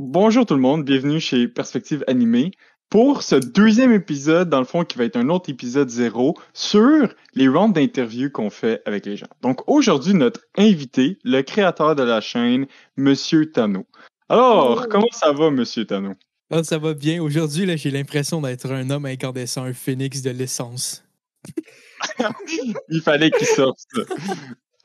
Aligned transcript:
Bonjour 0.00 0.44
tout 0.44 0.54
le 0.54 0.60
monde, 0.60 0.84
bienvenue 0.84 1.20
chez 1.20 1.46
Perspective 1.46 2.02
Animée 2.08 2.50
pour 2.90 3.22
ce 3.22 3.36
deuxième 3.36 3.92
épisode, 3.92 4.48
dans 4.48 4.58
le 4.58 4.64
fond, 4.64 4.84
qui 4.84 4.98
va 4.98 5.04
être 5.04 5.16
un 5.16 5.28
autre 5.28 5.50
épisode 5.50 5.88
zéro 5.88 6.36
sur 6.52 7.14
les 7.34 7.46
rounds 7.46 7.72
d'interviews 7.72 8.28
qu'on 8.28 8.50
fait 8.50 8.82
avec 8.86 9.06
les 9.06 9.16
gens. 9.16 9.28
Donc 9.40 9.60
aujourd'hui, 9.68 10.12
notre 10.12 10.40
invité, 10.58 11.16
le 11.22 11.42
créateur 11.42 11.94
de 11.94 12.02
la 12.02 12.20
chaîne, 12.20 12.66
Monsieur 12.96 13.52
Tano. 13.52 13.86
Alors, 14.28 14.88
comment 14.88 15.06
ça 15.12 15.30
va, 15.30 15.52
Monsieur 15.52 15.84
Tano? 15.84 16.14
Ah, 16.50 16.64
ça 16.64 16.78
va 16.78 16.92
bien. 16.94 17.22
Aujourd'hui, 17.22 17.64
là, 17.64 17.76
j'ai 17.76 17.92
l'impression 17.92 18.40
d'être 18.40 18.72
un 18.72 18.90
homme 18.90 19.06
incandescent, 19.06 19.62
un 19.62 19.74
phénix 19.74 20.22
de 20.22 20.30
l'essence. 20.30 21.04
Il 22.88 23.00
fallait 23.00 23.30
qu'il 23.30 23.46
sorte. 23.46 23.78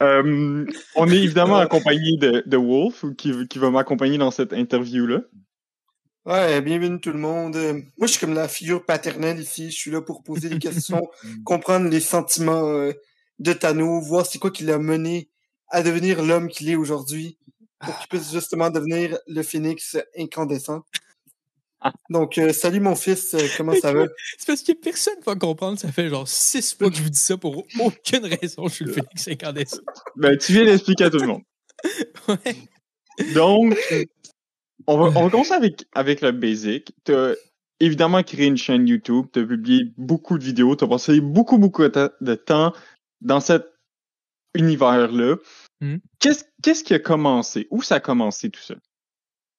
Euh, 0.02 0.66
on 0.96 1.10
est 1.10 1.18
évidemment 1.18 1.58
accompagné 1.58 2.18
de, 2.18 2.44
de 2.46 2.58
Wolf, 2.58 3.06
qui, 3.18 3.48
qui 3.48 3.60
va 3.60 3.70
m'accompagner 3.70 4.18
dans 4.18 4.32
cette 4.32 4.54
interview-là. 4.54 5.22
Ouais, 6.26 6.62
bienvenue 6.62 7.00
tout 7.00 7.12
le 7.12 7.20
monde. 7.20 7.56
Moi, 7.98 8.08
je 8.08 8.08
suis 8.08 8.20
comme 8.20 8.34
la 8.34 8.48
figure 8.48 8.86
paternelle 8.86 9.40
ici. 9.40 9.72
Je 9.72 9.76
suis 9.76 9.92
là 9.92 10.02
pour 10.02 10.24
poser 10.24 10.50
des 10.50 10.60
questions, 10.60 11.10
comprendre 11.46 11.90
les 11.90 12.00
sentiments 12.00 12.68
euh, 12.68 12.92
de 13.40 13.54
Tano, 13.54 14.00
voir 14.02 14.26
c'est 14.26 14.38
quoi 14.38 14.52
qui 14.52 14.64
l'a 14.64 14.78
mené 14.78 15.30
à 15.70 15.82
devenir 15.82 16.24
l'homme 16.24 16.48
qu'il 16.50 16.70
est 16.70 16.76
aujourd'hui, 16.76 17.38
pour 17.80 17.98
qu'il 17.98 18.08
puisse 18.10 18.32
justement 18.32 18.70
devenir 18.70 19.18
le 19.28 19.44
phénix 19.44 19.98
incandescent. 20.18 20.84
Donc, 22.10 22.38
euh, 22.38 22.52
salut 22.52 22.80
mon 22.80 22.96
fils, 22.96 23.34
euh, 23.34 23.48
comment 23.58 23.74
ça 23.74 23.94
va? 23.94 24.06
C'est 24.38 24.48
parce 24.48 24.64
que 24.64 24.74
personne 24.74 25.16
ne 25.20 25.26
va 25.26 25.36
comprendre. 25.36 25.80
Ça 25.80 25.92
fait 25.92 26.10
genre 26.10 26.28
six 26.28 26.76
fois 26.76 26.90
que 26.90 26.98
je 26.98 27.04
vous 27.04 27.10
dis 27.10 27.20
ça 27.20 27.38
pour 27.38 27.66
aucune 27.80 28.26
raison. 28.26 28.68
Je 28.68 28.74
suis 28.74 28.86
le 28.86 28.94
phénix 28.94 29.28
incandescent. 29.28 29.82
Ben, 30.16 30.38
tu 30.38 30.54
viens 30.54 30.66
d'expliquer 30.66 31.06
à 31.06 31.10
tout 31.10 31.20
le 31.20 31.28
monde. 31.28 31.42
Ouais. 32.28 33.34
Donc, 33.34 33.74
on 34.86 34.98
va, 34.98 35.18
on 35.18 35.24
va 35.24 35.30
commencer 35.30 35.54
avec, 35.54 35.86
avec 35.96 36.22
le 36.22 36.32
basic. 36.32 36.92
Tu 37.06 37.16
as 37.16 37.34
évidemment 37.80 38.22
créé 38.22 38.48
une 38.48 38.58
chaîne 38.58 38.88
YouTube, 38.88 39.28
tu 39.34 39.40
as 39.40 39.46
publié 39.46 39.86
beaucoup 39.98 40.38
de 40.38 40.44
vidéos, 40.44 40.76
tu 40.76 40.84
as 40.84 40.88
passé 40.88 41.22
beaucoup, 41.22 41.58
beaucoup 41.58 41.84
de 41.84 42.36
temps 42.36 42.74
dans 43.22 43.40
cet 43.40 43.66
univers-là. 44.56 45.38
Hmm. 45.82 45.98
Qu'est-ce 46.20 46.44
qu'est-ce 46.62 46.84
qui 46.84 46.94
a 46.94 47.00
commencé? 47.00 47.68
Où 47.72 47.82
ça 47.82 47.96
a 47.96 48.00
commencé 48.00 48.50
tout 48.50 48.62
ça? 48.62 48.76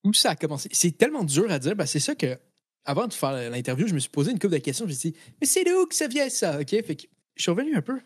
Où 0.05 0.13
ça 0.15 0.31
a 0.31 0.37
commencé? 0.37 0.69
C'est 0.73 0.97
tellement 0.97 1.25
dur 1.25 1.51
à 1.51 1.59
dire. 1.59 1.77
Ben, 1.77 1.87
c'est 1.87 2.01
ça 2.01 2.15
que, 2.15 2.39
avant 2.85 3.07
de 3.07 3.13
faire 3.13 3.51
l'interview, 3.51 3.87
je 3.87 3.95
me 3.95 3.99
suis 3.99 4.11
posé 4.11 4.31
une 4.31 4.39
couple 4.39 4.55
de 4.55 4.59
questions. 4.59 4.87
Je 4.87 4.91
me 4.91 4.95
suis 4.95 5.11
dit, 5.11 5.17
mais 5.41 5.47
c'est 5.47 5.65
de 5.65 5.71
où 5.71 5.87
que 5.87 5.95
ça 5.95 6.09
vient 6.09 6.29
ça? 6.29 6.59
OK? 6.61 6.71
Fait 6.71 6.97
que 6.97 7.03
je 7.37 7.43
suis 7.43 7.51
revenu 7.51 7.77
un 7.77 7.83
peu. 7.83 8.01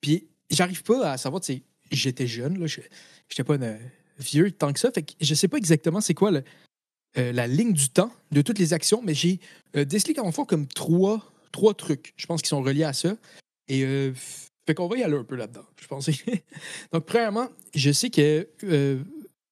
Puis, 0.00 0.28
j'arrive 0.50 0.82
pas 0.82 1.12
à 1.12 1.16
savoir, 1.16 1.40
tu 1.40 1.54
sais, 1.54 1.62
j'étais 1.90 2.26
jeune, 2.26 2.58
là. 2.58 2.66
Je 2.66 2.80
j'étais 3.28 3.44
pas 3.44 3.56
une- 3.56 3.78
vieux 4.18 4.50
tant 4.50 4.72
que 4.72 4.80
ça. 4.80 4.90
Fait 4.90 5.02
que 5.02 5.12
je 5.20 5.34
sais 5.34 5.48
pas 5.48 5.56
exactement 5.58 6.00
c'est 6.00 6.14
quoi 6.14 6.32
euh, 7.16 7.32
la 7.32 7.46
ligne 7.46 7.72
du 7.72 7.88
temps 7.88 8.12
de 8.32 8.42
toutes 8.42 8.58
les 8.58 8.72
actions, 8.72 9.00
mais 9.02 9.14
j'ai 9.14 9.40
euh, 9.76 9.84
décelé 9.84 10.14
quand 10.14 10.30
fond 10.32 10.44
comme 10.44 10.66
trois, 10.66 11.32
trois 11.52 11.74
trucs, 11.74 12.12
je 12.16 12.26
pense, 12.26 12.42
qui 12.42 12.48
sont 12.48 12.62
reliés 12.62 12.84
à 12.84 12.92
ça. 12.92 13.16
Et 13.68 13.84
euh, 13.84 14.12
fait 14.66 14.74
qu'on 14.74 14.88
va 14.88 14.96
y 14.98 15.02
aller 15.02 15.16
un 15.16 15.24
peu 15.24 15.36
là-dedans, 15.36 15.64
je 15.80 15.86
pense. 15.86 16.10
Donc, 16.92 17.06
premièrement, 17.06 17.48
je 17.74 17.90
sais 17.90 18.10
que 18.10 18.48
euh, 18.64 19.02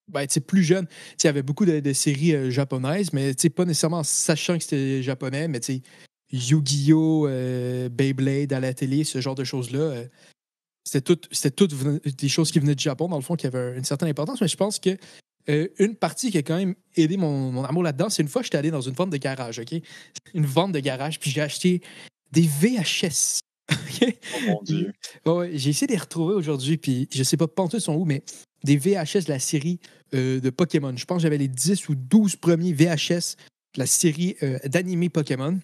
ben, 0.09 0.27
plus 0.47 0.63
jeune, 0.63 0.87
il 1.23 1.27
y 1.27 1.29
avait 1.29 1.43
beaucoup 1.43 1.65
de, 1.65 1.81
de 1.81 1.93
séries 1.93 2.35
euh, 2.35 2.51
japonaises, 2.51 3.13
mais 3.13 3.35
tu 3.35 3.43
sais, 3.43 3.51
pas 3.51 3.65
nécessairement 3.65 3.99
en 3.99 4.05
sachant 4.05 4.57
que 4.57 4.63
c'était 4.63 5.03
japonais, 5.03 5.49
mais 5.49 5.61
tu 5.61 5.75
sais, 5.75 5.83
Yu-Gi-Oh!, 6.33 7.27
euh, 7.29 7.89
Beyblade 7.89 8.53
à 8.53 8.61
la 8.61 8.75
télé, 8.75 9.05
ce 9.05 9.21
genre 9.21 9.35
de 9.35 9.45
choses-là. 9.45 9.79
euh, 9.79 10.05
c'était 10.85 11.01
tout, 11.15 11.29
c'était 11.33 11.51
toutes 11.51 11.75
des 12.17 12.29
choses 12.29 12.53
qui 12.53 12.61
venaient 12.61 12.77
du 12.77 12.85
Japon, 12.85 13.09
dans 13.09 13.17
le 13.17 13.23
fond, 13.23 13.35
qui 13.35 13.47
avaient 13.47 13.77
une 13.77 13.85
certaine 13.85 14.09
importance, 14.09 14.41
mais 14.41 14.49
je 14.49 14.57
pense 14.57 14.79
que 14.79 14.97
euh, 15.49 15.69
une 15.79 15.95
partie 15.95 16.31
qui 16.31 16.39
a 16.39 16.43
quand 16.43 16.57
même 16.57 16.75
aidé 16.97 17.17
mon, 17.17 17.53
mon 17.53 17.65
amour 17.65 17.83
là-dedans, 17.83 18.09
c'est 18.09 18.23
une 18.23 18.29
fois, 18.29 18.43
j'étais 18.43 18.59
allé 18.59 18.71
dans 18.71 18.81
une 18.81 18.95
vente 18.95 19.11
de 19.11 19.17
garage, 19.17 19.59
OK? 19.59 19.75
Une 20.35 20.47
vente 20.47 20.73
de 20.73 20.81
garage, 20.81 21.19
puis 21.19 21.31
j'ai 21.31 21.41
acheté 21.41 21.83
des 22.33 22.43
VHS. 22.43 23.41
Oh 24.03 24.41
mon 24.47 24.63
Dieu. 24.63 24.93
Ouais, 25.25 25.51
j'ai 25.55 25.71
essayé 25.71 25.87
de 25.87 25.93
les 25.93 25.99
retrouver 25.99 26.35
aujourd'hui, 26.35 26.77
puis 26.77 27.09
je 27.13 27.23
sais 27.23 27.37
pas 27.39 27.49
pantoute 27.49 27.81
sont 27.81 27.95
où, 27.95 28.05
mais 28.05 28.23
des 28.63 28.77
VHS 28.77 29.25
de 29.25 29.31
la 29.31 29.39
série 29.39 29.81
euh, 30.15 30.41
de 30.41 30.51
Pokémon. 30.51 30.95
Je 30.97 31.05
pense 31.05 31.19
que 31.19 31.23
j'avais 31.23 31.39
les 31.39 31.49
10 31.49 31.89
ou 31.89 31.95
12 31.95 32.37
premiers 32.37 32.73
VHS 32.73 33.37
de 33.75 33.81
la 33.81 33.87
série 33.87 34.37
euh, 34.43 34.59
d'animé 34.65 35.09
Pokémon. 35.09 35.59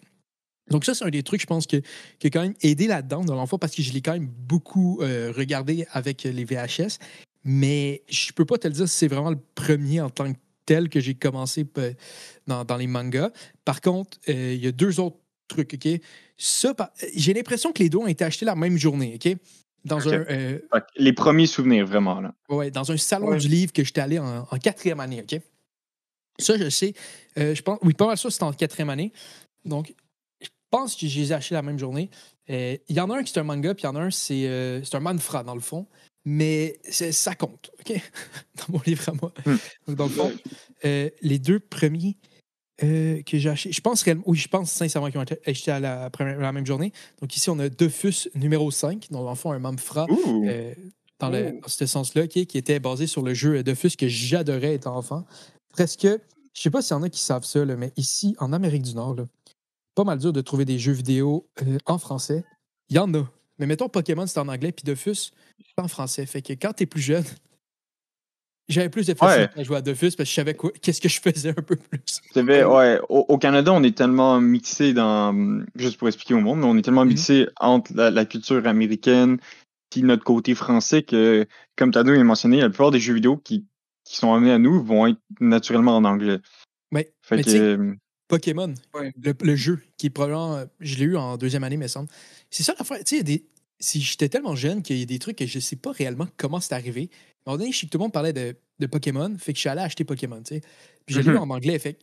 Donc 0.70 0.84
ça, 0.84 0.94
c'est 0.94 1.04
un 1.04 1.10
des 1.10 1.22
trucs, 1.22 1.41
je 1.41 1.47
pense, 1.47 1.66
qui 1.66 1.76
a 1.76 2.30
quand 2.30 2.42
même 2.42 2.54
aidé 2.62 2.86
là-dedans, 2.86 3.25
dans 3.25 3.34
l'enfant, 3.34 3.58
parce 3.58 3.75
que 3.75 3.82
je 3.82 3.92
l'ai 3.92 4.00
quand 4.00 4.12
même 4.12 4.28
beaucoup 4.28 5.00
euh, 5.00 5.32
regardé 5.36 5.86
avec 5.91 6.22
les 6.22 6.44
VHS. 6.44 6.98
Mais 7.44 8.02
je 8.08 8.32
peux 8.32 8.44
pas 8.44 8.58
te 8.58 8.69
le 8.69 8.75
dire 8.75 8.88
si 8.88 8.97
c'est 8.97 9.08
vraiment 9.08 9.31
le 9.31 9.41
premier 9.54 10.00
en 10.00 10.10
tant 10.10 10.32
que 10.32 10.38
tel 10.64 10.88
que 10.88 11.00
j'ai 11.00 11.14
commencé 11.14 11.66
euh, 11.78 11.92
dans, 12.47 12.64
dans 12.64 12.76
les 12.76 12.86
mangas. 12.86 13.31
Par 13.64 13.81
contre, 13.81 14.19
il 14.28 14.62
y 14.62 14.69
a 14.69 14.72
deux 14.72 15.00
autres 15.00 15.19
trucs, 15.48 15.75
OK? 15.75 16.00
Ça, 16.38 16.75
j'ai 17.14 17.34
l'impression 17.34 17.72
que 17.72 17.82
les 17.82 17.88
deux 17.88 17.98
ont 17.98 18.06
été 18.06 18.25
achetés 18.25 18.44
la 18.44 18.54
même 18.54 18.78
journée, 18.78 19.14
OK? 19.16 19.36
Dans 19.84 20.09
un... 20.09 20.12
euh, 20.31 20.59
les 20.97 21.12
premiers 21.12 21.47
souvenirs, 21.47 21.87
vraiment, 21.87 22.20
là. 22.20 22.34
Ouais, 22.48 22.70
dans 22.70 22.93
un 22.93 22.97
salon 22.97 23.28
Ouais. 23.31 23.38
du 23.38 23.48
livre 23.48 23.72
que 23.72 23.82
j'étais 23.84 24.00
allé 24.00 24.19
en, 24.19 24.47
en 24.50 24.59
quatrième 24.59 25.00
année, 25.00 25.22
OK? 25.22 25.41
Ça, 26.38 26.56
je 26.56 26.69
sais. 26.70 26.94
Euh, 27.38 27.54
je 27.54 27.62
pense, 27.62 27.78
oui, 27.82 27.93
pas 27.94 28.06
mal 28.06 28.16
sûr, 28.16 28.31
c'était 28.32 28.44
en 28.44 28.53
quatrième 28.53 28.91
année. 28.91 29.12
Donc, 29.65 29.93
je 30.41 30.48
pense 30.70 30.97
que 30.97 31.06
je 31.06 31.19
les 31.20 31.31
ai 31.32 31.34
achetés 31.34 31.54
la 31.54 31.62
même 31.62 31.78
journée. 31.78 32.10
Euh, 32.50 32.76
Il 32.88 32.97
y 32.97 33.00
en 33.00 33.10
a 33.10 33.16
un 33.19 33.22
qui 33.22 33.32
c'est 33.32 33.41
un 33.41 33.44
manga, 33.44 33.75
puis 33.75 33.82
il 33.82 33.87
y 33.87 33.88
en 33.88 33.97
a 33.97 34.00
un, 34.00 34.10
c'est 34.10 34.47
euh, 34.47 34.82
c'est 34.84 34.94
un 34.97 35.00
manfra, 35.00 35.43
dans 35.44 35.54
le 35.54 35.60
fond. 35.60 35.87
Mais 36.25 36.78
ça 36.91 37.34
compte, 37.34 37.70
OK? 37.81 37.93
dans 38.56 38.75
mon 38.75 38.81
livre 38.87 39.09
à 39.09 39.12
moi. 39.12 39.32
Hmm. 39.44 39.56
Donc, 39.88 39.97
dans 39.97 40.04
le 40.06 40.10
fond, 40.10 40.32
euh, 40.84 41.10
les 41.20 41.38
deux 41.41 41.59
premiers 41.60 42.16
euh, 42.82 43.22
que 43.22 43.38
j'ai 43.38 43.48
achetés, 43.50 43.72
je 43.72 43.81
pense 43.81 44.03
réellement, 44.03 44.25
oui, 44.26 44.38
je 44.38 44.48
pense 44.48 44.70
sincèrement 44.70 45.09
qu'ils 45.10 45.19
ont 45.19 45.22
été 45.22 45.38
achetés 45.47 45.70
à 45.70 45.81
la, 45.81 46.10
première- 46.10 46.38
la 46.38 46.53
même 46.53 46.66
journée. 46.66 46.93
Donc, 47.20 47.34
ici, 47.37 47.48
on 47.50 47.59
a 47.59 47.69
Dofus 47.69 48.28
numéro 48.34 48.70
5, 48.70 49.09
donc, 49.10 49.25
dans 49.25 49.31
le 49.31 49.37
fond, 49.37 49.53
un 49.53 49.59
manfra. 49.59 50.06
Ouh! 50.10 50.44
Euh, 50.47 50.75
dans, 51.19 51.31
le, 51.31 51.60
dans 51.60 51.69
ce 51.69 51.87
sens-là, 51.87 52.26
qui, 52.26 52.47
qui 52.47 52.59
était 52.59 52.81
basé 52.81 53.06
sur 53.06 53.22
le 53.22 53.32
jeu 53.34 53.62
Dofus 53.62 53.91
que 53.97 54.09
j'adorais 54.09 54.75
étant 54.75 54.97
enfant. 54.97 55.25
Presque, 55.72 56.03
je 56.06 56.60
sais 56.60 56.70
pas 56.70 56.82
s'il 56.82 56.97
y 56.97 56.98
en 56.98 57.03
a 57.03 57.09
qui 57.09 57.20
savent 57.20 57.44
ça, 57.44 57.65
là, 57.65 57.76
mais 57.76 57.93
ici, 57.97 58.34
en 58.38 58.53
Amérique 58.53 58.82
du 58.82 58.94
Nord, 58.94 59.14
là, 59.14 59.26
pas 59.94 60.04
mal 60.04 60.19
dur 60.19 60.32
de 60.32 60.41
trouver 60.41 60.64
des 60.64 60.78
jeux 60.78 60.93
vidéo 60.93 61.47
euh, 61.62 61.78
en 61.87 61.99
français. 61.99 62.44
Il 62.88 62.97
y 62.97 62.99
en 62.99 63.12
a. 63.14 63.31
Mais 63.59 63.66
mettons 63.66 63.88
Pokémon, 63.88 64.26
c'est 64.26 64.41
en 64.41 64.49
anglais, 64.49 64.72
puis 64.72 64.82
Dofus, 64.84 65.14
c'est 65.14 65.78
en 65.82 65.87
français. 65.88 66.26
Fait 66.26 66.43
que 66.43 66.54
quand 66.54 66.72
t'es 66.72 66.87
plus 66.87 67.03
jeune, 67.03 67.25
j'avais 68.69 68.89
plus 68.89 69.06
de 69.06 69.15
facilité 69.15 69.61
à 69.61 69.62
jouer 69.65 69.77
à 69.77 69.83
Dofus 69.83 70.11
parce 70.17 70.17
que 70.17 70.25
je 70.25 70.33
savais 70.34 70.55
quoi- 70.55 70.73
qu'est-ce 70.81 71.00
que 71.00 71.09
je 71.09 71.21
faisais 71.21 71.50
un 71.50 71.53
peu 71.62 71.77
plus. 71.77 72.00
Vrai, 72.34 72.65
ouais. 72.65 73.00
Au, 73.09 73.25
au 73.28 73.39
Canada, 73.39 73.73
on 73.73 73.83
est 73.83 73.97
tellement 73.97 74.41
mixé 74.41 74.93
dans. 74.93 75.62
Juste 75.77 75.99
pour 75.99 76.09
expliquer 76.09 76.34
au 76.34 76.41
monde, 76.41 76.61
mais 76.61 76.67
on 76.67 76.77
est 76.77 76.83
tellement 76.83 77.05
Mhm. 77.05 77.09
mixé 77.11 77.47
entre 77.61 77.93
la, 77.95 78.11
la 78.11 78.25
culture 78.25 78.67
américaine 78.67 79.39
puis 79.91 80.03
notre 80.03 80.25
côté 80.25 80.55
français 80.55 81.03
que, 81.03 81.47
comme 81.77 81.91
Tado 81.91 82.12
a 82.12 82.25
mentionné, 82.25 82.61
la 82.61 82.71
plupart 82.71 82.91
des 82.91 82.99
jeux 83.00 83.12
vidéo 83.12 83.37
qui, 83.37 83.67
qui 84.05 84.17
sont 84.17 84.33
amenés 84.33 84.53
à 84.53 84.59
nous 84.59 84.83
vont 84.83 85.06
être 85.06 85.19
naturellement 85.39 85.94
en 85.97 86.05
anglais. 86.05 86.39
Mais, 86.93 87.12
Fait 87.23 87.37
mais 87.37 87.43
que. 87.43 87.50
euh, 87.50 87.94
Pokémon, 88.27 88.73
Ouais. 88.94 89.12
le, 89.23 89.34
le 89.43 89.55
jeu, 89.56 89.81
qui 89.99 90.06
est 90.06 90.11
probablement. 90.11 90.56
euh, 90.56 90.65
Je 90.81 90.97
l'ai 90.97 91.05
eu 91.05 91.17
en 91.19 91.37
deuxième 91.37 91.62
année, 91.65 91.77
me 91.77 91.89
semble. 91.89 92.09
C'est 92.49 92.62
ça 92.62 92.75
l'affaire. 92.79 92.99
Tu 93.05 93.19
sais, 93.19 93.23
des. 93.23 93.44
Si 93.81 94.00
j'étais 94.00 94.29
tellement 94.31 94.55
jeune 94.55 94.81
qu'il 94.83 94.97
y 94.97 95.03
a 95.03 95.05
des 95.05 95.19
trucs 95.19 95.37
que 95.37 95.44
je 95.47 95.59
sais 95.59 95.77
pas 95.77 95.91
réellement 95.93 96.29
comment 96.39 96.61
c'est 96.61 96.73
arrivé. 96.75 97.11
Un 97.47 97.50
moment 97.50 97.58
donné, 97.58 97.72
je 97.72 97.78
sais 97.80 97.86
que 97.86 97.91
tout 97.91 97.98
le 97.98 98.03
monde 98.03 98.12
parlait 98.12 98.32
de, 98.32 98.54
de 98.78 98.86
Pokémon, 98.86 99.34
fait 99.38 99.53
que 99.53 99.56
je 99.56 99.60
suis 99.60 99.69
allé 99.69 99.80
acheter 99.82 100.04
Pokémon, 100.04 100.42
tu 100.42 100.56
sais. 100.56 100.60
Puis 101.06 101.14
je 101.16 101.20
l'ai 101.20 101.28
Mhm. 101.30 101.34
eu 101.34 101.38
en 101.38 101.50
anglais, 101.50 101.78
fait 101.78 101.94
que 101.94 101.98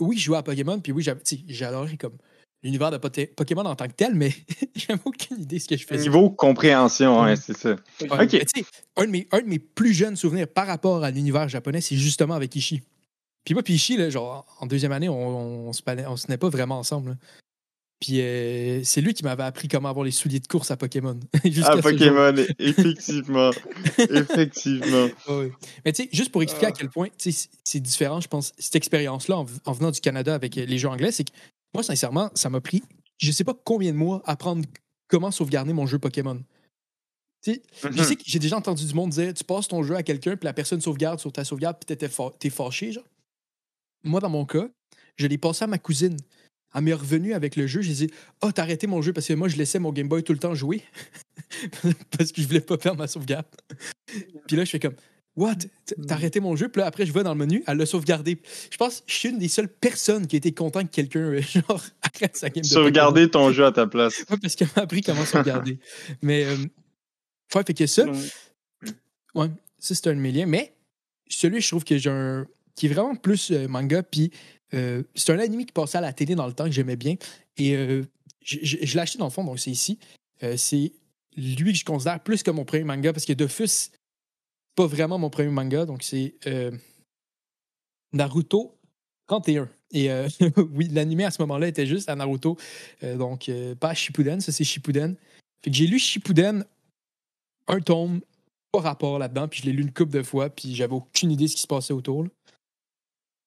oui, 0.00 0.18
je 0.18 0.24
jouais 0.24 0.36
à 0.38 0.42
Pokémon, 0.42 0.78
puis 0.80 0.92
oui, 0.92 1.04
j'adorais 1.48 1.96
comme 1.96 2.16
l'univers 2.62 2.90
de 2.90 2.98
Pokémon 2.98 3.64
en 3.64 3.74
tant 3.76 3.86
que 3.86 3.92
tel, 3.92 4.14
mais 4.14 4.32
j'avais 4.74 5.00
aucune 5.04 5.40
idée 5.42 5.56
de 5.56 5.62
ce 5.62 5.68
que 5.68 5.76
je 5.76 5.86
faisais. 5.86 6.02
Niveau 6.02 6.30
compréhension, 6.30 7.22
ouais, 7.22 7.36
c'est 7.36 7.56
ça. 7.56 7.76
Ouais, 8.02 8.08
un, 8.96 9.06
de 9.06 9.10
mes, 9.10 9.28
un 9.32 9.40
de 9.40 9.46
mes 9.46 9.58
plus 9.58 9.92
jeunes 9.94 10.16
souvenirs 10.16 10.48
par 10.48 10.66
rapport 10.66 11.02
à 11.04 11.10
l'univers 11.10 11.48
japonais, 11.48 11.80
c'est 11.80 11.96
justement 11.96 12.34
avec 12.34 12.54
Ishii. 12.54 12.82
Puis 13.44 13.54
moi, 13.54 13.62
puis 13.62 13.74
Ishii, 13.74 13.96
là, 13.96 14.10
genre, 14.10 14.44
en 14.60 14.66
deuxième 14.66 14.92
année, 14.92 15.08
on, 15.08 15.68
on, 15.68 15.68
on 15.68 15.72
se 15.72 16.26
tenait 16.26 16.36
pas 16.38 16.48
vraiment 16.48 16.78
ensemble. 16.78 17.10
là. 17.10 17.16
Puis 17.98 18.20
euh, 18.20 18.84
c'est 18.84 19.00
lui 19.00 19.14
qui 19.14 19.22
m'avait 19.24 19.42
appris 19.44 19.68
comment 19.68 19.88
avoir 19.88 20.04
les 20.04 20.10
souliers 20.10 20.38
de 20.40 20.46
course 20.46 20.70
à 20.70 20.76
Pokémon. 20.76 21.18
Ah, 21.44 21.48
jour. 21.72 21.80
Pokémon, 21.82 22.34
effectivement. 22.58 23.50
effectivement. 23.98 25.08
Ah. 25.28 25.40
Mais 25.84 25.92
tu 25.92 26.02
sais, 26.04 26.08
juste 26.12 26.30
pour 26.30 26.42
expliquer 26.42 26.66
à 26.66 26.72
quel 26.72 26.90
point 26.90 27.08
c'est- 27.18 27.80
différent, 27.80 28.20
je 28.20 28.28
pense, 28.28 28.52
cette 28.58 28.76
expérience-là, 28.76 29.38
en, 29.38 29.46
en 29.64 29.72
venant 29.72 29.90
du 29.90 30.00
Canada 30.00 30.34
avec 30.34 30.56
euh, 30.58 30.64
les 30.66 30.78
jeux 30.78 30.88
anglais, 30.88 31.10
c'est 31.12 31.24
que 31.24 31.32
moi, 31.74 31.82
sincèrement, 31.82 32.30
ça 32.34 32.48
m'a 32.50 32.60
pris, 32.60 32.82
je 33.18 33.30
sais 33.32 33.44
pas 33.44 33.54
combien 33.64 33.92
de 33.92 33.96
mois, 33.96 34.22
à 34.24 34.32
apprendre 34.32 34.64
comment 35.08 35.30
sauvegarder 35.30 35.72
mon 35.72 35.86
jeu 35.86 35.98
Pokémon. 35.98 36.42
Tu 37.42 37.54
sais, 37.54 37.62
Je 37.82 37.88
Mhm. 37.88 38.04
sais 38.04 38.16
que 38.16 38.22
j'ai 38.26 38.38
déjà 38.38 38.56
entendu 38.56 38.84
du 38.86 38.94
monde 38.94 39.10
dire 39.10 39.32
tu 39.34 39.44
passes 39.44 39.68
ton 39.68 39.82
jeu 39.82 39.94
à 39.96 40.02
quelqu'un, 40.02 40.36
puis 40.36 40.44
la 40.46 40.52
personne 40.52 40.80
sauvegarde 40.80 41.18
sur 41.20 41.32
ta 41.32 41.44
sauvegarde, 41.44 41.76
puis 41.84 41.96
t'es 41.96 42.50
fâché, 42.50 42.92
genre. 42.92 43.04
Moi, 44.04 44.20
dans 44.20 44.30
mon 44.30 44.44
cas, 44.44 44.68
je 45.16 45.26
l'ai 45.26 45.38
passé 45.38 45.64
à 45.64 45.66
ma 45.66 45.78
cousine. 45.78 46.16
Elle 46.76 46.82
m'est 46.82 46.92
revenue 46.92 47.32
avec 47.32 47.56
le 47.56 47.66
jeu. 47.66 47.80
J'ai 47.80 47.94
dit 47.94 48.10
Ah, 48.42 48.52
t'as 48.52 48.62
arrêté 48.62 48.86
mon 48.86 49.00
jeu 49.00 49.12
parce 49.12 49.26
que 49.26 49.32
moi, 49.32 49.48
je 49.48 49.56
laissais 49.56 49.78
mon 49.78 49.92
Game 49.92 50.08
Boy 50.08 50.22
tout 50.22 50.32
le 50.32 50.38
temps 50.38 50.54
jouer. 50.54 50.82
parce 52.18 52.32
que 52.32 52.42
je 52.42 52.46
voulais 52.46 52.60
pas 52.60 52.76
perdre 52.76 52.98
ma 52.98 53.06
sauvegarde. 53.06 53.46
puis 54.46 54.56
là, 54.56 54.64
je 54.64 54.70
fais 54.70 54.78
comme 54.78 54.94
What? 55.36 55.56
T'as 56.06 56.14
arrêté 56.14 56.40
mon 56.40 56.56
jeu, 56.56 56.68
puis 56.68 56.80
là, 56.80 56.86
après, 56.86 57.04
je 57.04 57.12
vais 57.12 57.22
dans 57.22 57.34
le 57.34 57.38
menu, 57.38 57.62
elle 57.66 57.76
l'a 57.76 57.84
sauvegardé. 57.84 58.40
Je 58.70 58.76
pense 58.78 59.00
que 59.00 59.04
je 59.06 59.14
suis 59.14 59.28
une 59.28 59.38
des 59.38 59.48
seules 59.48 59.68
personnes 59.68 60.26
qui 60.26 60.36
a 60.36 60.38
été 60.38 60.52
content 60.52 60.82
que 60.82 60.90
quelqu'un, 60.90 61.20
euh, 61.20 61.42
genre, 61.68 61.82
arrête 62.02 62.36
sa 62.36 62.48
game 62.48 62.62
de 62.62 62.66
Sauvegarder 62.66 63.30
ton 63.30 63.52
jeu 63.52 63.66
à 63.66 63.72
ta 63.72 63.86
place. 63.86 64.24
Ouais, 64.30 64.38
parce 64.40 64.56
qu'elle 64.56 64.68
m'a 64.74 64.82
appris 64.82 65.02
comment 65.02 65.26
sauvegarder. 65.26 65.78
Mais, 66.22 66.44
euh, 66.44 66.56
ouais, 67.54 67.62
fait 67.66 67.74
que 67.74 67.86
ça, 67.86 68.06
ouais, 69.34 69.48
ça, 69.78 69.94
c'est 69.94 70.06
un 70.06 70.14
de 70.14 70.20
mes 70.20 70.32
liens. 70.32 70.46
Mais, 70.46 70.74
celui, 71.28 71.60
je 71.60 71.68
trouve 71.68 71.84
que 71.84 71.98
j'ai 71.98 72.10
un. 72.10 72.46
qui 72.74 72.86
est 72.86 72.88
vraiment 72.88 73.14
plus 73.14 73.50
euh, 73.50 73.68
manga, 73.68 74.02
puis 74.02 74.30
euh, 74.74 75.02
c'est 75.14 75.32
un 75.32 75.38
anime 75.38 75.64
qui 75.64 75.72
passait 75.72 75.98
à 75.98 76.00
la 76.00 76.12
télé 76.12 76.34
dans 76.34 76.46
le 76.46 76.52
temps 76.52 76.64
que 76.64 76.72
j'aimais 76.72 76.96
bien. 76.96 77.16
Et 77.56 77.74
euh, 77.76 78.04
je, 78.42 78.76
l'ai 78.76 78.98
acheté 78.98 79.18
dans 79.18 79.26
le 79.26 79.30
fond, 79.30 79.44
donc 79.44 79.58
c'est 79.58 79.70
ici. 79.70 79.98
Euh, 80.42 80.56
c'est 80.56 80.92
lui 81.36 81.72
que 81.72 81.78
je 81.78 81.84
considère 81.84 82.20
plus 82.20 82.42
que 82.42 82.50
mon 82.50 82.64
premier 82.64 82.84
manga 82.84 83.12
parce 83.12 83.24
que 83.24 83.32
Dofus, 83.32 83.90
pas 84.74 84.86
vraiment 84.86 85.18
mon 85.18 85.30
premier 85.30 85.50
manga, 85.50 85.84
donc 85.84 86.02
c'est 86.02 86.34
Naruto 88.12 88.78
31. 89.26 89.68
Et 89.92 90.08
oui, 90.72 90.88
l'anime 90.88 91.20
à 91.20 91.30
ce 91.30 91.40
moment-là 91.42 91.68
était 91.68 91.86
juste 91.86 92.08
à 92.08 92.16
Naruto, 92.16 92.56
donc 93.02 93.50
pas 93.80 93.90
à 93.90 93.94
Shippuden, 93.94 94.40
ça 94.40 94.52
c'est 94.52 94.64
Shippuden. 94.64 95.16
Fait 95.62 95.70
que 95.70 95.76
j'ai 95.76 95.86
lu 95.86 95.98
Shippuden, 95.98 96.64
un 97.68 97.80
tome, 97.80 98.20
pas 98.72 98.80
rapport 98.80 99.18
là-dedans, 99.18 99.48
puis 99.48 99.60
je 99.60 99.66
l'ai 99.66 99.72
lu 99.72 99.82
une 99.82 99.92
couple 99.92 100.12
de 100.12 100.22
fois, 100.22 100.48
puis 100.48 100.74
j'avais 100.74 100.94
aucune 100.94 101.30
idée 101.30 101.44
de 101.44 101.50
ce 101.50 101.56
qui 101.56 101.62
se 101.62 101.66
passait 101.66 101.92
autour. 101.92 102.26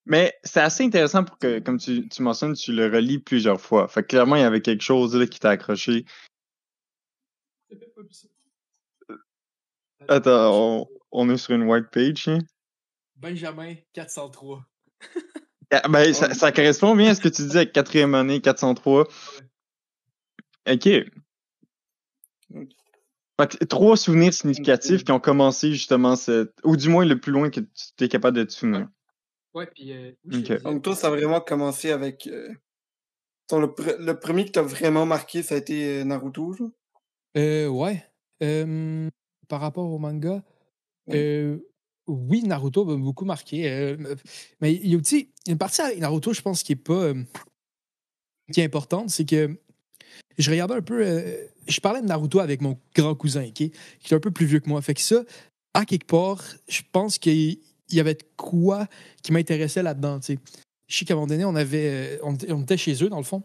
Mais 0.09 0.33
c'est 0.43 0.59
assez 0.59 0.83
intéressant 0.83 1.23
pour 1.23 1.37
que, 1.37 1.59
comme 1.59 1.77
tu, 1.77 2.09
tu 2.09 2.23
mentionnes, 2.23 2.53
tu 2.55 2.73
le 2.73 2.87
relis 2.87 3.19
plusieurs 3.19 3.61
fois. 3.61 3.87
Fait 3.87 4.01
que 4.01 4.07
clairement, 4.07 4.35
il 4.35 4.41
y 4.41 4.43
avait 4.43 4.61
quelque 4.61 4.81
chose 4.81 5.15
là, 5.15 5.27
qui 5.27 5.39
t'a 5.39 5.51
accroché. 5.51 6.03
Attends, 10.07 10.51
on, 10.51 10.87
on 11.11 11.29
est 11.29 11.37
sur 11.37 11.53
une 11.53 11.63
white 11.63 11.89
page. 11.91 12.27
hein? 12.27 12.39
Benjamin 13.17 13.75
403. 13.93 14.65
Ah, 15.71 15.87
Ben, 15.87 16.13
ça, 16.13 16.33
ça 16.33 16.51
correspond 16.51 16.95
bien 16.95 17.11
à 17.11 17.15
ce 17.15 17.21
que 17.21 17.29
tu 17.29 17.43
disais 17.43 17.57
avec 17.59 17.73
quatrième 17.73 18.15
année, 18.15 18.41
403. 18.41 19.07
OK. 20.67 20.83
Fait 20.83 21.07
que 23.47 23.63
trois 23.65 23.95
souvenirs 23.95 24.33
significatifs 24.33 25.03
qui 25.03 25.11
ont 25.11 25.19
commencé 25.19 25.71
justement 25.71 26.15
cette... 26.15 26.53
Ou 26.63 26.75
du 26.75 26.89
moins 26.89 27.05
le 27.05 27.19
plus 27.19 27.31
loin 27.31 27.51
que 27.51 27.59
tu 27.59 28.03
es 28.03 28.09
capable 28.09 28.37
de 28.37 28.43
te 28.43 28.51
souvenir. 28.51 28.87
Ouais, 29.53 29.67
puis. 29.73 29.91
euh. 29.93 30.11
Donc 30.63 30.83
toi, 30.83 30.95
ça 30.95 31.07
a 31.07 31.09
vraiment 31.11 31.41
commencé 31.41 31.91
avec... 31.91 32.27
euh, 32.27 32.53
ton- 33.47 33.59
le, 33.61 33.73
le 33.99 34.19
premier 34.19 34.45
qui 34.45 34.51
t'a 34.51 34.61
vraiment 34.61 35.05
marqué, 35.05 35.41
ça 35.43 35.55
a 35.55 35.57
été 35.57 36.03
Naruto, 36.03 36.53
genre? 36.53 36.69
Euh, 37.37 37.67
ouais. 37.67 38.03
Euh, 38.43 39.09
par 39.47 39.61
rapport 39.61 39.89
au 39.91 39.97
manga, 39.99 40.43
euh, 41.11 41.57
oui, 42.07 42.43
Naruto 42.43 42.85
m'a 42.85 42.95
beaucoup 42.95 43.25
marqué. 43.25 43.69
euh, 43.69 44.15
mais 44.61 44.73
il 44.73 44.87
y 44.87 44.95
a 44.95 44.97
aussi 44.97 45.31
une 45.47 45.57
partie 45.57 45.81
avec 45.81 45.99
Naruto, 45.99 46.33
je 46.33 46.41
pense, 46.41 46.63
qui 46.63 46.73
est 46.73 46.75
pas. 46.75 46.93
euh, 46.93 47.23
qui 48.51 48.61
est 48.61 48.65
importante, 48.65 49.09
c'est 49.09 49.25
que 49.25 49.59
je 50.37 50.49
regardais 50.51 50.75
un 50.75 50.81
peu. 50.81 51.05
euh, 51.05 51.45
je 51.67 51.79
parlais 51.81 52.01
de 52.01 52.07
Naruto 52.07 52.39
avec 52.39 52.61
mon 52.61 52.79
grand 52.95 53.13
cousin, 53.15 53.49
qui 53.51 53.71
est 54.09 54.13
un 54.13 54.19
peu 54.19 54.31
plus 54.31 54.45
vieux 54.45 54.59
que 54.59 54.69
moi. 54.69 54.81
Fait 54.81 54.93
que 54.95 55.01
ça, 55.01 55.23
à 55.73 55.85
quelque 55.85 56.07
part, 56.07 56.43
je 56.67 56.81
pense 56.91 57.17
qu'il 57.19 57.59
y 57.97 57.99
avait 57.99 58.17
quoi 58.37 58.87
qui 59.23 59.31
m'intéressait 59.31 59.83
là-dedans. 59.83 60.19
Je 60.27 60.35
sais 60.95 61.05
qu'à 61.05 61.13
un 61.13 61.17
moment 61.17 61.27
donné, 61.27 61.45
on, 61.45 61.55
euh, 61.55 62.61
était- 62.61 62.77
chez 62.77 63.03
eux, 63.03 63.09
dans 63.09 63.17
le 63.17 63.23
fond. 63.23 63.43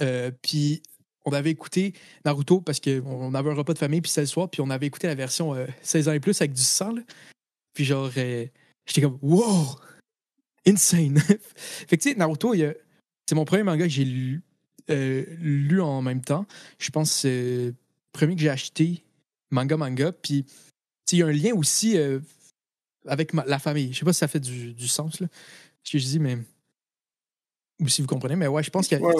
Euh, 0.00 0.30
puis 0.42 0.82
on 1.24 1.32
avait 1.32 1.50
écouté 1.50 1.94
Naruto 2.24 2.60
parce 2.60 2.80
qu'on 2.80 3.34
avait 3.34 3.50
un 3.50 3.54
repas 3.54 3.72
de 3.74 3.78
famille, 3.78 4.00
puis 4.00 4.10
c'était 4.10 4.22
le 4.22 4.26
soir, 4.26 4.48
puis 4.50 4.60
on 4.60 4.70
avait 4.70 4.86
écouté 4.86 5.06
la 5.06 5.14
version 5.14 5.54
euh, 5.54 5.66
16 5.82 6.08
ans 6.08 6.12
et 6.12 6.20
plus 6.20 6.40
avec 6.40 6.52
du 6.52 6.62
sang. 6.62 6.94
Puis 7.74 7.84
genre, 7.84 8.10
euh, 8.16 8.46
j'étais 8.86 9.02
comme, 9.02 9.18
wow! 9.22 9.76
Insane! 10.66 11.18
fait 11.56 11.96
que 11.96 12.02
tu 12.02 12.10
sais, 12.10 12.16
Naruto, 12.16 12.54
il 12.54 12.74
c'est 13.26 13.34
mon 13.34 13.44
premier 13.44 13.62
manga 13.62 13.84
que 13.84 13.90
j'ai 13.90 14.04
lu, 14.04 14.42
euh, 14.90 15.80
en 15.80 16.02
même 16.02 16.20
temps. 16.22 16.44
Je 16.78 16.90
pense 16.90 17.10
c'est 17.12 17.28
le 17.66 17.74
premier 18.12 18.34
que 18.34 18.40
j'ai 18.40 18.50
acheté, 18.50 19.02
manga 19.50 19.76
manga. 19.76 20.12
Puis 20.12 20.44
il 21.12 21.18
y 21.18 21.22
a 21.22 21.26
un 21.26 21.32
lien 21.32 21.52
aussi 21.54 21.96
euh, 21.96 22.18
avec 23.06 23.32
ma- 23.34 23.44
la 23.46 23.58
famille. 23.58 23.92
Je 23.92 23.98
sais 23.98 24.04
pas 24.04 24.12
si 24.12 24.18
ça 24.20 24.28
fait 24.28 24.40
du, 24.40 24.72
du 24.74 24.88
sens, 24.88 25.20
là, 25.20 25.26
ce 25.82 25.92
que 25.92 25.98
je 25.98 26.04
dis, 26.06 26.18
mais. 26.18 26.38
Ou 27.80 27.88
si 27.88 28.00
vous 28.00 28.06
comprenez, 28.06 28.36
mais 28.36 28.46
ouais, 28.46 28.62
je 28.62 28.70
pense 28.70 28.86
qu'il 28.86 28.98
y, 28.98 29.02
a- 29.02 29.04
Ouais, 29.04 29.14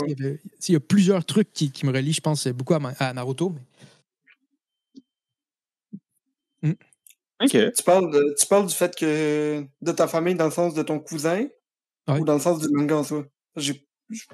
y 0.68 0.72
y 0.72 0.78
plusieurs 0.78 1.24
trucs 1.24 1.52
qui, 1.52 1.72
qui 1.72 1.84
me 1.86 1.92
relient, 1.92 2.12
je 2.12 2.20
pense, 2.20 2.46
beaucoup 2.48 2.74
à, 2.74 2.78
ma- 2.78 2.94
à 2.98 3.12
Naruto. 3.12 3.54
Mais... 6.62 6.76
OK. 7.42 7.50
Tu 7.50 7.82
parles, 7.84 8.12
de- 8.12 8.34
tu 8.38 8.46
parles 8.46 8.66
du 8.66 8.74
fait 8.74 8.94
que 8.94 9.66
de 9.80 9.92
ta 9.92 10.06
famille 10.06 10.34
dans 10.36 10.44
le 10.44 10.50
sens 10.52 10.74
de 10.74 10.82
ton 10.82 11.00
cousin 11.00 11.48
Ouais. 12.08 12.18
ou 12.18 12.24
dans 12.24 12.34
le 12.34 12.40
sens 12.40 12.58
du 12.60 12.68
manga 12.72 12.96
en 12.96 13.04
soi? 13.04 13.26
J'ai 13.56 13.86
je 14.10 14.16
suis 14.18 14.28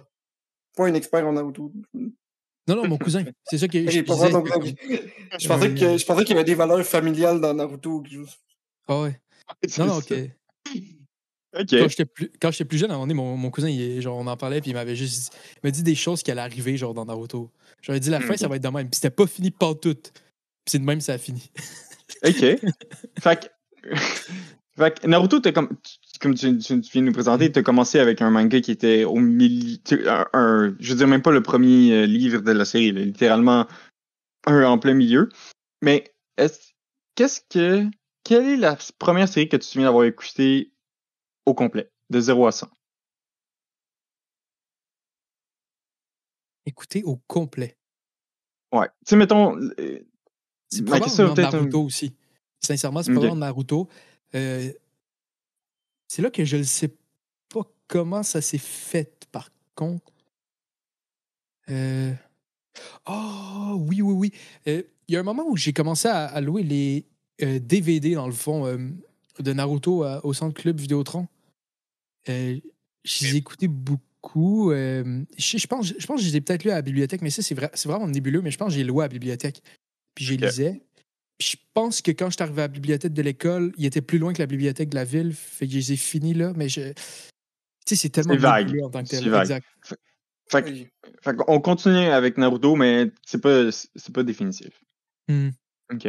pas 0.74 0.86
un 0.86 0.94
expert 0.94 1.26
en 1.26 1.32
Naruto. 1.32 1.70
Non, 1.94 2.76
non, 2.76 2.88
mon 2.88 2.98
cousin. 2.98 3.24
C'est 3.44 3.58
ça 3.58 3.68
que 3.68 3.78
je 3.90 4.00
pas 4.00 4.14
disais. 4.14 4.28
Je 5.38 5.48
pensais 5.48 5.74
que 5.74 5.98
je 5.98 6.04
pensais 6.06 6.24
qu'il 6.24 6.34
y 6.34 6.38
avait 6.38 6.44
des 6.44 6.54
valeurs 6.54 6.84
familiales 6.84 7.40
dans 7.40 7.52
Naruto. 7.54 7.96
ou 7.96 8.02
quelque 8.02 8.14
chose. 8.16 8.36
Ah 8.86 9.02
ouais. 9.02 9.20
Non, 9.78 9.86
non, 9.86 9.96
ok. 9.98 10.14
Quand 11.54 11.88
j'étais 11.88 12.04
plus, 12.04 12.30
quand 12.40 12.50
j'étais 12.50 12.64
plus 12.66 12.78
jeune, 12.78 12.90
à 12.90 12.94
un 12.94 12.96
moment 12.98 13.06
donné, 13.06 13.14
mon, 13.14 13.36
mon 13.36 13.50
cousin, 13.50 13.68
il, 13.68 14.00
genre, 14.02 14.18
on 14.18 14.26
en 14.26 14.36
parlait, 14.36 14.60
puis 14.60 14.70
il 14.70 14.74
m'avait 14.74 14.94
juste 14.94 15.32
dit, 15.32 15.38
il 15.56 15.60
m'a 15.66 15.70
dit 15.70 15.82
des 15.82 15.94
choses 15.94 16.22
qui 16.22 16.30
allaient 16.30 16.42
arriver, 16.42 16.76
genre, 16.76 16.92
dans 16.94 17.06
Naruto. 17.06 17.50
J'aurais 17.80 18.00
dit, 18.00 18.10
la 18.10 18.20
fin, 18.20 18.34
Ok. 18.34 18.38
ça 18.38 18.48
va 18.48 18.56
être 18.56 18.62
de 18.62 18.68
même. 18.68 18.88
Puis 18.90 18.96
c'était 18.96 19.10
pas 19.10 19.26
fini 19.26 19.50
pas 19.50 19.74
tout. 19.74 19.94
Puis 19.94 20.12
c'est 20.66 20.78
de 20.78 20.84
même, 20.84 21.00
ça 21.00 21.14
a 21.14 21.18
fini. 21.18 21.50
OK. 22.24 22.32
fait 23.20 23.50
que... 23.82 23.88
fait 24.76 25.00
que 25.00 25.06
Naruto, 25.06 25.40
t'as 25.40 25.52
comme... 25.52 25.68
tu- 25.82 25.96
comme 26.20 26.34
tu, 26.34 26.46
viens 26.48 26.82
de 27.02 27.06
nous 27.06 27.12
présenter, 27.12 27.50
tu 27.52 27.60
as 27.60 27.62
commencé 27.62 28.00
avec 28.00 28.20
un 28.22 28.30
manga 28.30 28.60
qui 28.60 28.72
était 28.72 29.04
au 29.04 29.14
milieu. 29.20 29.78
un- 30.32 30.74
je 30.80 30.90
veux 30.90 30.96
dire, 30.98 31.06
même 31.06 31.22
pas 31.22 31.30
le 31.30 31.42
premier 31.42 31.92
euh, 31.92 32.06
livre 32.06 32.40
de 32.42 32.50
la 32.50 32.64
série, 32.64 32.90
là, 32.90 33.02
littéralement 33.02 33.66
un 34.46 34.64
en 34.64 34.78
plein 34.78 34.94
milieu. 34.94 35.28
Mais 35.80 36.12
est-ce 36.36 36.72
qu'est-ce 37.14 37.40
que. 37.48 37.86
Quelle 38.28 38.44
est 38.46 38.56
la 38.58 38.76
première 38.98 39.26
série 39.26 39.48
que 39.48 39.56
tu 39.56 39.60
te 39.60 39.64
souviens 39.64 39.86
d'avoir 39.86 40.04
écoutée 40.04 40.70
au 41.46 41.54
complet, 41.54 41.90
de 42.10 42.20
0 42.20 42.46
à 42.46 42.52
100? 42.52 42.69
Écoutez 46.66 47.02
au 47.04 47.16
complet. 47.26 47.78
Ouais. 48.70 48.88
Tu 48.88 48.94
sais, 49.06 49.16
mettons. 49.16 49.56
euh, 49.56 50.06
C'est 50.69 50.84
probablement 50.84 51.32
un- 51.32 51.34
Naruto 51.50 51.82
aussi. 51.84 52.14
Sincèrement, 52.60 53.02
c'est 53.02 53.12
Ok. 53.12 53.14
probablement 53.14 53.46
Naruto. 53.46 53.88
Euh, 54.34 54.75
c'est 56.06 56.20
là 56.20 56.30
que 56.30 56.44
je 56.44 56.58
ne 56.58 56.64
sais 56.64 56.94
pas 57.48 57.62
comment 57.86 58.22
ça 58.22 58.42
s'est 58.42 58.58
fait, 58.58 59.25
par 59.32 59.48
contre. 59.75 60.12
Euh... 61.70 62.12
Oh, 63.06 63.76
oui, 63.88 64.02
oui, 64.02 64.12
oui. 64.12 64.32
Euh, 64.66 64.82
Il 65.08 65.14
y 65.14 65.16
a 65.16 65.20
un 65.20 65.23
moment 65.23 65.47
où 65.49 65.56
j'ai 65.56 65.73
commencé 65.73 66.08
à, 66.08 66.26
à 66.26 66.42
louer 66.42 66.62
les 66.62 67.06
DVD, 67.40 68.14
dans 68.14 68.26
le 68.26 68.33
fond, 68.33 68.66
euh, 68.66 68.78
de 69.38 69.52
Naruto 69.52 70.02
à- 70.02 70.25
au 70.25 70.33
centre 70.33 70.61
club 70.61 70.78
Vidéotron. 70.80 71.28
Euh, 72.28 72.59
je 73.04 73.25
les 73.26 73.35
ai 73.35 73.37
écoutés 73.38 73.68
beaucoup. 73.68 74.73
euh, 74.73 75.23
je, 75.38 75.59
je 75.59 75.66
pense, 75.66 75.87
je 75.87 76.07
pense 76.07 76.16
que 76.21 76.23
je 76.26 76.30
les 76.30 76.37
ai 76.37 76.40
peut-être 76.40 76.64
lus 76.64 76.71
à 76.73 76.75
la 76.76 76.83
bibliothèque, 76.83 77.23
mais 77.23 77.30
ça, 77.30 77.40
c'est 77.42 77.54
vrai, 77.54 77.71
c'est 77.75 77.88
vraiment 77.88 78.09
nébuleux, 78.09 78.42
mais 78.42 78.50
je 78.50 78.59
pense 78.59 78.68
que 78.68 78.75
j'ai 78.75 78.85
loué 78.85 79.04
à 79.04 79.07
la 79.07 79.12
bibliothèque. 79.12 79.62
Puis 80.14 80.25
j'ai 80.25 80.35
Ok. 80.35 80.40
lisais. 80.40 80.83
Puis 81.38 81.50
je 81.52 81.57
pense 81.73 82.02
que 82.02 82.11
quand 82.11 82.26
je 82.28 82.35
suis 82.35 82.42
arrivé 82.42 82.62
à 82.62 82.64
la 82.64 82.68
bibliothèque 82.68 83.12
de 83.12 83.23
l'école, 83.23 83.73
il 83.78 83.87
était 83.87 84.00
plus 84.02 84.18
loin 84.18 84.33
que 84.33 84.40
la 84.42 84.47
bibliothèque 84.47 84.88
de 84.88 84.97
la 84.97 85.04
ville. 85.04 85.33
Fait 85.33 85.66
que 85.66 85.73
je 85.73 85.76
les 85.78 85.92
ai 85.92 85.97
finis 85.97 86.35
là, 86.35 86.52
mais 86.57 86.68
je. 86.68 86.92
Tu 86.92 86.95
sais, 87.90 87.97
c'est 87.97 88.09
tellement 88.09 88.35
C'est 88.35 88.40
vague. 88.40 88.76
en 88.83 88.90
tant 88.90 89.04
que 89.04 89.09
tel. 89.09 89.23
C'est 89.23 89.28
vague. 89.30 89.42
Exact. 89.42 89.66
Fait, 90.50 90.62
que- 90.64 90.71
Oui. 90.71 90.88
fait 91.23 91.37
qu'on 91.37 91.61
continue 91.61 91.95
avec 92.09 92.37
Naruto, 92.38 92.75
mais 92.75 93.12
c'est 93.25 93.40
pas, 93.40 93.71
c'est 93.71 94.12
pas 94.12 94.25
définitif. 94.25 94.83
Hmm. 95.28 95.50
OK. 95.92 96.09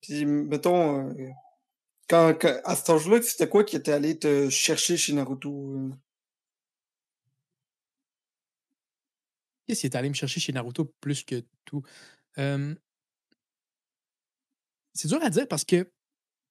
Puis, 0.00 0.24
mettons, 0.24 1.08
euh, 1.10 1.28
quand, 2.08 2.34
quand- 2.40 2.60
à 2.64 2.76
cet 2.76 2.90
âge-là, 2.90 3.20
c'était 3.22 3.48
quoi 3.48 3.64
qui 3.64 3.76
était 3.76 3.92
allé 3.92 4.18
te 4.18 4.48
chercher 4.50 4.96
chez 4.96 5.12
Naruto? 5.12 5.74
euh? 5.74 5.90
Qu'est-ce 9.66 9.80
qui 9.80 9.86
est 9.86 9.96
allé 9.96 10.08
me 10.08 10.14
chercher 10.14 10.38
chez 10.40 10.52
Naruto 10.52 10.92
plus 11.00 11.24
que 11.24 11.42
tout? 11.64 11.82
Euh, 12.38 12.74
C'est 14.94 15.08
dur 15.08 15.22
à 15.22 15.30
dire 15.30 15.48
parce 15.48 15.64
que 15.64 15.90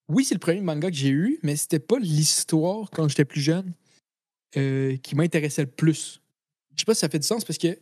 oui, 0.09 0.23
c'est 0.25 0.35
le 0.35 0.39
premier 0.39 0.61
manga 0.61 0.89
que 0.91 0.95
j'ai 0.95 1.09
eu, 1.09 1.39
mais 1.41 1.55
c'était 1.55 1.79
pas 1.79 1.97
l'histoire 1.97 2.89
quand 2.91 3.07
j'étais 3.07 3.25
plus 3.25 3.41
jeune 3.41 3.73
euh, 4.57 4.97
qui 4.97 5.15
m'intéressait 5.15 5.63
le 5.63 5.71
plus. 5.71 6.21
Je 6.75 6.81
sais 6.81 6.85
pas 6.85 6.93
si 6.93 6.99
ça 6.99 7.09
fait 7.09 7.19
du 7.19 7.25
sens 7.25 7.43
parce 7.45 7.57
que 7.57 7.79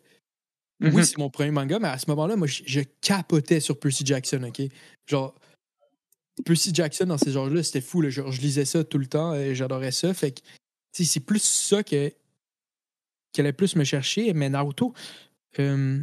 oui, 0.81 1.05
c'est 1.05 1.17
mon 1.17 1.29
premier 1.29 1.51
manga, 1.51 1.79
mais 1.79 1.87
à 1.87 1.97
ce 1.97 2.09
moment-là, 2.11 2.35
moi, 2.35 2.47
je, 2.47 2.63
je 2.65 2.81
capotais 3.01 3.59
sur 3.59 3.79
Percy 3.79 4.05
Jackson, 4.05 4.43
OK? 4.43 4.61
Genre, 5.07 5.33
Percy 6.45 6.73
Jackson 6.73 7.05
dans 7.05 7.17
ces 7.17 7.31
genres-là, 7.31 7.61
c'était 7.63 7.81
fou. 7.81 8.01
là. 8.01 8.09
Je 8.09 8.21
lisais 8.41 8.65
ça 8.65 8.83
tout 8.83 8.97
le 8.97 9.05
temps, 9.07 9.33
et 9.35 9.53
j'adorais 9.55 9.91
ça. 9.91 10.13
Fait 10.13 10.31
que, 10.31 10.41
c'est 10.91 11.19
plus 11.19 11.43
ça 11.43 11.83
que, 11.83 12.11
qui 13.31 13.41
allait 13.41 13.53
plus 13.53 13.75
me 13.75 13.83
chercher. 13.83 14.33
Mais 14.33 14.49
Naruto, 14.49 14.93
euh, 15.59 16.01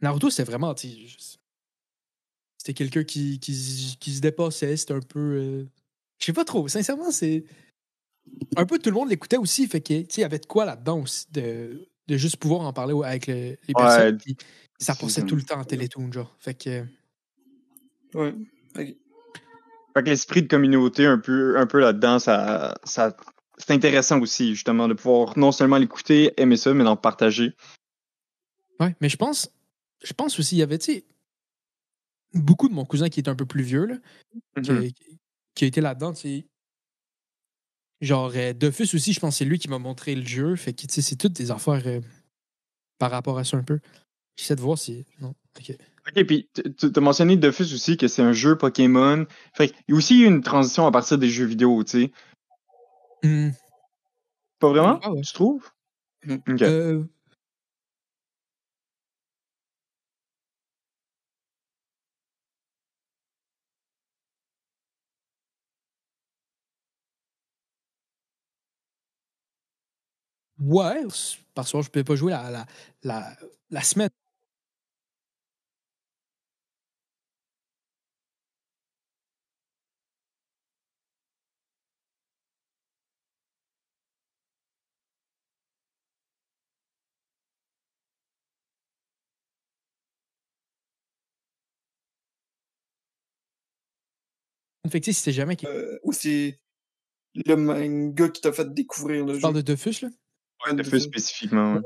Naruto, 0.00 0.30
c'était 0.30 0.44
vraiment, 0.44 0.74
c'était 0.76 2.74
quelqu'un 2.74 3.04
qui, 3.04 3.38
qui, 3.40 3.54
se- 3.54 3.96
qui 3.96 4.14
se 4.14 4.20
dépassait. 4.20 4.76
C'était 4.76 4.94
un 4.94 5.00
peu. 5.00 5.18
euh, 5.20 5.64
Je 6.18 6.26
sais 6.26 6.32
pas 6.32 6.44
trop. 6.44 6.68
Sincèrement, 6.68 7.10
c'est. 7.10 7.44
Un 8.56 8.66
peu 8.66 8.78
tout 8.78 8.90
le 8.90 8.96
monde 8.96 9.08
l'écoutait 9.08 9.36
aussi. 9.36 9.66
Fait 9.68 9.80
que, 9.80 9.92
il 9.94 10.20
y 10.20 10.24
avait 10.24 10.40
de 10.40 10.46
quoi 10.46 10.64
là-dedans 10.64 11.00
aussi, 11.02 11.26
de, 11.30 11.88
de 12.08 12.16
juste 12.16 12.36
pouvoir 12.38 12.62
en 12.62 12.72
parler 12.72 12.94
avec 13.04 13.26
le- 13.28 13.56
les 13.68 13.74
personnes. 13.74 14.18
puis 14.18 14.36
ça 14.78 14.94
passait 14.94 15.20
tout 15.28 15.36
le 15.36 15.42
temps 15.42 15.60
en 15.60 15.64
télétoon, 15.64 16.10
genre. 16.12 16.34
Fait 16.40 16.54
que. 16.54 16.84
Ouais. 18.16 18.34
Fait 18.74 18.96
que 20.02 20.08
l'esprit 20.10 20.42
de 20.42 20.48
communauté 20.48 21.06
un 21.06 21.18
peu, 21.18 21.58
un 21.58 21.66
peu 21.66 21.80
là-dedans, 21.80 22.18
ça, 22.18 22.74
ça, 22.84 23.16
c'est 23.58 23.70
intéressant 23.72 24.20
aussi, 24.20 24.54
justement, 24.54 24.88
de 24.88 24.94
pouvoir 24.94 25.38
non 25.38 25.52
seulement 25.52 25.78
l'écouter, 25.78 26.32
aimer 26.40 26.56
ça, 26.56 26.74
mais 26.74 26.84
d'en 26.84 26.96
partager. 26.96 27.54
Ouais, 28.80 28.94
mais 29.00 29.08
je 29.08 29.16
pense. 29.16 29.50
Je 30.04 30.12
pense 30.12 30.38
aussi, 30.38 30.56
il 30.56 30.58
y 30.58 30.62
avait, 30.62 30.78
tu 30.78 30.92
sais. 30.92 31.04
Beaucoup 32.34 32.68
de 32.68 32.74
mon 32.74 32.84
cousin 32.84 33.08
qui 33.08 33.20
est 33.20 33.28
un 33.28 33.34
peu 33.34 33.46
plus 33.46 33.62
vieux, 33.62 33.86
là, 33.86 33.96
qui, 34.62 34.70
Mhm. 34.70 34.82
a, 34.84 34.88
qui 35.54 35.64
a 35.64 35.66
été 35.68 35.80
là-dedans, 35.80 36.12
tu 36.12 36.20
sais. 36.20 36.46
Genre, 38.02 38.30
euh, 38.36 38.52
Dofus 38.52 38.94
aussi, 38.94 39.14
je 39.14 39.20
pense 39.20 39.34
que 39.34 39.38
c'est 39.38 39.44
lui 39.46 39.58
qui 39.58 39.68
m'a 39.68 39.78
montré 39.78 40.14
le 40.14 40.26
jeu. 40.26 40.54
Fait 40.56 40.74
que, 40.74 40.82
tu 40.82 40.92
sais, 40.92 41.00
c'est 41.00 41.16
toutes 41.16 41.32
des 41.32 41.50
affaires 41.50 41.86
euh, 41.86 42.00
par 42.98 43.10
rapport 43.10 43.38
à 43.38 43.44
ça 43.44 43.56
un 43.56 43.62
peu. 43.62 43.80
J'essaie 44.36 44.56
de 44.56 44.60
voir 44.60 44.76
si. 44.76 45.06
Non, 45.20 45.34
ok. 45.58 45.74
Ok, 46.08 46.24
puis 46.24 46.48
tu 46.54 46.92
t'as 46.92 47.00
mentionné 47.00 47.36
Dofus 47.36 47.72
aussi 47.74 47.96
que 47.96 48.06
c'est 48.08 48.22
un 48.22 48.32
jeu 48.32 48.56
Pokémon. 48.56 49.26
Fait 49.54 49.68
qu'il 49.68 49.76
y 49.88 49.92
a 49.92 49.96
aussi 49.96 50.20
eu 50.22 50.26
une 50.26 50.40
transition 50.42 50.86
à 50.86 50.92
partir 50.92 51.18
des 51.18 51.28
jeux 51.28 51.46
vidéo, 51.46 51.82
tu 51.82 51.90
sais. 52.02 52.12
Hmm, 53.24 53.50
Pas 54.60 54.68
vraiment? 54.68 55.00
Ah 55.02 55.10
ouais. 55.10 55.22
Tu 55.22 55.32
trouves? 55.32 55.68
Mm. 56.24 56.34
Ok. 56.48 56.62
euh, 56.62 57.04
Ouais, 70.58 71.02
c'est- 71.10 71.38
parce 71.54 71.70
que 71.72 71.82
je 71.82 71.88
ne 71.88 71.90
pouvais 71.90 72.04
pas 72.04 72.16
jouer 72.16 72.32
la, 72.32 72.50
la, 72.50 72.66
la, 73.02 73.36
la 73.70 73.80
semaine. 73.82 74.10
Fait 94.90 95.00
que 95.00 95.04
tu 95.06 95.12
sais, 95.12 95.16
si 95.18 95.22
c'est 95.24 95.32
jamais 95.32 95.56
qui 95.56 95.66
Euh, 95.66 95.98
ou 96.02 96.12
c'est 96.12 96.60
le 97.34 97.54
manga 97.56 98.28
qui 98.28 98.40
t'a 98.40 98.52
fait 98.52 98.72
découvrir 98.72 99.24
le 99.26 99.34
jeu. 99.34 99.40
parle 99.40 99.54
de 99.56 99.60
Dofus, 99.60 100.00
là? 100.02 100.08
Ouais, 100.66 100.74
Dofus 100.74 101.00
spécifiquement. 101.00 101.74
ouais. 101.74 101.80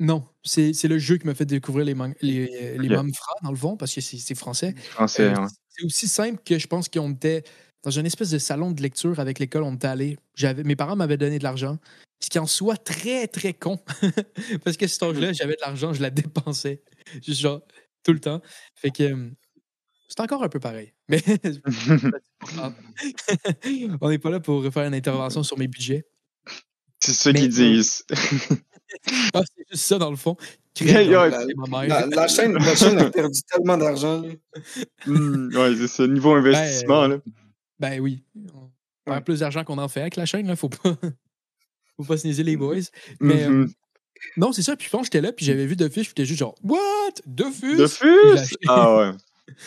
Non, 0.00 0.26
c'est 0.42 0.72
c'est 0.72 0.88
le 0.88 0.98
jeu 0.98 1.18
qui 1.18 1.26
m'a 1.26 1.34
fait 1.34 1.44
découvrir 1.46 1.84
les, 1.86 1.94
man- 1.94 2.14
les, 2.20 2.48
euh, 2.62 2.78
les 2.82 2.88
dans 2.88 3.50
le 3.50 3.56
fond, 3.56 3.76
parce 3.76 3.94
que 3.94 4.00
c'est 4.00 4.34
français. 4.34 4.74
Français, 4.90 5.24
Euh, 5.28 5.34
ouais. 5.42 5.48
C'est 5.68 5.84
aussi 5.84 6.08
simple 6.08 6.40
que 6.44 6.58
je 6.58 6.66
pense 6.66 6.88
qu'on 6.88 7.12
était 7.12 7.44
dans 7.84 7.90
une 7.90 8.06
espèce 8.06 8.30
de 8.30 8.38
salon 8.38 8.72
de 8.72 8.80
lecture 8.82 9.20
avec 9.20 9.38
l'école, 9.38 9.62
on 9.62 9.74
était 9.74 9.86
allé. 9.86 10.16
J'avais, 10.34 10.64
mes 10.64 10.74
parents 10.76 10.96
m'avaient 10.96 11.16
donné 11.18 11.38
de 11.38 11.44
l'argent, 11.44 11.78
ce 12.20 12.28
qui 12.30 12.38
en 12.38 12.46
soit 12.46 12.76
très, 12.76 13.28
très 13.28 13.52
con. 13.54 13.78
Parce 14.64 14.76
que 14.76 14.86
cet 14.86 15.02
âge-là, 15.02 15.32
j'avais 15.32 15.54
de 15.54 15.60
l'argent, 15.60 15.92
je 15.92 16.00
la 16.02 16.10
dépensais. 16.10 16.82
Juste 17.22 17.40
genre, 17.40 17.60
tout 18.02 18.12
le 18.12 18.20
temps. 18.20 18.40
Fait 18.74 18.90
que 18.90 19.02
euh, 19.04 19.30
c'est 20.16 20.22
encore 20.22 20.42
un 20.44 20.48
peu 20.48 20.60
pareil. 20.60 20.92
Mais 21.08 21.20
on 24.00 24.08
n'est 24.08 24.18
pas 24.18 24.30
là 24.30 24.40
pour 24.40 24.64
faire 24.72 24.86
une 24.86 24.94
intervention 24.94 25.42
sur 25.42 25.58
mes 25.58 25.68
budgets. 25.68 26.04
c'est 27.00 27.12
ça 27.12 27.32
Mais- 27.32 27.40
qu'ils 27.40 27.48
disent. 27.50 28.04
Ah, 29.32 29.40
c'est 29.56 29.64
juste 29.72 29.86
ça, 29.86 29.98
dans 29.98 30.10
le 30.10 30.16
fond. 30.16 30.36
Yeah, 30.80 31.02
yeah. 31.02 31.28
La, 31.88 32.06
la 32.06 32.28
chaîne, 32.28 32.52
la 32.52 32.76
chaîne 32.76 32.96
a 32.98 33.10
perdu 33.10 33.40
tellement 33.50 33.76
d'argent. 33.76 34.22
Hmm, 35.06 35.48
ouais, 35.56 35.74
c'est 35.76 35.88
ça. 35.88 36.06
Niveau 36.06 36.34
investissement, 36.34 37.08
là. 37.08 37.16
Ben 37.80 37.98
oui. 38.00 38.22
On 38.36 38.70
perd 39.04 39.16
Ouais. 39.16 39.20
plus 39.22 39.40
d'argent 39.40 39.64
qu'on 39.64 39.78
en 39.78 39.88
fait 39.88 40.02
avec 40.02 40.14
la 40.14 40.26
chaîne, 40.26 40.46
là. 40.46 40.54
Faut 40.54 40.68
pas. 40.68 40.96
Faut 41.96 42.04
pas 42.04 42.16
se 42.18 42.26
niaiser 42.26 42.44
les 42.44 42.56
boys. 42.56 42.76
Mais 43.18 43.44
euh, 43.48 43.66
non, 44.36 44.52
c'est 44.52 44.62
ça. 44.62 44.76
Puis 44.76 44.88
que 44.88 44.98
j'étais 45.02 45.22
là, 45.22 45.32
puis 45.32 45.44
j'avais 45.44 45.66
vu 45.66 45.74
Dofus, 45.74 46.04
j'étais 46.04 46.26
juste 46.26 46.38
genre, 46.40 46.54
What? 46.62 46.78
Dofus? 47.26 47.76
Dofus? 47.76 48.54
Ah 48.68 48.96
ouais. 48.96 49.10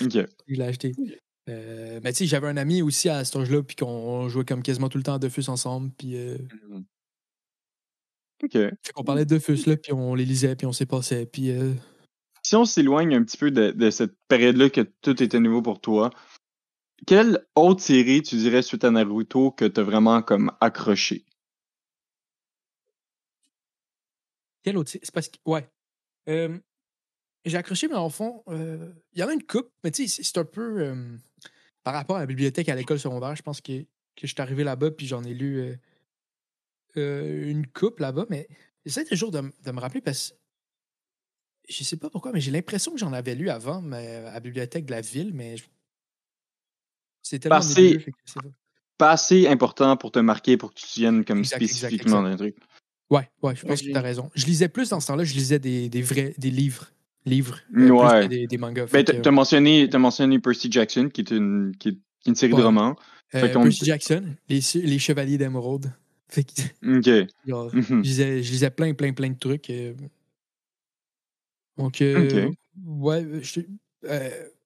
Ok. 0.01 0.13
Je 0.47 0.55
l'ai 0.55 0.63
acheté. 0.63 0.91
Euh, 1.49 1.99
mais 2.03 2.11
tu 2.11 2.19
sais, 2.19 2.25
j'avais 2.25 2.47
un 2.47 2.57
ami 2.57 2.81
aussi 2.81 3.09
à 3.09 3.23
cet 3.23 3.35
âge-là, 3.37 3.63
puis 3.63 3.75
qu'on 3.75 4.27
jouait 4.27 4.43
comme 4.45 4.61
quasiment 4.63 4.89
tout 4.89 4.97
le 4.97 5.03
temps 5.03 5.13
à 5.13 5.19
Dofus 5.19 5.49
ensemble, 5.49 5.91
puis 5.97 6.17
euh, 6.17 6.37
Ok. 8.43 8.51
fait 8.53 8.93
qu'on 8.93 9.03
parlait 9.03 9.25
de 9.25 9.35
Dofus, 9.35 9.65
là, 9.65 9.77
puis 9.77 9.93
on 9.93 10.13
les 10.13 10.25
lisait, 10.25 10.55
puis 10.55 10.67
on 10.67 10.71
s'est 10.73 10.85
passé, 10.85 11.25
puis 11.25 11.51
euh, 11.51 11.73
Si 12.43 12.55
on 12.55 12.65
s'éloigne 12.65 13.15
un 13.15 13.23
petit 13.23 13.37
peu 13.37 13.49
de, 13.49 13.71
de 13.71 13.89
cette 13.89 14.15
période-là 14.27 14.69
que 14.69 14.81
tout 15.01 15.21
était 15.23 15.39
nouveau 15.39 15.61
pour 15.61 15.79
toi, 15.79 16.09
quelle 17.05 17.45
autre 17.55 17.81
série 17.81 18.21
tu 18.21 18.35
dirais 18.35 18.61
suite 18.61 18.83
à 18.83 18.91
Naruto 18.91 19.51
que 19.51 19.65
t'as 19.65 19.83
vraiment 19.83 20.21
comme 20.21 20.51
accroché? 20.59 21.25
Quel 24.63 24.77
autre? 24.77 24.89
C'est 24.91 25.11
parce 25.11 25.29
que. 25.29 25.37
Ouais. 25.45 25.67
Euh, 26.27 26.57
j'ai 27.45 27.57
accroché, 27.57 27.87
mais 27.87 27.95
en 27.95 28.09
fond, 28.09 28.43
euh, 28.49 28.91
il 29.13 29.19
y 29.19 29.23
en 29.23 29.27
a 29.27 29.33
une 29.33 29.43
coupe, 29.43 29.69
mais 29.83 29.91
tu 29.91 30.07
sais, 30.07 30.23
c'est- 30.23 30.37
un 30.37 30.45
peu. 30.45 30.81
euh, 30.81 31.17
par 31.83 31.93
rapport 31.93 32.17
à 32.17 32.19
la 32.19 32.25
bibliothèque 32.25 32.67
à 32.69 32.75
l'école 32.75 32.99
secondaire, 32.99 33.35
je 33.35 33.41
pense 33.41 33.61
que, 33.61 33.81
que 33.81 33.87
je 34.23 34.27
suis 34.27 34.41
arrivé 34.41 34.63
là-bas, 34.65 34.91
puis 34.91 35.07
j'en 35.07 35.23
ai 35.23 35.33
lu 35.33 35.59
euh, 35.59 35.75
euh, 36.97 37.49
une 37.49 37.65
coupe 37.67 37.99
là-bas, 37.99 38.25
mais 38.29 38.47
j'essaie 38.85 39.05
toujours 39.05 39.31
de, 39.31 39.41
de 39.63 39.71
me 39.71 39.79
rappeler 39.79 40.01
parce 40.01 40.29
que. 40.31 40.35
Je 41.69 41.83
sais 41.83 41.97
pas 41.97 42.09
pourquoi, 42.09 42.31
mais 42.31 42.39
j'ai 42.39 42.51
l'impression 42.51 42.93
que 42.93 42.97
j'en 42.97 43.11
avais 43.11 43.35
lu 43.35 43.49
avant 43.49 43.81
mais 43.81 44.15
à 44.15 44.33
la 44.33 44.39
bibliothèque 44.39 44.85
de 44.85 44.91
la 44.91 45.01
ville, 45.01 45.33
mais. 45.33 45.57
je- 45.57 45.65
C'est 47.21 47.39
tellement 47.39 47.59
sais 47.61 47.97
pas. 48.97 49.11
Assez 49.11 49.47
important 49.47 49.95
pour 49.97 50.11
te 50.11 50.19
marquer, 50.19 50.57
pour 50.57 50.73
que 50.73 50.79
tu 50.79 50.85
te 50.85 50.89
souviennes 50.91 51.23
comme 51.25 51.39
Exact, 51.39 51.57
spécifiquement 51.57 52.23
d'un 52.23 52.35
truc. 52.35 52.55
Ouais, 53.09 53.29
ouais, 53.43 53.55
je 53.55 53.65
pense 53.65 53.81
que 53.81 53.85
tu 53.91 53.95
as 53.95 54.01
raison. 54.01 54.31
Je 54.33 54.45
lisais 54.45 54.69
plus 54.69 54.89
dans 54.89 54.99
ce 54.99 55.07
temps-là, 55.07 55.23
je 55.23 55.33
lisais 55.33 55.59
des, 55.59 55.87
des 55.89 56.01
vrais 56.01 56.33
des 56.37 56.49
livres. 56.51 56.89
Livres. 57.27 57.59
euh, 57.71 57.75
plus 57.75 57.91
Ouais. 57.91 58.23
que 58.23 58.27
des, 58.27 58.47
des 58.47 58.57
mangas. 58.57 58.87
Ben, 58.91 59.03
t'as 59.03 59.31
mentionné, 59.31 59.87
t'as 59.89 59.99
mentionné 59.99 60.39
Percy 60.39 60.71
Jackson, 60.71 61.09
qui 61.13 61.21
est 61.21 61.31
une, 61.31 61.73
qui 61.77 61.89
est, 61.89 61.97
une 62.25 62.35
série 62.35 62.53
Ouais. 62.53 62.59
de 62.59 62.65
romans. 62.65 62.95
euh, 63.35 63.47
Percy 63.53 63.85
Jackson, 63.85 64.35
les, 64.49 64.59
les 64.75 64.99
Chevaliers 64.99 65.37
d'Émeraude. 65.37 65.91
Que, 66.83 67.21
Ok. 67.23 67.29
genre, 67.47 67.73
Mhm. 67.73 67.83
je, 67.83 67.93
lisais, 68.01 68.43
je 68.43 68.51
lisais 68.51 68.69
plein, 68.69 68.93
plein, 68.93 69.13
plein 69.13 69.29
de 69.29 69.37
trucs. 69.39 69.69
euh. 69.69 69.93
Donc, 71.77 72.01
euh, 72.01 72.49
ouais, 72.85 73.25
je- 73.41 73.61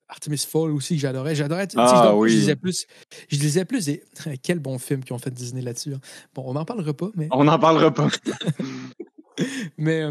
Artemis 0.07 0.45
Fall 0.49 0.71
aussi, 0.71 0.95
que 0.95 1.01
j'adorais. 1.01 1.35
J'adorais. 1.35 1.67
Ah, 1.77 2.15
oui. 2.15 2.29
Je 2.31 2.35
lisais 2.35 2.55
plus. 2.55 2.85
Je 3.29 3.37
lisais 3.39 3.63
plus 3.63 3.85
des. 3.85 4.03
Quel 4.43 4.59
bon 4.59 4.77
film 4.77 5.03
qu'ils 5.03 5.13
ont 5.13 5.19
fait 5.19 5.31
Disney 5.31 5.61
là-dessus. 5.61 5.93
hein. 5.93 5.99
Bon, 6.33 6.43
on 6.47 6.53
n'en 6.53 6.65
parlera 6.65 6.93
pas, 6.93 7.09
mais. 7.15 7.27
On 7.31 7.43
n'en 7.45 7.57
parlera 7.59 7.93
pas. 7.93 8.09
Mais 9.77 10.03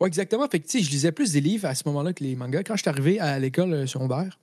ouais, 0.00 0.08
exactement. 0.08 0.48
Fait 0.48 0.60
que 0.60 0.66
tu 0.66 0.78
sais, 0.78 0.84
je 0.84 0.90
lisais 0.90 1.12
plus 1.12 1.32
des 1.32 1.40
livres 1.40 1.66
à 1.66 1.74
ce 1.74 1.82
moment-là 1.86 2.12
que 2.12 2.24
les 2.24 2.36
mangas. 2.36 2.62
Quand 2.64 2.76
je 2.76 2.82
suis 2.82 2.88
arrivé 2.88 3.20
à 3.20 3.38
l'école 3.38 3.72
euh, 3.72 3.86
secondaire, 3.86 4.38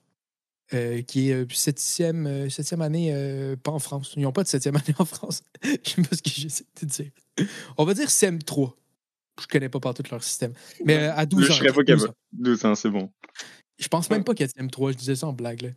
euh, 0.73 1.01
qui 1.01 1.29
est 1.29 1.33
euh, 1.33 1.45
septième, 1.49 2.27
euh, 2.27 2.49
septième 2.49 2.81
année, 2.81 3.11
euh, 3.13 3.55
pas 3.55 3.71
en 3.71 3.79
France. 3.79 4.13
Ils 4.17 4.23
n'ont 4.23 4.31
pas 4.33 4.43
de 4.43 4.47
septième 4.49 4.75
année 4.75 4.95
en 4.99 5.05
France. 5.05 5.43
Je 5.63 5.89
sais 5.91 6.01
pas 6.01 6.15
ce 6.15 6.21
que 6.21 6.29
j'essaie 6.29 6.65
de 6.81 6.85
dire. 6.87 7.11
On 7.77 7.85
va 7.85 7.93
dire 7.93 8.07
SEM3. 8.07 8.73
Je 9.39 9.45
connais 9.47 9.69
pas 9.69 9.79
partout 9.79 10.03
leur 10.09 10.23
système. 10.23 10.53
Mais 10.83 10.97
euh, 10.97 11.13
à 11.15 11.25
12 11.25 11.45
Je 11.45 11.51
ans. 11.51 11.55
serais 11.55 11.67
pas 11.71 11.83
12 11.83 11.85
capable. 11.85 12.09
ans. 12.09 12.15
12 12.33 12.65
ans, 12.65 12.75
c'est 12.75 12.89
bon. 12.89 13.11
Je 13.79 13.87
pense 13.87 14.09
même 14.09 14.23
pas 14.23 14.33
qu'il 14.33 14.45
y 14.47 14.49
a 14.49 14.51
SEM3. 14.63 14.91
Je 14.93 14.97
disais 14.97 15.15
ça 15.15 15.27
en 15.27 15.33
blague. 15.33 15.61
Là. 15.61 15.69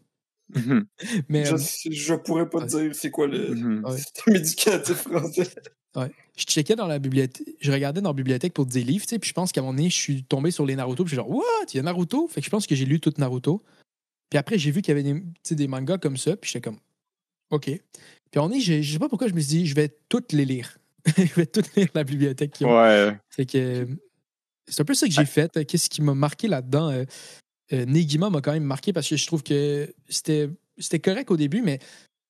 Mhm. 0.54 0.86
Mais 1.28 1.44
Je, 1.44 1.54
euh, 1.54 1.58
je 1.92 2.14
pourrais 2.14 2.48
pas 2.48 2.62
te 2.66 2.76
dire 2.78 2.94
c'est 2.94 3.10
quoi 3.10 3.26
le 3.28 3.54
Mhm. 3.54 3.84
Système 3.96 4.34
éducatif 4.36 4.96
français. 4.96 5.50
Je 5.94 6.44
checkais 6.44 6.76
dans 6.76 6.86
la 6.86 6.98
bibliothèque, 6.98 7.46
je 7.60 7.72
regardais 7.72 8.00
dans 8.00 8.10
la 8.10 8.14
bibliothèque 8.14 8.54
pour 8.54 8.66
des 8.66 8.82
livres, 8.82 9.04
tu 9.04 9.10
sais, 9.10 9.18
puis 9.18 9.28
je 9.28 9.34
pense 9.34 9.52
qu'à 9.52 9.60
un 9.60 9.64
moment 9.64 9.74
donné, 9.74 9.90
je 9.90 9.96
suis 9.96 10.22
tombé 10.24 10.50
sur 10.50 10.64
les 10.64 10.76
Naruto, 10.76 11.04
puis 11.04 11.14
je 11.14 11.20
suis 11.20 11.28
genre, 11.28 11.30
what? 11.30 11.66
Il 11.72 11.76
y 11.76 11.80
a 11.80 11.82
Naruto? 11.82 12.28
Fait 12.28 12.40
que 12.40 12.44
je 12.44 12.50
pense 12.50 12.66
que 12.66 12.74
j'ai 12.74 12.84
lu 12.84 13.00
tout 13.00 13.12
Naruto. 13.18 13.62
Puis 14.30 14.38
après, 14.38 14.58
j'ai 14.58 14.70
vu 14.70 14.82
qu'il 14.82 14.96
y 14.96 14.98
avait 14.98 15.02
des, 15.02 15.54
des 15.54 15.68
mangas 15.68 15.98
comme 15.98 16.16
ça, 16.16 16.36
puis 16.36 16.50
j'étais 16.50 16.60
comme, 16.60 16.78
OK. 17.50 17.64
Puis 17.64 17.80
moment 18.36 18.48
donné, 18.48 18.60
je 18.60 18.80
je 18.80 18.92
sais 18.92 18.98
pas 18.98 19.08
pourquoi 19.08 19.28
je 19.28 19.34
me 19.34 19.40
suis 19.40 19.48
dit, 19.48 19.66
je 19.66 19.74
vais 19.74 19.88
toutes 20.08 20.32
les 20.32 20.44
lire. 20.44 20.78
je 21.16 21.34
vais 21.34 21.46
toutes 21.46 21.74
lire 21.74 21.88
la 21.94 22.04
bibliothèque 22.04 22.56
ont. 22.60 22.80
Ouais. 22.80 23.16
Fait 23.28 23.46
que 23.46 23.58
euh, 23.58 23.86
c'est 24.68 24.82
un 24.82 24.84
peu 24.84 24.94
ça 24.94 25.06
que 25.06 25.12
j'ai 25.12 25.24
fait. 25.24 25.64
Qu'est-ce 25.66 25.90
qui 25.90 26.02
m'a 26.02 26.14
marqué 26.14 26.46
là-dedans? 26.46 26.90
Euh, 26.90 27.04
euh, 27.72 27.84
Negima 27.86 28.30
m'a 28.30 28.40
quand 28.40 28.52
même 28.52 28.64
marqué 28.64 28.92
parce 28.92 29.08
que 29.08 29.16
je 29.16 29.26
trouve 29.26 29.42
que 29.42 29.92
c'était 30.08 31.00
correct 31.02 31.30
au 31.30 31.36
début, 31.36 31.62
mais 31.62 31.80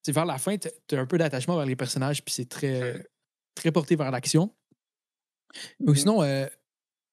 vers 0.09 0.25
la 0.25 0.39
fin, 0.39 0.57
tu 0.57 0.69
as 0.95 0.99
un 0.99 1.07
peu 1.07 1.19
d'attachement 1.19 1.57
vers 1.57 1.67
les 1.67 1.77
personnages, 1.77 2.25
puis 2.25 2.33
c'est 2.33 2.49
très, 2.49 3.05
très 3.55 3.73
porté 3.73 3.97
vers 3.97 4.11
l'action. 4.11 4.53
Ou 5.81 5.95
sinon, 5.95 6.23
euh, 6.23 6.47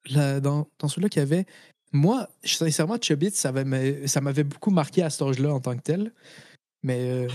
la- 0.10 0.40
dans, 0.40 0.68
dans 0.80 0.88
celui-là 0.88 1.10
qu'il 1.10 1.20
y 1.22 1.24
avait 1.24 1.46
Moi, 1.92 2.28
sincèrement, 2.44 2.98
Chubit, 3.02 3.32
ça 3.32 3.52
m'avait 3.52 4.08
ça 4.08 4.22
m'avait 4.22 4.44
beaucoup 4.44 4.72
marqué 4.72 5.02
à 5.04 5.10
cet 5.10 5.22
âge-là 5.22 5.54
en 5.54 5.60
tant 5.60 5.76
que 5.76 5.82
tel. 5.82 6.14
Mais 6.84 7.10
euh, 7.10 7.28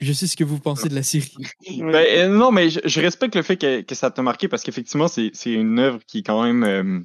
je 0.00 0.12
sais 0.12 0.26
ce 0.26 0.36
que 0.36 0.44
vous 0.44 0.60
pensez 0.60 0.88
de 0.88 0.94
la 0.94 1.02
série. 1.02 1.34
Ben, 1.78 1.94
euh, 1.94 2.28
non, 2.28 2.52
mais 2.52 2.68
je, 2.70 2.80
je 2.84 3.00
respecte 3.00 3.34
le 3.34 3.42
fait 3.42 3.56
que, 3.56 3.80
que 3.80 3.94
ça 3.94 4.10
t'a 4.10 4.22
marqué 4.22 4.46
parce 4.46 4.62
qu'effectivement, 4.62 5.08
c'est 5.08 5.32
une 5.46 5.78
œuvre 5.78 6.00
qui 6.06 6.18
est 6.18 6.22
quand 6.22 6.42
même. 6.44 6.62
euh, 6.64 7.00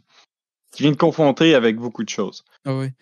qui 0.74 0.83
vient 0.83 0.91
de 0.91 0.97
confronter 0.97 1.55
avec 1.55 1.77
beaucoup 1.77 2.03
de 2.03 2.09
choses. 2.09 2.43
Ah 2.65 2.77
ouais. 2.77 2.93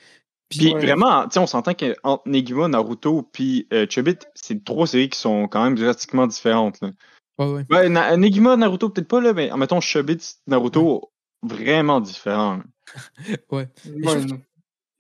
Puis 0.48 0.72
Ouais. 0.74 0.80
vraiment, 0.80 1.26
on 1.36 1.48
s'entend 1.48 1.74
qu'entre 1.74 2.22
Negima, 2.30 2.68
Naruto, 2.68 3.24
puis 3.34 3.68
euh, 3.74 3.88
Chubit, 3.90 4.20
c'est 4.36 4.64
trois 4.64 4.86
séries 4.86 5.10
qui 5.10 5.20
sont 5.20 5.48
quand 5.48 5.64
même 5.64 5.76
drastiquement 5.76 6.28
différentes. 6.28 6.80
Là. 6.82 6.92
Ah 7.38 7.50
ouais. 7.50 7.66
Ouais, 7.70 7.90
Na- 7.90 8.16
Negima, 8.18 8.56
Naruto, 8.56 8.90
peut-être 8.90 9.08
pas, 9.08 9.20
là, 9.22 9.34
mais 9.34 9.52
en 9.52 9.58
mettons 9.58 9.82
Chubit, 9.82 10.20
Naruto, 10.48 11.12
vraiment 11.44 12.00
différent. 12.02 12.62
Ouais. 13.52 13.68
Ouais. 13.86 14.22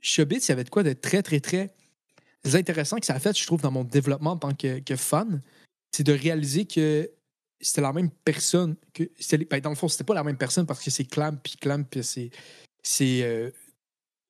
Chubit, 0.01 0.37
il 0.37 0.49
y 0.49 0.51
avait 0.51 0.63
de 0.63 0.69
quoi 0.69 0.83
de 0.83 0.93
très, 0.93 1.21
très, 1.23 1.39
très 1.39 1.73
intéressant 2.53 2.97
que 2.97 3.05
ça 3.05 3.13
a 3.15 3.19
fait, 3.19 3.37
je 3.37 3.45
trouve, 3.45 3.61
dans 3.61 3.71
mon 3.71 3.83
développement 3.83 4.31
en 4.31 4.37
tant 4.37 4.53
que, 4.53 4.79
que 4.79 4.95
fan. 4.95 5.41
C'est 5.91 6.03
de 6.03 6.13
réaliser 6.13 6.65
que 6.65 7.09
c'était 7.61 7.81
la 7.81 7.93
même 7.93 8.09
personne. 8.11 8.75
que 8.93 9.03
ben, 9.49 9.59
Dans 9.61 9.69
le 9.69 9.75
fond, 9.75 9.87
c'était 9.87 10.03
pas 10.03 10.13
la 10.13 10.23
même 10.23 10.37
personne 10.37 10.65
parce 10.65 10.83
que 10.83 10.91
c'est 10.91 11.05
Clamp, 11.05 11.37
puis 11.41 11.55
Clamp, 11.59 11.83
puis 11.89 12.03
c'est. 12.03 12.29
C'est. 12.83 13.23
euh, 13.23 13.49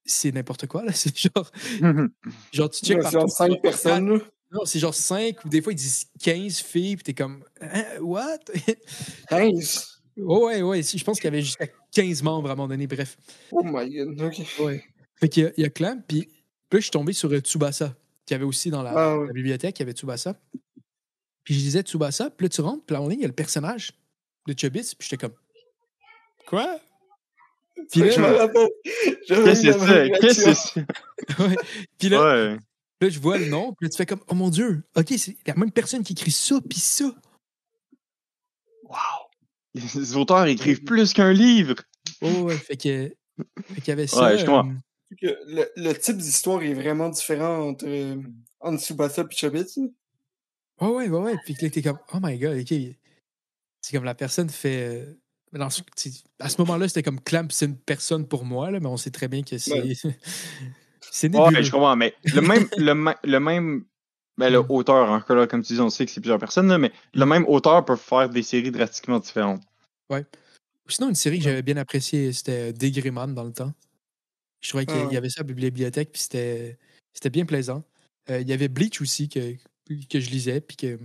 c'est 0.06 0.32
n'importe 0.32 0.68
quoi, 0.68 0.84
là. 0.86 0.92
C'est 0.94 1.18
genre. 1.18 1.52
Genre, 2.54 2.70
tu 2.70 2.86
check 2.86 2.98
Ouais. 2.98 3.04
C'est 3.04 3.12
genre 3.12 3.30
cinq 3.30 3.60
personnes, 3.62 4.10
là. 4.14 4.20
Non, 4.56 4.64
c'est 4.66 4.80
genre 4.80 4.94
5 4.96 5.44
ou 5.44 5.50
des 5.50 5.62
fois 5.62 5.74
ils 5.74 5.78
disent 5.78 6.06
15 6.24 6.60
filles, 6.60 6.96
puis 6.96 7.04
t'es 7.04 7.14
comme. 7.14 7.44
Hein, 7.60 7.84
what? 8.00 8.40
15. 9.30 10.02
oh, 10.24 10.48
ouais, 10.48 10.62
ouais. 10.62 10.82
Je 10.82 11.04
pense 11.04 11.18
qu'il 11.20 11.26
y 11.26 11.28
avait 11.28 11.42
jusqu'à 11.42 11.68
15 11.94 12.24
membres 12.24 12.50
à 12.50 12.54
un 12.54 12.56
moment 12.56 12.70
donné, 12.70 12.88
bref. 12.88 13.18
Oh 13.52 13.62
my 13.64 13.90
god, 13.94 14.22
ok. 14.22 14.42
Ouais. 14.60 14.84
Fait 15.20 15.28
qu'il 15.30 15.44
y 15.44 15.46
a, 15.48 15.52
il 15.58 15.64
y 15.64 15.66
a 15.66 15.70
Clamp, 15.70 16.02
puis 16.08 16.22
là, 16.72 16.80
je 16.80 16.80
suis 16.80 16.92
tombé 16.92 17.12
sur 17.14 17.30
euh, 17.32 17.40
Tsubasa, 17.40 17.96
qui 18.26 18.34
avait 18.34 18.46
aussi 18.46 18.70
dans 18.70 18.82
la, 18.82 18.92
Ah 18.96 19.18
ouais. 19.20 19.28
la 19.28 19.34
bibliothèque, 19.34 19.78
il 19.78 19.82
y 19.82 19.84
avait 19.84 19.92
Tsubasa. 19.94 20.40
Puis 21.44 21.54
je 21.54 21.60
disais 21.60 21.82
Tsubasa, 21.82 22.30
puis 22.30 22.46
là, 22.46 22.50
tu 22.50 22.62
rentres, 22.62 22.86
puis 22.86 22.96
à 22.96 23.00
un 23.00 23.02
moment 23.02 23.10
donné, 23.10 23.20
il 23.20 23.22
y 23.24 23.26
a 23.26 23.28
le 23.28 23.34
personnage 23.34 23.92
de 24.48 24.54
Chubis, 24.58 24.96
puis 24.98 25.08
j'étais 25.10 25.18
comme. 25.28 25.36
Quoi? 26.48 26.80
Puis 27.92 28.10
Je 28.12 28.20
me 28.20 28.32
là, 28.32 28.38
rappelle. 28.46 28.70
J'avais 29.28 29.44
Qu'est-ce 29.44 29.62
que 29.64 29.74
c'est? 29.74 30.12
Qu'est-ce 30.22 30.46
que 30.46 30.54
c'est? 30.54 30.54
ça? 30.54 30.82
ouais. 31.48 31.56
Puis 31.98 32.10
là, 32.10 32.24
Ouais. 32.52 32.58
Là, 33.02 33.10
je 33.10 33.20
vois 33.20 33.38
le 33.38 33.46
nom, 33.50 33.74
puis 33.74 33.86
là, 33.86 33.90
tu 33.90 33.98
fais 33.98 34.06
comme, 34.06 34.22
oh 34.28 34.36
mon 34.36 34.50
Dieu, 34.50 34.84
ok, 34.96 35.14
c'est 35.18 35.36
la 35.48 35.56
même 35.56 35.72
personne 35.72 36.04
qui 36.04 36.14
écrit 36.14 36.32
ça, 36.32 36.60
puis 36.70 36.80
ça. 36.80 37.14
Wow. 38.84 38.96
Les 39.74 40.16
auteurs 40.16 40.46
écrivent 40.46 40.84
plus 40.84 41.12
qu'un 41.14 41.34
livre. 41.34 41.76
Oh, 42.22 42.44
ouais, 42.44 42.58
fait 42.58 42.78
que. 42.78 43.14
Fait 43.68 43.76
qu'il 43.82 43.88
y 43.90 43.92
avait 43.92 44.08
ça. 44.08 44.24
Ouais, 44.24 44.38
je 44.38 44.46
comprends. 44.46 44.70
euh, 44.70 45.16
que 45.22 45.28
le, 45.48 45.70
le 45.76 45.94
type 45.94 46.18
d'histoire 46.18 46.62
est 46.64 46.74
vraiment 46.74 47.10
différent 47.10 47.70
entre, 47.70 47.86
euh, 47.88 48.16
entre 48.62 48.82
Tsubasa 48.82 49.24
et 49.30 49.36
Chobits. 49.36 49.92
Ouais, 50.82 50.88
ouais, 50.88 51.10
ouais, 51.10 51.20
ouais. 51.20 51.36
Puis 51.46 51.56
que 51.56 51.66
là, 51.66 51.70
t'es 51.72 51.82
comme, 51.82 52.00
oh 52.14 52.18
my 52.22 52.38
god, 52.40 52.58
ok. 52.60 52.74
C'est 53.82 53.92
comme 53.98 54.06
la 54.06 54.16
personne 54.16 54.50
fait. 54.50 54.84
euh, 55.06 55.14
dans 55.52 55.70
ce- 55.70 55.82
à 56.40 56.50
ce 56.50 56.60
moment-là, 56.62 56.88
c'était 56.88 57.04
comme 57.04 57.20
Clamp, 57.22 57.48
c'est 57.52 57.66
une 57.66 57.78
personne 57.78 58.28
pour 58.28 58.46
moi, 58.46 58.72
là, 58.72 58.80
mais 58.80 58.88
on 58.88 58.98
sait 58.98 59.12
très 59.12 59.28
bien 59.28 59.42
que 59.44 59.58
c'est. 59.58 59.82
Ouais. 59.82 59.94
c'est 61.12 61.30
nébuleux. 61.30 61.58
Ouais, 61.58 61.64
je 61.64 61.72
comprends, 61.72 61.96
mais 61.96 62.14
le 62.26 62.42
même, 62.42 62.68
le, 62.78 63.14
le 63.24 63.40
même, 63.40 63.86
ben, 64.38 64.50
le 64.52 64.62
Mm. 64.62 64.66
auteur, 64.70 65.10
encore 65.10 65.36
là, 65.38 65.48
comme 65.48 65.62
tu 65.64 65.74
dis, 65.74 65.80
on 65.80 65.90
sait 65.90 66.06
que 66.06 66.12
c'est 66.12 66.20
plusieurs 66.22 66.40
personnes, 66.40 66.68
là, 66.68 66.78
mais 66.78 66.92
le 67.14 67.26
même 67.26 67.46
auteur 67.48 67.84
peut 67.86 67.96
faire 67.96 68.30
des 68.30 68.44
séries 68.44 68.72
drastiquement 68.72 69.20
différentes. 69.20 69.62
Sinon, 70.88 71.10
une 71.10 71.16
série 71.16 71.40
que 71.40 71.46
j'avais 71.46 71.64
bien 71.64 71.78
appréciée, 71.78 72.32
c'était 72.32 72.72
Degreman 72.72 73.34
dans 73.34 73.44
le 73.44 73.52
temps. 73.54 73.74
Je 74.62 74.70
trouvais 74.70 74.86
qu'il 74.86 74.96
y- 74.96 75.06
Ah. 75.10 75.14
y 75.14 75.18
avait 75.18 75.30
ça 75.30 75.42
à 75.42 75.44
la 75.44 75.54
bibliothèque, 75.54 76.12
puis 76.12 76.22
c'était 76.22 76.78
c'était 77.12 77.32
bien 77.32 77.46
plaisant. 77.46 77.84
Euh, 78.30 78.40
il 78.42 78.48
y 78.48 78.54
avait 78.54 78.68
Bleach 78.68 79.02
aussi 79.02 79.28
que, 79.30 79.56
que 80.10 80.20
je 80.20 80.30
lisais, 80.30 80.62
puis 80.62 80.78
que. 80.78 81.00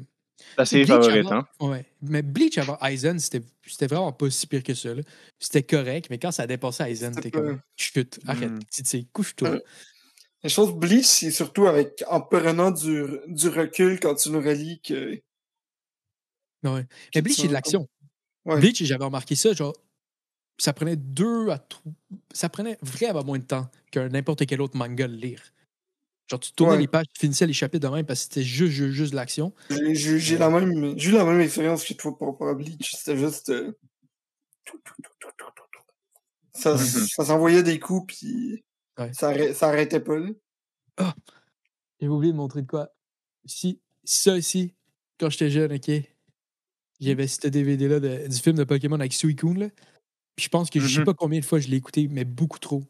Bleach 0.57 0.87
favorite, 0.87 1.27
avant- 1.27 1.33
hein? 1.33 1.49
Ouais. 1.61 1.85
Mais 2.03 2.23
Bleach 2.23 2.59
avant 2.59 2.79
Aizen, 2.81 3.19
c'était 3.19 3.43
c'était 3.67 3.87
vraiment 3.87 4.13
pas 4.13 4.31
si 4.31 4.47
pire 4.47 4.63
que 4.63 4.75
ça. 4.75 4.91
C'était 5.39 5.63
correct, 5.63 6.09
mais 6.11 6.19
quand 6.19 6.33
ça 6.33 6.43
a 6.45 6.47
dépassé 6.47 6.83
Aizen, 6.85 7.15
C'était 7.15 7.31
t'es 7.31 7.39
comme. 7.39 7.61
Chut, 7.77 8.19
arrête, 8.27 8.51
Mm. 8.51 8.59
tu 8.73 8.85
sais, 8.85 9.07
couche-toi. 9.13 9.51
Ouais. 9.51 9.63
La 10.43 10.49
chose 10.49 10.73
Bleach, 10.75 11.05
c'est 11.05 11.31
surtout 11.31 11.67
avec 11.67 12.03
en 12.09 12.21
prenant 12.21 12.71
du, 12.71 13.05
du 13.29 13.49
recul 13.49 14.01
quand 14.01 14.15
tu 14.15 14.31
nous 14.31 14.41
relis 14.41 14.81
que. 14.81 15.21
Ouais. 16.63 16.87
Mais 17.15 17.23
Bleach, 17.23 17.37
c'est 17.37 17.49
de 17.49 17.53
l'action. 17.53 17.89
Ouais. 18.45 18.59
Bleach, 18.59 18.83
j'avais 18.83 19.05
remarqué 19.05 19.35
ça, 19.35 19.53
genre, 19.53 19.75
ça 20.59 20.73
prenait 20.73 20.97
deux 20.97 21.49
à 21.51 21.59
trois. 21.59 21.93
Ça 22.33 22.49
prenait 22.49 22.79
vraiment 22.83 23.25
moins 23.25 23.39
de 23.39 23.45
temps 23.45 23.71
qu'un 23.91 24.09
n'importe 24.09 24.47
quel 24.47 24.61
autre 24.61 24.77
manga 24.77 25.07
le 25.07 25.15
lire. 25.17 25.43
Genre, 26.31 26.39
tu 26.39 26.53
tournais 26.53 26.75
Ouais. 26.75 26.79
les 26.81 26.87
pages, 26.87 27.07
tu 27.13 27.19
finissais 27.21 27.47
les 27.47 27.53
chapitres 27.53 27.89
de 27.89 27.93
même 27.95 28.07
parce 28.07 28.21
que 28.21 28.35
c'était 28.35 28.47
juste, 28.47 28.73
juste, 28.93 29.15
l'action. 29.15 29.53
J'ai 29.69 30.19
j'ai 30.21 30.39
la 30.39 30.49
même 30.49 30.97
j'ai 30.97 31.11
eu 31.11 31.13
la 31.15 31.25
même 31.25 31.41
expérience 31.41 31.85
que 31.85 31.93
toi 31.95 32.17
à 32.49 32.55
Bleach. 32.55 32.95
C'était 32.97 33.17
juste. 33.19 33.49
euh, 33.51 33.73
Ça, 36.53 36.77
ça 36.79 37.25
s'envoyait 37.25 37.63
des 37.63 37.79
coups, 37.81 38.15
puis 38.15 38.65
Ouais. 38.99 39.13
ça, 39.15 39.33
ça 39.55 39.69
arrêtait 39.69 40.01
pas. 40.01 40.19
là. 40.19 41.15
J'ai 42.01 42.09
oublié 42.09 42.33
de 42.33 42.37
montrer 42.37 42.63
de 42.63 42.67
quoi. 42.67 42.91
Si, 43.47 43.81
ça 44.05 44.37
ici, 44.37 44.75
quand 45.19 45.31
j'étais 45.31 45.51
jeune, 45.51 45.73
ok, 45.73 45.91
j'avais 47.01 47.27
ce 47.27 47.49
DVD-là 47.49 48.01
du 48.29 48.37
film 48.39 48.57
de 48.57 48.65
Pokémon 48.65 49.01
avec 49.01 49.13
Suicune, 49.15 49.59
là. 49.59 49.69
Puis 50.37 50.45
je 50.45 50.49
pense 50.49 50.71
que 50.71 50.79
je 50.81 50.87
sais 50.87 51.01
Mhm. 51.01 51.07
pas 51.07 51.15
combien 51.15 51.41
de 51.41 51.45
fois 51.45 51.59
je 51.61 51.69
l'ai 51.69 51.77
écouté, 51.77 52.09
mais 52.09 52.25
beaucoup 52.25 52.59
trop. 52.59 52.83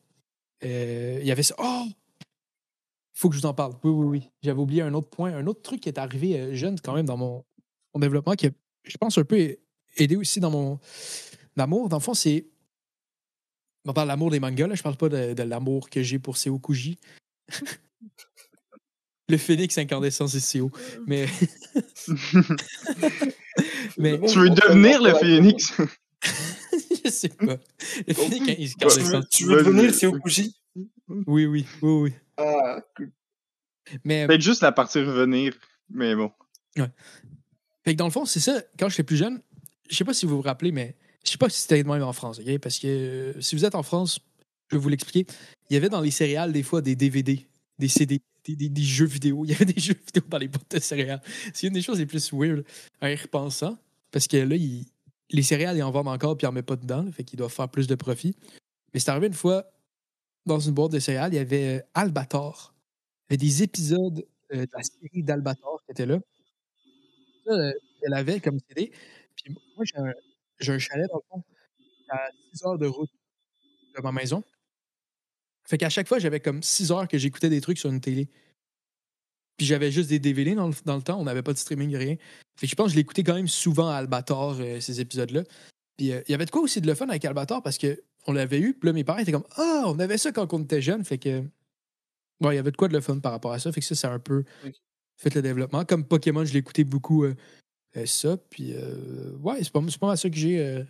Euh, 0.64 1.18
Il 1.20 1.26
y 1.26 1.31
avait 1.33 1.42
ça. 1.42 1.55
Oh! 1.59 1.87
Faut 3.12 3.29
que 3.29 3.35
je 3.37 3.40
vous 3.40 3.46
en 3.46 3.55
parle. 3.55 3.75
Oui, 3.85 3.90
oui, 3.90 4.07
oui. 4.07 4.31
J'avais 4.42 4.61
oublié 4.61 4.83
un 4.83 4.94
autre 4.94 5.09
point, 5.11 5.35
un 5.35 5.46
autre 5.46 5.62
truc 5.62 5.81
qui 5.81 5.88
est 5.88 5.99
arrivé 5.99 6.38
euh, 6.38 6.55
jeune 6.55 6.79
quand 6.81 6.94
même 6.94 7.07
dans 7.07 7.16
mon, 7.16 7.44
mon 7.94 8.01
développement, 8.01 8.35
qui 8.35 8.46
a, 8.46 8.51
je 8.85 8.96
pense, 8.96 9.18
un 9.18 9.25
peu 9.25 9.57
aidé 9.96 10.16
aussi 10.16 10.40
dans 10.40 10.51
mon 10.51 10.79
amour. 11.57 11.88
Dans 11.88 11.99
le 11.99 12.03
fond, 12.03 12.14
c'est. 12.14 12.46
On 13.87 13.92
parle 13.92 14.09
de 14.09 14.12
l'amour 14.12 14.31
des 14.31 14.40
mangas, 14.40 14.66
là. 14.66 14.75
Je 14.75 14.83
parle 14.83 14.96
pas 14.96 15.09
de, 15.09 15.33
de 15.35 15.42
l'amour 15.42 15.90
que 15.90 16.03
j'ai 16.03 16.18
pour 16.18 16.37
Seo 16.37 16.59
Kuji. 16.59 16.99
Le 19.31 19.37
phénix 19.37 19.79
incandescent, 19.79 20.27
c'est 20.27 20.40
Seo. 20.40 20.73
Mais. 21.07 21.27
mais 23.96 24.18
tu 24.27 24.38
veux 24.40 24.51
devenir 24.51 25.01
le 25.01 25.14
phénix? 25.14 25.73
je 27.05 27.11
sais 27.11 27.29
pas. 27.29 27.57
Le 28.09 28.14
phénix 28.14 28.75
Tu 28.77 28.87
veux, 28.87 28.90
incandescent. 28.90 29.29
tu 29.31 29.44
veux 29.44 29.62
devenir 29.62 29.94
Seokuji? 29.94 30.57
Oui, 31.09 31.46
oui, 31.46 31.46
oui, 31.46 31.66
oui. 31.83 32.12
Ah, 32.40 32.81
cool. 32.96 33.12
Mais. 34.05 34.26
Peut-être 34.26 34.40
juste 34.40 34.62
la 34.62 34.72
partie 34.72 35.00
revenir, 35.00 35.55
mais 35.88 36.14
bon. 36.14 36.31
Fait 37.85 37.92
que 37.92 37.98
dans 37.98 38.05
le 38.07 38.11
fond, 38.11 38.24
c'est 38.24 38.40
ça, 38.40 38.61
quand 38.79 38.88
j'étais 38.88 39.03
plus 39.03 39.16
jeune, 39.16 39.40
je 39.88 39.96
sais 39.96 40.05
pas 40.05 40.14
si 40.14 40.26
vous 40.26 40.37
vous 40.37 40.42
rappelez, 40.42 40.70
mais 40.72 40.96
je 41.24 41.31
sais 41.31 41.38
pas 41.38 41.48
si 41.48 41.61
c'était 41.62 41.83
de 41.83 41.88
même 41.88 42.03
en 42.03 42.12
France, 42.12 42.38
OK? 42.38 42.59
Parce 42.59 42.79
que 42.79 42.87
euh, 42.87 43.40
si 43.40 43.57
vous 43.57 43.64
êtes 43.64 43.74
en 43.74 43.83
France, 43.83 44.20
je 44.70 44.76
vais 44.76 44.81
vous 44.83 44.88
l'expliquer. 44.88 45.26
Il 45.70 45.74
y 45.74 45.76
avait 45.76 45.88
dans 45.88 46.00
les 46.00 46.11
céréales, 46.11 46.53
des 46.53 46.62
fois, 46.62 46.83
des 46.83 46.94
DVD, 46.94 47.46
des 47.79 47.88
CD, 47.88 48.20
des, 48.44 48.55
des- 48.57 48.68
des 48.68 48.83
jeux 48.83 49.07
vidéo. 49.07 49.44
Il 49.44 49.50
y 49.50 49.55
avait 49.55 49.64
des 49.72 49.81
jeux 49.81 49.96
vidéo 50.07 50.22
dans 50.29 50.38
les 50.38 50.48
boîtes 50.48 50.70
de 50.70 50.79
céréales. 50.81 51.22
C'est 51.55 51.66
une 51.66 51.72
des 51.72 51.83
choses 51.83 51.98
les 51.98 52.07
plus 52.07 52.33
weird 52.33 52.64
en 53.00 53.07
y 53.09 53.14
repensant. 53.16 53.79
Parce 54.11 54.26
que 54.29 54.37
là, 54.37 54.57
il- 54.57 54.87
les 55.31 55.42
céréales, 55.42 55.76
ils 55.76 55.83
en 55.83 55.90
vendent 55.90 56.09
encore 56.09 56.37
puis 56.37 56.44
ils 56.44 56.48
en 56.48 56.53
mettent 56.53 56.66
pas 56.66 56.76
dedans. 56.76 57.03
là, 57.03 57.11
fait 57.12 57.24
qu'ils 57.24 57.38
doivent 57.38 57.53
faire 57.53 57.68
plus 57.68 57.87
de 57.87 57.94
profit. 57.94 58.37
Mais 58.92 59.00
c'est 59.00 59.11
arrivé 59.11 59.26
une 59.29 59.35
fois, 59.35 59.64
dans 60.50 60.60
une 60.60 60.74
boîte 60.74 60.92
de 60.92 60.98
céréales, 60.98 61.32
il 61.32 61.36
y 61.36 61.38
avait 61.38 61.78
euh, 61.78 61.82
Albator. 61.94 62.74
Il 63.28 63.32
y 63.32 63.34
avait 63.34 63.36
des 63.38 63.62
épisodes 63.62 64.26
euh, 64.52 64.66
de 64.66 64.70
la 64.72 64.82
série 64.82 65.22
d'Albator 65.22 65.80
qui 65.84 65.92
étaient 65.92 66.06
là. 66.06 66.18
Ça, 67.46 67.52
euh, 67.52 67.72
elle 68.02 68.14
avait 68.14 68.40
comme 68.40 68.58
CD. 68.68 68.90
Puis 69.36 69.54
moi, 69.76 69.84
j'ai 69.84 69.96
un, 69.96 70.74
un 70.74 70.78
chalet, 70.78 71.08
dans 71.08 71.18
le 71.18 71.22
fond, 71.30 71.44
à 72.08 72.28
6 72.52 72.64
heures 72.64 72.78
de 72.78 72.86
route 72.86 73.10
de 73.96 74.02
ma 74.02 74.10
maison. 74.10 74.42
Fait 75.64 75.78
qu'à 75.78 75.88
chaque 75.88 76.08
fois, 76.08 76.18
j'avais 76.18 76.40
comme 76.40 76.62
6 76.62 76.90
heures 76.90 77.06
que 77.06 77.16
j'écoutais 77.16 77.48
des 77.48 77.60
trucs 77.60 77.78
sur 77.78 77.90
une 77.90 78.00
télé. 78.00 78.28
Puis 79.56 79.66
j'avais 79.66 79.92
juste 79.92 80.08
des 80.08 80.18
DVD 80.18 80.54
dans 80.54 80.66
le, 80.66 80.74
dans 80.84 80.96
le 80.96 81.02
temps, 81.02 81.20
on 81.20 81.24
n'avait 81.24 81.42
pas 81.42 81.52
de 81.52 81.58
streaming, 81.58 81.94
rien. 81.94 82.16
Fait 82.56 82.66
que 82.66 82.70
je 82.70 82.74
pense 82.74 82.86
que 82.86 82.92
je 82.92 82.96
l'écoutais 82.96 83.22
quand 83.22 83.34
même 83.34 83.46
souvent 83.46 83.88
à 83.88 83.96
Albator, 83.96 84.56
ces 84.80 85.00
épisodes-là. 85.00 85.44
Puis 86.00 86.12
euh, 86.12 86.22
il 86.26 86.30
y 86.32 86.34
avait 86.34 86.46
de 86.46 86.50
quoi 86.50 86.62
aussi 86.62 86.80
de 86.80 86.86
le 86.86 86.94
fun 86.94 87.06
avec 87.10 87.22
Albator 87.26 87.62
parce 87.62 87.76
que 87.76 88.02
on 88.26 88.32
l'avait 88.32 88.58
eu, 88.58 88.72
puis 88.72 88.86
là, 88.86 88.94
mes 88.94 89.04
parents 89.04 89.18
étaient 89.18 89.32
comme 89.32 89.44
Ah, 89.58 89.82
on 89.84 89.98
avait 89.98 90.16
ça 90.16 90.32
quand 90.32 90.50
on 90.54 90.62
était 90.62 90.80
jeune. 90.80 91.04
Fait 91.04 91.18
que. 91.18 91.40
Ouais, 92.40 92.54
il 92.54 92.56
y 92.56 92.58
avait 92.58 92.70
de 92.70 92.76
quoi 92.78 92.88
de 92.88 92.94
le 92.94 93.02
fun 93.02 93.18
par 93.18 93.32
rapport 93.32 93.52
à 93.52 93.58
ça. 93.58 93.70
Fait 93.70 93.80
que 93.80 93.86
ça, 93.86 93.94
ça 93.94 94.10
a 94.10 94.14
un 94.14 94.18
peu 94.18 94.44
fait 95.18 95.34
le 95.34 95.42
développement. 95.42 95.84
Comme 95.84 96.06
Pokémon, 96.06 96.42
je 96.46 96.54
l'écoutais 96.54 96.84
beaucoup 96.84 97.24
euh, 97.24 97.34
euh, 97.98 98.06
ça. 98.06 98.38
Puis, 98.48 98.72
euh, 98.72 99.36
ouais, 99.42 99.62
c'est 99.62 99.70
pas, 99.72 99.82
c'est 99.90 100.00
pas 100.00 100.06
mal 100.06 100.16
ça 100.16 100.30
que 100.30 100.36
j'ai 100.36 100.58
euh, 100.58 100.84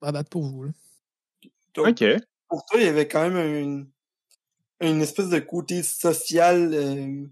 à 0.00 0.10
date 0.10 0.28
pour 0.28 0.42
vous. 0.42 0.64
là. 0.64 0.70
Donc, 1.74 1.86
Ok. 1.86 2.04
pour 2.48 2.64
toi, 2.64 2.80
il 2.80 2.84
y 2.86 2.88
avait 2.88 3.06
quand 3.06 3.30
même 3.30 3.54
une, 3.54 3.90
une 4.80 5.00
espèce 5.02 5.28
de 5.28 5.38
côté 5.38 5.84
social, 5.84 6.74
euh, 6.74 7.26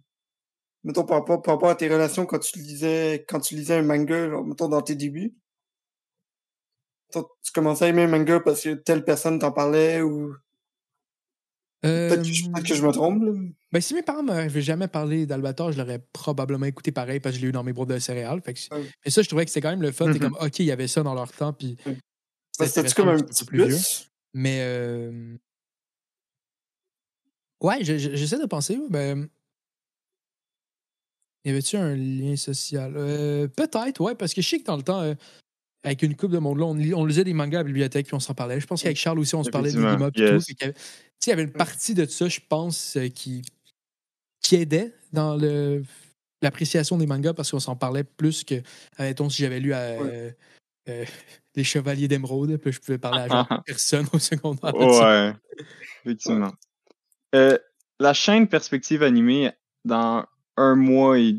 mettons, 0.84 1.04
par 1.04 1.18
rapport, 1.18 1.42
par 1.42 1.54
rapport 1.54 1.70
à 1.70 1.74
tes 1.74 1.88
relations 1.88 2.24
quand 2.24 2.38
tu 2.38 2.56
lisais, 2.60 3.24
quand 3.28 3.40
tu 3.40 3.56
lisais 3.56 3.74
un 3.78 3.82
manga, 3.82 4.30
genre, 4.30 4.44
mettons, 4.44 4.68
dans 4.68 4.82
tes 4.82 4.94
débuts. 4.94 5.34
Tu 7.12 7.52
commençais 7.52 7.86
à 7.86 7.88
aimer 7.88 8.02
un 8.02 8.08
manga 8.08 8.40
parce 8.40 8.62
que 8.62 8.74
telle 8.74 9.04
personne 9.04 9.38
t'en 9.38 9.52
parlait 9.52 10.02
ou... 10.02 10.34
Peut-être 11.82 12.22
que, 12.22 12.28
je- 12.32 12.44
Euh, 12.44 12.52
peut-être 12.52 12.66
que 12.68 12.74
je 12.74 12.86
me 12.86 12.92
trompe. 12.92 13.22
là. 13.22 13.32
Ben, 13.72 13.80
si 13.80 13.94
mes 13.94 14.02
parents 14.02 14.22
m'avaient 14.22 14.60
jamais 14.60 14.86
parlé 14.88 15.24
d'Albator, 15.24 15.72
je 15.72 15.78
l'aurais 15.78 15.98
probablement 16.12 16.66
écouté 16.66 16.92
pareil 16.92 17.20
parce 17.20 17.34
que 17.34 17.40
je 17.40 17.42
l'ai 17.46 17.48
eu 17.48 17.52
dans 17.52 17.64
mes 17.64 17.72
boîtes 17.72 17.88
de 17.88 17.98
céréales. 17.98 18.42
Fait 18.42 18.52
que- 18.52 18.74
Ouais. 18.74 18.84
Mais 19.04 19.10
ça, 19.10 19.22
je 19.22 19.28
trouvais 19.28 19.44
que 19.46 19.50
c'était 19.50 19.62
quand 19.62 19.70
même 19.70 19.80
le 19.80 19.90
fun. 19.92 20.06
T'es 20.12 20.18
Mhm. 20.18 20.32
comme, 20.32 20.46
OK, 20.46 20.58
il 20.58 20.66
y 20.66 20.72
avait 20.72 20.88
ça 20.88 21.02
dans 21.02 21.14
leur 21.14 21.32
temps. 21.32 21.54
Puis 21.54 21.76
Ouais. 21.86 21.96
c'était 22.52 22.70
C'était-tu 22.70 22.94
comme 22.96 23.08
un 23.08 23.18
petit 23.22 23.44
plus 23.46 23.66
vieux. 23.66 23.76
Mais. 24.34 24.58
euh, 24.60 25.36
Ouais, 27.62 27.82
je- 27.84 27.98
je- 27.98 28.14
j'essaie 28.14 28.38
de 28.38 28.46
penser. 28.46 28.78
Ben... 28.90 29.28
Y 31.44 31.50
avait-tu 31.50 31.76
un 31.76 31.94
lien 31.94 32.36
social? 32.36 32.94
Euh, 32.96 33.48
Peut-être, 33.48 34.00
ouais, 34.00 34.14
parce 34.14 34.34
que 34.34 34.42
je 34.42 34.48
sais 34.48 34.58
que 34.58 34.64
dans 34.64 34.76
le 34.76 34.82
temps, 34.82 35.00
euh, 35.00 35.14
avec 35.82 36.02
une 36.02 36.14
couple 36.16 36.34
de 36.34 36.38
monde 36.38 36.58
là, 36.58 36.66
on, 36.66 36.74
lis- 36.74 36.94
on 36.94 37.04
lisait 37.04 37.24
des 37.24 37.32
mangas 37.32 37.58
à 37.58 37.62
la 37.62 37.64
bibliothéque 37.64 38.06
puis 38.06 38.14
on 38.14 38.20
s'en 38.20 38.34
parlait. 38.34 38.60
Je 38.60 38.66
pense 38.66 38.82
qu'avec 38.82 38.96
Charles 38.96 39.18
aussi, 39.18 39.34
on 39.34 39.44
se 39.44 39.50
parlait 39.50 39.72
des 39.72 39.78
tout. 39.78 40.20
yes. 40.20 40.44
Sais, 40.44 40.74
il 41.26 41.30
y 41.30 41.32
avait 41.32 41.42
une 41.42 41.52
partie 41.52 41.94
de 41.94 42.06
ça, 42.06 42.28
je 42.28 42.40
pense, 42.48 42.96
euh, 42.96 43.08
qui, 43.08 43.42
qui 44.40 44.56
aidait 44.56 44.94
dans 45.12 45.36
le 45.36 45.82
l'appréciation 46.42 46.96
des 46.96 47.06
mangas 47.06 47.34
parce 47.34 47.50
qu'on 47.50 47.60
s'en 47.60 47.76
parlait 47.76 48.04
plus 48.04 48.44
que, 48.44 48.54
admettons, 48.96 49.28
si 49.28 49.42
j'avais 49.42 49.60
lu 49.60 49.74
euh, 49.74 50.30
euh, 50.88 51.04
Les 51.56 51.64
Chevaliers 51.64 52.08
d'Émeraude, 52.08 52.56
puis 52.58 52.72
je 52.72 52.80
pouvais 52.80 52.98
parler 52.98 53.22
à 53.22 53.28
genre 53.28 53.62
personne 53.66 54.06
au 54.12 54.18
secondaire. 54.18 54.74
Ouais, 54.74 55.34
effectivement. 56.04 56.52
Euh, 57.34 57.58
la 57.98 58.14
chaîne 58.14 58.46
Perspective 58.48 59.02
Animée, 59.02 59.50
dans 59.84 60.24
un 60.56 60.76
mois 60.76 61.18
et 61.18 61.36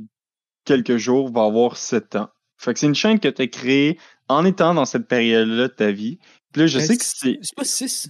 quelques 0.66 0.98
jours, 0.98 1.32
va 1.32 1.46
avoir 1.46 1.78
sept 1.78 2.16
ans. 2.18 2.30
Fait 2.58 2.74
que 2.74 2.80
c'est 2.80 2.88
une 2.88 2.96
chaîne 2.96 3.20
que 3.20 3.30
tu 3.30 3.42
as 3.42 3.48
créée 3.48 3.98
en 4.32 4.46
étant 4.46 4.74
dans 4.74 4.86
cette 4.86 5.08
période-là 5.08 5.68
de 5.68 5.74
ta 5.74 5.92
vie. 5.92 6.18
Puis 6.52 6.62
là, 6.62 6.68
je 6.68 6.78
Euh, 6.80 6.82
sais 6.82 6.98
que 6.98 7.04
c'est... 7.06 7.40
C'est 7.42 7.56
pas 7.56 7.64
6. 7.64 8.10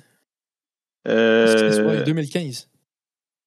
Euh, 1.08 2.04
2015. 2.04 2.70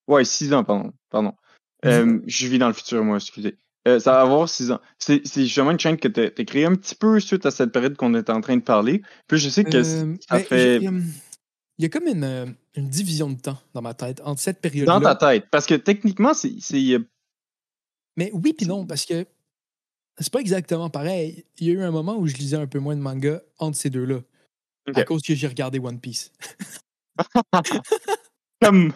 ouais, 0.09 0.25
six 0.25 0.53
ans, 0.53 0.65
pardon. 0.65 0.93
pardon. 1.11 1.33
Euh, 1.85 2.19
je 2.27 2.47
vis 2.47 2.59
dans 2.59 2.69
le 2.69 2.73
futur, 2.73 3.05
moi, 3.05 3.17
excusez. 3.19 3.59
Euh, 3.87 3.99
ça 4.01 4.13
va 4.13 4.23
avoir 4.23 4.49
six 4.49 4.71
ans. 4.71 4.81
C'est 4.99 5.21
c'est 5.27 5.43
justement 5.45 5.71
une 5.71 5.79
chaîne 5.79 5.99
que 5.99 6.09
tu 6.09 6.19
as, 6.19 6.45
créée 6.47 6.65
un 6.65 6.75
petit 6.77 6.95
peu 6.95 7.21
suite 7.21 7.45
à 7.45 7.51
cette 7.51 7.73
période 7.73 7.95
qu'on 7.99 8.15
est 8.15 8.31
en 8.31 8.41
train 8.41 8.57
de 8.57 8.63
parler. 8.63 9.03
Puis 9.29 9.37
je 9.39 9.51
sais 9.51 9.65
que 9.65 9.77
Euh, 9.77 10.15
ça 10.27 10.39
ben, 10.39 10.45
fait... 10.45 10.79
euh, 10.87 11.03
Il 11.77 11.83
y 11.83 11.85
a 11.85 11.91
comme 11.91 12.07
une, 12.09 12.25
euh, 12.25 12.47
une 12.75 12.89
division 12.89 13.29
de 13.29 13.39
temps 13.39 13.59
dans 13.75 13.83
ma 13.83 13.93
tête 13.93 14.23
entre 14.25 14.41
cette 14.41 14.57
Dans 14.57 14.71
période-là. 14.71 15.15
ta 15.15 15.33
tête. 15.33 15.45
Parce 15.51 15.67
que 15.67 15.75
techniquement, 15.75 16.33
c'est... 16.33 16.55
c'est, 16.59 16.95
euh, 16.95 17.07
Mais 18.17 18.31
oui 18.33 18.55
puis 18.55 18.65
non, 18.67 18.87
parce 18.87 19.05
que 19.05 19.27
c'est 20.18 20.33
pas 20.33 20.40
exactement 20.40 20.90
pareil. 20.90 21.44
Il 21.59 21.66
y 21.66 21.70
a 21.70 21.74
eu 21.74 21.81
un 21.83 21.90
moment 21.90 22.16
où 22.16 22.27
je 22.27 22.35
lisais 22.35 22.57
un 22.57 22.66
peu 22.66 22.79
moins 22.79 22.96
de 22.96 23.00
manga 23.00 23.42
entre 23.59 23.77
ces 23.77 23.90
deux-là. 23.90 24.20
À 24.94 25.03
cause 25.05 25.22
que 25.22 25.35
j'ai 25.35 25.46
regardé 25.48 25.79
One 25.79 25.98
Piece. 26.00 26.31
Comme, 28.62 28.92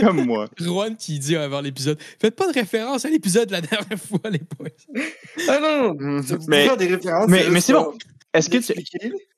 comme 0.00 0.24
moi. 0.24 0.48
Juan 0.58 0.96
qui 0.96 1.18
dit 1.18 1.36
avant 1.36 1.60
l'épisode 1.60 1.98
Faites 2.20 2.34
pas 2.34 2.48
de 2.48 2.52
référence 2.54 3.04
à 3.04 3.10
l'épisode 3.10 3.48
de 3.48 3.52
la 3.52 3.60
dernière 3.60 3.98
fois, 3.98 4.30
les 4.30 4.40
boys. 4.58 4.68
Ah 5.48 5.60
non. 5.60 5.94
Vous 6.20 6.36
Mais- 6.48 6.64
faire 6.64 6.76
des 6.76 6.86
références. 6.88 7.28
mais- 7.28 7.44
c'est 7.44 7.50
mais 7.50 7.60
c'est 7.60 7.72
bon. 7.72 7.92
Est-ce 8.34 8.48
que 8.48 8.56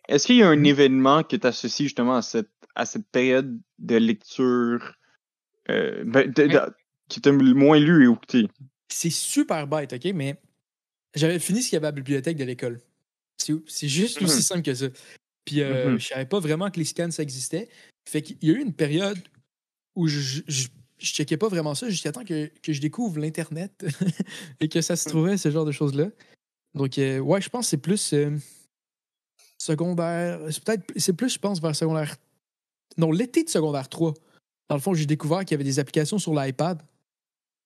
est-ce 0.09 0.27
qu'il 0.27 0.37
y 0.37 0.43
a 0.43 0.49
un 0.49 0.63
événement 0.65 1.23
que 1.25 1.37
tu 1.37 1.47
associes 1.47 1.87
justement 1.87 2.17
à 2.17 2.23
cette, 2.23 2.51
à 2.75 2.87
cette 2.87 3.07
période 3.09 3.59
de 3.79 3.97
lecture 3.97 4.95
euh, 5.71 6.05
ben, 6.07 6.31
de- 6.31 6.47
de- 6.47 6.61
qui 7.09 7.21
t'a 7.21 7.31
le 7.31 7.55
moins 7.55 7.79
lu 7.81 8.07
et 8.09 8.13
écouté? 8.13 8.47
C'est 8.89 9.11
super 9.11 9.67
bête, 9.67 9.93
OK? 9.95 10.05
Mais 10.15 10.41
j'avais 11.15 11.39
fini 11.39 11.63
ce 11.63 11.69
qu'il 11.69 11.77
y 11.77 11.79
avait 11.79 11.87
à 11.87 11.91
la 11.91 11.97
bibliothèque 11.97 12.37
de 12.37 12.45
l'école. 12.45 12.81
C'est 13.39 13.89
juste 13.89 14.23
aussi 14.23 14.37
Mhm. 14.37 14.43
simple 14.43 14.63
que 14.63 14.75
ça. 14.75 14.87
Puis 15.45 15.61
euh, 15.61 15.93
Mhm. 15.93 15.99
je 16.01 16.07
savais 16.09 16.27
pas 16.27 16.41
vraiment 16.41 16.71
que 16.71 16.79
les 16.79 16.85
scans, 16.85 17.11
ça 17.11 17.23
existait. 17.23 17.69
Fait 18.09 18.23
qu'il 18.23 18.37
y 18.43 18.51
a 18.51 18.55
eu 18.55 18.61
une 18.63 18.73
période 18.73 19.19
où 19.97 20.07
je, 20.09 20.21
je, 20.47 20.69
je 20.99 21.07
checkais 21.13 21.37
pas 21.37 21.49
vraiment 21.49 21.75
ça 21.75 21.89
jusqu'à 21.91 22.13
temps 22.13 22.25
que, 22.25 22.47
que 22.63 22.73
je 22.73 22.81
découvre 22.81 23.19
l'Internet 23.21 23.85
et 24.61 24.69
que 24.69 24.81
ça 24.81 24.97
se 24.97 25.09
trouvait, 25.09 25.37
ce 25.37 25.51
genre 25.51 25.65
de 25.65 25.73
choses-là. 25.73 26.09
Donc, 26.75 26.99
euh, 26.99 27.19
ouais, 27.19 27.41
je 27.41 27.49
pense 27.49 27.67
que 27.67 27.71
c'est 27.71 27.77
plus 27.79 28.13
euh, 28.15 28.31
secondaire. 29.59 30.41
C'est 30.51 30.63
peut-être. 30.65 30.85
C'est 30.97 31.13
plus, 31.13 31.35
je 31.35 31.39
pense, 31.39 31.61
vers 31.61 31.75
secondaire. 31.77 32.17
Non, 32.97 33.11
l'été 33.11 33.45
de 33.45 33.49
secondaire 33.51 33.89
3. 33.89 34.15
Dans 34.69 34.77
le 34.77 34.81
fond, 34.81 34.95
j'ai 34.95 35.07
découvert 35.07 35.41
qu'il 35.41 35.53
y 35.53 35.55
avait 35.55 35.65
des 35.65 35.79
applications 35.79 36.19
sur 36.19 36.35
l'iPad 36.35 36.81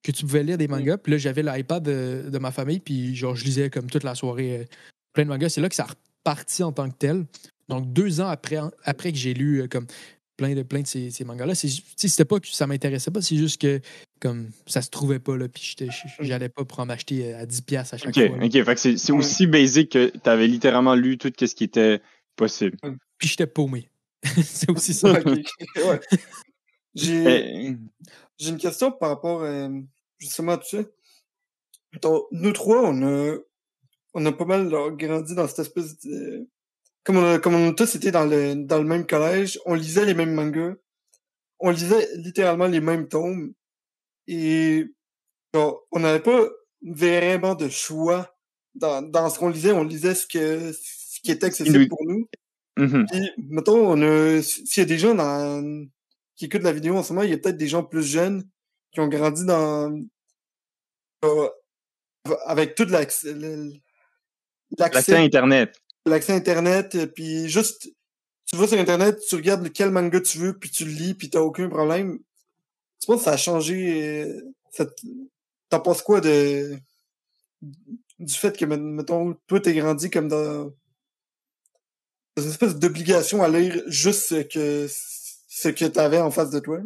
que 0.03 0.13
tu 0.13 0.25
pouvais 0.25 0.43
lire 0.45 0.59
des 0.59 0.69
mangas. 0.69 0.99
Puis 0.99 1.13
là, 1.13 1.19
j'avais 1.19 1.43
l'iPad 1.43 1.83
de, 1.83 2.31
de 2.31 2.39
ma 2.39 2.51
famille, 2.51 2.81
puis 2.81 3.15
genre, 3.17 3.35
je 3.37 3.45
lisais 3.45 3.71
comme 3.71 3.89
toute 3.91 4.05
la 4.05 4.15
soirée 4.15 4.61
euh, 4.61 4.65
plein 5.13 5.25
de 5.25 5.29
mangas. 5.29 5.49
C'est 5.51 5.61
là 5.61 5.69
que 5.69 5.75
ça 5.75 5.85
a 5.85 5.89
reparti 5.89 6.63
en 6.63 6.73
tant 6.73 6.89
que 6.89 6.97
tel. 6.97 7.25
Donc, 7.69 7.93
deux 7.93 8.21
ans 8.21 8.29
après, 8.29 8.59
après 8.85 9.13
que 9.13 9.19
j'ai 9.19 9.35
lu 9.35 9.61
euh, 9.63 9.67
comme 9.69 9.87
plein 10.37 10.55
de, 10.55 10.63
plein 10.63 10.83
de 10.83 10.87
ces, 10.87 11.11
ces 11.11 11.25
mangas-là, 11.25 11.55
c'était 11.57 12.25
pas 12.25 12.39
que 12.39 12.47
ça 12.47 12.67
m'intéressait 12.69 13.11
pas, 13.11 13.21
c'est 13.21 13.37
juste 13.37 13.61
que 13.61 13.81
comme 14.21 14.51
ça 14.67 14.83
se 14.83 14.89
trouvait 14.89 15.19
pas, 15.19 15.37
là, 15.37 15.49
puis 15.49 15.63
j'étais- 15.65 15.93
j'allais 16.21 16.49
pas 16.49 16.65
pour 16.65 16.79
en 16.79 16.89
acheter 16.89 17.35
euh, 17.35 17.41
à 17.41 17.45
10$ 17.45 17.63
piastres 17.63 17.95
à 17.95 17.99
chaque 17.99 18.15
fois. 18.15 18.23
là. 18.39 18.47
ok. 18.47 18.53
Fait 18.65 18.75
que 18.77 18.97
c'est 18.97 19.13
aussi 19.13 19.47
basique 19.49 19.91
que 19.93 20.13
tu 20.17 20.31
avais 20.31 20.47
littéralement 20.47 20.95
lu 20.95 21.19
tout 21.19 21.33
ce 21.39 21.55
qui 21.55 21.65
était 21.65 22.01
possible. 22.37 22.77
Puis 23.19 23.29
j'étais 23.29 23.49
paumé. 23.49 23.89
c'est 24.45 24.71
aussi 24.71 24.95
ça. 24.95 25.13
Ouais. 25.77 26.01
J'ai 26.95 27.67
Eh, 27.67 27.77
j'ai 28.39 28.51
une 28.51 28.59
question 28.59 28.93
par 28.93 29.11
rapport 29.11 29.43
euh, 29.43 29.69
justement 30.19 30.53
à 30.53 30.59
tout 30.59 30.69
ça. 30.69 30.79
Donc, 32.03 32.25
nous 32.31 32.53
trois, 32.53 32.83
on 32.83 33.03
a, 33.03 33.37
on 34.15 34.27
a 34.27 34.33
pas 34.33 34.45
mal 34.45 34.69
là, 34.69 34.91
grandi 34.91 35.35
dans 35.35 35.49
cette 35.49 35.61
espèce 35.61 35.99
de... 36.01 36.47
Comme 37.05 37.17
on 37.17 37.35
a, 37.35 37.39
comme 37.39 37.55
on 37.55 37.71
a 37.71 37.73
tous 37.73 37.95
été 37.95 38.11
dans 38.11 38.27
le, 38.27 38.55
dans 38.55 38.79
le 38.79 38.85
même 38.85 39.07
collège, 39.07 39.59
on 39.65 39.75
lisait 39.75 40.05
les 40.05 40.15
mêmes 40.15 40.35
mangas, 40.35 40.75
on 41.59 41.71
lisait 41.71 42.09
littéralement 42.17 42.67
les 42.67 42.81
mêmes 42.81 43.09
tomes, 43.09 43.55
et 44.27 44.85
genre, 45.55 45.87
on 45.91 46.01
n'avait 46.01 46.21
pas 46.21 46.49
vraiment 46.83 47.55
de 47.55 47.69
choix 47.69 48.37
dans, 48.75 49.01
dans 49.01 49.31
ce 49.31 49.39
qu'on 49.39 49.49
lisait, 49.49 49.73
on 49.73 49.85
lisait 49.85 50.15
ce 50.15 50.27
que 50.27 50.73
ce 50.73 51.21
qui 51.23 51.31
était 51.31 51.47
accessible 51.47 51.89
pour 51.89 52.05
nous. 52.05 52.29
mhm. 52.77 53.07
Puis, 53.07 53.31
mettons, 53.49 53.89
on 53.89 54.03
a, 54.03 54.43
s'il 54.43 54.79
y 54.79 54.81
a 54.81 54.85
des 54.85 54.99
gens 54.99 55.15
dans, 55.15 55.89
qui 56.39 56.45
écoutent 56.45 56.63
la 56.63 56.73
vidéo 56.73 56.97
en 56.97 57.03
ce 57.03 57.13
moment, 57.13 57.25
il 57.25 57.31
y 57.31 57.35
a 57.35 57.39
peut-être 57.39 57.57
des 57.57 57.67
gens 57.67 57.83
plus 57.83 58.05
jeunes 58.05 58.49
qui 58.93 59.01
ont 59.01 59.09
grandi 59.09 59.45
dans, 59.45 59.93
euh, 61.25 61.49
avec 62.47 62.75
tout 62.75 62.85
l'accès, 62.87 63.35
L'accès 64.79 65.17
Internet. 65.17 65.75
l'accès 66.07 66.33
Internet, 66.33 66.95
euh, 66.95 67.07
puis 67.07 67.49
juste, 67.49 67.91
tu 68.47 68.57
vas 68.57 68.69
sur 68.69 68.79
Internet, 68.79 69.19
tu 69.29 69.35
regardes 69.35 69.65
lequel 69.65 69.91
manga 69.91 70.21
tu 70.21 70.39
veux, 70.39 70.57
puis 70.57 70.71
tu 70.71 70.85
le 70.85 70.93
lis, 70.93 71.15
puis 71.15 71.29
t'as 71.29 71.41
aucun 71.41 71.69
problème. 71.69 72.21
Tu 73.01 73.07
penses 73.07 73.19
que 73.19 73.25
ça 73.25 73.33
a 73.33 73.37
changé, 73.37 74.23
euh, 74.23 74.87
t'en 75.69 75.81
penses 75.81 76.03
quoi 76.03 76.21
de, 76.21 76.79
du 78.19 78.35
fait 78.35 78.57
que, 78.57 78.65
mettons, 78.65 79.35
toi, 79.49 79.61
t'es 79.61 79.75
grandi 79.75 80.09
comme 80.09 80.29
dans, 80.29 80.73
dans 82.37 82.43
une 82.43 82.51
espèce 82.51 82.77
d'obligation 82.77 83.43
à 83.43 83.49
lire 83.49 83.83
juste 83.87 84.29
ce 84.29 84.43
que, 84.43 84.87
ce 85.49 85.69
que 85.69 85.87
t'avais 85.87 86.21
en 86.21 86.31
face 86.31 86.51
de 86.51 86.61
toi? 86.61 86.81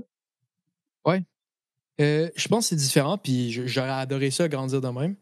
Euh, 2.00 2.30
je 2.36 2.48
pense 2.48 2.64
que 2.64 2.68
c'est 2.70 2.76
différent, 2.76 3.18
puis 3.18 3.52
j'aurais 3.52 3.90
adoré 3.90 4.30
ça, 4.30 4.48
grandir 4.48 4.80
de 4.80 4.88
même. 4.88 5.16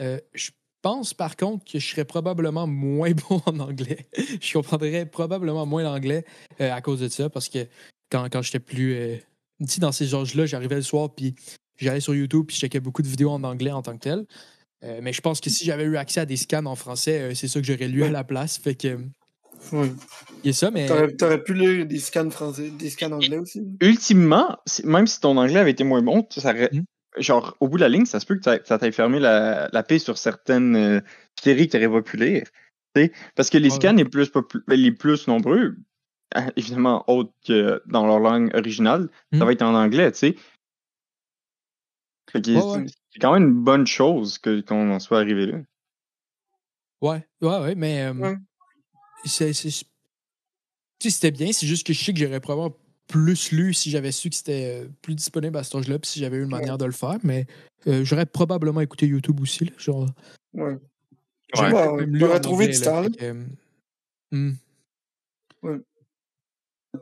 Euh, 0.00 0.18
je 0.34 0.50
pense 0.82 1.14
par 1.14 1.36
contre 1.36 1.64
que 1.64 1.78
je 1.78 1.86
serais 1.86 2.04
probablement 2.04 2.66
moins 2.66 3.12
bon 3.28 3.42
en 3.46 3.58
anglais. 3.60 4.08
je 4.40 4.52
comprendrais 4.52 5.06
probablement 5.06 5.66
moins 5.66 5.82
l'anglais 5.82 6.24
euh, 6.60 6.72
à 6.72 6.80
cause 6.80 7.00
de 7.00 7.08
ça, 7.08 7.28
parce 7.28 7.48
que 7.48 7.66
quand, 8.10 8.28
quand 8.30 8.42
j'étais 8.42 8.60
plus. 8.60 9.20
Tu 9.60 9.66
sais, 9.68 9.80
dans 9.80 9.92
ces 9.92 10.14
âges-là, 10.14 10.46
j'arrivais 10.46 10.76
le 10.76 10.82
soir, 10.82 11.14
puis 11.14 11.34
j'allais 11.76 12.00
sur 12.00 12.14
YouTube, 12.14 12.46
puis 12.46 12.56
je 12.56 12.60
checkais 12.60 12.80
beaucoup 12.80 13.02
de 13.02 13.08
vidéos 13.08 13.30
en 13.30 13.42
anglais 13.42 13.72
en 13.72 13.82
tant 13.82 13.94
que 13.96 14.02
tel. 14.02 14.26
Mais 15.02 15.12
je 15.12 15.20
pense 15.20 15.40
que 15.40 15.50
si 15.50 15.64
j'avais 15.64 15.82
eu 15.82 15.96
accès 15.96 16.20
à 16.20 16.26
des 16.26 16.36
scans 16.36 16.64
en 16.66 16.76
français, 16.76 17.34
c'est 17.34 17.48
ça 17.48 17.58
que 17.58 17.66
j'aurais 17.66 17.88
lu 17.88 18.04
à 18.04 18.10
la 18.10 18.22
place. 18.22 18.56
Fait 18.58 18.76
que. 18.76 19.00
Oui. 19.72 19.92
Il 20.44 20.48
y 20.48 20.50
a 20.50 20.52
ça, 20.52 20.70
mais. 20.70 20.86
T'aurais, 20.86 21.12
t'aurais 21.14 21.42
pu 21.42 21.54
lire 21.54 21.86
des 21.86 21.98
scans 21.98 22.30
français, 22.30 22.70
des 22.70 22.90
scans 22.90 23.10
anglais 23.12 23.38
aussi. 23.38 23.62
Ultimement, 23.80 24.56
c'est- 24.66 24.84
même 24.84 25.06
si 25.06 25.20
ton 25.20 25.36
anglais 25.36 25.58
avait 25.60 25.70
été 25.72 25.84
moins 25.84 26.02
bon, 26.02 26.26
ça 26.30 26.50
aurait- 26.50 26.70
Mhm. 26.72 26.84
genre, 27.18 27.56
au 27.60 27.68
bout 27.68 27.76
de 27.76 27.82
la 27.82 27.88
ligne, 27.88 28.04
ça 28.06 28.20
se 28.20 28.26
peut 28.26 28.36
que 28.36 28.44
ça 28.44 28.58
ça 28.64 28.78
t'ait 28.78 28.92
fermé 28.92 29.18
la, 29.18 29.68
la 29.72 29.82
paix 29.82 29.98
sur 29.98 30.18
certaines 30.18 30.76
euh, 30.76 31.00
séries 31.42 31.66
que 31.68 31.72
t'aurais 31.78 31.88
pas 31.90 32.02
pu 32.02 32.16
lire. 32.16 32.44
Tu 32.94 33.02
sais, 33.02 33.12
Parce 33.34 33.50
que 33.50 33.58
les 33.58 33.70
Ouais. 33.70 33.76
scans 33.76 33.92
les 33.94 34.04
plus, 34.04 34.30
popul- 34.30 34.62
les 34.68 34.92
plus 34.92 35.26
nombreux, 35.28 35.76
hein, 36.34 36.46
évidemment 36.56 37.04
autres 37.08 37.32
que 37.46 37.82
dans 37.86 38.06
leur 38.06 38.20
langue 38.20 38.54
originale, 38.54 39.08
ça 39.32 39.38
Mhm. 39.38 39.44
va 39.44 39.52
être 39.52 39.62
en 39.62 39.74
anglais, 39.74 40.12
tu 40.12 40.18
sais. 40.18 40.36
Fait 42.30 42.40
que 42.42 42.50
Ouais, 42.50 42.60
c'est- 42.60 42.78
ouais. 42.80 42.86
c'est 43.12 43.18
quand 43.20 43.32
même 43.32 43.44
une 43.48 43.64
bonne 43.64 43.86
chose 43.86 44.38
que 44.38 44.60
qu'on 44.60 44.90
en 44.90 44.98
soit 45.00 45.18
arrivé 45.20 45.46
là. 45.46 45.58
Ouais, 47.02 47.26
ouais, 47.42 47.58
ouais, 47.60 47.74
mais. 47.74 48.02
euh, 48.06 48.12
Ouais. 48.14 48.30
c'est- 48.30 48.36
c'est- 48.36 48.40
Tu 49.15 49.15
sais, 49.15 49.15
c'était 49.28 51.30
bien, 51.30 51.52
c'est 51.52 51.66
juste 51.66 51.86
que 51.86 51.92
je 51.92 52.02
sais 52.04 52.12
que 52.12 52.18
j'aurais 52.18 52.40
probablement 52.40 52.76
plus 53.08 53.52
lu 53.52 53.72
si 53.72 53.90
j'avais 53.90 54.10
su 54.12 54.30
que 54.30 54.36
c'était 54.36 54.82
euh, 54.84 54.88
plus 55.02 55.14
disponible 55.14 55.56
à 55.56 55.62
cet 55.62 55.76
âge-là, 55.76 55.98
puis 55.98 56.10
si 56.10 56.18
j'avais 56.20 56.38
eu 56.38 56.42
une 56.42 56.50
manière 56.50 56.78
de 56.78 56.84
le 56.86 56.92
faire, 56.92 57.18
mais 57.22 57.46
euh, 57.86 58.04
j'aurais 58.04 58.26
probablement 58.26 58.80
écouté 58.80 59.06
YouTube 59.06 59.40
aussi, 59.40 59.66
là, 59.66 59.72
genre. 59.78 60.06
Ouais. 60.54 60.76
J'aurais 61.54 61.72
Ouais, 61.72 62.22
ouais. 62.24 62.40
trouvé 62.40 62.68
du 62.68 62.80
temps, 62.80 63.04
hmm. 64.32 64.52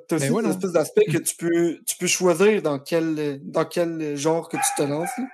t'as 0.08 0.16
aussi 0.16 0.26
Ben 0.28 0.32
ouais, 0.32 0.42
cette 0.42 0.44
non. 0.44 0.50
espèce 0.50 0.72
d'aspect 0.72 1.04
que 1.06 1.18
tu 1.18 1.37
peux, 1.37 1.78
tu 1.87 1.96
peux 1.96 2.06
choisir 2.06 2.60
dans 2.60 2.78
quel, 2.78 3.40
dans 3.42 3.64
quel 3.64 4.16
genre 4.16 4.48
que 4.50 4.58
tu 4.58 4.62
te 4.76 4.82
lances. 4.82 5.08
là. 5.16 5.24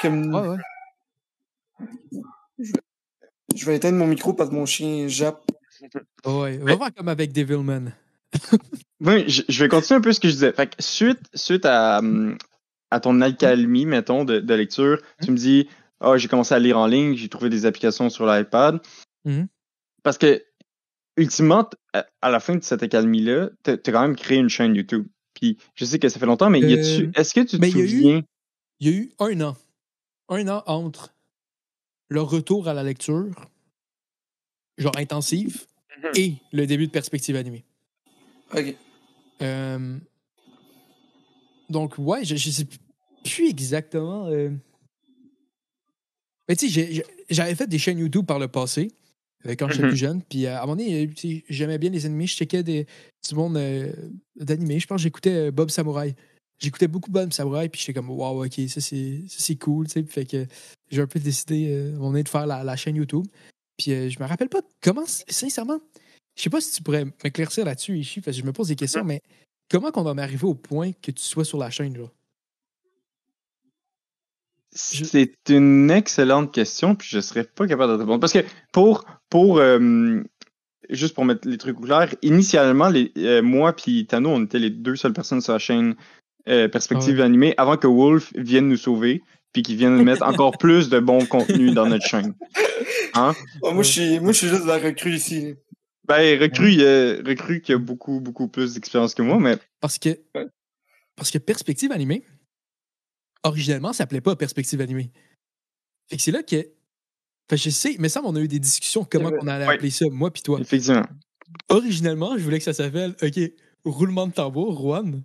Comme, 0.00 0.32
Ouais, 0.34 0.56
ouais. 1.80 2.70
Je 3.56 3.66
vais 3.66 3.76
éteindre 3.76 3.98
mon 3.98 4.06
micro 4.06 4.32
parce 4.32 4.50
que 4.50 4.54
mon 4.54 4.66
chien 4.66 5.08
jappe. 5.08 5.50
Ouais, 6.24 6.58
va 6.58 6.74
voir 6.74 6.94
comme 6.94 7.08
avec 7.08 7.32
Devilman. 7.32 7.92
Oui, 9.00 9.28
je, 9.28 9.42
je 9.46 9.62
vais 9.62 9.68
continuer 9.68 9.98
un 9.98 10.00
peu 10.00 10.12
ce 10.12 10.20
que 10.20 10.28
je 10.28 10.32
disais. 10.32 10.52
Fait 10.52 10.68
que 10.68 10.76
suite, 10.78 11.20
suite 11.34 11.66
à, 11.66 11.98
hum, 11.98 12.38
à 12.90 12.98
ton 13.00 13.20
alcalmie, 13.20 13.84
mettons, 13.84 14.24
de, 14.24 14.40
de 14.40 14.54
lecture, 14.54 15.02
tu 15.22 15.30
me 15.30 15.36
dis 15.36 15.68
Ah, 16.00 16.16
j'ai 16.16 16.28
commencé 16.28 16.54
à 16.54 16.58
lire 16.58 16.78
en 16.78 16.86
ligne, 16.86 17.14
j'ai 17.14 17.28
trouvé 17.28 17.50
des 17.50 17.66
applications 17.66 18.08
sur 18.08 18.26
l'iPad. 18.26 18.80
Mhm. 19.24 19.48
Parce 20.02 20.16
que, 20.18 20.42
ultimement, 21.16 21.68
à, 21.92 22.30
la 22.30 22.40
fin 22.40 22.56
de 22.56 22.62
cette 22.62 22.82
accalmie-là, 22.82 23.50
t'as 23.62 23.72
as 23.72 23.76
quand 23.76 24.00
même 24.00 24.16
créé 24.16 24.38
une 24.38 24.48
chaîne 24.48 24.74
YouTube. 24.74 25.06
Puis 25.34 25.58
je 25.74 25.84
sais 25.84 25.98
que 25.98 26.08
ça 26.08 26.18
fait 26.18 26.26
longtemps, 26.26 26.48
mais 26.48 26.62
Euh, 26.62 27.10
est-ce 27.14 27.34
que 27.34 27.40
tu 27.40 27.58
te 27.58 27.66
souviens? 27.66 28.22
Il 28.80 28.88
y 28.88 28.90
a 28.90 28.96
eu 28.96 29.10
un 29.18 29.40
an. 29.42 29.56
Un 30.28 30.48
an 30.48 30.62
entre 30.66 31.14
le 32.08 32.20
retour 32.22 32.68
à 32.68 32.74
la 32.74 32.82
lecture, 32.82 33.30
genre 34.78 34.96
intensive, 34.96 35.66
Mhm. 36.02 36.10
et 36.16 36.34
le 36.52 36.66
début 36.66 36.86
de 36.86 36.92
perspective 36.92 37.36
animée. 37.36 37.64
Ok. 38.54 38.74
Euh, 39.42 39.98
donc, 41.70 41.94
ouais, 41.98 42.24
je, 42.24 42.36
je 42.36 42.50
sais 42.50 42.66
plus 43.24 43.48
exactement. 43.48 44.26
euh. 44.26 44.50
Mais 46.48 46.54
tu 46.56 46.68
sais, 46.70 47.02
j'avais 47.30 47.54
fait 47.54 47.66
des 47.66 47.78
chaînes 47.78 47.98
YouTube 47.98 48.26
par 48.26 48.38
le 48.38 48.46
passé, 48.48 48.92
euh, 49.46 49.54
quand 49.58 49.68
j'étais 49.68 49.82
Mhm. 49.84 49.88
plus 49.88 49.96
jeune. 49.98 50.22
Puis 50.22 50.46
à 50.46 50.58
un 50.62 50.66
moment 50.66 50.76
donné, 50.76 51.10
j'aimais 51.48 51.78
bien 51.78 51.90
les 51.90 52.06
animés. 52.06 52.26
Je 52.26 52.36
checkais 52.36 52.62
des, 52.62 52.86
du 53.28 53.34
monde 53.34 53.56
euh, 53.56 53.90
d'animés. 54.36 54.78
Je 54.78 54.86
pense 54.86 54.98
que 54.98 55.02
j'écoutais 55.04 55.50
Bob 55.50 55.70
Samurai. 55.70 56.14
J'écoutais 56.58 56.88
beaucoup 56.88 57.10
Bob 57.10 57.32
Samurai, 57.32 57.68
puis 57.68 57.80
j'étais 57.80 57.92
comme, 57.92 58.08
waouh, 58.10 58.44
ok, 58.46 58.60
ça 58.68 58.80
c'est 58.80 59.56
cool, 59.56 59.86
tu 59.86 59.92
sais. 59.92 60.02
Puis 60.02 60.12
Fait 60.12 60.24
que 60.24 60.46
j'ai 60.90 61.02
un 61.02 61.06
peu 61.06 61.20
décidé, 61.20 61.68
euh, 61.70 61.92
moment 61.92 62.10
donné, 62.12 62.22
de 62.22 62.28
faire 62.28 62.46
la, 62.46 62.64
la 62.64 62.76
chaîne 62.76 62.96
YouTube. 62.96 63.26
Puis 63.76 63.92
euh, 63.92 64.08
je 64.08 64.18
me 64.18 64.26
rappelle 64.26 64.48
pas 64.48 64.62
comment, 64.80 65.04
sincèrement, 65.06 65.78
je 66.34 66.42
sais 66.42 66.50
pas 66.50 66.60
si 66.62 66.72
tu 66.72 66.82
pourrais 66.82 67.04
m'éclaircir 67.24 67.64
là-dessus, 67.66 67.98
Ishi, 67.98 68.20
parce 68.22 68.36
que 68.36 68.42
je 68.42 68.46
me 68.46 68.52
pose 68.52 68.68
des 68.68 68.76
questions, 68.76 69.04
mais 69.04 69.20
comment 69.70 69.90
qu'on 69.90 70.02
va 70.02 70.14
m'arriver 70.14 70.44
au 70.46 70.54
point 70.54 70.92
que 71.02 71.10
tu 71.10 71.22
sois 71.22 71.44
sur 71.44 71.58
la 71.58 71.70
chaîne, 71.70 71.96
là? 71.98 72.06
Je- 74.74 75.04
C'est 75.04 75.34
une 75.48 75.90
excellente 75.90 76.52
question, 76.52 76.94
puis 76.94 77.08
je 77.10 77.20
serais 77.20 77.44
pas 77.44 77.66
capable 77.66 77.94
de 77.94 77.98
répondre. 78.00 78.20
Parce 78.20 78.32
que 78.32 78.44
pour, 78.72 79.04
pour 79.30 79.58
euh, 79.58 80.22
juste 80.90 81.14
pour 81.14 81.24
mettre 81.24 81.48
les 81.48 81.56
trucs 81.56 81.78
au 81.78 81.82
clair, 81.82 82.14
initialement, 82.22 82.88
les, 82.88 83.10
euh, 83.16 83.42
moi 83.42 83.74
puis 83.74 84.06
Tano, 84.06 84.30
on 84.30 84.44
était 84.44 84.58
les 84.58 84.70
deux 84.70 84.96
seules 84.96 85.14
personnes 85.14 85.40
sur 85.40 85.52
la 85.54 85.58
chaîne 85.58 85.96
euh, 86.48 86.68
Perspective 86.68 87.20
Ah 87.20 87.24
Animée 87.24 87.54
avant 87.56 87.76
que 87.76 87.86
Wolf 87.86 88.32
vienne 88.36 88.68
nous 88.68 88.76
sauver, 88.76 89.22
puis 89.52 89.62
qu'il 89.62 89.76
vienne 89.76 90.02
mettre 90.02 90.22
encore 90.26 90.56
plus 90.58 90.88
de 90.88 90.98
bon 91.00 91.24
contenu 91.26 91.72
dans 91.72 91.86
notre 91.88 92.06
chaîne. 92.06 92.34
Hein? 93.14 93.34
Oh, 93.62 93.72
moi, 93.72 93.82
je 93.82 93.90
suis, 93.90 94.20
moi, 94.20 94.32
je 94.32 94.38
suis 94.38 94.48
juste 94.48 94.66
la 94.66 94.78
recrue 94.78 95.14
ici. 95.14 95.54
Ben, 96.06 96.38
recrue, 96.40 96.72
il 96.72 96.80
y 96.80 96.86
a- 96.86 97.16
recrue 97.26 97.60
qui 97.60 97.72
a 97.72 97.78
beaucoup, 97.78 98.20
beaucoup 98.20 98.46
plus 98.48 98.74
d'expérience 98.74 99.14
que 99.14 99.22
moi, 99.22 99.38
mais 99.40 99.56
Parce 99.80 99.98
que, 99.98 100.10
Ouais. 100.34 100.46
parce 101.16 101.30
que 101.30 101.38
Perspective 101.38 101.90
animée, 101.92 102.22
originellement, 103.42 103.92
ça 103.92 103.98
s'appelait 103.98 104.20
pas 104.20 104.36
Perspective 104.36 104.80
animée. 104.80 105.10
Fait 106.08 106.16
que 106.16 106.22
c'est 106.22 106.30
là 106.30 106.42
que. 106.42 106.56
Fait 107.48 107.56
que 107.56 107.56
je 107.56 107.70
sais, 107.70 107.96
mais 107.98 108.08
ça, 108.08 108.20
on 108.24 108.34
a 108.36 108.40
eu 108.40 108.48
des 108.48 108.58
discussions 108.58 109.04
comment 109.04 109.30
on 109.40 109.46
allait 109.46 109.64
appeler 109.66 109.90
ça, 109.90 110.04
moi 110.10 110.30
puis 110.32 110.42
toi. 110.42 110.60
effectivement. 110.60 111.04
Originellement, 111.68 112.36
je 112.36 112.42
voulais 112.42 112.58
que 112.58 112.64
ça 112.64 112.72
s'appelle, 112.72 113.14
OK, 113.22 113.38
roulement 113.84 114.26
de 114.26 114.32
tambour, 114.32 114.76
Juan. 114.80 115.22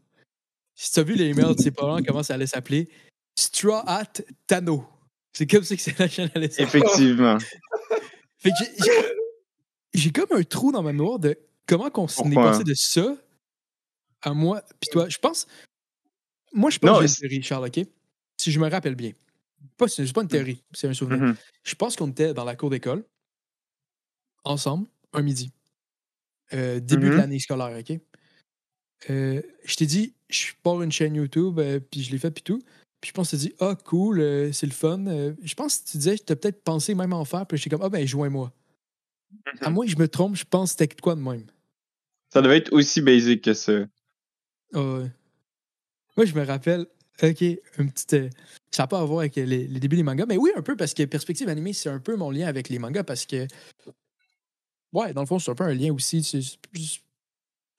Si 0.75 0.91
tu 0.91 0.99
as 0.99 1.03
vu 1.03 1.15
les 1.15 1.25
emails 1.25 1.55
de 1.55 1.61
ses 1.61 1.71
parents, 1.71 2.01
comment 2.05 2.23
ça 2.23 2.33
allait 2.35 2.47
s'appeler, 2.47 2.89
Straw 3.37 3.81
Hat 3.85 4.13
Tano. 4.47 4.85
C'est 5.33 5.47
comme 5.47 5.63
ça 5.63 5.75
que 5.75 5.81
c'est 5.81 5.97
la 5.99 6.07
chaîne 6.07 6.29
allait 6.35 6.49
s'appeler. 6.49 6.83
Effectivement. 6.83 7.37
Fait 8.37 8.49
que 8.49 8.83
j'ai- 9.93 10.11
comme 10.11 10.37
un 10.37 10.43
trou 10.43 10.71
dans 10.71 10.81
ma 10.83 10.91
mémoire 10.91 11.19
de 11.19 11.37
comment 11.67 11.89
qu'on 11.89 12.07
s'en 12.07 12.23
est 12.29 12.33
Pourquoi? 12.33 12.51
passé 12.51 12.63
de 12.63 12.73
ça 12.73 13.15
à 14.21 14.33
moi 14.33 14.61
puis 14.79 14.89
toi. 14.91 15.07
Je 15.09 15.17
pense. 15.19 15.47
Moi, 16.53 16.69
je 16.69 16.79
Non, 16.83 16.93
pense 16.93 17.01
que 17.01 17.01
j'ai 17.03 17.07
c'est- 17.07 17.23
une 17.25 17.29
théorie, 17.29 17.43
Charles, 17.43 17.67
OK? 17.67 17.79
Si 18.37 18.51
je 18.51 18.59
me 18.59 18.69
rappelle 18.69 18.95
bien. 18.95 19.11
Pas, 19.77 19.87
c'est 19.87 20.11
pas 20.11 20.21
une 20.23 20.27
théorie, 20.27 20.63
c'est 20.73 20.87
un 20.87 20.93
souvenir. 20.93 21.19
Mhm. 21.21 21.35
Je 21.63 21.75
pense 21.75 21.95
qu'on 21.95 22.09
était 22.09 22.33
dans 22.33 22.43
la 22.43 22.55
cour 22.55 22.69
d'école, 22.69 23.05
ensemble, 24.43 24.87
un 25.13 25.21
midi. 25.21 25.51
Euh, 26.53 26.79
début 26.81 27.09
de 27.09 27.15
l'année 27.15 27.39
scolaire, 27.39 27.77
OK? 27.77 27.97
Euh, 29.09 29.41
je 29.63 29.75
t'ai 29.75 29.85
dit, 29.85 30.13
je 30.31 30.53
pars 30.63 30.81
une 30.81 30.91
chaîne 30.91 31.15
YouTube, 31.15 31.59
euh, 31.59 31.79
puis 31.79 32.03
je 32.03 32.11
l'ai 32.11 32.17
fait, 32.17 32.31
puis 32.31 32.43
tout. 32.43 32.61
Puis 33.01 33.09
je 33.09 33.13
pense 33.13 33.31
que 33.31 33.35
tu 33.35 33.41
dit, 33.41 33.53
ah, 33.59 33.75
cool, 33.85 34.19
euh, 34.19 34.51
c'est 34.51 34.67
le 34.67 34.71
fun. 34.71 35.05
Euh, 35.07 35.33
je 35.43 35.55
pense 35.55 35.79
que 35.79 35.89
tu 35.91 35.97
disais, 35.97 36.17
tu 36.17 36.31
as 36.31 36.35
peut-être 36.35 36.63
pensé 36.63 36.93
même 36.93 37.13
en 37.13 37.25
faire, 37.25 37.45
puis 37.47 37.57
j'étais 37.57 37.71
comme, 37.71 37.81
ah, 37.81 37.89
ben, 37.89 38.05
joins-moi. 38.05 38.53
À 39.61 39.69
moins 39.69 39.85
que 39.85 39.91
je 39.91 39.97
me 39.97 40.07
trompe, 40.07 40.35
je 40.35 40.45
pense 40.45 40.73
que 40.73 40.79
c'était 40.83 41.01
quoi 41.01 41.15
de 41.15 41.21
même? 41.21 41.45
Ça 42.31 42.41
devait 42.41 42.57
être 42.57 42.71
aussi 42.73 43.01
basic 43.01 43.43
que 43.43 43.53
ça. 43.53 43.85
Ah 44.73 44.79
ouais. 44.79 45.11
Moi, 46.15 46.25
je 46.25 46.35
me 46.35 46.45
rappelle, 46.45 46.85
OK, 47.23 47.43
un 47.77 47.87
petit. 47.87 48.15
euh, 48.15 48.29
ça 48.69 48.83
n'a 48.83 48.87
pas 48.87 48.99
à 48.99 49.03
voir 49.03 49.19
avec 49.19 49.35
les, 49.35 49.45
les 49.45 49.79
débuts 49.79 49.95
des 49.95 50.03
mangas, 50.03 50.25
mais 50.27 50.37
oui, 50.37 50.51
un 50.55 50.61
peu, 50.61 50.75
parce 50.75 50.93
que 50.93 51.03
Perspective 51.03 51.49
Animée, 51.49 51.73
c'est 51.73 51.89
un 51.89 51.99
peu 51.99 52.15
mon 52.15 52.29
lien 52.29 52.47
avec 52.47 52.69
les 52.69 52.77
mangas, 52.77 53.03
parce 53.03 53.25
que. 53.25 53.47
Ouais, 54.93 55.13
dans 55.13 55.21
le 55.21 55.27
fond, 55.27 55.39
c'est 55.39 55.51
un 55.51 55.55
peu 55.55 55.63
un 55.63 55.73
lien 55.73 55.93
aussi. 55.93 56.21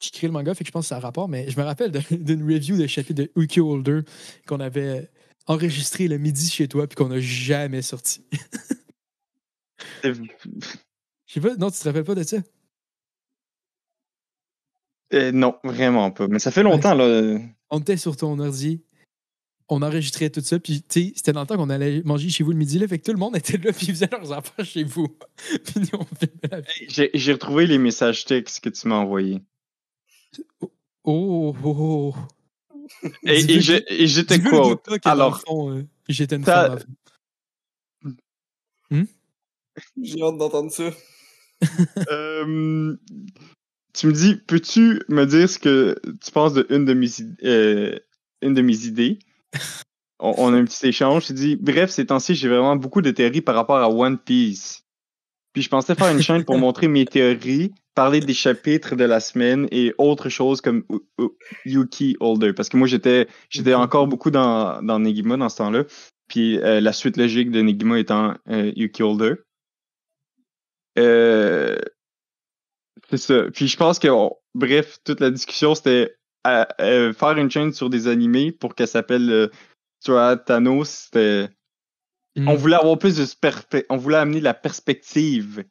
J'ai 0.02 0.10
créé 0.10 0.26
le 0.26 0.32
manga, 0.32 0.52
fait 0.54 0.64
que 0.64 0.68
je 0.68 0.72
pense 0.72 0.86
que 0.86 0.88
ça 0.88 0.96
a 0.96 1.00
rapport, 1.00 1.28
mais 1.28 1.48
je 1.48 1.58
me 1.58 1.64
rappelle 1.64 1.92
d'une 2.10 2.42
review 2.42 2.76
de 2.76 2.86
chapitre 2.86 3.22
de 3.22 3.30
Uki 3.36 3.60
Holder 3.60 4.00
qu'on 4.46 4.58
avait 4.58 5.08
enregistré 5.46 6.08
le 6.08 6.18
midi 6.18 6.50
chez 6.50 6.66
toi, 6.68 6.86
puis 6.86 6.96
qu'on 6.96 7.08
n'a 7.08 7.20
jamais 7.20 7.82
sorti. 7.82 8.24
Je 10.04 10.14
sais 11.26 11.40
pas, 11.40 11.54
non, 11.56 11.70
tu 11.70 11.78
te 11.78 11.84
rappelles 11.84 12.04
pas 12.04 12.14
de 12.14 12.22
ça? 12.24 12.38
Euh, 15.14 15.32
non, 15.32 15.56
vraiment 15.64 16.10
pas. 16.10 16.28
Mais 16.28 16.38
ça 16.38 16.50
fait 16.50 16.62
longtemps, 16.62 16.94
là. 16.94 17.38
on 17.70 17.78
était 17.78 17.96
sur 17.96 18.16
ton 18.16 18.38
ordi, 18.38 18.82
on 19.68 19.82
enregistrait 19.82 20.30
tout 20.30 20.40
ça, 20.40 20.58
puis 20.58 20.82
tu 20.82 21.08
sais, 21.08 21.12
c'était 21.16 21.32
dans 21.32 21.42
le 21.42 21.46
temps 21.46 21.56
qu'on 21.56 21.70
allait 21.70 22.02
manger 22.04 22.28
chez 22.28 22.44
vous 22.44 22.50
le 22.50 22.56
midi, 22.56 22.78
là, 22.78 22.88
fait 22.88 22.98
que 22.98 23.04
tout 23.04 23.12
le 23.12 23.18
monde 23.18 23.36
était 23.38 23.58
là, 23.58 23.72
puis 23.72 23.86
ils 23.88 23.94
faisaient 23.94 24.08
leurs 24.10 24.32
affaires 24.32 24.64
chez 24.64 24.84
vous. 24.84 25.08
puis 25.64 25.80
nous, 25.80 25.98
on 25.98 26.04
filmait 26.04 26.50
la 26.50 26.60
vie. 26.60 26.86
J'ai 26.88 27.10
j'ai 27.14 27.32
retrouvé 27.32 27.66
les 27.66 27.78
messages 27.78 28.24
textes 28.24 28.62
que 28.62 28.68
tu 28.68 28.88
m'as 28.88 28.96
envoyés. 28.96 29.40
Oh, 31.04 31.54
oh, 31.64 31.76
oh. 31.78 32.14
Et, 33.24 33.40
et 33.88 34.06
j'étais 34.06 34.40
quoi? 34.40 34.80
Alors, 35.04 35.42
euh, 35.48 35.82
j'étais 36.08 36.36
une 36.36 36.44
femme 36.44 36.78
avant. 38.90 39.04
J'ai 40.00 40.22
hâte 40.22 40.36
d'entendre 40.36 40.70
ça. 40.70 40.90
euh, 42.10 42.96
tu 43.92 44.06
me 44.06 44.12
dis, 44.12 44.36
peux-tu 44.46 45.02
me 45.08 45.24
dire 45.24 45.48
ce 45.48 45.58
que 45.58 46.00
tu 46.22 46.30
penses 46.30 46.54
de 46.54 46.66
une 46.70 46.84
de 46.84 46.94
mes, 46.94 47.08
euh, 47.44 47.98
une 48.42 48.54
de 48.54 48.62
mes 48.62 48.86
idées? 48.86 49.18
On, 50.24 50.34
on 50.38 50.54
a 50.54 50.56
un 50.56 50.64
petit 50.64 50.86
échange. 50.86 51.26
Tu 51.26 51.32
dis, 51.32 51.56
bref, 51.56 51.90
ces 51.90 52.06
temps-ci, 52.06 52.36
j'ai 52.36 52.48
vraiment 52.48 52.76
beaucoup 52.76 53.02
de 53.02 53.10
théories 53.10 53.40
par 53.40 53.56
rapport 53.56 53.78
à 53.78 53.90
One 53.90 54.18
Piece. 54.18 54.84
Puis 55.52 55.62
je 55.62 55.68
pensais 55.68 55.96
faire 55.96 56.12
une 56.12 56.22
chaîne 56.22 56.44
pour 56.44 56.58
montrer 56.58 56.86
mes 56.86 57.04
théories, 57.04 57.72
parler 57.94 58.20
des 58.20 58.34
chapitres 58.34 58.96
de 58.96 59.04
la 59.04 59.20
semaine 59.20 59.68
et 59.70 59.94
autres 59.98 60.28
choses 60.28 60.60
comme 60.60 60.84
U- 60.90 61.00
U- 61.18 61.30
Yuki 61.64 62.16
Holder. 62.20 62.52
Parce 62.52 62.68
que 62.68 62.76
moi, 62.76 62.86
j'étais 62.88 63.28
j'étais 63.50 63.74
encore 63.74 64.06
beaucoup 64.06 64.30
dans, 64.30 64.82
dans 64.82 64.98
Negima 64.98 65.36
dans 65.36 65.48
ce 65.48 65.58
temps-là. 65.58 65.84
Puis 66.28 66.58
euh, 66.58 66.80
la 66.80 66.92
suite 66.92 67.16
logique 67.16 67.50
de 67.50 67.60
Negima 67.60 67.98
étant 67.98 68.34
euh, 68.48 68.72
Yuki 68.76 69.02
Holder. 69.02 69.34
Euh, 70.98 71.78
c'est 73.10 73.18
ça. 73.18 73.44
Puis 73.52 73.68
je 73.68 73.76
pense 73.76 73.98
que, 73.98 74.08
bref, 74.54 74.98
toute 75.04 75.20
la 75.20 75.30
discussion, 75.30 75.74
c'était 75.74 76.14
euh, 76.46 77.12
faire 77.12 77.36
une 77.38 77.50
chaîne 77.50 77.72
sur 77.72 77.90
des 77.90 78.08
animés 78.08 78.52
pour 78.52 78.74
qu'elle 78.74 78.88
s'appelle 78.88 79.30
euh, 79.30 79.48
tu 80.04 80.10
vois, 80.10 80.36
Thanos. 80.36 80.88
C'était 80.88 81.48
Mm. 82.36 82.48
on 82.48 82.54
voulait 82.54 82.76
avoir 82.76 82.98
plus 82.98 83.16
de 83.18 83.84
on 83.90 83.96
voulait 83.96 84.16
amener 84.16 84.40
la 84.40 84.54
perspective 84.54 85.64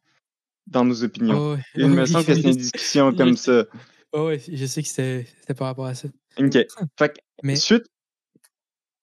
dans 0.68 0.86
nos 0.86 1.04
opinions. 1.04 1.38
Oh, 1.38 1.56
ouais. 1.56 1.62
Il 1.76 1.88
me 1.88 2.06
semble 2.06 2.26
que 2.26 2.34
c'est 2.34 2.42
une 2.42 2.52
discussion 2.56 3.14
comme 3.16 3.38
ça. 3.38 3.66
Oh, 4.14 4.28
ouais, 4.28 4.42
je 4.52 4.66
sais 4.66 4.82
que 4.82 4.88
c'était 4.88 5.26
c'était 5.40 5.54
par 5.54 5.68
rapport 5.68 5.86
à 5.86 5.96
ça. 5.96 6.08
OK. 6.38 6.54
Fait 6.98 7.10
que, 7.10 7.20
Mais 7.44 7.56
suite. 7.56 7.86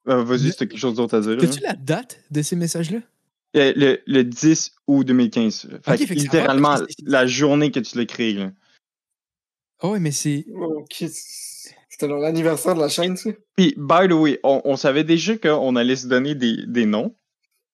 Euh, 0.09 0.23
Vas-y, 0.25 0.51
t'as 0.53 0.67
quelque 0.67 0.79
chose 0.79 0.95
d'autre 0.95 1.17
à 1.17 1.21
dire. 1.21 1.33
as-tu 1.33 1.61
là. 1.61 1.71
la 1.71 1.75
date 1.77 2.23
de 2.31 2.41
ces 2.43 2.57
messages-là? 2.57 2.99
Euh, 3.57 3.73
Le, 3.77 3.99
le 4.07 4.25
10 4.25 4.73
août 4.87 5.05
2015. 5.05 5.69
Fait 5.83 5.99
que 5.99 6.07
fait 6.07 6.15
que 6.15 6.21
ça 6.21 6.25
littéralement, 6.25 6.77
que 6.79 6.85
la 7.05 7.27
journée 7.27 7.71
que 7.71 7.81
tu 7.81 7.97
l'as 7.99 8.07
créé. 8.07 8.33
là. 8.35 8.53
Oh, 9.83 9.91
ouais, 9.91 10.01
mais 10.01 10.11
c'est. 10.11 10.47
Ok. 10.55 11.05
C'était 11.91 12.09
l'anniversaire 12.09 12.75
de 12.75 12.81
la 12.81 12.89
chaîne, 12.89 13.17
ça? 13.17 13.31
Puis, 13.57 13.75
by 13.77 14.09
the 14.09 14.13
way, 14.13 14.39
on, 14.45 14.61
on 14.65 14.77
savait 14.77 15.05
déjà 15.05 15.37
qu'on 15.37 15.75
allait 15.77 15.97
se 15.97 16.07
donner 16.07 16.35
des, 16.35 16.65
des 16.67 16.87
noms. 16.87 17.15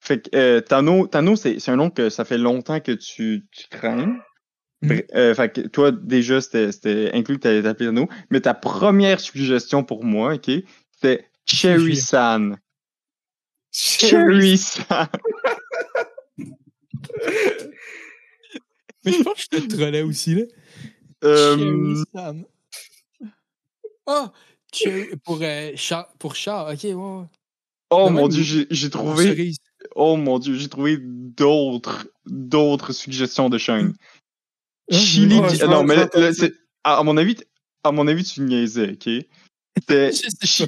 Fait 0.05 0.21
que 0.21 0.37
euh, 0.37 0.61
Tano, 0.61 1.07
Tano 1.07 1.35
c'est 1.35 1.59
c'est 1.59 1.71
un 1.71 1.77
nom 1.77 1.89
que 1.89 2.11
ça 2.11 2.27
fait 2.27 2.37
longtemps 2.37 2.79
que 2.79 2.93
tu, 2.93 3.47
tu 3.51 3.69
crains. 3.71 4.19
Mhm. 4.83 4.89
Bref, 4.89 5.05
euh, 5.15 5.35
fait 5.35 5.49
que 5.51 5.61
toi, 5.63 5.93
déjà, 5.93 6.43
c'était 6.43 6.73
c'était 6.73 7.11
inclus 7.15 7.37
que 7.37 7.43
tu 7.43 7.49
allais 7.49 7.63
t'appeler 7.63 7.87
Renaud. 7.89 8.09
Mais 8.31 8.43
ta 8.43 8.53
première 8.53 9.19
suggestion 9.19 9.83
pour 9.83 10.05
moi, 10.05 10.35
OK, 10.35 10.51
c'était 10.93 11.27
Cherry 11.47 11.97
San. 11.97 12.59
Cherry 13.73 14.59
San. 14.59 15.09
Mais 19.07 19.13
je 19.13 19.23
pense 19.23 19.47
que 19.47 19.57
je 19.59 19.67
te 19.67 19.75
trollais 19.75 20.03
aussi, 20.03 20.35
là. 20.35 20.43
Euh, 21.25 21.57
Cherry. 21.57 22.05
Ah! 24.07 24.33
Cherry- 24.73 25.17
pour, 25.25 25.39
euh, 25.41 25.73
Char- 25.77 26.13
pour 26.19 26.35
Char, 26.37 26.69
ok, 26.73 26.83
ouais, 26.85 26.93
oh 26.95 27.27
Non, 27.91 28.11
mon 28.11 28.23
même 28.23 28.29
dieu, 28.29 28.67
j'ai 28.71 28.91
trouvé. 28.91 29.25
Cerise. 29.29 29.57
Oh 29.95 30.17
mon 30.17 30.39
dieu, 30.39 30.55
j'ai 30.55 30.69
trouvé 30.69 30.99
d'autres 31.01 32.09
d'autres 32.27 32.93
suggestions 32.93 33.49
de 33.51 33.59
Shane. 33.59 33.95
Ah, 34.91 34.97
Chili. 34.97 35.39
ouais, 35.39 35.67
non, 35.67 35.85
mais 35.85 35.97
là, 35.97 36.09
c'est 36.33 36.53
à, 36.85 36.99
à 36.99 37.03
mon 37.03 37.17
avis, 37.17 37.37
à 37.83 37.93
mon 37.93 38.07
avis, 38.07 38.25
tu 38.25 38.41
niaisais, 38.41 38.93
ok? 38.93 39.09
C'était 39.79 40.11
chi-. 40.45 40.67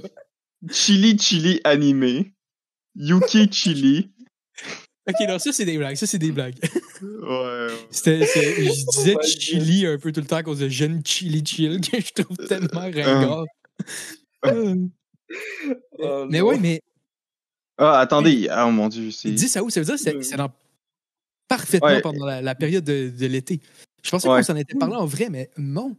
Chili 0.71 1.19
Chili 1.19 1.61
animé, 1.65 2.33
Yuki 2.95 3.49
Chili. 3.53 4.11
Ok, 5.09 5.15
non, 5.29 5.39
ça, 5.39 5.53
c'est 5.53 5.65
des 5.65 5.79
blagues. 5.79 5.95
Ça, 5.97 6.07
c'est 6.07 6.19
des 6.19 6.33
blagues. 6.33 6.57
Ouais. 7.03 7.69
C'était, 7.91 8.27
c'est- 8.27 8.65
je 8.65 8.87
disais 8.91 9.17
chili 9.23 9.87
un 9.87 9.99
peu 9.99 10.11
tout 10.13 10.21
le 10.21 10.27
temps 10.27 10.37
à 10.37 10.43
cause 10.43 10.59
de 10.59 10.69
jeune 10.69 11.01
chili 11.05 11.45
chill 11.47 11.81
que 11.81 12.01
je 12.01 12.23
trouve 12.23 12.37
tellement 12.49 12.69
Ah. 12.75 12.81
ringard. 12.91 13.45
Euh, 14.47 14.75
Oh, 15.99 16.25
mais 16.31 16.41
ouais, 16.41 16.59
mais 16.59 16.81
Ah, 17.79 17.99
attendez, 18.01 18.49
oh 18.51 18.71
mon 18.71 18.89
dieu, 18.89 19.11
c'est. 19.11 19.31
10 19.31 19.57
août, 19.59 19.71
ça 19.71 19.81
veut 19.81 19.87
dire 19.87 19.95
que 19.97 20.01
c'est, 20.01 20.15
Ouais. 20.17 20.23
c'est 20.23 20.37
dans- 20.37 20.53
parfaitement 21.49 21.89
Ouais. 21.89 22.01
pendant 22.01 22.25
la, 22.27 22.41
la 22.43 22.55
période 22.55 22.85
de, 22.85 23.11
de 23.11 23.27
l'été. 23.27 23.61
Je 24.03 24.11
pensais 24.11 24.29
Ouais. 24.29 24.39
qu'on 24.39 24.43
s'en 24.45 24.57
était 24.57 24.75
parlé 24.77 24.97
en 24.97 25.07
vrai, 25.07 25.29
mais 25.31 25.51
non. 25.59 25.97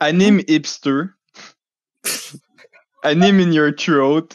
Anime 0.00 0.42
hipster. 0.46 1.04
Anime 3.02 3.40
in 3.40 3.52
your 3.52 3.74
throat. 3.74 4.28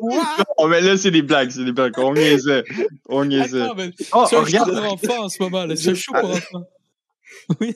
What? 0.00 0.44
Oh, 0.58 0.68
mais 0.68 0.80
là, 0.80 0.96
c'est 0.96 1.10
des 1.10 1.22
blagues, 1.22 1.50
c'est 1.50 1.64
des 1.64 1.72
blagues. 1.72 1.94
On 1.98 2.12
niaisait. 2.14 2.64
On 3.08 3.24
niaisait. 3.24 3.66
Mais 3.76 3.90
Oh, 4.12 4.26
c'est 4.28 4.36
un 4.36 4.40
show 4.40 4.44
regarde, 4.44 4.74
pour 4.74 4.92
enfants 4.92 5.24
en 5.24 5.28
ce 5.28 5.42
moment. 5.42 5.64
là. 5.64 5.76
C'est 5.76 5.90
un 5.90 5.94
show 5.94 6.12
pour 6.12 6.30
enfants. 6.30 6.64
Oui. 7.60 7.74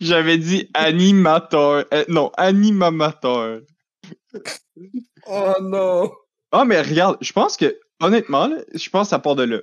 j'avais 0.00 0.38
dit 0.38 0.70
animateur. 0.74 1.84
Euh, 1.92 2.04
non, 2.08 2.30
animamateur. 2.36 3.60
Oh 5.26 5.54
non! 5.60 6.12
Ah, 6.52 6.64
mais 6.64 6.80
regarde, 6.80 7.18
je 7.20 7.32
pense 7.32 7.56
que, 7.56 7.78
honnêtement, 8.00 8.46
là, 8.46 8.58
je 8.74 8.88
pense 8.90 9.06
que 9.08 9.10
ça 9.10 9.18
part 9.18 9.36
de 9.36 9.42
là. 9.44 9.60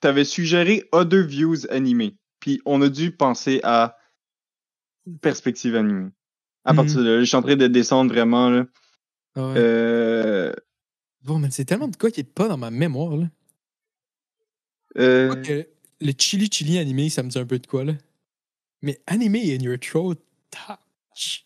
T'avais 0.00 0.24
suggéré 0.24 0.88
Other 0.92 1.24
Views 1.26 1.66
animés. 1.70 2.16
Puis 2.40 2.60
on 2.66 2.82
a 2.82 2.88
dû 2.88 3.10
penser 3.16 3.60
à 3.64 3.96
perspective 5.22 5.74
animée. 5.76 6.10
À 6.64 6.72
Mhm. 6.72 6.76
partir 6.76 6.96
de 7.02 7.10
là, 7.10 7.20
je 7.20 7.24
suis 7.24 7.36
en 7.36 7.42
train 7.42 7.56
de 7.56 7.66
descendre 7.66 8.12
vraiment, 8.12 8.50
là. 8.50 8.66
Ah 9.36 9.48
ouais. 9.48 9.54
Euh, 9.56 10.52
Bon, 11.22 11.38
mais 11.38 11.50
c'est 11.50 11.64
tellement 11.64 11.88
de 11.88 11.96
quoi 11.96 12.10
qui 12.10 12.20
est 12.20 12.24
pas 12.24 12.48
dans 12.48 12.58
ma 12.58 12.70
mémoire. 12.70 13.16
Là. 13.16 13.26
euh, 14.98 15.64
le 16.00 16.12
chili 16.18 16.48
chili 16.52 16.78
animé, 16.78 17.08
ça 17.08 17.22
me 17.22 17.28
dit 17.30 17.38
un 17.38 17.46
peu 17.46 17.58
de 17.58 17.66
quoi, 17.66 17.84
là. 17.84 17.94
Mais 18.82 19.00
animé 19.06 19.54
in 19.54 19.60
your 19.60 19.78
throat, 19.78 20.16
ta- 20.50 20.80
ch- 21.14 21.43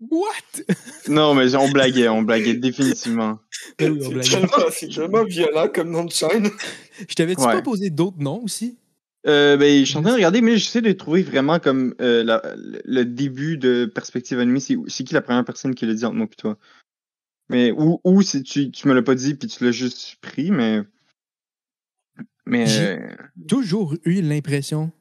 What? 0.00 0.62
non, 1.08 1.34
mais 1.34 1.54
on 1.54 1.70
blaguait, 1.70 2.08
on 2.08 2.22
blaguait 2.22 2.54
définitivement. 2.54 3.38
Oui, 3.80 4.00
on 4.04 4.22
C'est 4.22 4.30
tellement, 4.30 4.70
c'est 4.70 4.88
tellement 4.88 5.24
violent 5.24 5.68
comme 5.72 5.90
nom 5.90 6.04
de 6.04 6.10
chaîne. 6.12 6.50
Je 7.08 7.14
t'avais-tu 7.14 7.40
Ouais. 7.42 7.52
pas 7.52 7.62
posé 7.62 7.90
d'autres 7.90 8.18
noms 8.20 8.42
aussi? 8.42 8.76
Euh, 9.26 9.56
ben, 9.56 9.80
je 9.80 9.88
suis 9.88 9.96
en 9.96 10.02
train 10.02 10.10
de 10.10 10.16
regarder, 10.16 10.42
mais 10.42 10.58
j'essaie 10.58 10.82
de 10.82 10.92
trouver 10.92 11.22
vraiment 11.22 11.58
comme 11.58 11.94
euh, 12.02 12.22
la- 12.22 12.42
le 12.56 13.04
début 13.04 13.56
de 13.56 13.86
perspective 13.86 14.38
animée. 14.38 14.60
C'est 14.60 14.76
c'est 14.86 15.02
qui 15.04 15.14
la 15.14 15.22
première 15.22 15.44
personne 15.46 15.74
qui 15.74 15.86
l'a 15.86 15.94
dit 15.94 16.04
entre 16.04 16.16
moi 16.16 16.26
et 16.30 16.36
toi? 16.36 16.58
Mais 17.48 17.70
ou, 17.72 18.00
ou 18.04 18.20
si 18.20 18.42
tu, 18.42 18.70
tu 18.70 18.86
me 18.86 18.92
l'as 18.94 19.02
pas 19.02 19.14
dit 19.14 19.34
puis 19.34 19.48
tu 19.48 19.64
l'as 19.64 19.72
juste 19.72 20.16
pris, 20.20 20.50
mais. 20.50 20.82
Mais. 22.46 22.66
J'ai- 22.66 22.98
euh, 22.98 23.16
Toujours 23.48 23.94
eu 24.04 24.20
l'impression 24.20 24.92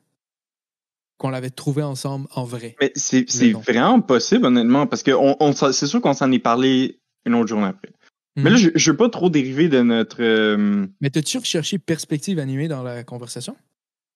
qu'on 1.18 1.30
l'avait 1.30 1.50
trouvé 1.50 1.84
ensemble 1.84 2.28
en 2.36 2.44
vrai. 2.44 2.76
mais 2.82 2.92
c'est 2.96 3.26
vraiment 3.52 4.02
possible, 4.02 4.46
honnêtement, 4.46 4.88
parce 4.88 5.04
que 5.04 5.12
on, 5.12 5.38
on 5.40 5.54
c'est 5.54 5.88
sûr 5.88 6.02
qu'on 6.02 6.14
s'en 6.14 6.32
est 6.32 6.40
parlé 6.40 7.00
une 7.26 7.36
autre 7.36 7.48
journée 7.48 7.68
après. 7.68 7.92
Mais 8.36 8.50
là, 8.50 8.58
Mhm. 8.58 8.58
je, 8.58 8.70
je 8.76 8.92
veux 8.92 8.98
pas 8.98 9.10
trop 9.10 9.30
dériver 9.30 9.70
de 9.70 9.82
notre. 9.84 10.18
euh, 10.24 10.88
Mais 11.02 11.12
t'as-tu 11.12 11.38
recherché 11.38 11.78
perspective 11.78 12.40
animée 12.40 12.68
dans 12.68 12.82
la 12.84 13.04
conversation? 13.04 13.56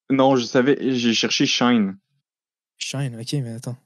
non, 0.10 0.36
je 0.38 0.46
savais, 0.46 0.78
j'ai 0.96 1.14
cherché 1.14 1.46
Shine. 1.46 1.98
Shine, 2.78 3.18
ok, 3.20 3.34
mais 3.44 3.52
attends. 3.56 3.78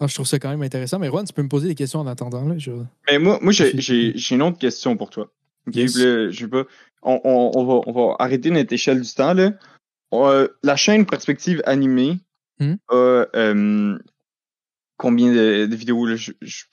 Ah, 0.00 0.06
je 0.08 0.14
trouve 0.14 0.26
ça 0.26 0.38
quand 0.38 0.50
même 0.50 0.62
intéressant. 0.62 0.98
Mais 0.98 1.08
Juan, 1.08 1.24
tu 1.24 1.32
peux 1.32 1.42
me 1.42 1.48
poser 1.48 1.68
des 1.68 1.74
questions 1.74 2.00
en 2.00 2.06
attendant. 2.06 2.44
Là, 2.46 2.58
je... 2.58 2.72
Mais 3.08 3.18
moi, 3.18 3.38
moi 3.40 3.52
j'ai 3.52 4.34
une 4.34 4.42
autre 4.42 4.58
question 4.58 4.96
pour 4.96 5.10
toi. 5.10 5.32
Ok, 5.68 5.76
Yes. 5.76 5.96
là, 5.96 6.30
je 6.30 6.38
sais 6.40 6.48
pas. 6.48 6.64
On, 7.02 7.20
on, 7.24 7.50
on 7.54 7.64
va, 7.64 7.80
on 7.86 7.92
va 7.92 8.16
arrêter 8.18 8.50
notre 8.50 8.72
échelle 8.72 9.00
du 9.00 9.12
temps. 9.14 9.32
Là. 9.34 9.52
Euh, 10.12 10.48
la 10.62 10.76
chaîne 10.76 11.06
Perspective 11.06 11.62
Animée 11.66 12.18
Hmm? 12.60 12.74
a 12.90 13.26
euh, 13.34 13.98
combien 14.98 15.32
de, 15.32 15.66
de 15.66 15.74
vidéos? 15.76 16.06
Là? 16.06 16.16
Je- 16.16 16.32
je- 16.42 16.64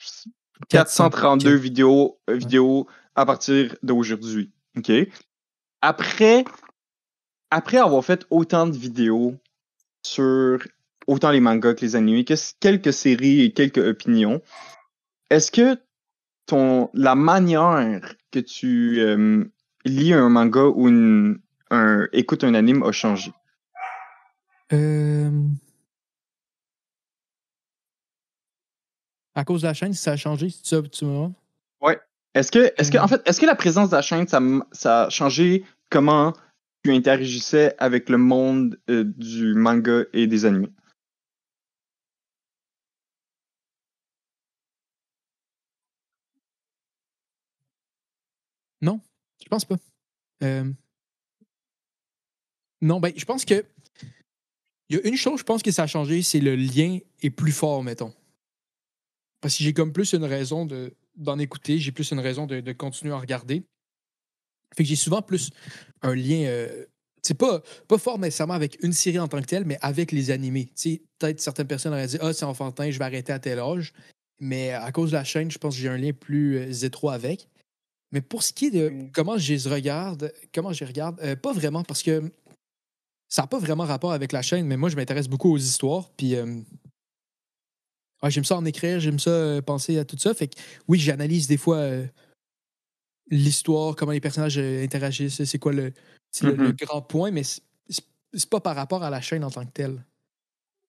432 0.67 1.55
Ok. 1.55 1.61
vidéos, 1.61 2.19
euh, 2.29 2.35
vidéos 2.35 2.85
à 3.15 3.25
partir 3.25 3.75
d'aujourd'hui. 3.81 4.51
OK? 4.77 4.91
Après, 5.81 6.43
après 7.49 7.77
avoir 7.77 8.03
fait 8.03 8.25
autant 8.29 8.67
de 8.67 8.75
vidéos 8.77 9.35
sur 10.05 10.59
autant 11.07 11.31
les 11.31 11.39
mangas 11.39 11.73
que 11.75 11.81
les 11.81 11.95
animés, 11.95 12.25
que- 12.25 12.33
quelques 12.59 12.93
séries 12.93 13.41
et 13.41 13.51
quelques 13.53 13.79
opinions, 13.79 14.41
est-ce 15.29 15.49
que 15.51 15.77
ton 16.45 16.89
la 16.93 17.15
manière 17.15 18.15
que 18.31 18.39
tu 18.39 18.99
lis 19.85 20.13
un 20.13 20.29
manga 20.29 20.65
ou 20.65 20.89
une, 20.89 21.39
un, 21.71 22.07
écoutes 22.13 22.43
un 22.43 22.53
anime 22.53 22.83
a 22.83 22.91
changé? 22.91 23.31
Euh... 24.73 25.31
À 29.35 29.43
cause 29.45 29.61
de 29.61 29.67
la 29.67 29.73
chaîne, 29.73 29.93
ça 29.93 30.11
a 30.11 30.17
changé, 30.17 30.49
c'est 30.49 30.75
ça 30.75 30.81
que 30.81 30.87
tu 30.87 31.05
me 31.05 31.11
demandes? 31.11 31.33
Est-ce 32.35 32.51
que, 32.51 32.71
est-ce 32.77 32.91
que, 32.91 32.97
Mm. 32.97 33.01
en 33.01 33.07
fait, 33.07 33.27
est-ce 33.27 33.41
que 33.41 33.47
la 33.47 33.55
présence 33.55 33.89
de 33.89 33.95
la 33.95 34.03
chaîne, 34.03 34.27
ça, 34.71 35.05
a 35.05 35.09
changé 35.09 35.65
comment 35.89 36.33
tu 36.83 36.93
interagissais 36.93 37.75
avec 37.79 38.07
le 38.07 38.19
monde 38.19 38.79
euh, 38.89 39.03
du 39.03 39.55
manga 39.55 40.03
et 40.13 40.27
des 40.27 40.45
animés? 40.45 40.71
Je 49.41 49.47
pense 49.49 49.65
pas. 49.65 49.77
Euh, 50.43 50.71
Non, 52.81 52.99
ben, 52.99 53.13
je 53.15 53.25
pense 53.25 53.45
que. 53.45 53.65
Il 54.89 54.95
y 54.95 54.99
a 54.99 55.07
une 55.07 55.17
chose, 55.17 55.39
je 55.39 55.43
pense 55.43 55.61
que 55.61 55.71
ça 55.71 55.83
a 55.83 55.87
changé, 55.87 56.23
c'est 56.23 56.39
le 56.39 56.55
lien 56.55 56.97
est 57.21 57.29
plus 57.29 57.51
fort, 57.51 57.83
mettons. 57.83 58.11
Parce 59.41 59.55
que 59.55 59.63
j'ai 59.63 59.73
comme 59.73 59.93
plus 59.93 60.13
une 60.13 60.23
raison 60.23 60.65
de 60.65 60.93
d'en 61.15 61.37
écouter, 61.37 61.77
j'ai 61.79 61.91
plus 61.91 62.11
une 62.11 62.19
raison 62.19 62.47
de, 62.47 62.61
de 62.61 62.71
continuer 62.71 63.13
à 63.13 63.19
regarder. 63.19 63.63
Fait 64.75 64.83
que 64.83 64.89
j'ai 64.89 64.95
souvent 64.95 65.21
plus 65.21 65.49
un 66.01 66.15
lien. 66.15 66.45
euh, 66.45 66.85
c'est 67.21 67.33
pas, 67.37 67.61
pas 67.87 67.97
fort 67.97 68.17
nécessairement 68.17 68.53
avec 68.53 68.81
une 68.81 68.93
série 68.93 69.19
en 69.19 69.27
tant 69.27 69.41
que 69.41 69.45
telle, 69.45 69.65
mais 69.65 69.77
avec 69.81 70.11
les 70.13 70.31
animés. 70.31 70.67
Tu 70.67 70.71
sais, 70.75 71.01
peut-être 71.19 71.41
certaines 71.41 71.67
personnes 71.67 71.91
auraient 71.91 72.07
dit 72.07 72.17
Ah, 72.21 72.31
c'est 72.33 72.45
enfantin, 72.45 72.89
je 72.89 72.97
vais 72.97 73.05
arrêter 73.05 73.33
à 73.33 73.39
tel 73.39 73.59
âge. 73.59 73.93
Mais 74.39 74.71
à 74.71 74.91
cause 74.93 75.11
de 75.11 75.17
la 75.17 75.25
chaîne, 75.25 75.51
je 75.51 75.57
pense 75.57 75.75
que 75.75 75.81
j'ai 75.81 75.89
un 75.89 75.97
lien 75.97 76.13
plus 76.13 76.57
euh, 76.57 76.85
étroit 76.85 77.13
avec. 77.13 77.47
Mais 78.13 78.21
pour 78.21 78.41
ce 78.41 78.53
qui 78.53 78.67
est 78.67 78.71
de 78.71 78.89
Mm. 78.89 79.11
comment 79.11 79.37
je 79.37 79.53
les 79.53 79.69
regarde, 79.69 80.33
comment 80.53 80.71
je 80.73 80.79
les 80.79 80.87
regarde, 80.87 81.19
euh, 81.21 81.35
pas 81.35 81.51
vraiment 81.53 81.83
parce 81.83 82.01
que 82.01 82.31
ça 83.29 83.43
n'a 83.43 83.47
pas 83.47 83.59
vraiment 83.59 83.85
rapport 83.85 84.11
avec 84.11 84.31
la 84.31 84.41
chaîne, 84.41 84.65
mais 84.67 84.75
moi 84.77 84.89
je 84.89 84.95
m'intéresse 84.95 85.27
beaucoup 85.27 85.51
aux 85.53 85.57
histoires. 85.57 86.09
Puis 86.17 86.35
euh, 86.35 86.45
ouais, 88.23 88.31
j'aime 88.31 88.43
ça 88.43 88.57
en 88.57 88.65
écrire, 88.65 88.99
j'aime 88.99 89.19
ça 89.19 89.29
euh, 89.29 89.61
penser 89.61 89.97
à 89.99 90.05
tout 90.05 90.17
ça. 90.17 90.33
Fait 90.33 90.47
que 90.47 90.59
oui, 90.87 90.99
j'analyse 90.99 91.47
des 91.47 91.57
fois 91.57 91.77
euh, 91.77 92.05
l'histoire, 93.29 93.95
comment 93.95 94.11
les 94.11 94.19
personnages 94.21 94.57
euh, 94.57 94.83
interagissent, 94.83 95.43
c'est 95.43 95.59
quoi 95.59 95.71
le, 95.73 95.93
c'est 96.31 96.45
le- 96.45 96.55
le 96.55 96.69
Mhm. 96.69 96.75
grand 96.81 97.01
point, 97.01 97.31
mais 97.31 97.43
c'est- 97.43 97.61
pas 98.49 98.59
par 98.59 98.75
rapport 98.75 99.03
à 99.03 99.09
la 99.09 99.21
chaîne 99.21 99.43
en 99.43 99.49
tant 99.51 99.65
que 99.65 99.71
telle. 99.71 100.03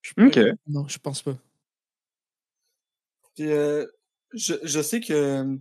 Je- 0.02 0.12
Ok. 0.18 0.36
euh, 0.38 0.52
non, 0.66 0.88
je 0.88 0.98
pense 0.98 1.22
pas. 1.22 1.36
Puis, 3.34 3.50
euh, 3.50 3.86
je, 4.34 4.54
je 4.62 4.80
sais 4.82 5.00
que 5.00 5.58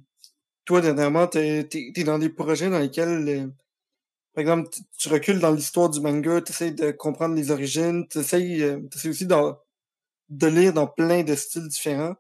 toi, 0.66 0.82
dernièrement, 0.82 1.28
t'es 1.28 1.68
es, 1.74 2.04
dans 2.04 2.20
des 2.20 2.30
projets 2.30 2.70
dans 2.70 2.80
lesquels, 2.80 3.28
euh, 3.28 3.48
par 4.34 4.42
exemple, 4.42 4.70
tu- 4.98 5.10
recules 5.10 5.40
dans 5.40 5.52
l'histoire 5.52 5.90
du 5.90 6.00
manga, 6.02 6.42
tu 6.42 6.52
essaies 6.52 6.72
de 6.72 6.92
comprendre 6.92 7.36
les 7.36 7.52
origines, 7.52 8.08
tu 8.08 8.20
essaies, 8.20 8.76
aussi 9.06 9.26
d'en- 9.26 9.60
de 10.30 10.48
lire 10.48 10.74
dans 10.74 10.88
plein 10.88 11.24
de 11.24 11.36
styles 11.36 11.68
différents. 11.68 12.16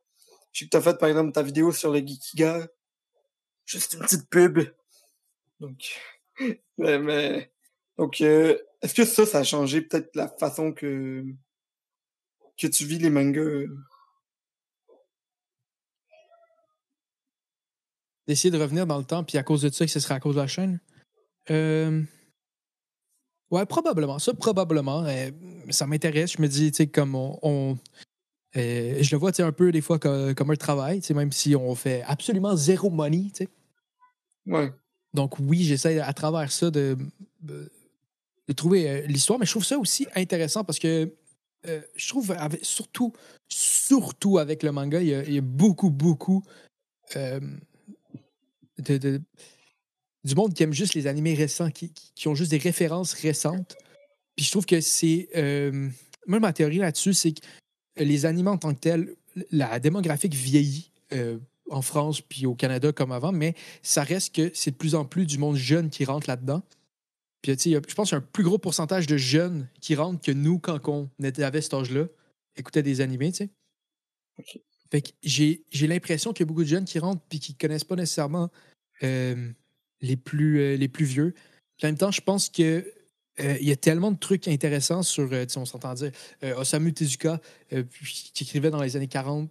Je 0.51 0.59
sais 0.59 0.65
que 0.65 0.71
tu 0.71 0.77
as 0.77 0.81
fait, 0.81 0.97
par 0.97 1.09
exemple, 1.09 1.31
ta 1.31 1.43
vidéo 1.43 1.71
sur 1.71 1.91
le 1.91 1.99
Geekiga. 1.99 2.67
Juste 3.65 3.93
une 3.93 3.99
petite 4.01 4.29
pub. 4.29 4.59
Donc, 5.59 5.99
mais, 6.77 6.99
mais 6.99 7.51
Donc, 7.97 8.21
euh, 8.21 8.57
est-ce 8.81 8.93
que 8.95 9.05
ça, 9.05 9.25
ça 9.25 9.39
a 9.39 9.43
changé 9.43 9.81
peut-être 9.81 10.15
la 10.15 10.27
façon 10.27 10.71
que 10.73 11.23
que 12.57 12.67
tu 12.67 12.85
vis 12.85 12.97
les 12.99 13.09
mangas? 13.09 13.39
euh? 13.41 13.67
D'essayer 18.27 18.51
de 18.51 18.57
revenir 18.57 18.85
dans 18.85 18.97
le 18.97 19.03
temps, 19.03 19.23
puis 19.23 19.37
à 19.37 19.43
cause 19.43 19.61
de 19.63 19.69
ça, 19.69 19.85
que 19.85 19.91
ce 19.91 19.99
serait 19.99 20.13
à 20.15 20.19
cause 20.19 20.35
de 20.35 20.41
la 20.41 20.47
chaîne? 20.47 20.79
Euh, 21.51 22.01
Ouais, 23.51 23.65
probablement. 23.65 24.19
Ça, 24.19 24.33
probablement. 24.33 25.03
Euh, 25.05 25.31
ça 25.69 25.87
m'intéresse. 25.87 26.33
Je 26.33 26.41
me 26.41 26.47
dis, 26.47 26.71
tu 26.71 26.77
sais, 26.77 26.87
comme 26.87 27.15
on. 27.15 27.39
on- 27.41 27.77
euh, 28.57 28.97
je 29.01 29.11
le 29.11 29.17
vois, 29.19 29.31
tu 29.31 29.37
sais, 29.37 29.43
un 29.43 29.51
peu 29.51 29.71
des 29.71 29.81
fois 29.81 29.99
comme, 29.99 30.33
comme 30.33 30.49
un 30.49 30.55
travail, 30.55 31.01
tu 31.01 31.07
sais, 31.07 31.13
même 31.13 31.31
si 31.31 31.55
on 31.55 31.75
fait 31.75 32.03
absolument 32.07 32.55
zéro 32.55 32.89
money, 32.89 33.29
tu 33.33 33.43
sais. 33.43 33.49
Ouais. 34.47 34.71
Donc 35.13 35.37
oui, 35.39 35.63
j'essaie 35.63 35.99
à 35.99 36.13
travers 36.13 36.51
ça 36.51 36.71
de, 36.71 36.97
de, 37.41 37.71
trouver 38.55 39.05
l'histoire, 39.07 39.37
mais 39.37 39.45
je 39.45 39.51
trouve 39.51 39.65
ça 39.65 39.77
aussi 39.77 40.07
intéressant 40.15 40.63
parce 40.63 40.79
que 40.79 41.13
euh, 41.67 41.81
je 41.95 42.09
trouve, 42.09 42.31
avec- 42.31 42.65
surtout, 42.65 43.13
surtout 43.47 44.39
avec 44.39 44.63
le 44.63 44.71
manga, 44.71 44.99
il 44.99 45.07
y 45.09 45.13
a, 45.13 45.23
il 45.23 45.33
y 45.33 45.37
a 45.37 45.41
beaucoup, 45.41 45.91
beaucoup 45.91 46.43
de, 47.15 47.39
de- 48.97 49.21
du 50.23 50.35
monde 50.35 50.53
qui 50.53 50.63
aime 50.63 50.73
juste 50.73 50.93
les 50.93 51.07
animés 51.07 51.33
récents, 51.33 51.71
qui, 51.71 51.91
qui- 51.91 52.27
ont 52.27 52.35
juste 52.35 52.51
des 52.51 52.57
références 52.57 53.13
récentes. 53.13 53.75
Puis 54.35 54.45
je 54.45 54.51
trouve 54.51 54.65
que 54.65 54.81
c'est... 54.81 55.29
euh, 55.35 55.89
moi, 56.27 56.39
ma 56.39 56.53
théorie 56.53 56.77
là-dessus, 56.77 57.13
c'est 57.13 57.33
que 57.33 57.41
les 57.97 58.25
animés 58.25 58.49
en 58.49 58.57
tant 58.57 58.73
que 58.73 58.79
tels, 58.79 59.15
la 59.51 59.79
démographique 59.79 60.33
vieillit 60.33 60.91
euh, 61.13 61.37
en 61.69 61.81
France 61.81 62.21
puis 62.21 62.45
au 62.45 62.55
Canada 62.55 62.91
comme 62.91 63.11
avant, 63.11 63.31
mais 63.31 63.55
ça 63.81 64.03
reste 64.03 64.35
que 64.35 64.51
c'est 64.53 64.71
de 64.71 64.75
plus 64.75 64.95
en 64.95 65.05
plus 65.05 65.25
du 65.25 65.37
monde 65.37 65.55
jeune 65.55 65.89
qui 65.89 66.05
rentre 66.05 66.29
là-dedans. 66.29 66.61
Puis, 67.41 67.55
tu 67.55 67.71
sais, 67.71 67.81
je 67.87 67.95
pense 67.95 68.09
qu'il 68.09 68.17
y 68.17 68.19
a 68.19 68.23
un 68.23 68.27
plus 68.33 68.43
gros 68.43 68.57
pourcentage 68.57 69.07
de 69.07 69.15
jeunes 69.15 69.69
qui 69.79 69.95
rentrent 69.95 70.21
que 70.21 70.31
nous, 70.31 70.59
quand 70.59 70.85
on 70.89 71.09
était 71.23 71.43
à 71.43 71.61
cet 71.61 71.73
âge-là, 71.73 72.05
écoutaient 72.57 72.83
des 72.83 72.99
animés, 72.99 73.31
tu 73.31 73.45
sais. 73.45 73.49
Fait 74.91 75.01
que 75.01 75.09
j'ai 75.21 75.63
j'ai 75.69 75.87
l'impression 75.87 76.33
qu'il 76.33 76.43
y 76.43 76.47
a 76.47 76.47
beaucoup 76.47 76.63
de 76.63 76.67
jeunes 76.69 76.85
qui 76.85 76.97
rentrent 76.99 77.21
puis 77.29 77.39
qui 77.39 77.55
connaissent 77.55 77.83
pas 77.83 77.95
nécessairement 77.95 78.49
euh, 79.03 79.51
les, 80.01 80.15
plus, 80.15 80.59
euh, 80.59 80.75
les 80.75 80.87
plus 80.87 81.05
vieux. 81.05 81.33
En 81.83 81.87
même 81.87 81.97
temps, 81.97 82.11
je 82.11 82.21
pense 82.21 82.49
que 82.49 82.85
euh, 83.39 83.57
il 83.61 83.67
y 83.67 83.71
a 83.71 83.75
tellement 83.75 84.11
de 84.11 84.17
trucs 84.17 84.47
intéressants 84.47 85.03
sur, 85.03 85.29
euh, 85.31 85.45
on 85.55 85.65
s'entend 85.65 85.93
dire, 85.93 86.11
euh, 86.43 86.55
Osamu 86.55 86.93
Tezuka, 86.93 87.39
qui 87.69 88.43
écrivait 88.43 88.69
dans 88.69 88.81
les 88.81 88.95
années 88.95 89.07
40, 89.07 89.49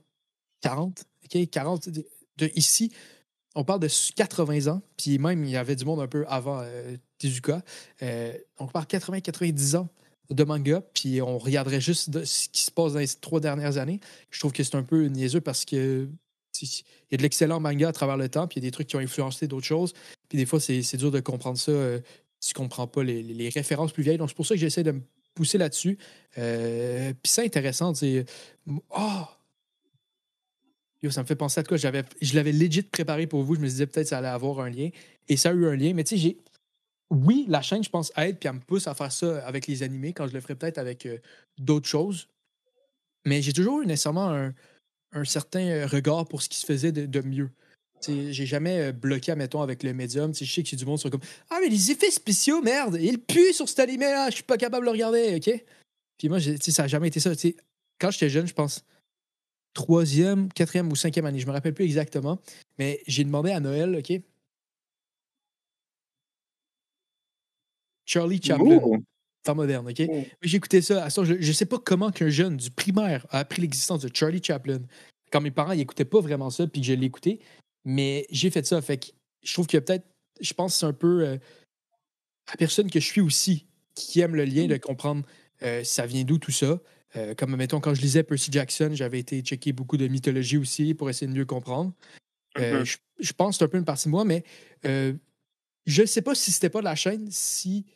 40, 0.61 1.05
OK, 1.25 1.51
40, 1.51 1.89
de, 1.89 2.07
de 2.37 2.51
ici, 2.55 2.93
on 3.55 3.65
parle 3.65 3.81
de 3.81 3.89
80 4.15 4.67
ans, 4.73 4.83
puis 4.97 5.19
même 5.19 5.45
il 5.45 5.51
y 5.51 5.57
avait 5.57 5.77
du 5.77 5.85
monde 5.85 6.01
un 6.01 6.07
peu 6.07 6.25
avant 6.29 6.63
Tezuka. 7.19 7.63
On 8.59 8.67
parle 8.67 8.85
80-90 8.85 9.77
ans 9.77 9.89
de 10.31 10.45
manga, 10.45 10.83
puis 10.93 11.23
on 11.23 11.39
regarderait 11.39 11.81
juste 11.81 12.25
ce 12.25 12.49
qui 12.51 12.63
se 12.63 12.71
passe 12.71 12.93
dans 12.93 12.99
les 12.99 13.09
trois 13.09 13.41
dernières 13.41 13.79
années. 13.79 14.01
Je 14.31 14.39
trouve 14.39 14.53
que 14.53 14.63
c'est 14.63 14.77
un 14.77 14.83
peu 14.83 15.07
niaiseux 15.07 15.41
parce 15.41 15.65
que 15.65 16.09
il 16.63 17.13
y 17.13 17.15
a 17.15 17.17
de 17.17 17.23
l'excellent 17.23 17.61
manga 17.61 17.89
à 17.89 17.93
travers 17.93 18.17
le 18.17 18.29
temps, 18.29 18.47
puis 18.47 18.61
il 18.61 18.65
y 18.65 18.67
a 18.67 18.69
des 18.69 18.73
trucs 18.73 18.87
qui 18.89 18.97
ont 18.97 19.01
influencé 19.01 19.47
d'autres 19.47 19.67
choses. 19.67 19.93
Puis 20.29 20.39
des 20.39 20.47
fois, 20.47 20.61
c'est 20.61 20.83
c'est 20.83 20.97
dur 20.97 21.11
de 21.11 21.21
comprendre 21.21 21.59
ça 21.59 21.73
euh, 21.73 22.01
si 22.41 22.51
tu 22.51 22.55
comprends 22.55 22.87
pas 22.87 23.03
les, 23.03 23.49
références 23.49 23.93
plus 23.93 24.03
vieilles. 24.03 24.19
Donc 24.19 24.29
c'est 24.29 24.37
pour 24.37 24.47
ça 24.47 24.55
que 24.55 24.61
j'essaie 24.61 24.83
de 24.83 24.93
me 24.93 25.03
pousser 25.35 25.59
là-dessus. 25.59 25.99
Euh, 26.39 27.13
puis 27.23 27.33
c'est 27.33 27.45
intéressant, 27.45 27.93
tu 27.93 28.01
sais. 28.01 28.25
Oh! 28.91 29.25
Yo, 31.03 31.11
ça 31.11 31.23
me 31.23 31.27
fait 31.27 31.37
penser 31.37 31.61
à 31.61 31.63
quoi 31.63 31.77
je 31.77 32.35
l'avais 32.35 32.53
legit 32.53 32.83
préparé 32.83 33.29
pour 33.29 33.45
vous 33.45 33.55
je 33.55 33.61
me 33.61 33.67
disais 33.67 33.87
peut-être 33.87 34.07
que 34.07 34.11
ça 34.11 34.19
allait 34.19 34.27
avoir 34.27 34.59
un 34.59 34.69
lien 34.69 34.89
et 35.29 35.37
ça 35.37 35.51
a 35.51 35.53
eu 35.53 35.65
un 35.69 35.77
lien 35.77 35.93
mais 35.95 36.03
tu 36.03 36.17
sais 36.17 36.21
j'ai 36.21 36.39
oui 37.11 37.47
la 37.49 37.63
chaîne 37.63 37.85
je 37.85 37.89
pense 37.89 38.11
aide 38.17 38.39
puis 38.41 38.49
elle 38.49 38.57
me 38.57 38.61
pousse 38.61 38.89
à 38.89 38.95
faire 38.95 39.13
ça 39.13 39.47
avec 39.47 39.69
les 39.69 39.85
animés 39.85 40.13
quand 40.13 40.27
je 40.27 40.35
le 40.35 40.41
ferais 40.41 40.57
peut-être 40.57 40.79
avec 40.79 41.07
euh, 41.07 41.19
d'autres 41.57 41.87
choses 41.87 42.27
mais 43.25 43.43
j'ai 43.43 43.53
toujours 43.53 43.83
eu 43.83 43.87
nécessairement 43.87 44.29
un, 44.29 44.55
un 45.13 45.25
certain 45.25 45.67
euh, 45.67 45.87
regard 45.87 46.27
pour 46.27 46.43
ce 46.43 46.49
qui 46.49 46.59
se 46.59 46.67
faisait 46.67 46.93
de, 46.93 47.21
mieux. 47.23 47.51
J'ai 48.07 48.47
jamais 48.47 48.79
euh, 48.79 48.93
bloqué 48.93 49.33
admettons 49.33 49.63
avec 49.63 49.83
le 49.83 49.93
médium. 49.93 50.35
Je 50.35 50.45
sais 50.45 50.63
que 50.63 50.77
du 50.77 50.85
monde 50.85 50.99
sont 50.99 51.11
comme 51.11 51.21
ah 51.51 51.59
mais 51.61 51.69
les 51.69 51.91
effets 51.91 52.11
spéciaux 52.11 52.63
merde 52.63 52.97
il 53.01 53.19
pue 53.19 53.53
sur 53.53 53.69
cet 53.69 53.81
animé 53.81 54.05
là 54.05 54.31
je 54.31 54.37
suis 54.37 54.45
pas 54.45 54.57
capable 54.57 54.87
de 54.87 54.91
le 54.91 54.93
regarder 54.93 55.35
ok 55.35 55.65
puis 56.17 56.29
moi 56.29 56.39
ça 56.41 56.85
a 56.85 56.87
jamais 56.87 57.09
été 57.09 57.19
ça 57.19 57.33
quand 57.99 58.13
j'étais 58.13 58.31
jeune 58.31 58.47
je 58.47 58.55
pense 58.55 58.85
troisième, 59.79 60.53
quatrième 60.53 60.91
ou 60.91 60.97
cinquième 60.97 61.27
année, 61.27 61.39
je 61.39 61.47
me 61.47 61.53
rappelle 61.53 61.75
plus 61.75 61.85
exactement, 61.85 62.41
mais 62.79 63.01
j'ai 63.07 63.23
demandé 63.23 63.53
à 63.53 63.61
Noël, 63.61 63.97
OK? 63.97 64.21
Charlie 68.05 68.41
Chaplin. 68.43 68.81
Temps 69.49 69.55
moderne, 69.55 69.89
OK? 69.89 69.99
Mais 69.99 70.29
J'ai 70.43 70.57
écouté 70.57 70.81
ça, 70.83 71.05
à 71.05 71.11
ça, 71.11 71.25
je, 71.25 71.35
je 71.41 71.53
sais 71.53 71.67
pas 71.67 71.79
comment 71.79 72.11
qu'un 72.11 72.29
jeune 72.31 72.57
du 72.57 72.71
primaire 72.71 73.27
a 73.31 73.41
appris 73.41 73.63
l'existence 73.63 74.03
de 74.03 74.11
Charlie 74.15 74.43
Chaplin. 74.43 74.81
Quand 75.31 75.41
mes 75.41 75.51
parents 75.51 75.75
n'écoutaient 75.75 76.05
pas 76.05 76.21
vraiment 76.21 76.51
ça, 76.51 76.67
puis 76.67 76.81
que 76.81 76.87
je 76.87 76.93
l'ai 76.93 77.07
écouté, 77.07 77.41
mais 77.85 78.27
j'ai 78.31 78.51
fait 78.51 78.67
ça, 78.67 78.81
fait 78.81 78.99
que 78.99 79.07
je 79.43 79.53
trouve 79.53 79.67
que 79.67 79.79
peut-être, 79.79 80.07
je 80.41 80.53
pense 80.55 80.73
que 80.75 80.79
c'est 80.81 80.87
un 80.87 80.93
peu 80.93 81.27
euh, 81.27 81.37
la 82.49 82.57
personne 82.57 82.91
que 82.91 83.01
je 83.01 83.07
suis 83.07 83.21
aussi, 83.21 83.67
qui 83.95 84.21
aime 84.21 84.35
le 84.37 84.45
lien, 84.45 84.67
de 84.67 84.77
comprendre 84.77 85.25
euh, 85.63 85.83
ça 85.85 86.07
vient 86.07 86.25
d'où 86.25 86.39
tout 86.39 86.53
ça. 86.53 86.81
Euh, 87.17 87.35
comme, 87.35 87.57
mettons, 87.57 87.81
quand 87.81 87.95
je 87.95 88.01
lisais 88.03 88.23
Percy 88.23 88.51
Jackson, 88.53 88.91
j'avais 88.93 89.19
été 89.19 89.41
checker 89.41 89.73
beaucoup 89.73 89.97
de 89.97 90.07
mythologie 90.09 90.57
aussi 90.59 90.95
pour 90.95 91.09
essayer 91.11 91.27
de 91.27 91.37
mieux 91.37 91.47
comprendre. 91.47 91.93
Euh, 92.59 92.81
Mhm. 92.81 92.85
je, 92.85 92.97
je 93.21 93.33
pense 93.33 93.55
que 93.55 93.59
c'est 93.59 93.65
un 93.65 93.69
peu 93.69 93.79
une 93.79 93.85
partie 93.85 94.05
de 94.07 94.11
moi, 94.11 94.25
mais 94.25 94.45
euh, 94.85 95.15
je 95.87 96.03
ne 96.03 96.07
sais 96.07 96.23
pas 96.23 96.35
si 96.35 96.53
c'était 96.53 96.71
pas 96.71 96.81
de 96.81 96.85
la 96.85 96.95
chaîne, 96.95 97.29
si 97.31 97.87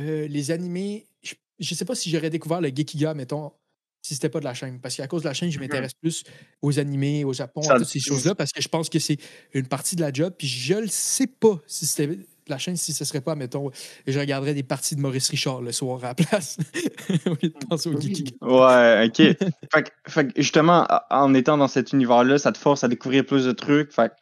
euh, 0.00 0.26
les 0.28 0.50
animés. 0.50 1.06
Je 1.22 1.34
ne 1.58 1.76
sais 1.76 1.84
pas 1.84 1.94
si 1.94 2.10
j'aurais 2.10 2.30
découvert 2.30 2.60
le 2.60 2.68
Gekiga, 2.68 3.14
mettons, 3.14 3.52
si 4.00 4.14
c'était 4.14 4.28
pas 4.28 4.38
de 4.40 4.44
la 4.44 4.54
chaîne. 4.54 4.80
Parce 4.80 4.94
qu'à 4.96 5.08
cause 5.08 5.22
de 5.22 5.28
la 5.28 5.34
chaîne, 5.34 5.50
je 5.50 5.58
m'intéresse 5.58 5.94
plus 5.94 6.22
aux 6.62 6.78
animés, 6.78 7.24
au 7.24 7.32
Japon, 7.32 7.62
Ça- 7.62 7.74
à 7.74 7.78
toutes 7.78 7.88
ces 7.88 7.98
choses-là, 8.00 8.34
parce 8.36 8.52
que 8.52 8.62
je 8.62 8.68
pense 8.68 8.88
que 8.88 8.98
c'est 9.00 9.16
une 9.54 9.66
partie 9.66 9.96
de 9.96 10.00
la 10.02 10.12
job. 10.12 10.32
Puis 10.38 10.46
je 10.46 10.74
ne 10.74 10.86
sais 10.86 11.26
pas 11.26 11.58
si 11.66 11.84
c'était 11.86 12.06
de 12.16 12.24
la 12.46 12.58
chaîne, 12.58 12.76
si 12.76 12.92
ce 12.92 13.04
serait 13.04 13.20
pas, 13.20 13.34
mettons, 13.34 13.70
je 14.06 14.18
regarderais 14.18 14.54
des 14.54 14.62
parties 14.62 14.94
de 14.96 15.00
Maurice 15.00 15.28
Richard 15.30 15.60
le 15.60 15.72
soir 15.72 16.02
à 16.04 16.08
la 16.08 16.14
place, 16.14 16.56
au 17.26 17.30
lieu 17.42 17.50
de 17.50 17.66
penser 17.68 17.88
au 17.90 18.00
Gekiga. 18.00 18.32
Ouais, 18.40 19.06
ok. 19.08 19.16
fait, 19.74 19.82
que- 19.82 20.10
fait 20.10 20.26
que 20.32 20.40
justement, 20.40 20.86
en 21.10 21.34
étant 21.34 21.58
dans 21.58 21.68
cet 21.68 21.92
univers-là, 21.92 22.38
ça 22.38 22.52
te 22.52 22.58
force 22.58 22.84
à 22.84 22.88
découvrir 22.88 23.26
plus 23.26 23.44
de 23.46 23.52
trucs. 23.52 23.92
Fait 23.92 24.10
que, 24.10 24.14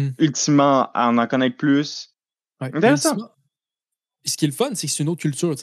Hmm. 0.00 0.10
ultimement, 0.20 0.88
à 0.92 1.08
en 1.08 1.18
en 1.18 1.26
connaître 1.26 1.56
plus. 1.56 2.14
Ouais. 2.60 2.68
Intéressant. 2.74 3.08
Ultimement, 3.10 3.30
Ce 4.24 4.36
qui 4.36 4.44
est 4.44 4.48
le 4.48 4.54
fun, 4.54 4.74
c'est 4.74 4.86
que 4.86 4.92
c'est 4.92 5.02
une 5.02 5.08
autre 5.08 5.22
culture. 5.22 5.54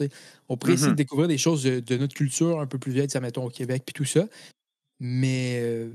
On 0.49 0.57
pourrait 0.57 0.73
essayer 0.73 0.87
de 0.91 0.95
découvrir 0.95 1.27
des 1.27 1.37
choses 1.37 1.63
de, 1.63 1.79
de 1.79 1.97
notre 1.97 2.13
culture 2.15 2.59
un 2.59 2.65
peu 2.67 2.79
plus 2.79 2.91
vieille, 2.91 3.07
mettons 3.21 3.45
au 3.45 3.49
Québec, 3.49 3.83
puis 3.85 3.93
tout 3.93 4.05
ça. 4.05 4.27
Mais 4.99 5.59
euh, 5.61 5.91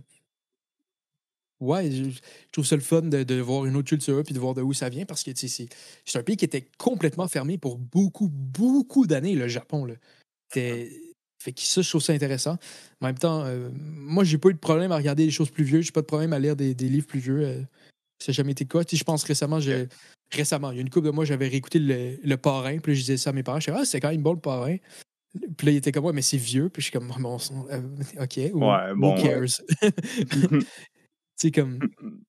ouais, 1.61 1.91
je, 1.91 2.05
je 2.05 2.19
trouve 2.53 2.65
ça 2.67 2.77
le 2.77 2.83
fun 2.83 3.03
de, 3.03 3.23
de 3.23 3.41
voir 3.41 3.67
une 3.67 3.77
autre 3.77 3.89
culture 3.89 4.23
puis 4.23 4.35
de 4.35 4.39
voir 4.39 4.55
de 4.55 4.63
où 4.63 4.73
ça 4.73 4.89
vient 4.89 5.05
parce 5.05 5.23
que 5.23 5.31
c'est 5.35 5.69
un 6.15 6.23
pays 6.23 6.37
qui 6.37 6.45
était 6.45 6.69
complètement 6.79 7.29
fermé 7.29 7.59
pour 7.59 7.79
beaucoup, 7.79 8.29
beaucoup 8.29 9.07
d'années, 9.07 9.35
le 9.35 9.49
Japon. 9.49 9.85
Là. 9.85 9.95
C'était- 10.53 10.91
Fait 11.43 11.53
que 11.53 11.61
ça, 11.61 11.83
je 11.83 11.89
trouve 11.89 12.03
ça 12.03 12.13
intéressant. 12.13 12.57
En 13.01 13.07
même 13.07 13.19
temps, 13.19 13.43
euh, 13.45 13.69
moi, 13.75 14.23
j'ai 14.23 14.39
pas 14.39 14.51
eu 14.51 14.55
de 14.55 14.59
problème 14.59 14.93
à 14.93 14.97
regarder 14.97 15.25
des 15.25 15.33
choses 15.33 15.51
plus 15.51 15.65
vieux. 15.65 15.81
J'ai 15.81 15.91
pas 15.91 16.03
de 16.03 16.07
problème 16.07 16.33
à 16.33 16.39
lire 16.39 16.55
des, 16.55 16.73
des 16.75 16.89
livres 16.89 17.07
plus 17.09 17.19
vieux. 17.19 17.41
euh, 17.43 17.61
ça 18.21 18.31
n'a 18.31 18.35
jamais 18.35 18.53
été 18.53 18.65
quoi. 18.67 18.85
Tu 18.85 18.95
sais, 18.95 19.01
je 19.01 19.05
pense 19.05 19.25
récemment, 19.25 19.59
j'ai- 19.59 19.89
récemment, 20.33 20.71
il 20.71 20.77
y 20.77 20.79
a 20.79 20.83
une 20.83 20.91
couple 20.91 21.07
de 21.07 21.11
mois, 21.13 21.25
j'avais 21.25 21.49
réécouté 21.49 21.79
le, 21.79 22.17
le 22.23 22.37
parrain. 22.37 22.79
Puis 22.79 22.93
là, 22.93 22.95
je 22.97 23.01
disais 23.01 23.17
ça 23.17 23.31
à 23.31 23.33
mes 23.33 23.43
parents. 23.43 23.61
Je 23.61 23.67
disais, 23.71 23.79
ah, 23.81 23.85
c'est 23.85 24.01
quand 24.01 24.11
même 24.11 24.23
bon 24.23 24.33
le 24.35 24.41
parrain. 24.41 24.77
Puis 25.57 25.67
là, 25.67 25.73
il 25.73 25.77
était 25.77 25.93
comme, 25.93 26.05
ouais, 26.05 26.13
mais 26.13 26.23
c'est 26.23 26.37
vieux. 26.37 26.69
Puis 26.69 26.83
je 26.83 26.89
suis 26.91 26.93
comme, 26.99 27.13
bon, 27.19 27.39
son- 27.39 27.67
euh, 27.71 27.81
ok. 28.21 28.37
who- 28.53 28.71
Ouais, 28.71 28.91
who 28.93 28.97
bon, 29.01 29.15
ouais. 29.17 29.23
cares? 29.23 29.63
tu 30.61 30.67
sais, 31.37 31.51
comme, 31.51 31.79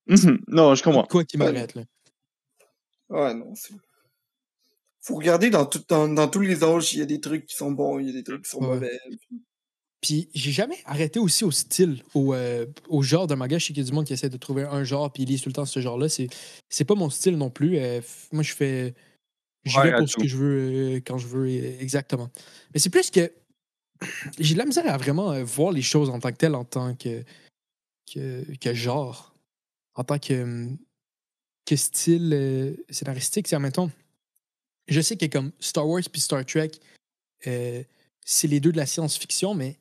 non, 0.48 0.74
je 0.74 0.82
comprends. 0.82 1.04
quoi 1.04 1.24
qui 1.24 1.36
m'arrête, 1.36 1.74
là. 1.74 1.82
Ouais, 3.10 3.34
non, 3.34 3.54
c'est. 3.54 3.74
Faut 5.02 5.16
regarder 5.16 5.50
dans, 5.50 5.66
tout, 5.66 5.82
dans, 5.86 6.08
dans 6.08 6.28
tous 6.28 6.40
les 6.40 6.64
âges, 6.64 6.94
il 6.94 7.00
y 7.00 7.02
a 7.02 7.06
des 7.06 7.20
trucs 7.20 7.44
qui 7.44 7.54
sont 7.56 7.70
bons, 7.70 7.98
il 7.98 8.06
y 8.06 8.10
a 8.10 8.12
des 8.14 8.24
trucs 8.24 8.44
qui 8.44 8.50
sont 8.50 8.60
Ouais. 8.60 8.68
mauvais. 8.68 8.98
Puis 9.28 9.42
j'ai 10.04 10.52
jamais 10.52 10.78
arrêté 10.84 11.18
aussi 11.18 11.44
au 11.44 11.50
style, 11.50 12.02
au, 12.14 12.34
euh, 12.34 12.66
au 12.88 13.02
genre 13.02 13.26
de 13.26 13.34
manga. 13.34 13.58
Je 13.58 13.66
sais 13.66 13.72
qu'il 13.72 13.82
y 13.82 13.86
a 13.86 13.88
du 13.88 13.94
monde 13.94 14.06
qui 14.06 14.12
essaie 14.12 14.28
de 14.28 14.36
trouver 14.36 14.62
un 14.62 14.84
genre 14.84 15.12
puis 15.12 15.22
ils 15.22 15.26
lisent 15.26 15.42
tout 15.42 15.48
le 15.48 15.54
temps 15.54 15.64
ce 15.64 15.80
genre-là. 15.80 16.08
C'est, 16.08 16.28
c'est 16.68 16.84
pas 16.84 16.94
mon 16.94 17.10
style 17.10 17.36
non 17.36 17.50
plus. 17.50 17.78
Euh, 17.78 18.00
moi, 18.32 18.42
je 18.42 18.54
fais. 18.54 18.94
Ouais, 19.76 19.90
vais 19.90 19.96
pour 19.96 20.08
ce 20.08 20.16
que 20.16 20.26
je 20.26 20.36
veux 20.36 20.96
euh, 20.96 21.00
quand 21.00 21.16
je 21.16 21.26
veux 21.26 21.48
exactement. 21.48 22.30
Mais 22.72 22.80
c'est 22.80 22.90
plus 22.90 23.10
que 23.10 23.32
j'ai 24.38 24.54
de 24.54 24.58
la 24.58 24.66
misère 24.66 24.86
à 24.92 24.98
vraiment 24.98 25.42
voir 25.42 25.72
les 25.72 25.82
choses 25.82 26.10
en 26.10 26.18
tant 26.18 26.30
que 26.30 26.36
telles, 26.36 26.54
en 26.54 26.64
tant 26.64 26.94
que, 26.94 27.24
que, 28.12 28.44
que 28.60 28.74
genre, 28.74 29.34
en 29.94 30.04
tant 30.04 30.18
que, 30.18 30.42
hum, 30.42 30.76
que 31.64 31.76
style 31.76 32.76
scénaristique. 32.90 33.48
C'est, 33.48 33.58
mettons, 33.58 33.90
je 34.86 35.00
sais 35.00 35.16
que 35.16 35.26
comme 35.26 35.52
Star 35.60 35.88
Wars 35.88 36.02
puis 36.12 36.20
Star 36.20 36.44
Trek, 36.44 36.72
c'est 37.40 38.48
les 38.48 38.60
deux 38.60 38.72
de 38.72 38.76
la 38.76 38.86
science-fiction, 38.86 39.54
mais 39.54 39.78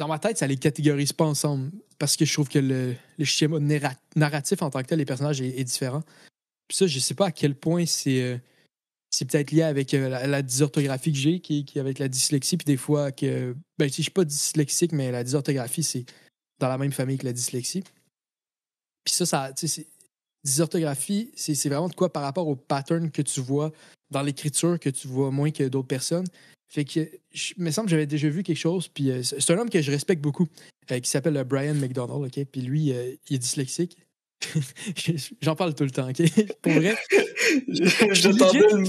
dans 0.00 0.08
ma 0.08 0.18
tête, 0.18 0.38
ça 0.38 0.46
les 0.46 0.56
catégorise 0.56 1.12
pas 1.12 1.26
ensemble 1.26 1.70
parce 1.98 2.16
que 2.16 2.24
je 2.24 2.32
trouve 2.32 2.48
que 2.48 2.58
le, 2.58 2.96
schéma 3.22 3.58
narra- 3.58 3.98
narratif 4.16 4.62
en 4.62 4.70
tant 4.70 4.80
que 4.80 4.86
tel, 4.86 4.98
les 4.98 5.04
personnages 5.04 5.42
est, 5.42 5.62
différent. 5.64 6.02
Puis 6.66 6.78
ça, 6.78 6.86
je 6.86 6.98
sais 6.98 7.12
pas 7.12 7.26
à 7.26 7.32
quel 7.32 7.54
point 7.54 7.84
c'est 7.84 8.22
euh, 8.22 8.38
peut-être 9.20 9.50
lié 9.50 9.60
avec 9.60 9.92
euh, 9.92 10.08
la, 10.08 10.26
la 10.26 10.40
dysorthographie 10.40 11.12
que 11.12 11.18
j'ai, 11.18 11.40
qui, 11.40 11.66
avec 11.78 11.98
la 11.98 12.08
dyslexie, 12.08 12.56
puis 12.56 12.64
des 12.64 12.78
fois 12.78 13.12
que. 13.12 13.54
Ben, 13.78 13.90
si 13.90 13.96
je 13.96 14.02
suis 14.04 14.10
pas 14.10 14.24
dyslexique, 14.24 14.92
mais 14.92 15.12
la 15.12 15.22
dysorthographie, 15.22 15.82
c'est 15.82 16.06
dans 16.58 16.68
la 16.68 16.78
même 16.78 16.92
famille 16.92 17.18
que 17.18 17.26
la 17.26 17.34
dyslexie. 17.34 17.84
Puis 19.04 19.14
ça, 19.14 19.26
ça, 19.26 19.52
dysorthographie, 20.42 21.30
c'est 21.36 21.68
vraiment 21.68 21.90
de 21.90 21.94
quoi 21.94 22.10
par 22.10 22.22
rapport 22.22 22.48
au 22.48 22.56
pattern 22.56 23.10
que 23.10 23.20
tu 23.20 23.40
vois 23.40 23.70
dans 24.10 24.22
l'écriture 24.22 24.80
que 24.80 24.88
tu 24.88 25.08
vois 25.08 25.30
moins 25.30 25.50
que 25.50 25.68
d'autres 25.68 25.88
personnes. 25.88 26.26
Fait 26.72 26.84
que, 26.84 27.00
je 27.32 27.52
il 27.56 27.64
me 27.64 27.70
semble 27.72 27.86
que 27.86 27.90
j'avais 27.90 28.06
déjà 28.06 28.28
vu 28.28 28.44
quelque 28.44 28.56
chose, 28.56 28.86
puis 28.88 29.10
euh, 29.10 29.22
c'est 29.24 29.50
un 29.50 29.58
homme 29.58 29.68
que 29.70 29.82
je 29.82 29.90
respecte 29.90 30.22
beaucoup, 30.22 30.46
euh, 30.92 31.00
qui 31.00 31.10
s'appelle 31.10 31.36
euh, 31.36 31.42
Brian 31.42 31.74
McDonald, 31.74 32.24
OK? 32.24 32.44
Puis 32.46 32.60
lui, 32.60 32.92
euh, 32.92 33.12
il 33.28 33.34
est 33.36 33.38
dyslexique. 33.38 33.96
J'en 35.42 35.56
parle 35.56 35.74
tout 35.74 35.82
le 35.82 35.90
temps, 35.90 36.08
OK? 36.08 36.22
Pour 36.62 36.72
vrai, 36.72 36.96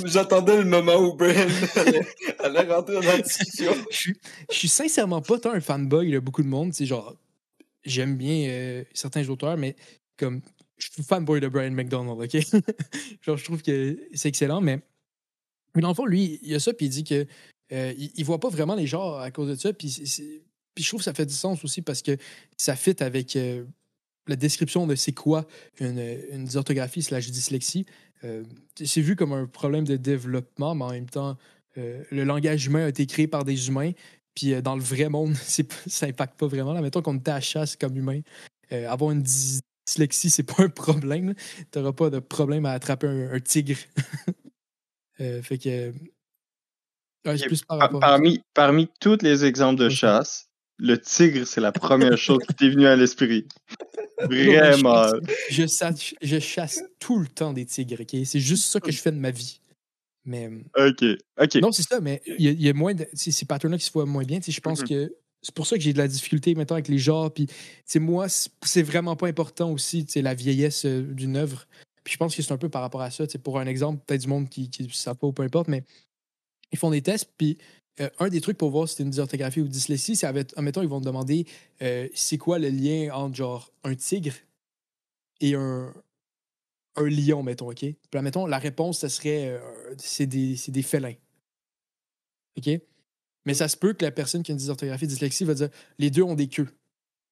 J'attendais 0.05 0.57
le- 0.57 0.65
moment 0.65 0.95
où 0.97 1.15
Brian 1.15 1.47
allait, 1.75 2.01
allait 2.39 2.73
rentrer 2.73 2.93
dans 2.93 3.01
la 3.01 3.19
discussion. 3.21 3.73
je 3.89 3.97
suis, 3.97 4.15
je 4.51 4.55
suis 4.55 4.67
sincèrement 4.67 5.21
pas 5.21 5.39
tant 5.39 5.51
un 5.51 5.59
fanboy 5.59 6.11
de 6.11 6.19
beaucoup 6.19 6.43
de 6.43 6.47
monde. 6.47 6.73
C'est 6.73 6.86
genre, 6.86 7.15
j'aime 7.84 8.15
bien 8.15 8.84
certains 8.93 9.27
auteurs, 9.27 9.57
mais 9.57 9.75
comme, 10.17 10.41
je 10.77 10.88
suis 10.91 11.03
fanboy 11.03 11.39
de 11.41 11.47
Brian 11.47 11.71
McDonald, 11.71 12.21
OK? 12.21 12.32
genre, 13.21 13.38
je 13.38 13.43
trouve 13.43 13.61
que 13.61 13.97
c'est 14.13 14.29
excellent, 14.29 14.61
mais, 14.61 14.79
mais 15.75 15.82
dans 15.82 15.89
le 15.89 15.95
fond, 15.95 16.05
lui, 16.05 16.39
il 16.43 16.53
a 16.55 16.59
ça, 16.59 16.73
puis 16.73 16.86
il 16.86 16.89
dit 16.89 17.03
que 17.03 17.25
euh, 17.72 17.93
il, 17.97 18.11
il 18.15 18.26
voit 18.26 18.39
pas 18.39 18.49
vraiment 18.49 18.76
les 18.76 18.88
genres 18.88 19.19
à 19.19 19.32
cause 19.32 19.49
de 19.49 19.55
ça, 19.55 19.74
puis, 19.74 19.89
puis 20.76 20.84
je 20.84 20.89
trouve 20.89 20.99
que 20.99 21.05
ça 21.05 21.13
fait 21.13 21.26
du 21.26 21.34
sens 21.34 21.63
aussi 21.63 21.82
parce 21.82 22.01
que 22.01 22.17
ça 22.57 22.76
fit 22.76 23.01
avec 23.01 23.36
euh, 23.36 23.65
la 24.28 24.36
description 24.36 24.88
de 24.88 24.95
c'est 24.95 25.13
quoi 25.13 25.47
une, 25.80 25.99
une 26.32 26.45
dysorthographie 26.45 27.01
slash 27.01 27.30
dyslexie. 27.30 27.86
Euh, 28.24 28.43
c'est 28.76 29.01
vu 29.01 29.15
comme 29.15 29.34
un 29.34 29.47
problème 29.47 29.86
de 29.86 29.97
développement, 29.97 30.76
mais 30.76 30.86
en 30.86 30.91
même 30.91 31.09
temps, 31.09 31.38
euh, 31.78 32.03
le 32.11 32.24
langage 32.24 32.65
humain 32.67 32.86
a 32.86 32.89
été 32.89 33.05
créé 33.05 33.28
par 33.28 33.43
des 33.43 33.67
humains, 33.67 33.91
puis 34.36 34.61
dans 34.61 34.76
le 34.76 34.82
vrai 34.82 35.09
monde, 35.09 35.36
ça 35.88 36.05
impacte 36.05 36.39
pas 36.39 36.47
vraiment. 36.47 36.74
Là. 36.74 36.82
Mettons 36.82 37.01
qu'on 37.01 37.17
était 37.17 37.32
à 37.32 37.41
chasse 37.41 37.76
comme 37.76 37.97
humain. 37.97 38.22
avoir 38.69 39.11
une 39.11 39.24
dys- 39.24 39.61
dyslexie, 39.86 40.30
c'est 40.30 40.43
pas 40.43 40.63
un 40.63 40.69
problème. 40.69 41.34
Tu 41.72 41.80
n'auras 41.80 41.93
pas 41.93 42.09
de 42.09 42.19
problème 42.19 42.65
à 42.65 42.72
attraper 42.72 43.07
un, 43.07 43.34
un 43.34 43.39
tigre. 43.39 43.78
Fait 45.17 45.57
que. 45.57 45.93
Ouais, 47.26 47.38
plus 47.38 47.63
par 47.63 47.80
Par- 47.80 47.99
parmi, 47.99 48.41
parmi 48.53 48.88
tous 48.99 49.17
les 49.22 49.45
exemples 49.45 49.80
de 49.80 49.89
chasse, 49.89 50.47
le 50.78 50.99
tigre, 50.99 51.45
c'est 51.45 51.61
la 51.61 51.72
première 51.72 52.17
chose 52.17 52.39
qui 52.47 52.53
t'est 52.55 52.69
venue 52.69 52.88
à 52.88 52.95
l'esprit. 52.95 53.47
Vraiment. 54.19 55.07
Je, 55.49 55.65
chasse, 55.67 56.13
je 56.22 56.39
chasse 56.39 56.84
tout 56.99 57.19
le 57.19 57.28
temps 57.28 57.53
des 57.53 57.65
tigres, 57.65 58.01
OK? 58.01 58.15
C'est 58.26 58.39
juste 58.39 58.65
ça 58.65 58.80
que 58.80 58.91
je 58.91 58.97
fais 58.99 59.11
de 59.11 59.17
ma 59.17 59.32
vie. 59.32 59.59
Mais. 60.26 60.49
Ok. 60.78 61.03
Ok. 61.41 61.55
Non, 61.55 61.72
c'est 61.72 61.82
ça, 61.84 61.99
mais 61.99 62.22
il 62.28 62.45
y, 62.45 62.47
a- 62.47 62.51
il 62.51 62.61
y 62.61 62.69
a 62.69 62.74
moins 62.74 62.93
de. 62.93 63.07
Ces 63.13 63.45
patterns-là 63.45 63.78
qui 63.80 63.86
se 63.86 63.91
voient 63.91 64.05
moins 64.05 64.24
bien. 64.24 64.39
Je 64.45 64.59
pense 64.59 64.82
Mhm. 64.82 64.88
que 64.88 65.15
c'est 65.41 65.55
pour 65.55 65.65
ça 65.65 65.76
que 65.76 65.82
j'ai 65.82 65.93
de 65.93 65.97
la 65.97 66.07
difficulté 66.07 66.53
maintenant 66.53 66.76
avec 66.76 66.88
les 66.88 66.99
genres. 66.99 67.34
Puis, 67.34 67.47
moi, 67.95 68.28
c'est 68.30 68.84
vraiment 68.84 69.15
pas 69.15 69.28
important 69.28 69.72
aussi, 69.72 70.05
la 70.15 70.34
vieillesse 70.36 70.86
euh, 70.86 71.01
d'une 71.01 71.36
œuvre. 71.38 71.65
Puis 72.03 72.13
je 72.13 72.17
pense 72.17 72.36
que 72.36 72.41
c'est 72.43 72.51
un 72.53 72.57
peu 72.57 72.69
par 72.69 72.82
rapport 72.84 73.01
à 73.01 73.09
ça. 73.11 73.26
Pour 73.43 73.59
un 73.59 73.65
exemple, 73.65 74.03
peut-être 74.05 74.22
du 74.22 74.28
monde 74.28 74.49
qui 74.49 74.69
ne 74.80 74.88
savent 74.89 75.17
pas 75.17 75.28
ou 75.28 75.34
peu 75.34 75.43
importe, 75.43 75.67
mais 75.67 75.84
ils 76.72 76.78
font 76.78 76.89
des 76.89 77.01
tests. 77.01 77.32
Puis 77.38 77.57
euh, 77.99 78.09
un 78.19 78.30
des 78.30 78.41
trucs 78.41 78.57
pour 78.57 78.72
voir 78.72 78.88
si 78.88 78.95
c'est 78.95 79.03
une 79.03 79.09
dysorthographie 79.09 79.61
ou 79.61 79.67
dyslexie, 79.67 80.15
c'est, 80.15 80.26
avec- 80.26 80.53
admettons, 80.55 80.82
ils 80.82 80.88
vont 80.88 81.01
te 81.01 81.05
demander 81.05 81.45
euh, 81.82 82.07
c'est 82.13 82.38
quoi 82.38 82.57
le 82.57 82.69
lien 82.69 83.13
entre, 83.13 83.36
genre, 83.36 83.72
un 83.84 83.95
tigre 83.95 84.34
et 85.41 85.55
un, 85.55 85.93
lion, 86.97 87.43
mettons, 87.43 87.69
OK? 87.69 87.80
Puis 87.80 87.97
là, 88.13 88.22
mettons, 88.22 88.45
la 88.45 88.59
réponse, 88.59 88.99
ce 88.99 89.07
serait 89.07 89.49
euh, 89.49 89.95
c'est 89.97 90.26
des, 90.26 90.55
c'est 90.55 90.72
des 90.72 90.82
félins. 90.84 91.15
OK? 92.57 92.69
Mais 93.45 93.53
ça 93.53 93.67
se 93.67 93.76
peut 93.76 93.93
que 93.93 94.05
la 94.05 94.11
personne 94.11 94.43
qui 94.43 94.51
a 94.51 94.53
une 94.53 94.59
dysorthographie, 94.59 95.07
dyslexie, 95.07 95.45
va 95.45 95.53
dire 95.53 95.69
les 95.97 96.11
deux 96.11 96.22
ont 96.22 96.36
des 96.36 96.47
queues. 96.47 96.69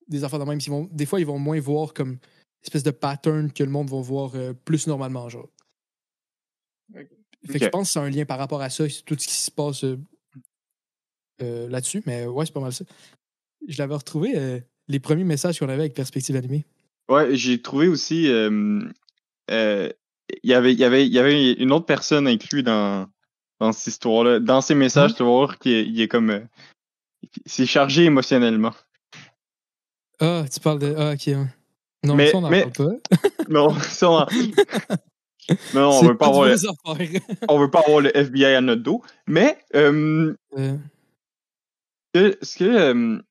Des 0.08 0.24
enfants 0.24 0.40
de 0.40 0.44
même. 0.44 0.88
Des 0.92 1.06
fois, 1.06 1.20
ils 1.20 1.26
vont 1.26 1.38
moins 1.38 1.60
voir 1.60 1.94
comme 1.94 2.18
espèce 2.64 2.84
de 2.84 2.92
pattern 2.92 3.52
que 3.52 3.64
le 3.64 3.70
monde 3.70 3.90
va 3.90 4.02
voir 4.02 4.34
plus 4.66 4.88
normalement, 4.88 5.30
genre. 5.30 5.50
Fait 7.48 7.60
que 7.60 7.66
je 7.66 7.70
pense 7.70 7.88
que 7.88 7.94
c'est 7.94 8.00
un 8.00 8.10
lien 8.10 8.26
par 8.26 8.38
rapport 8.38 8.62
à 8.62 8.70
ça, 8.70 8.84
tout 9.06 9.16
ce 9.18 9.28
qui 9.28 9.34
se 9.34 9.50
passe 9.52 9.84
euh, 9.86 9.98
euh, 11.42 11.70
là-dessus. 11.70 12.02
Mais 12.06 12.26
ouais, 12.26 12.46
c'est 12.46 12.52
pas 12.54 12.60
mal 12.60 12.74
ça. 12.74 12.86
Je 13.68 13.78
l'avais 13.78 13.96
retrouvé, 13.96 14.34
euh, 14.38 14.60
les 14.88 15.00
premiers 15.00 15.24
messages 15.24 15.60
qu'on 15.60 15.70
avait 15.70 15.82
avec 15.84 15.94
Perspective 15.94 16.36
Animée. 16.36 16.66
Ouais, 17.10 17.36
j'ai 17.36 17.62
trouvé 17.62 17.88
aussi. 17.88 18.28
euh, 18.30 18.82
il 19.50 20.50
y 20.50 20.54
avait, 20.54 20.74
il 20.74 20.80
y 20.80 20.84
avait, 20.84 21.06
il 21.08 21.12
y 21.14 21.20
avait 21.20 21.54
une 21.54 21.72
autre 21.72 21.86
personne 21.86 22.28
inclue 22.28 22.62
dans, 22.62 23.08
dans 23.60 23.72
cette 23.72 23.88
histoire-là. 23.88 24.40
Dans 24.40 24.62
ses 24.62 24.76
messages, 24.76 25.12
Mhm. 25.12 25.18
tu 25.18 25.24
vas 25.24 25.30
voir 25.30 25.60
qu'il 25.60 25.72
est, 25.74 25.86
il 25.88 26.00
est 26.02 26.08
comme. 26.08 26.48
c'est 27.46 27.66
chargé 27.66 28.04
émotionnellement. 28.06 28.74
Ah, 30.20 30.46
tu 30.52 30.60
parles 30.60 30.80
de. 30.80 30.94
Ah, 30.98 31.14
ok. 31.14 31.28
Non, 32.04 32.16
Mais- 32.16 32.32
ça, 32.32 32.38
on 32.38 32.42
n'en 32.42 32.50
mais- 32.50 32.70
parle 32.70 32.74
pas. 32.74 32.96
Non, 33.50 33.74
ça, 33.80 34.10
on- 34.12 34.28
non, 35.74 35.90
on 35.94 36.02
veut 36.04 36.18
pas 36.18 36.28
avoir, 36.28 36.48
le, 36.48 36.56
on 37.48 37.60
veut 37.60 37.70
pas 37.70 37.82
avoir 37.82 38.02
le 38.02 38.16
FBI 38.16 38.56
à 38.56 38.62
notre 38.62 38.84
dos. 38.84 39.02
Mais 39.28 39.58
euh, 39.76 40.36
Euh, 42.18 42.34
ce 42.42 42.58
que 42.58 42.64
euh, 42.64 43.22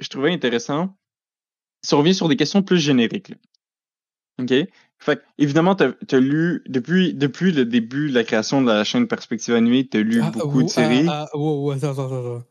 je 0.00 0.08
trouvais 0.08 0.32
intéressant, 0.32 0.96
on 1.92 1.98
revient 1.98 2.14
sur 2.14 2.28
des 2.28 2.36
questions 2.36 2.62
plus 2.62 2.78
génériques. 2.78 3.30
là. 3.30 3.36
OK? 4.40 4.52
Fait 5.00 5.22
évidemment, 5.38 5.74
t'as 5.74 5.92
as 6.10 6.18
lu, 6.18 6.62
depuis, 6.66 7.14
depuis 7.14 7.52
le 7.52 7.64
début 7.64 8.10
de 8.10 8.14
la 8.14 8.24
création 8.24 8.62
de 8.62 8.66
la 8.66 8.84
chaîne 8.84 9.06
Perspective 9.06 9.54
Animée, 9.54 9.86
t'as 9.86 10.00
lu 10.00 10.20
ah, 10.22 10.30
beaucoup 10.30 10.62
de 10.62 10.68
séries. 10.68 11.06
Ah, 11.08 11.28
ah, 11.32 11.36
wow, 11.36 11.64
wow, 11.64 11.70
attends, 11.72 11.92
attends, 11.92 12.06
attends. 12.06 12.44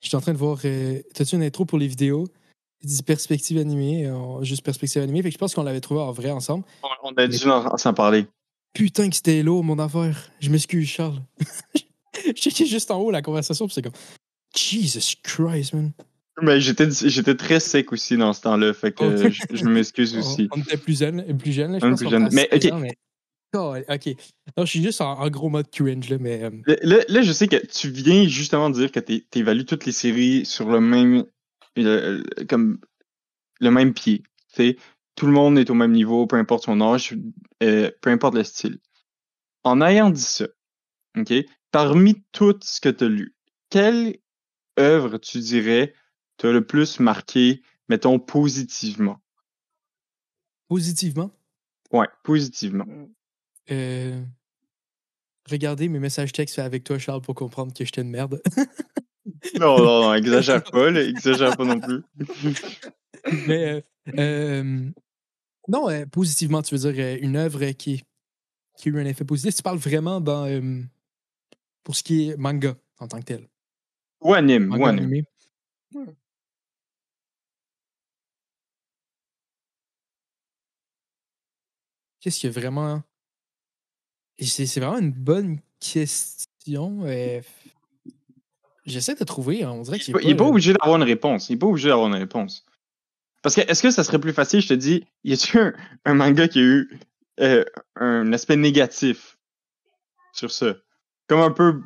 Je 0.00 0.08
suis 0.08 0.16
en 0.16 0.20
train 0.20 0.32
de 0.32 0.38
voir. 0.38 0.58
euh, 0.64 1.00
T'as-tu 1.14 1.36
une 1.36 1.42
intro 1.42 1.64
pour 1.64 1.78
les 1.78 1.88
vidéos? 1.88 2.26
Il 2.82 2.88
dit 2.88 3.02
perspective 3.02 3.58
animée, 3.58 4.06
euh, 4.06 4.42
juste 4.42 4.62
perspective 4.62 5.02
animée. 5.02 5.22
Fait 5.22 5.30
que 5.30 5.34
je 5.34 5.38
pense 5.38 5.54
qu'on 5.54 5.64
l'avait 5.64 5.80
trouvé 5.80 6.00
en 6.00 6.12
vrai 6.12 6.30
ensemble. 6.30 6.64
On, 7.02 7.12
a 7.14 7.26
dû 7.26 7.48
en- 7.48 7.76
s'en 7.76 7.92
parler. 7.94 8.26
Putain, 8.72 9.08
que 9.08 9.16
c'était 9.16 9.42
lourd, 9.42 9.64
mon 9.64 9.78
affaire. 9.78 10.30
Je 10.40 10.50
m'excuse, 10.50 10.88
Charles. 10.88 11.20
J'étais 12.36 12.66
juste 12.66 12.90
en 12.90 12.98
haut 13.00 13.10
la 13.10 13.22
conversation, 13.22 13.66
puis 13.66 13.74
c'est 13.74 13.82
comme. 13.82 13.92
Jesus 14.56 15.16
Christ, 15.22 15.74
man. 15.74 15.92
Mais 16.40 16.60
j'étais, 16.60 16.88
j'étais 16.90 17.34
très 17.34 17.58
sec 17.60 17.92
aussi 17.92 18.16
dans 18.16 18.32
ce 18.32 18.42
temps-là, 18.42 18.72
fait 18.72 18.92
que 18.92 19.26
Ok. 19.26 19.32
je, 19.50 19.56
je 19.56 19.64
m'excuse 19.64 20.14
On, 20.16 20.20
aussi. 20.20 20.48
on 20.52 20.60
était 20.60 20.76
plus 20.76 20.98
jeunes, 20.98 21.36
plus 21.36 21.52
jeunes 21.52 21.72
là, 21.72 21.78
je 21.80 21.86
On 21.86 21.90
pense 21.90 21.98
plus 22.00 22.18
Mais, 22.32 22.48
16 22.52 22.66
ok. 22.66 22.72
ans, 22.72 22.78
mais- 22.78 22.94
Oh, 23.56 23.74
ok. 23.88 24.06
Non, 24.56 24.64
je 24.66 24.70
suis 24.70 24.82
juste 24.82 25.00
en, 25.00 25.18
en 25.18 25.30
gros 25.30 25.48
mode 25.48 25.70
cringe, 25.70 26.08
là, 26.10 26.18
mais. 26.20 26.42
euh, 26.44 26.50
Là, 26.66 26.76
là- 26.82 27.04
là, 27.08 27.22
je 27.22 27.32
sais 27.32 27.48
que 27.48 27.56
tu 27.66 27.90
viens 27.90 28.26
justement 28.28 28.68
de 28.70 28.74
dire 28.74 28.92
que 28.92 29.00
t'é- 29.00 29.24
t'évalues 29.30 29.64
toutes 29.64 29.86
les 29.86 29.92
séries 29.92 30.44
sur 30.44 30.68
le 30.68 30.80
même, 30.80 31.24
comme 32.48 32.78
le 33.60 33.70
même 33.70 33.94
pied. 33.94 34.22
Tout 35.14 35.26
le 35.26 35.32
monde 35.32 35.58
est 35.58 35.70
au 35.70 35.74
même 35.74 35.92
niveau, 35.92 36.26
peu 36.26 36.36
importe 36.36 36.64
son 36.64 36.80
âge, 36.80 37.16
euh, 37.62 37.90
peu 38.00 38.10
importe 38.10 38.34
le 38.34 38.44
style. 38.44 38.78
En 39.64 39.80
ayant 39.80 40.10
dit 40.10 40.20
ça, 40.20 40.46
ok, 41.16 41.32
parmi 41.72 42.22
tout 42.32 42.58
ce 42.62 42.80
que 42.80 42.88
tu 42.88 43.04
as 43.04 43.08
lu, 43.08 43.34
quelle 43.70 44.18
œuvre 44.78 45.18
tu 45.18 45.38
dirais 45.40 45.92
t'as 46.36 46.52
le 46.52 46.64
plus 46.64 47.00
marqué, 47.00 47.62
mettons 47.88 48.18
positivement? 48.20 49.20
positivement, 50.68 51.30
Ouais, 51.92 52.06
positivement. 52.22 52.86
euh, 53.70 54.22
regardez 55.50 55.88
mes 55.88 55.98
messages 55.98 56.32
textes 56.32 56.58
avec 56.58 56.84
toi, 56.84 56.98
Charles, 56.98 57.22
pour 57.22 57.34
comprendre 57.34 57.72
que 57.72 57.84
j'étais 57.84 58.02
une 58.02 58.10
merde. 58.10 58.40
Non, 59.60 59.78
non, 59.78 60.02
non, 60.02 60.14
exagère 60.14 60.62
pas, 60.62 60.90
là, 60.90 61.02
exagère 61.02 61.56
pas 61.56 61.64
non 61.64 61.80
plus. 61.80 62.02
mais. 63.46 63.64
euh, 63.74 63.80
euh, 64.18 64.90
non, 65.68 65.90
euh, 65.90 66.06
positivement, 66.06 66.62
tu 66.62 66.74
veux 66.76 66.90
dire 66.92 67.04
euh, 67.04 67.18
une 67.20 67.36
œuvre 67.36 67.70
qui, 67.72 68.02
qui 68.76 68.88
a 68.88 68.92
eu 68.92 69.00
un 69.00 69.04
effet 69.04 69.24
positif. 69.24 69.54
Tu 69.56 69.62
parles 69.62 69.78
vraiment 69.78 70.20
dans. 70.20 70.46
euh, 70.46 70.82
pour 71.84 71.94
ce 71.96 72.02
qui 72.02 72.30
est 72.30 72.36
manga 72.36 72.76
en 72.98 73.08
tant 73.08 73.18
que 73.20 73.24
tel. 73.24 73.48
Ou 74.20 74.34
anime, 74.34 74.66
Manga 74.66 74.82
ou 74.82 74.86
anime. 74.86 75.04
animé. 75.04 75.24
Qu'est-ce 82.20 82.40
qu'il 82.40 82.50
y 82.50 82.52
a 82.56 82.60
vraiment? 82.60 83.02
C'est 84.40 84.80
vraiment 84.80 84.98
une 84.98 85.12
bonne 85.12 85.58
question. 85.80 87.04
Euh, 88.88 88.92
J'essaie 88.92 89.14
de 89.14 89.24
trouver, 89.24 89.62
hein, 89.62 89.70
on 89.72 89.82
dirait 89.82 89.98
Il 89.98 90.02
qu'il 90.02 90.14
n'est 90.14 90.20
pas, 90.20 90.26
il 90.26 90.30
est 90.30 90.34
pas 90.36 90.44
obligé 90.46 90.72
d'avoir 90.72 90.96
une 90.96 91.02
réponse. 91.02 91.48
Il 91.48 91.52
n'est 91.54 91.58
pas 91.58 91.66
obligé 91.66 91.88
d'avoir 91.88 92.08
une 92.08 92.14
réponse. 92.14 92.64
Parce 93.42 93.54
que, 93.54 93.60
est-ce 93.60 93.82
que 93.82 93.90
ça 93.90 94.02
serait 94.04 94.18
plus 94.18 94.32
facile, 94.32 94.60
je 94.60 94.68
te 94.68 94.74
dis, 94.74 95.06
y 95.24 95.32
a-tu 95.32 95.58
un, 95.58 95.72
un 96.04 96.14
manga 96.14 96.48
qui 96.48 96.58
a 96.58 96.62
eu 96.62 96.98
euh, 97.40 97.64
un 97.96 98.32
aspect 98.32 98.56
négatif 98.56 99.38
sur 100.32 100.50
ça? 100.50 100.74
Comme 101.28 101.40
un 101.40 101.50
peu. 101.52 101.80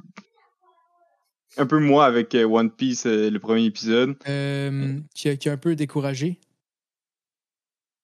Un 1.58 1.66
peu 1.66 1.78
moi 1.78 2.06
avec 2.06 2.34
euh, 2.34 2.44
One 2.44 2.70
Piece, 2.70 3.04
euh, 3.04 3.28
le 3.30 3.38
premier 3.38 3.64
épisode. 3.66 4.16
euh, 4.26 4.98
qui, 5.14 5.28
a, 5.28 5.36
qui 5.36 5.50
a 5.50 5.52
un 5.52 5.58
peu 5.58 5.76
découragé 5.76 6.40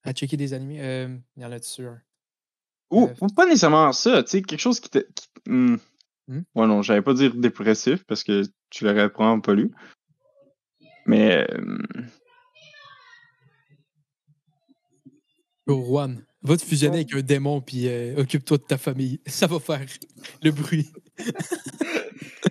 à 0.05 0.13
checker 0.13 0.37
des 0.37 0.53
animés. 0.53 0.81
Euh, 0.83 1.17
il 1.37 1.43
y 1.43 1.47
en 1.47 1.53
a 1.53 1.59
dessus 1.59 1.87
un. 1.87 1.99
Ou, 2.91 3.07
Euh, 3.07 3.15
ou 3.23 3.27
pas 3.29 3.47
nécessairement 3.47 3.93
ça, 3.93 4.23
tu 4.23 4.31
sais, 4.31 4.43
quelque 4.43 4.61
chose 4.61 4.81
qui 4.81 4.91
te. 4.91 4.99
qui- 4.99 5.29
hmm. 5.47 5.77
Hmm? 6.29 6.41
Ouais, 6.55 6.67
non, 6.67 6.83
j'allais 6.83 7.01
pas 7.01 7.15
dire 7.15 7.35
dépressif 7.35 8.05
parce 8.05 8.23
que 8.23 8.43
tu 8.71 8.85
l'aurais 8.85 9.11
probablement 9.11 9.41
pas 9.41 9.55
lu. 9.55 9.71
Mais. 11.07 11.47
euh, 11.51 11.79
Oh, 15.71 15.85
Juan, 15.87 16.25
va 16.43 16.57
te 16.57 16.65
fusionner 16.65 16.97
avec 16.99 17.15
un 17.15 17.21
démon 17.21 17.61
puis 17.61 17.89
euh, 17.89 18.15
occupe-toi 18.17 18.57
de 18.57 18.63
ta 18.63 18.79
famille. 18.79 19.21
Ça 19.27 19.47
va 19.47 19.59
faire 19.61 19.85
le 20.43 20.51
bruit. 20.51 20.91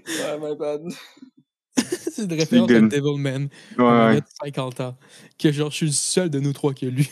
Ouais, 0.08 0.38
my 0.40 0.56
bad. 0.58 0.82
C'est 1.78 2.24
une 2.24 2.34
référence 2.34 2.72
à. 2.72 2.80
Devilman. 2.82 3.50
Ouais, 3.78 3.84
un 3.86 4.08
ouais. 4.10 4.14
gars 4.16 4.22
de 4.22 4.26
50 4.46 4.80
ans. 4.82 4.98
Que 5.38 5.52
genre, 5.52 5.70
je 5.72 5.76
suis 5.76 5.86
le 5.88 5.92
seul 5.92 6.30
de 6.30 6.40
nous 6.40 6.54
trois 6.54 6.74
qui 6.74 6.88
a 6.88 6.90
lu. 6.90 7.06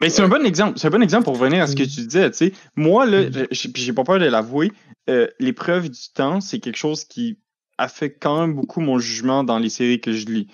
Mais 0.00 0.10
c'est 0.10 0.22
un 0.22 0.28
bon 0.28 0.44
exemple. 0.44 0.78
C'est 0.78 0.88
un 0.88 0.90
bon 0.90 1.02
exemple 1.02 1.24
pour 1.24 1.38
revenir 1.38 1.62
à 1.62 1.66
ce 1.66 1.76
que 1.76 1.82
Mm. 1.84 1.86
tu 1.86 2.06
disais, 2.06 2.30
tu 2.32 2.36
sais. 2.36 2.52
Moi, 2.74 3.06
là, 3.06 3.28
Mm. 3.30 3.46
j'ai 3.52 3.92
pas 3.92 4.02
peur 4.04 4.18
de 4.18 4.24
l'avouer, 4.26 4.72
euh, 5.08 5.28
l'épreuve 5.38 5.88
du 5.88 6.00
temps, 6.14 6.40
c'est 6.40 6.58
quelque 6.58 6.76
chose 6.76 7.04
qui 7.04 7.38
affecte 7.78 8.22
quand 8.22 8.40
même 8.40 8.54
beaucoup 8.54 8.80
mon 8.80 8.98
jugement 8.98 9.44
dans 9.44 9.58
les 9.58 9.68
séries 9.70 10.00
que 10.00 10.12
je 10.12 10.26
lis. 10.26 10.48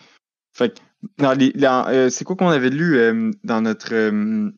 Fait 0.53 0.75
que, 0.75 0.81
dans 1.19 1.33
les, 1.33 1.51
dans, 1.53 1.87
euh, 1.89 2.09
c'est 2.11 2.25
quoi 2.25 2.37
qu'on 2.37 2.49
avait 2.49 2.71
lu 2.71 2.97
euh, 2.97 3.31
dans 3.45 3.61
notre 3.61 3.93
euh, 3.95 4.51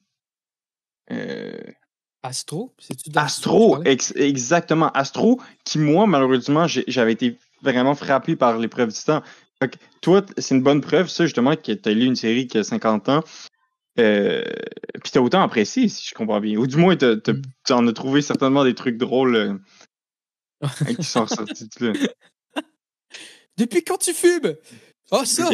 Astro? 2.23 2.75
Astro, 3.15 3.83
ex- 3.85 4.15
exactement. 4.17 4.91
Astro, 4.93 5.41
qui 5.65 5.79
moi, 5.79 6.07
malheureusement, 6.07 6.67
j'avais 6.67 7.13
été 7.13 7.39
vraiment 7.63 7.95
frappé 7.95 8.37
par 8.37 8.59
l'épreuve 8.59 8.93
du 8.93 9.01
temps. 9.01 9.23
Fait 9.61 9.69
que, 9.71 9.77
toi, 10.01 10.23
c'est 10.39 10.55
une 10.55 10.63
bonne 10.63 10.81
preuve, 10.81 11.09
ça, 11.09 11.25
justement, 11.25 11.55
que 11.55 11.73
tu 11.73 11.89
as 11.89 11.93
lu 11.93 12.07
une 12.07 12.17
série 12.17 12.47
qui 12.47 12.59
a 12.59 12.65
50 12.65 13.09
ans. 13.09 13.23
Euh, 14.01 14.43
puis 15.03 15.13
t'as 15.13 15.21
autant 15.21 15.43
apprécié, 15.43 15.89
si 15.89 16.09
je 16.09 16.15
comprends 16.15 16.41
bien. 16.41 16.59
Ou 16.59 16.67
du 16.67 16.77
moins, 16.77 16.95
Mm. 16.97 17.21
tu 17.65 17.73
en 17.73 17.87
as 17.87 17.93
trouvé 17.93 18.23
certainement 18.23 18.65
des 18.65 18.75
trucs 18.75 18.97
drôles 18.97 19.37
euh, 19.37 19.55
qui 20.99 21.05
sont 21.05 21.23
ressortis 21.25 21.69
de 21.79 21.87
là. 21.89 21.93
Depuis 23.57 23.83
quand 23.85 23.99
tu 23.99 24.13
fumes? 24.13 24.57
Ah, 25.11 25.25
ça! 25.25 25.51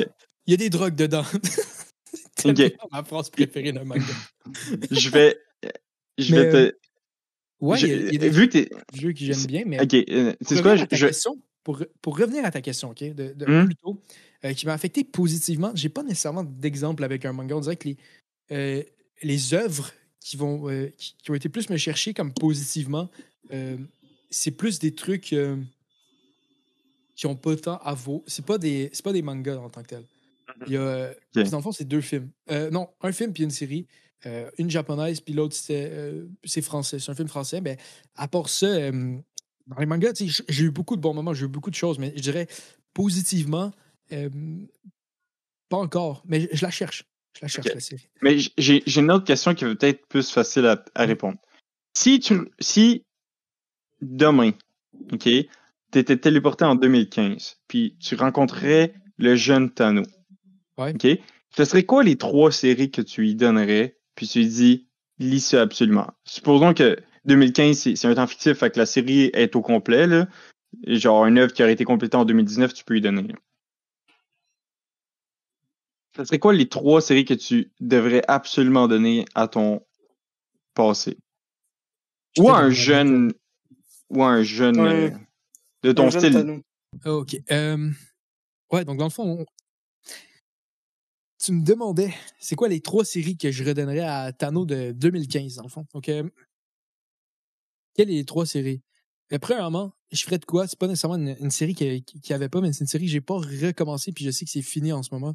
Il 0.46 0.50
y 0.52 0.54
a 0.54 0.56
des 0.56 0.70
drogues 0.70 0.94
dedans. 0.94 1.24
C'est 2.38 2.76
ma 2.90 3.04
phrase 3.04 3.30
préférée 3.30 3.72
d'un 3.72 3.84
manga. 3.84 4.02
Je 4.90 5.10
vais. 5.10 5.38
Je 6.16 6.34
Mais, 6.34 6.44
vais 6.44 6.50
te. 6.70 6.76
Ouais, 7.60 7.78
il 7.80 7.88
y 7.88 7.92
a- 7.92 8.12
y, 8.12 8.18
des 8.18 8.30
vu 8.30 8.48
que 8.48 8.58
jeux 8.94 9.12
que 9.12 9.18
j'aime 9.18 9.44
bien, 9.46 9.64
mais 9.66 9.80
Ok, 9.82 9.92
euh, 9.94 10.34
c'est 10.40 10.62
quoi? 10.62 10.76
Je, 10.76 10.84
question, 10.86 11.36
pour, 11.62 11.84
pour 12.00 12.16
revenir 12.16 12.44
à 12.46 12.50
ta 12.50 12.62
question, 12.62 12.90
OK, 12.90 13.02
de, 13.02 13.34
de 13.34 13.44
Hmm? 13.44 13.66
plus 13.66 13.76
tôt, 13.76 14.00
euh, 14.44 14.54
qui 14.54 14.64
m'a 14.64 14.72
affecté 14.72 15.04
positivement, 15.04 15.70
j'ai 15.74 15.90
pas 15.90 16.02
nécessairement 16.02 16.42
d'exemple 16.44 17.04
avec 17.04 17.26
un 17.26 17.32
manga. 17.34 17.54
On 17.56 17.60
dirait 17.60 17.76
que 17.76 17.88
les, 17.88 17.96
euh, 18.52 18.82
les 19.22 19.52
œuvres 19.52 19.92
qui, 20.20 20.38
vont, 20.38 20.70
euh, 20.70 20.88
qui, 20.96 21.14
qui 21.22 21.30
ont 21.30 21.34
été 21.34 21.50
plus 21.50 21.68
me 21.68 21.76
chercher 21.76 22.14
comme 22.14 22.32
positivement, 22.32 23.10
euh, 23.52 23.76
c'est 24.30 24.52
plus 24.52 24.78
des 24.78 24.94
trucs 24.94 25.34
euh, 25.34 25.56
qui 27.20 27.26
ont 27.26 27.36
pas 27.36 27.54
tant 27.54 27.76
à 27.84 27.92
vaut. 27.92 28.24
C'est 28.26 28.46
pas 28.46 28.56
des 28.56 28.88
c'est 28.94 29.04
pas 29.04 29.12
des 29.12 29.20
mangas 29.20 29.58
en 29.58 29.68
tant 29.68 29.82
que 29.82 29.88
tel. 29.88 30.04
Il 30.66 30.72
y 30.72 30.76
a, 30.78 31.10
dans 31.34 31.58
le 31.58 31.62
fond, 31.62 31.70
c'est 31.70 31.84
deux 31.84 32.00
films. 32.00 32.30
Euh, 32.50 32.70
non, 32.70 32.88
un 33.02 33.12
film 33.12 33.34
puis 33.34 33.42
une 33.42 33.50
série. 33.50 33.86
Euh, 34.24 34.50
une 34.56 34.70
japonaise, 34.70 35.20
puis 35.20 35.34
l'autre, 35.34 35.54
c'était, 35.54 35.88
euh, 35.90 36.26
c'est 36.44 36.62
français. 36.62 36.98
C'est 36.98 37.10
un 37.10 37.14
film 37.14 37.28
français. 37.28 37.60
Mais 37.60 37.76
à 38.16 38.26
part 38.26 38.48
ça, 38.48 38.66
euh, 38.66 39.18
dans 39.66 39.78
les 39.78 39.86
mangas, 39.86 40.22
j'ai 40.48 40.64
eu 40.64 40.70
beaucoup 40.70 40.96
de 40.96 41.02
bons 41.02 41.12
moments, 41.12 41.34
j'ai 41.34 41.44
eu 41.44 41.48
beaucoup 41.48 41.70
de 41.70 41.74
choses, 41.74 41.98
mais 41.98 42.12
je 42.16 42.22
dirais 42.22 42.46
positivement, 42.94 43.70
pas 44.08 45.76
encore. 45.76 46.22
Mais 46.26 46.48
je, 46.52 46.64
la 46.64 46.70
cherche. 46.70 47.04
Je 47.36 47.40
la 47.42 47.48
cherche, 47.48 47.68
la 47.68 47.80
série. 47.80 48.08
Mais 48.22 48.38
j'ai 48.56 48.98
une 48.98 49.10
autre 49.10 49.26
question 49.26 49.54
qui 49.54 49.64
va 49.64 49.74
peut-être 49.74 50.06
plus 50.06 50.30
facile 50.30 50.66
à, 50.66 50.82
à 50.94 51.04
répondre. 51.04 51.38
Si 51.94 52.18
tu 52.18 52.50
si 52.58 53.04
demain, 54.00 54.52
OK, 55.12 55.28
t'étais 55.90 56.16
téléporté 56.16 56.64
en 56.64 56.74
2015, 56.74 57.58
puis 57.68 57.96
tu 58.00 58.14
rencontrais 58.14 58.94
le 59.18 59.34
jeune 59.36 59.70
Tano. 59.70 60.02
Ouais. 60.78 60.94
OK? 60.94 61.06
Ce 61.56 61.64
serait 61.64 61.84
quoi 61.84 62.04
les 62.04 62.16
trois 62.16 62.52
séries 62.52 62.90
que 62.90 63.02
tu 63.02 63.22
lui 63.22 63.34
donnerais, 63.34 63.96
puis 64.14 64.26
tu 64.26 64.38
lui 64.40 64.46
dis 64.46 64.88
lis 65.18 65.40
ça 65.40 65.62
absolument. 65.62 66.08
Supposons 66.24 66.74
que 66.74 66.96
2015, 67.26 67.94
c'est 67.94 68.06
un 68.06 68.14
temps 68.14 68.26
fictif, 68.26 68.58
fait 68.58 68.70
que 68.70 68.78
la 68.78 68.86
série 68.86 69.30
est 69.34 69.54
au 69.56 69.60
complet, 69.60 70.06
là. 70.06 70.26
Genre, 70.86 71.26
une 71.26 71.38
œuvre 71.38 71.52
qui 71.52 71.62
aurait 71.62 71.72
été 71.72 71.84
complétée 71.84 72.16
en 72.16 72.24
2019, 72.24 72.72
tu 72.72 72.84
peux 72.84 72.94
lui 72.94 73.00
donner. 73.00 73.22
là. 73.22 73.34
Ce 76.16 76.24
serait 76.24 76.38
quoi 76.38 76.52
les 76.52 76.68
trois 76.68 77.00
séries 77.00 77.24
que 77.24 77.34
tu 77.34 77.72
devrais 77.80 78.22
absolument 78.28 78.88
donner 78.88 79.24
à 79.34 79.48
ton 79.48 79.80
passé? 80.74 81.18
Ou 82.38 82.50
à 82.50 82.58
un 82.58 82.70
jeune. 82.70 83.32
Ou 84.10 84.22
à 84.22 84.28
un 84.28 84.42
jeune 84.42 84.80
Ouais. 84.80 85.12
De 85.82 85.92
ton 85.92 86.10
style. 86.10 86.32
Thanos. 86.32 86.60
Ah, 87.04 87.14
OK. 87.14 87.36
Euh, 87.50 87.90
ouais, 88.72 88.84
donc 88.84 88.98
dans 88.98 89.04
le 89.04 89.10
fond, 89.10 89.40
on- 89.40 89.46
tu 91.42 91.52
me 91.52 91.64
demandais, 91.64 92.12
c'est 92.38 92.54
quoi 92.54 92.68
les 92.68 92.80
trois 92.80 93.04
séries 93.04 93.36
que 93.38 93.50
je 93.50 93.64
redonnerais 93.64 94.00
à 94.00 94.30
Tano 94.32 94.66
de 94.66 94.92
2015, 94.92 95.54
dans 95.56 95.62
le 95.62 95.68
fond? 95.70 95.86
Donc, 95.94 96.08
euh, 96.10 96.28
quelles 97.94 98.08
sont 98.08 98.12
les 98.14 98.24
trois 98.24 98.44
séries? 98.46 98.82
Euh, 99.32 99.38
premièrement, 99.38 99.92
je 100.12 100.22
ferais 100.24 100.38
de 100.38 100.44
quoi? 100.44 100.66
C'est 100.66 100.78
pas 100.78 100.86
nécessairement 100.88 101.16
une, 101.16 101.36
une 101.40 101.50
série 101.50 101.74
qui, 101.74 102.02
qui, 102.02 102.20
qui 102.20 102.32
avait 102.34 102.48
pas, 102.50 102.60
mais 102.60 102.72
c'est 102.72 102.80
une 102.80 102.88
série 102.88 103.06
que 103.06 103.10
j'ai 103.10 103.20
pas 103.22 103.36
recommencé, 103.38 104.12
puis 104.12 104.24
je 104.24 104.30
sais 104.30 104.44
que 104.44 104.50
c'est 104.50 104.60
fini 104.62 104.92
en 104.92 105.02
ce 105.02 105.14
moment. 105.14 105.34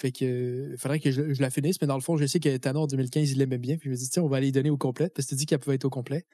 Fait 0.00 0.10
que 0.10 0.24
euh, 0.24 0.76
faudrait 0.78 1.00
que 1.00 1.10
je, 1.10 1.34
je 1.34 1.42
la 1.42 1.50
finisse, 1.50 1.80
mais 1.80 1.86
dans 1.86 1.96
le 1.96 2.02
fond, 2.02 2.16
je 2.16 2.24
sais 2.26 2.40
que 2.40 2.56
Tano 2.56 2.80
en 2.80 2.86
2015, 2.86 3.30
il 3.32 3.38
l'aimait 3.38 3.58
bien, 3.58 3.76
puis 3.76 3.88
je 3.88 3.90
me 3.90 3.96
dis, 3.96 4.08
tiens, 4.08 4.22
on 4.22 4.28
va 4.28 4.38
aller 4.38 4.52
donner 4.52 4.70
au 4.70 4.78
complet, 4.78 5.10
parce 5.10 5.26
que 5.26 5.30
tu 5.30 5.34
dis 5.36 5.46
qu'elle 5.46 5.58
pouvait 5.58 5.76
être 5.76 5.84
au 5.84 5.90
complet. 5.90 6.24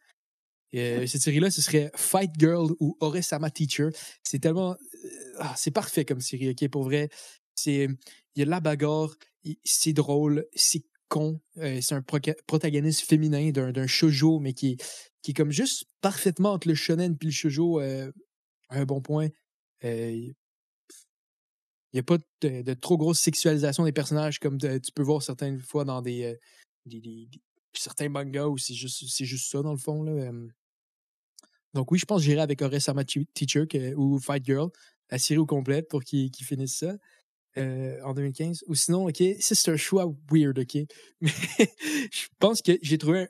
Euh, 0.75 1.07
cette 1.07 1.23
série-là, 1.23 1.51
ce 1.51 1.63
serait 1.63 1.91
Fight 1.97 2.31
Girl 2.39 2.73
ou 2.81 2.97
Oresama 3.01 3.51
Teacher. 3.51 3.89
C'est 4.23 4.39
tellement. 4.39 4.73
euh, 4.73 5.09
ah, 5.39 5.55
c'est 5.57 5.71
parfait 5.71 6.05
comme 6.05 6.21
série, 6.21 6.51
ok, 6.51 6.69
pour 6.69 6.85
vrai. 6.85 7.09
Il 7.67 7.97
y 8.37 8.43
a 8.43 8.45
la 8.45 8.61
bagarre, 8.61 9.15
c'est 9.65 9.93
drôle, 9.93 10.47
c'est 10.55 10.85
con. 11.09 11.41
euh, 11.57 11.81
c'est 11.81 11.95
un 11.95 12.03
protagoniste 12.03 13.01
féminin 13.01 13.51
d'un 13.51 13.87
shoujo, 13.87 14.39
mais 14.41 14.53
qui 14.53 14.77
qui 15.23 15.33
est 15.33 15.35
comme 15.35 15.51
juste 15.51 15.85
parfaitement 16.01 16.53
entre 16.53 16.69
le 16.69 16.75
shonen 16.75 17.17
puis 17.17 17.29
le 17.29 17.33
shoujo 17.33 17.81
euh, 17.81 18.13
un 18.71 18.85
bon 18.85 19.01
point. 19.01 19.29
Il 19.83 20.35
n'y 21.95 22.01
a 22.01 22.03
pas 22.03 22.19
de, 22.43 22.75
trop 22.75 22.99
grosse 22.99 23.19
sexualisation 23.19 23.85
des 23.85 23.93
personnages 23.93 24.39
comme 24.39 24.59
tu 24.59 24.93
peux 24.95 25.03
voir 25.03 25.23
certaines 25.23 25.59
fois 25.59 25.85
dans 25.85 26.03
des- 26.03 26.39
des- 27.75 27.81
certains 27.81 28.09
mangas 28.09 28.47
où 28.47 28.59
c'est 28.59 28.75
juste, 28.75 29.05
c'est 29.09 29.25
juste 29.25 29.51
ça 29.51 29.63
dans 29.63 29.73
le 29.73 29.79
fond. 29.79 30.03
Là. 30.03 30.31
Donc 31.75 31.91
oui, 31.93 31.99
je 31.99 32.05
pense 32.07 32.21
que 32.21 32.25
j'irai 32.27 32.41
avec 32.41 32.63
Oresama 32.63 33.05
Teacher 33.05 33.67
que- 33.69 33.95
ou 33.95 34.19
Fight 34.19 34.45
Girl, 34.45 34.71
la 35.11 35.19
série 35.19 35.39
au 35.39 35.47
complet 35.47 35.83
pour 35.83 36.03
qu'ils 36.03 36.31
finissent 36.35 36.79
ça 36.79 36.97
euh, 37.57 38.01
en 38.03 38.15
2015. 38.15 38.65
Ou 38.69 38.75
sinon, 38.75 39.07
OK, 39.09 39.23
c'est 39.41 39.69
un 39.71 39.77
choix 39.77 40.07
weird, 40.31 40.59
OK? 40.59 40.77
Mais 41.21 41.31
je 42.13 42.27
pense 42.39 42.63
que 42.63 42.73
j'ai 42.83 42.99
trouvé 42.99 43.29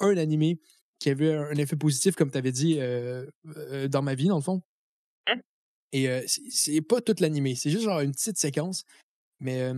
un, 0.00 0.08
un 0.10 0.16
animé 0.16 0.58
qui 0.98 1.08
avait 1.10 1.32
un, 1.34 1.42
un 1.44 1.56
effet 1.56 1.76
positif, 1.76 2.14
comme 2.16 2.30
tu 2.30 2.38
avais 2.38 2.52
dit, 2.52 2.76
euh, 2.78 3.26
euh, 3.56 3.88
dans 3.88 4.02
ma 4.02 4.14
vie, 4.14 4.28
dans 4.28 4.36
le 4.36 4.42
fond. 4.42 4.62
Et 5.92 6.08
euh, 6.08 6.22
c'est- 6.26 6.80
pas 6.82 7.00
tout 7.00 7.14
l'animé, 7.20 7.54
c'est 7.54 7.70
juste 7.70 7.84
genre 7.84 8.00
une 8.00 8.12
petite 8.12 8.38
séquence. 8.38 8.84
Mais 9.40 9.72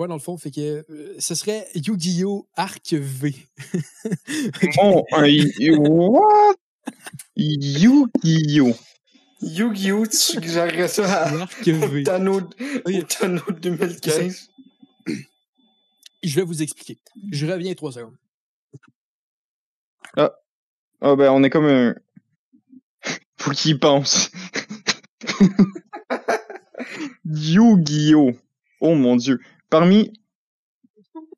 ouais, 0.00 0.08
dans 0.08 0.14
le 0.14 0.20
fond, 0.20 0.36
fait 0.38 0.50
que 0.50 0.84
euh, 0.90 1.14
ce 1.18 1.34
serait 1.34 1.68
Yu-Gi-Oh! 1.74 2.48
Arc 2.56 2.94
V. 2.94 3.34
Bon, 4.76 5.04
un 5.12 5.26
y- 5.26 5.70
what? 5.76 6.56
Yu-Gi-Oh! 7.36 8.74
Yu-Gi-Oh! 9.42 10.06
Tu 10.06 10.16
suggérerais 10.16 10.88
ça 10.88 11.24
à 11.24 11.42
Arc 11.42 11.68
V. 11.68 12.02
Tano, 12.02 12.40
au 12.40 13.02
Tano 13.02 13.42
2015? 13.50 14.48
Je 16.22 16.34
vais 16.34 16.42
vous 16.42 16.62
expliquer. 16.62 16.98
Je 17.30 17.46
reviens 17.46 17.74
trois 17.74 17.92
secondes. 17.92 18.16
Ah 21.02 21.16
ben 21.16 21.30
on 21.30 21.42
est 21.42 21.50
comme 21.50 21.64
un. 21.66 21.94
Faut 23.38 23.52
qu'il 23.52 23.70
y 23.72 23.78
pense. 23.78 24.30
Yu-Gi-Oh! 27.24 28.32
Oh 28.80 28.94
mon 28.94 29.16
dieu. 29.16 29.38
Parmi. 29.70 30.12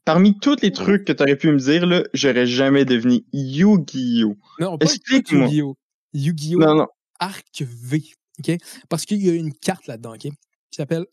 Parmi 0.05 0.37
tous 0.41 0.57
les 0.63 0.73
trucs 0.73 1.05
que 1.05 1.13
t'aurais 1.13 1.37
pu 1.37 1.53
me 1.53 1.59
dire, 1.59 1.87
là, 1.87 2.03
j'aurais 2.13 2.47
jamais 2.47 2.85
devenu 2.85 3.25
Yu-Gi-Oh! 3.33 4.37
Non, 4.59 4.77
pas 4.77 4.87
Explique-moi. 4.87 5.47
Yu-Gi-Oh! 5.47 5.77
Yu-Gi-Oh! 6.13 6.59
Non, 6.59 6.75
non. 6.75 6.87
Arc 7.21 7.63
V. 7.63 8.03
OK? 8.41 8.51
Parce 8.89 9.05
qu'il 9.05 9.25
y 9.25 9.31
a 9.31 9.35
une 9.35 9.55
carte 9.55 9.87
là-dedans, 9.87 10.15
OK? 10.15 10.23
Qui 10.23 10.31
s'appelle, 10.77 11.07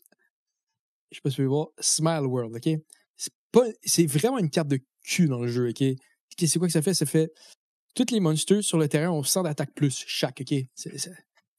je 1.12 1.16
sais 1.16 1.20
pas 1.22 1.30
si 1.30 1.36
tu 1.36 1.42
veux 1.42 1.48
voir, 1.48 1.68
Smile 1.78 2.26
World, 2.26 2.56
OK? 2.56 2.80
C'est 3.16 3.32
pas, 3.52 3.62
c'est 3.84 4.06
vraiment 4.06 4.38
une 4.38 4.50
carte 4.50 4.66
de 4.68 4.80
cul 5.04 5.28
dans 5.28 5.38
le 5.40 5.46
jeu, 5.48 5.68
OK? 5.68 5.84
C'est 6.38 6.58
quoi 6.58 6.66
que 6.66 6.72
ça 6.72 6.82
fait? 6.82 6.94
Ça 6.94 7.06
fait, 7.06 7.30
tous 7.94 8.10
les 8.10 8.18
monsters 8.18 8.64
sur 8.64 8.78
le 8.78 8.88
terrain 8.88 9.10
ont 9.10 9.22
100 9.22 9.44
d'attaque 9.44 9.72
plus 9.74 10.02
chaque, 10.08 10.40
OK? 10.40 10.54
C'est- 10.74 10.98
c'est- 10.98 11.12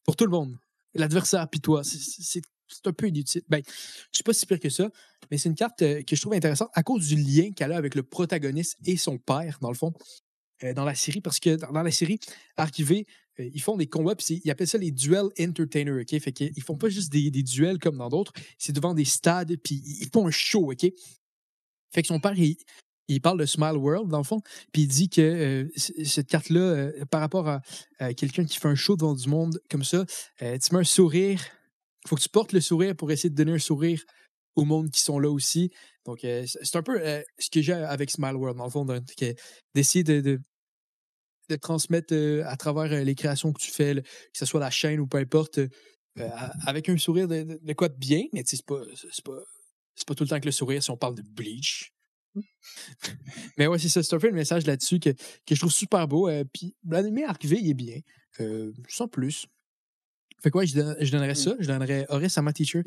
pour 0.03 0.17
tout 0.17 0.25
le 0.25 0.31
monde. 0.31 0.57
L'adversaire 0.95 1.47
puis 1.49 1.61
toi. 1.61 1.83
C'est- 1.85 2.21
C'est 2.21 2.41
c'est 2.71 2.87
un 2.87 2.93
peu 2.93 3.07
inutile. 3.07 3.41
Ben, 3.49 3.61
je 3.65 4.17
suis 4.17 4.23
pas 4.23 4.33
si 4.33 4.45
pire 4.45 4.59
que 4.59 4.69
ça, 4.69 4.89
mais 5.29 5.37
c'est 5.37 5.49
une 5.49 5.55
carte 5.55 5.81
euh, 5.81 6.01
que 6.03 6.15
je 6.15 6.21
trouve 6.21 6.33
intéressante 6.33 6.69
à 6.73 6.83
cause 6.83 7.07
du 7.07 7.15
lien 7.15 7.51
qu'elle 7.51 7.71
a 7.71 7.77
avec 7.77 7.95
le 7.95 8.03
protagoniste 8.03 8.77
et 8.85 8.97
son 8.97 9.17
père, 9.17 9.57
dans 9.61 9.69
le 9.69 9.77
fond. 9.77 9.93
euh, 10.63 10.73
dans 10.73 10.85
la 10.85 10.95
série 10.95 11.21
parce 11.21 11.39
que 11.39 11.55
dans, 11.55 11.81
la 11.81 11.91
série 11.91 12.19
archivée, 12.57 13.05
euh, 13.39 13.49
ils 13.53 13.61
font 13.61 13.77
des 13.77 13.87
combats, 13.87 14.15
puis 14.15 14.41
ils 14.43 14.51
appellent 14.51 14.67
ça 14.67 14.77
les 14.77 14.91
duels 14.91 15.29
entertainers, 15.39 16.01
OK? 16.01 16.19
Fait 16.19 16.31
qu'ils 16.31 16.63
font 16.63 16.77
pas 16.77 16.89
juste 16.89 17.11
des, 17.11 17.31
duels 17.31 17.79
comme 17.79 17.97
dans 17.97 18.09
d'autres, 18.09 18.33
c'est 18.57 18.73
devant 18.73 18.93
des 18.93 19.05
stades, 19.05 19.55
puis 19.63 19.81
ils 19.85 20.09
font 20.13 20.27
un 20.27 20.31
show, 20.31 20.71
OK? 20.71 20.85
Fait 21.93 22.01
que 22.01 22.07
son 22.07 22.19
père, 22.19 22.35
il, 22.37 23.21
parle 23.21 23.39
de 23.39 23.45
Smile 23.45 23.75
World, 23.75 24.09
dans 24.09 24.19
le 24.19 24.23
fond, 24.23 24.41
puis 24.71 24.83
il 24.83 24.87
dit 24.87 25.09
que 25.09 25.21
euh, 25.21 25.69
cette 25.75 26.27
carte-là, 26.27 26.91
par 27.09 27.19
rapport 27.19 27.47
à, 27.47 27.61
quelqu'un 28.13 28.45
qui 28.45 28.57
fait 28.57 28.69
un 28.69 28.75
show 28.75 28.95
devant 28.95 29.15
du 29.15 29.27
monde 29.27 29.59
comme 29.69 29.83
ça, 29.83 30.05
tu 30.39 30.73
mets 30.73 30.79
un 30.79 30.83
sourire, 30.83 31.41
faut 32.07 32.15
que 32.15 32.21
tu 32.21 32.29
portes 32.29 32.53
le 32.53 32.61
sourire 32.61 32.95
pour 32.95 33.11
essayer 33.11 33.29
de 33.29 33.35
donner 33.35 33.53
un 33.53 33.59
sourire 33.59 34.03
au 34.55 34.65
monde 34.65 34.89
qui 34.91 35.01
sont 35.01 35.19
là 35.19 35.29
aussi. 35.29 35.71
Donc, 36.05 36.23
euh, 36.23 36.45
c'est 36.45 36.75
un 36.75 36.83
peu 36.83 36.99
euh, 36.99 37.21
ce 37.39 37.49
que 37.49 37.61
j'ai 37.61 37.73
avec 37.73 38.09
Smile 38.11 38.35
World, 38.35 38.57
dans 38.57 38.65
le 38.65 38.71
fond, 38.71 38.85
d'essayer 39.73 40.03
de, 40.03 40.19
de, 40.21 40.39
de 41.49 41.55
transmettre 41.55 42.13
euh, 42.13 42.43
à 42.45 42.57
travers 42.57 43.03
les 43.03 43.15
créations 43.15 43.53
que 43.53 43.61
tu 43.61 43.71
fais, 43.71 43.95
que 43.95 44.37
ce 44.37 44.45
soit 44.45 44.59
la 44.59 44.69
chaîne 44.71 44.99
ou 44.99 45.07
peu 45.07 45.17
importe, 45.17 45.59
avec 46.65 46.89
un 46.89 46.97
sourire 46.97 47.27
de, 47.27 47.73
quoi 47.73 47.87
de 47.87 47.97
bien, 47.97 48.23
mais 48.33 48.43
c'est 48.45 48.65
pas, 48.65 48.81
pas, 49.23 49.43
pas 50.07 50.15
tout 50.15 50.23
le 50.23 50.29
temps 50.29 50.39
que 50.39 50.45
le 50.45 50.51
sourire 50.51 50.83
si 50.83 50.91
on 50.91 50.97
parle 50.97 51.15
de 51.15 51.21
bleach. 51.21 51.93
mais 53.57 53.67
ouais, 53.67 53.79
c'est 53.79 53.89
ça, 53.89 54.03
c'est 54.03 54.15
un 54.15 54.19
peu 54.19 54.27
le 54.27 54.33
message 54.33 54.65
là-dessus 54.65 54.99
que, 54.99 55.09
que 55.09 55.55
je 55.55 55.59
trouve 55.59 55.71
super 55.71 56.07
beau. 56.07 56.29
Puis 56.53 56.75
l'animé 56.87 57.23
archivé, 57.23 57.59
il 57.61 57.69
est 57.69 57.73
bien, 57.73 57.99
sans 58.89 59.07
plus. 59.07 59.47
Fait 60.41 60.49
quoi, 60.49 60.65
je, 60.65 60.75
don- 60.75 60.95
je 60.99 61.11
donnerais 61.11 61.35
ça, 61.35 61.55
je 61.59 61.67
donnerais 61.67 62.05
Horace 62.09 62.37
à 62.37 62.41
ma 62.41 62.51
teacher. 62.53 62.83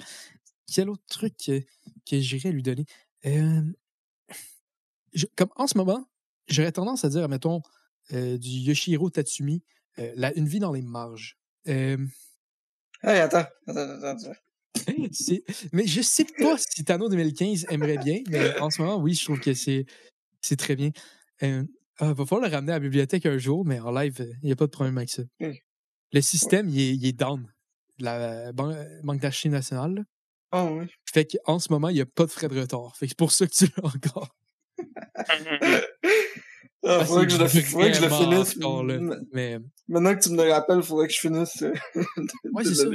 Quel 0.73 0.89
autre 0.89 1.05
truc 1.09 1.35
que, 1.37 1.61
que 2.09 2.19
j'irais 2.21 2.51
lui 2.53 2.63
donner? 2.63 2.85
Euh, 3.27 3.63
je- 5.13 5.27
comme 5.37 5.51
en 5.57 5.67
ce 5.67 5.77
moment, 5.79 6.09
j'aurais 6.49 6.73
tendance 6.73 7.05
à 7.05 7.09
dire, 7.09 7.29
mettons, 7.29 7.63
euh, 8.13 8.37
du 8.39 8.49
Yoshihiro 8.49 9.11
Tatsumi, 9.11 9.63
euh, 9.99 10.13
la, 10.17 10.35
Une 10.37 10.49
vie 10.49 10.59
dans 10.59 10.73
les 10.73 10.83
marges. 10.83 11.39
Euh, 11.69 11.97
Hey, 13.03 13.19
attends, 13.21 13.45
attends, 13.67 14.03
attends, 14.03 14.33
mais 15.73 15.87
je 15.87 16.01
sais 16.03 16.25
pas 16.39 16.57
si 16.71 16.85
Tano 16.85 17.09
2015 17.09 17.67
aimerait 17.71 17.99
bien, 17.99 18.23
mais 18.31 18.59
en 18.59 18.71
ce 18.71 18.81
moment, 18.83 18.97
oui, 18.97 19.15
je 19.15 19.25
trouve 19.25 19.41
que 19.41 19.53
c'est 19.55 19.85
c'est 20.41 20.57
très 20.57 20.75
bien. 20.75 20.91
Euh, 21.43 21.65
ah, 21.99 22.13
va 22.13 22.27
falloir 22.27 22.49
le 22.49 22.55
ramener 22.55 22.73
à 22.73 22.77
la 22.77 22.81
bibliothèque 22.81 23.27
un 23.27 23.39
jour, 23.39 23.65
mais 23.65 23.79
en 23.79 23.93
live, 23.93 24.17
il 24.43 24.47
n'y 24.47 24.53
a 24.53 24.57
pas 24.57 24.67
de 24.67 24.71
problème 24.71 24.97
avec 24.99 25.11
ça. 25.11 25.23
Le 26.15 26.21
système, 26.23 26.69
il, 26.71 26.81
est, 26.81 26.95
il 26.95 27.07
est 27.07 27.13
down. 27.13 27.47
La 27.99 28.53
ban- 28.53 28.75
Banque 29.03 29.21
d'archives 29.21 29.53
nationale. 29.53 30.05
Ah 30.53 30.65
oui. 30.65 30.87
Fait 31.13 31.27
qu'en 31.27 31.59
ce 31.59 31.71
moment, 31.73 31.89
il 31.89 31.95
n'y 31.97 32.01
a 32.01 32.07
pas 32.07 32.25
de 32.27 32.31
frais 32.31 32.49
de 32.49 32.59
retard. 32.61 32.97
Fait 32.97 33.07
que 33.07 33.11
c'est 33.11 33.19
pour 33.19 33.33
ça 33.33 33.47
que 33.47 33.53
tu 33.53 33.67
l'as 33.77 33.85
encore. 33.87 34.35
Ah, 35.17 35.25
Ah, 36.87 37.05
faudrait, 37.07 37.27
que 37.27 37.33
je 37.33 37.39
le, 37.39 37.49
faudrait 37.49 37.91
que 37.93 37.97
je 37.97 38.03
le 38.03 38.09
finisse. 38.11 38.57
encore 38.59 38.85
là. 38.85 38.95
M- 38.97 39.27
Mais 39.33 39.59
Maintenant 39.89 40.15
que 40.15 40.23
tu 40.23 40.31
me 40.31 40.45
le 40.45 40.53
rappelles, 40.53 40.83
faudrait 40.83 41.07
que 41.09 41.15
je 41.15 41.21
finisse. 41.21 41.63
euh, 41.63 41.73
de- 41.95 42.53
Ouais, 42.53 42.63
de 42.63 42.69
c'est 42.69 42.75
ça. 42.85 42.89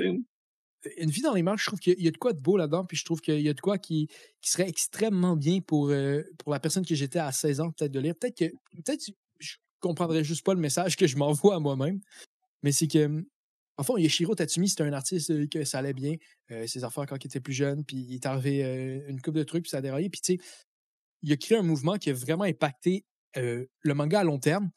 une 0.98 1.10
vie 1.10 1.22
dans 1.24 1.34
les 1.34 1.42
marges, 1.42 1.62
je 1.64 1.66
trouve 1.68 1.80
qu'il 1.80 2.00
y 2.00 2.08
a 2.08 2.12
de 2.12 2.18
quoi 2.18 2.34
de 2.34 2.40
beau 2.40 2.56
là-dedans, 2.56 2.86
puis 2.86 2.96
je 2.98 3.04
trouve 3.04 3.20
qu'il 3.20 3.42
y 3.42 3.50
a 3.50 3.54
de 3.54 3.60
quoi 3.62 3.78
qui, 3.80 4.08
qui 4.42 4.52
serait 4.52 4.70
extrêmement 4.70 5.36
bien 5.36 5.60
pour, 5.62 5.90
euh, 5.90 6.22
pour 6.38 6.54
la 6.54 6.60
personne 6.60 6.86
que 6.86 6.94
j'étais 6.96 7.20
à 7.20 7.32
16 7.32 7.60
ans, 7.62 7.72
peut-être 7.72 7.92
de 7.92 8.00
lire. 8.00 8.14
Peut-être 8.20 8.38
que 8.38 8.46
peut-être 8.76 9.04
je 9.40 9.56
comprendrais 9.80 10.24
juste 10.24 10.46
pas 10.46 10.54
le 10.54 10.60
message 10.60 10.96
que 10.96 11.08
je 11.08 11.18
m'envoie 11.18 11.56
à 11.56 11.60
moi-même, 11.60 12.00
mais 12.64 12.72
c'est 12.72 12.88
que, 12.88 13.26
en 13.78 13.84
fond, 13.84 13.98
Yoshiro 13.98 14.36
Tatsumi, 14.36 14.68
c'était 14.70 14.84
un 14.84 14.94
artiste 14.94 15.50
que 15.50 15.64
ça 15.64 15.80
allait 15.80 15.94
bien, 15.94 16.16
euh, 16.52 16.68
ses 16.68 16.84
affaires 16.84 17.06
quand 17.06 17.24
il 17.24 17.28
était 17.28 17.40
plus 17.40 17.54
jeune, 17.54 17.86
puis 17.86 17.98
il 17.98 18.16
est 18.16 18.26
arrivé 18.26 18.64
euh, 18.66 19.10
une 19.10 19.22
coupe 19.22 19.36
de 19.36 19.44
trucs, 19.44 19.64
puis 19.64 19.70
ça 19.70 19.78
a 19.78 19.82
déraillé, 19.82 20.10
puis 20.10 20.22
tu 20.22 20.34
sais, 20.36 20.40
il 21.22 21.32
a 21.32 21.38
créé 21.38 21.58
un 21.58 21.64
mouvement 21.64 21.98
qui 21.98 22.10
a 22.10 22.14
vraiment 22.14 22.44
impacté 22.44 23.06
euh, 23.38 23.66
le 23.82 23.94
manga 23.94 24.20
à 24.20 24.24
long 24.24 24.40
terme, 24.40 24.70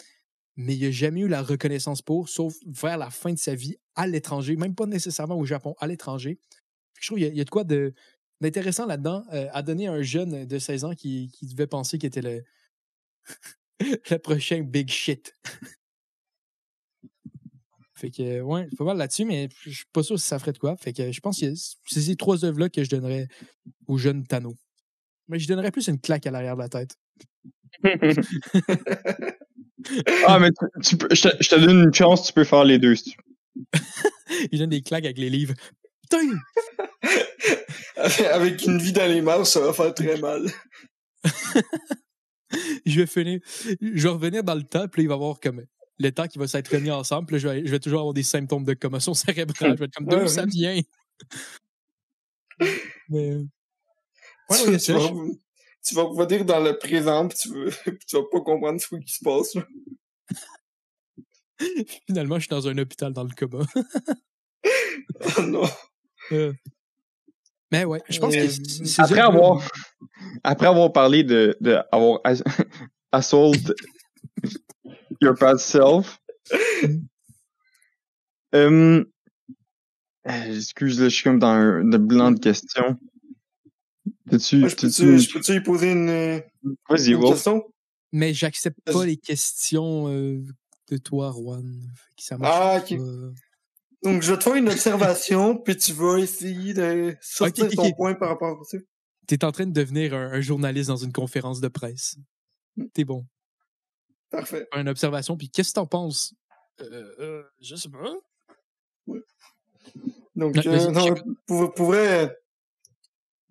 mais 0.56 0.76
il 0.76 0.82
n'a 0.84 0.90
jamais 0.90 1.20
eu 1.20 1.28
la 1.28 1.42
reconnaissance 1.42 2.02
pour, 2.02 2.28
sauf 2.28 2.54
vers 2.66 2.98
la 2.98 3.10
fin 3.10 3.32
de 3.32 3.38
sa 3.38 3.54
vie 3.54 3.76
à 3.94 4.06
l'étranger, 4.06 4.56
même 4.56 4.74
pas 4.74 4.86
nécessairement 4.86 5.36
au 5.38 5.44
Japon, 5.46 5.74
à 5.80 5.86
l'étranger. 5.86 6.38
Je 7.00 7.06
trouve 7.08 7.18
qu'il 7.18 7.34
y, 7.34 7.40
a- 7.40 7.44
de 7.44 7.50
quoi 7.50 7.64
d'intéressant 8.40 8.86
là-dedans 8.86 9.24
à 9.30 9.62
donner 9.62 9.88
à 9.88 9.92
un 9.92 10.02
jeune 10.02 10.44
de 10.44 10.58
16 10.58 10.84
ans 10.84 10.94
qui, 10.94 11.30
qui 11.32 11.46
devait 11.46 11.66
penser 11.66 11.98
qu'il 11.98 12.08
était 12.08 12.22
le, 12.22 12.44
le 14.10 14.16
prochain 14.18 14.60
big 14.60 14.88
shit. 14.90 15.36
Fait 18.02 18.10
que, 18.10 18.40
ouais, 18.40 18.66
pas 18.76 18.82
mal 18.82 18.96
là-dessus, 18.96 19.24
mais 19.24 19.48
je 19.60 19.70
suis 19.70 19.84
pas 19.92 20.02
sûr 20.02 20.18
si 20.18 20.26
ça 20.26 20.40
ferait 20.40 20.50
de 20.50 20.58
quoi. 20.58 20.76
Fait 20.76 20.92
que 20.92 21.12
je 21.12 21.20
pense 21.20 21.38
que 21.38 21.54
c'est 21.54 22.00
ces 22.00 22.16
trois 22.16 22.44
œuvres-là 22.44 22.68
que 22.68 22.82
je 22.82 22.90
donnerais 22.90 23.28
au 23.86 23.96
jeune 23.96 24.26
Tano. 24.26 24.56
Mais 25.28 25.38
je 25.38 25.46
donnerais 25.46 25.70
plus 25.70 25.86
une 25.86 26.00
claque 26.00 26.26
à 26.26 26.32
l'arrière 26.32 26.56
de 26.56 26.62
la 26.62 26.68
tête. 26.68 26.96
ah, 30.26 30.40
mais 30.40 30.50
tu, 30.50 30.66
tu 30.82 30.96
peux, 30.96 31.14
je, 31.14 31.28
te, 31.28 31.28
je 31.38 31.48
te 31.48 31.54
donne 31.54 31.84
une 31.84 31.94
chance, 31.94 32.26
tu 32.26 32.32
peux 32.32 32.42
faire 32.42 32.64
les 32.64 32.80
deux. 32.80 32.96
si 32.96 33.12
tu 33.12 33.16
veux. 33.16 33.80
Il 34.50 34.58
donne 34.58 34.70
des 34.70 34.82
claques 34.82 35.04
avec 35.04 35.18
les 35.18 35.30
livres. 35.30 35.54
Putain! 36.02 36.26
Avec 38.32 38.64
une 38.64 38.78
vie 38.78 38.92
dans 38.92 39.06
les 39.06 39.22
marges, 39.22 39.46
ça 39.46 39.60
va 39.60 39.72
faire 39.72 39.94
très 39.94 40.18
mal. 40.18 40.50
je 42.84 43.00
vais 43.00 43.06
finir. 43.06 43.38
Je 43.80 44.02
vais 44.02 44.08
revenir 44.08 44.42
dans 44.42 44.56
le 44.56 44.64
temps, 44.64 44.88
puis 44.88 45.02
là, 45.02 45.04
il 45.04 45.08
va 45.08 45.14
y 45.14 45.18
avoir 45.18 45.38
comme 45.38 45.64
le 45.98 46.10
temps 46.10 46.26
qui 46.28 46.38
va 46.38 46.46
s'être 46.48 46.68
remis 46.72 46.90
ensemble, 46.90 47.26
puis 47.26 47.34
là, 47.36 47.38
je 47.40 47.48
vais, 47.48 47.66
je 47.66 47.70
vais 47.70 47.78
toujours 47.80 48.00
avoir 48.00 48.14
des 48.14 48.22
symptômes 48.22 48.64
de 48.64 48.74
commotion 48.74 49.14
cérébrale. 49.14 49.72
Je 49.74 49.78
vais 49.78 49.84
être 49.86 49.94
comme 49.94 50.06
d'où 50.06 50.16
Ouais, 50.16 50.28
ça 50.28 50.44
vient? 50.46 50.80
Mais. 53.08 53.36
Ouais, 54.50 54.58
tu, 54.64 54.68
ouais, 54.70 54.72
tu 54.78 54.78
ça, 54.80 54.92
vas, 54.94 55.10
tu 55.84 55.94
vas 55.94 56.02
revenir 56.02 56.44
dans 56.44 56.60
le 56.60 56.76
présent, 56.78 57.28
puis 57.28 57.38
tu, 57.38 57.50
puis 57.84 58.06
tu 58.06 58.16
vas 58.16 58.22
pas 58.30 58.40
comprendre 58.40 58.80
ce 58.80 58.94
qui 58.96 59.12
se 59.12 59.22
passe. 59.24 59.54
Finalement, 62.06 62.36
je 62.36 62.40
suis 62.40 62.48
dans 62.50 62.66
un 62.68 62.76
hôpital 62.78 63.12
dans 63.12 63.24
le 63.24 63.30
coma. 63.36 63.64
Oh 65.38 65.42
non. 65.42 65.64
Euh. 66.32 66.52
Mais 67.70 67.84
ouais, 67.84 68.02
je 68.08 68.18
pense 68.18 68.34
Euh, 68.34 68.44
que 68.46 68.48
c- 68.50 68.84
ces 68.84 69.00
Après 69.00 69.20
avoir, 69.20 69.62
après 70.44 70.66
avoir 70.66 70.92
parlé 70.92 71.22
de, 71.24 71.56
de 71.60 71.78
avoir 71.90 72.20
as- 72.24 72.42
assault 73.12 73.52
your 75.22 75.34
past 75.36 75.64
self, 75.66 76.20
euh, 78.54 79.04
excuse, 80.24 80.98
je 80.98 81.08
suis 81.08 81.24
comme 81.24 81.38
dans 81.38 81.48
un 81.48 81.82
blanc 81.98 82.32
de 82.32 82.38
questions. 82.38 82.98
Moi, 84.26 84.38
je 84.38 84.76
peux-tu 84.76 85.32
peux-tu 85.32 85.52
lui 85.52 85.60
poser 85.60 85.92
une, 85.92 86.08
euh, 86.08 86.40
vas-y, 86.88 87.10
une 87.12 87.16
Wolf. 87.20 87.34
question? 87.34 87.64
Mais 88.12 88.34
j'accepte 88.34 88.78
pas 88.84 89.04
les 89.06 89.16
questions 89.16 90.08
euh, 90.08 90.42
de 90.90 90.96
toi, 90.96 91.32
Juan. 91.36 91.80
Ça 92.18 92.36
Ah, 92.42 92.80
ok. 92.82 92.96
pas. 92.98 93.04
Donc, 94.02 94.22
je 94.22 94.32
vais 94.32 94.38
te 94.38 94.42
faire 94.44 94.54
une 94.54 94.68
observation, 94.68 95.56
puis 95.64 95.76
tu 95.76 95.92
vas 95.92 96.18
essayer 96.18 96.74
de 96.74 97.14
sortir 97.20 97.68
ton 97.70 97.92
point 97.92 98.14
par 98.14 98.30
rapport 98.30 98.60
à 98.60 98.64
ça. 98.64 98.78
T'es 99.26 99.44
en 99.44 99.52
train 99.52 99.66
de 99.66 99.72
devenir 99.72 100.14
un, 100.14 100.32
un 100.32 100.40
journaliste 100.40 100.88
dans 100.88 100.96
une 100.96 101.12
conférence 101.12 101.60
de 101.60 101.68
presse. 101.68 102.16
T'es 102.94 103.04
bon. 103.04 103.26
Parfait. 104.32 104.66
Une 104.74 104.88
observation, 104.88 105.36
puis 105.36 105.50
qu'est-ce 105.50 105.68
que 105.70 105.74
t'en 105.74 105.86
penses? 105.86 106.34
Euh, 106.80 107.14
euh, 107.20 107.42
je 107.60 107.76
sais 107.76 107.90
pas. 107.90 108.02
Donc, 110.34 110.56
Non, 110.56 110.62
euh, 110.66 110.90
non, 110.90 111.14
pour, 111.46 111.74
pour 111.74 111.86
vrai, 111.88 112.24
euh, 112.24 112.28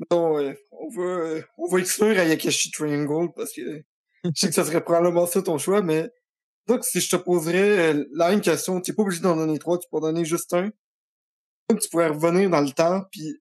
non, 0.09 0.39
euh, 0.39 0.53
on 0.71 0.89
va, 0.89 1.41
on 1.57 1.67
va 1.67 1.79
exclure 1.79 2.17
Ayakashi 2.17 2.71
Triangle 2.71 3.31
parce 3.35 3.53
que 3.53 3.83
je 4.23 4.31
sais 4.33 4.47
que 4.47 4.55
ça 4.55 4.65
serait 4.65 4.83
probablement 4.83 5.27
ça 5.27 5.41
ton 5.43 5.59
choix, 5.59 5.83
mais 5.83 6.09
donc 6.67 6.83
si 6.83 6.99
je 6.99 7.09
te 7.15 7.15
poserais 7.15 7.93
euh, 7.93 8.05
la 8.13 8.31
même 8.31 8.41
question, 8.41 8.81
tu 8.81 8.89
n'es 8.89 8.95
pas 8.95 9.03
obligé 9.03 9.21
d'en 9.21 9.35
donner 9.35 9.59
trois, 9.59 9.77
tu 9.77 9.87
peux 9.89 9.97
en 9.97 10.01
donner 10.01 10.25
juste 10.25 10.51
un. 10.53 10.71
Donc 11.69 11.79
tu 11.79 11.89
pourrais 11.89 12.07
revenir 12.07 12.49
dans 12.49 12.61
le 12.61 12.71
temps 12.71 13.03
puis 13.11 13.39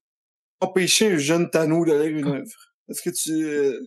empêcher 0.61 1.13
un 1.13 1.17
jeune 1.17 1.49
Tano 1.51 1.85
de 1.87 1.93
lire 1.93 2.19
une 2.19 2.29
œuvre. 2.29 2.73
Est-ce 2.89 3.01
que 3.01 3.11
tu 3.11 3.31
euh, 3.45 3.81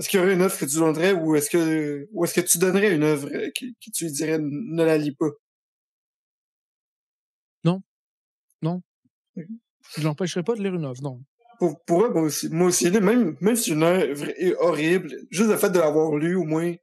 est-ce 0.00 0.08
qu'il 0.08 0.18
y 0.18 0.22
aurait 0.22 0.34
une 0.34 0.40
œuvre 0.42 0.58
que 0.58 0.64
tu 0.64 0.76
donnerais 0.76 1.12
ou 1.12 1.36
est-ce 1.36 1.48
que 1.50 2.08
ou 2.12 2.24
est-ce 2.24 2.34
que 2.40 2.40
tu 2.40 2.58
donnerais 2.58 2.92
une 2.94 3.04
œuvre 3.04 3.28
que, 3.28 3.66
que 3.66 3.90
tu 3.94 4.04
lui 4.06 4.12
dirais 4.12 4.38
ne 4.40 4.82
la 4.84 4.98
lis 4.98 5.14
pas? 5.14 5.30
Je 9.96 10.02
l'empêcherai 10.04 10.42
pas 10.44 10.54
de 10.54 10.62
lire 10.62 10.74
une 10.74 10.84
œuvre, 10.84 11.02
non. 11.02 11.20
Pour, 11.58 11.82
pour 11.84 12.04
eux, 12.04 12.10
moi 12.10 12.22
aussi, 12.22 12.48
moi 12.48 12.68
aussi, 12.68 12.90
même, 12.90 13.36
même 13.40 13.56
si 13.56 13.72
une 13.72 13.82
œuvre 13.82 14.28
est 14.36 14.54
horrible, 14.56 15.14
juste 15.30 15.50
le 15.50 15.56
fait 15.56 15.70
de 15.70 15.78
l'avoir 15.78 16.14
lu, 16.16 16.34
au 16.36 16.44
moins, 16.44 16.74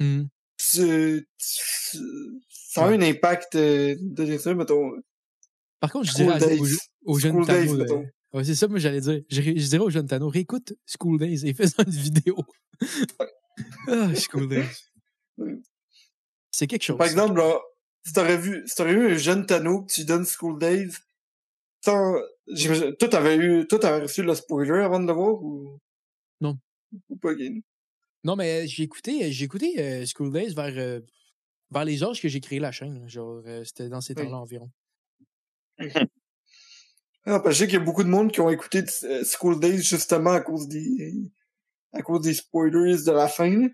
Hmm. 0.00 0.24
tu- 0.58 1.28
tu- 1.38 1.98
ça 2.48 2.86
a 2.86 2.88
un 2.88 3.00
impact 3.00 3.54
euh, 3.54 3.94
de 4.00 4.38
ça, 4.38 4.52
mettons. 4.54 4.90
Par 5.78 5.92
contre, 5.92 6.08
je 6.08 6.14
dirais 6.14 6.58
aux, 7.04 7.12
aux 7.12 7.18
jeunes 7.18 7.44
Ouais, 8.34 8.44
c'est 8.44 8.54
ça, 8.56 8.66
moi 8.68 8.78
j'allais 8.78 9.00
dire. 9.00 9.22
Je, 9.30 9.40
je 9.40 9.68
dirais 9.68 9.78
aux 9.84 9.90
jeunes 9.90 10.06
Tano, 10.08 10.28
réécoute 10.28 10.74
School 10.86 11.18
Days 11.18 11.46
et 11.46 11.54
fais-en 11.54 11.82
une 11.86 11.90
vidéo. 11.92 12.36
ah, 13.88 14.12
School 14.14 14.48
Days. 14.48 14.90
C'est 16.50 16.66
quelque 16.66 16.82
chose. 16.82 16.98
Par 16.98 17.06
exemple, 17.06 17.38
là, 17.38 17.60
si 18.04 18.12
t'aurais 18.12 18.36
vu, 18.36 18.62
si 18.66 18.74
t'aurais 18.74 18.92
eu 18.92 19.12
un 19.12 19.16
jeune 19.16 19.46
Tano 19.46 19.84
que 19.84 19.92
tu 19.92 20.04
donnes 20.04 20.26
School 20.26 20.58
Days, 20.58 20.90
sans, 21.84 22.16
j'imagine- 22.48 22.96
toi 22.96 23.08
t'avais 23.08 23.36
eu, 23.36 23.66
toi 23.68 23.78
t'avais 23.78 24.02
reçu 24.02 24.22
le 24.22 24.34
spoiler 24.34 24.80
avant 24.82 24.98
de 25.00 25.06
le 25.06 25.12
voir 25.12 25.40
ou? 25.42 25.78
Non. 26.40 26.58
Ou 27.08 27.16
pas, 27.16 27.34
Gain? 27.34 27.60
Non, 28.24 28.36
mais 28.36 28.66
j'ai 28.66 28.82
écouté, 28.82 29.30
j'ai 29.30 29.44
écouté 29.44 29.80
euh, 29.80 30.04
School 30.06 30.32
Days 30.32 30.54
vers, 30.54 30.72
euh, 30.76 31.00
vers 31.70 31.84
les 31.84 32.02
âges 32.02 32.20
que 32.20 32.28
j'ai 32.28 32.40
créé 32.40 32.58
la 32.58 32.72
chaîne. 32.72 33.08
Genre, 33.08 33.42
euh, 33.46 33.62
c'était 33.64 33.88
dans 33.88 34.00
ces 34.00 34.14
Oui. 34.14 34.24
temps-là 34.24 34.38
environ. 34.38 34.70
Ah, 37.26 37.40
parce 37.40 37.44
que 37.44 37.50
je 37.52 37.58
sais 37.60 37.64
qu'il 37.66 37.74
y 37.78 37.82
a 37.82 37.84
beaucoup 37.84 38.04
de 38.04 38.08
monde 38.08 38.30
qui 38.32 38.40
ont 38.40 38.50
écouté 38.50 38.82
euh, 39.04 39.24
School 39.24 39.58
Days 39.58 39.82
justement 39.82 40.32
à 40.32 40.40
cause 40.40 40.68
des 40.68 41.30
à 41.92 42.02
cause 42.02 42.20
des 42.22 42.34
spoilers 42.34 43.02
de 43.04 43.12
la 43.12 43.28
fin. 43.28 43.48
là. 43.50 43.68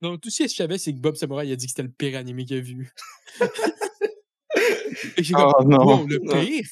Non, 0.00 0.18
tout 0.18 0.30
ce 0.30 0.42
que 0.44 0.48
je 0.48 0.54
savais, 0.54 0.78
c'est 0.78 0.92
que 0.92 0.98
Bob 0.98 1.16
Samurai 1.16 1.52
a 1.52 1.56
dit 1.56 1.66
que 1.66 1.70
c'était 1.70 1.82
le 1.82 1.90
pire 1.90 2.18
animé 2.18 2.44
qu'il 2.44 2.56
a 2.56 2.60
vu. 2.60 2.90
Et 5.16 5.22
j'ai 5.22 5.34
Oh 5.36 5.52
comme, 5.58 5.68
non. 5.68 5.84
wow, 5.84 6.06
le 6.06 6.18
Non. 6.22 6.40
pire? 6.44 6.64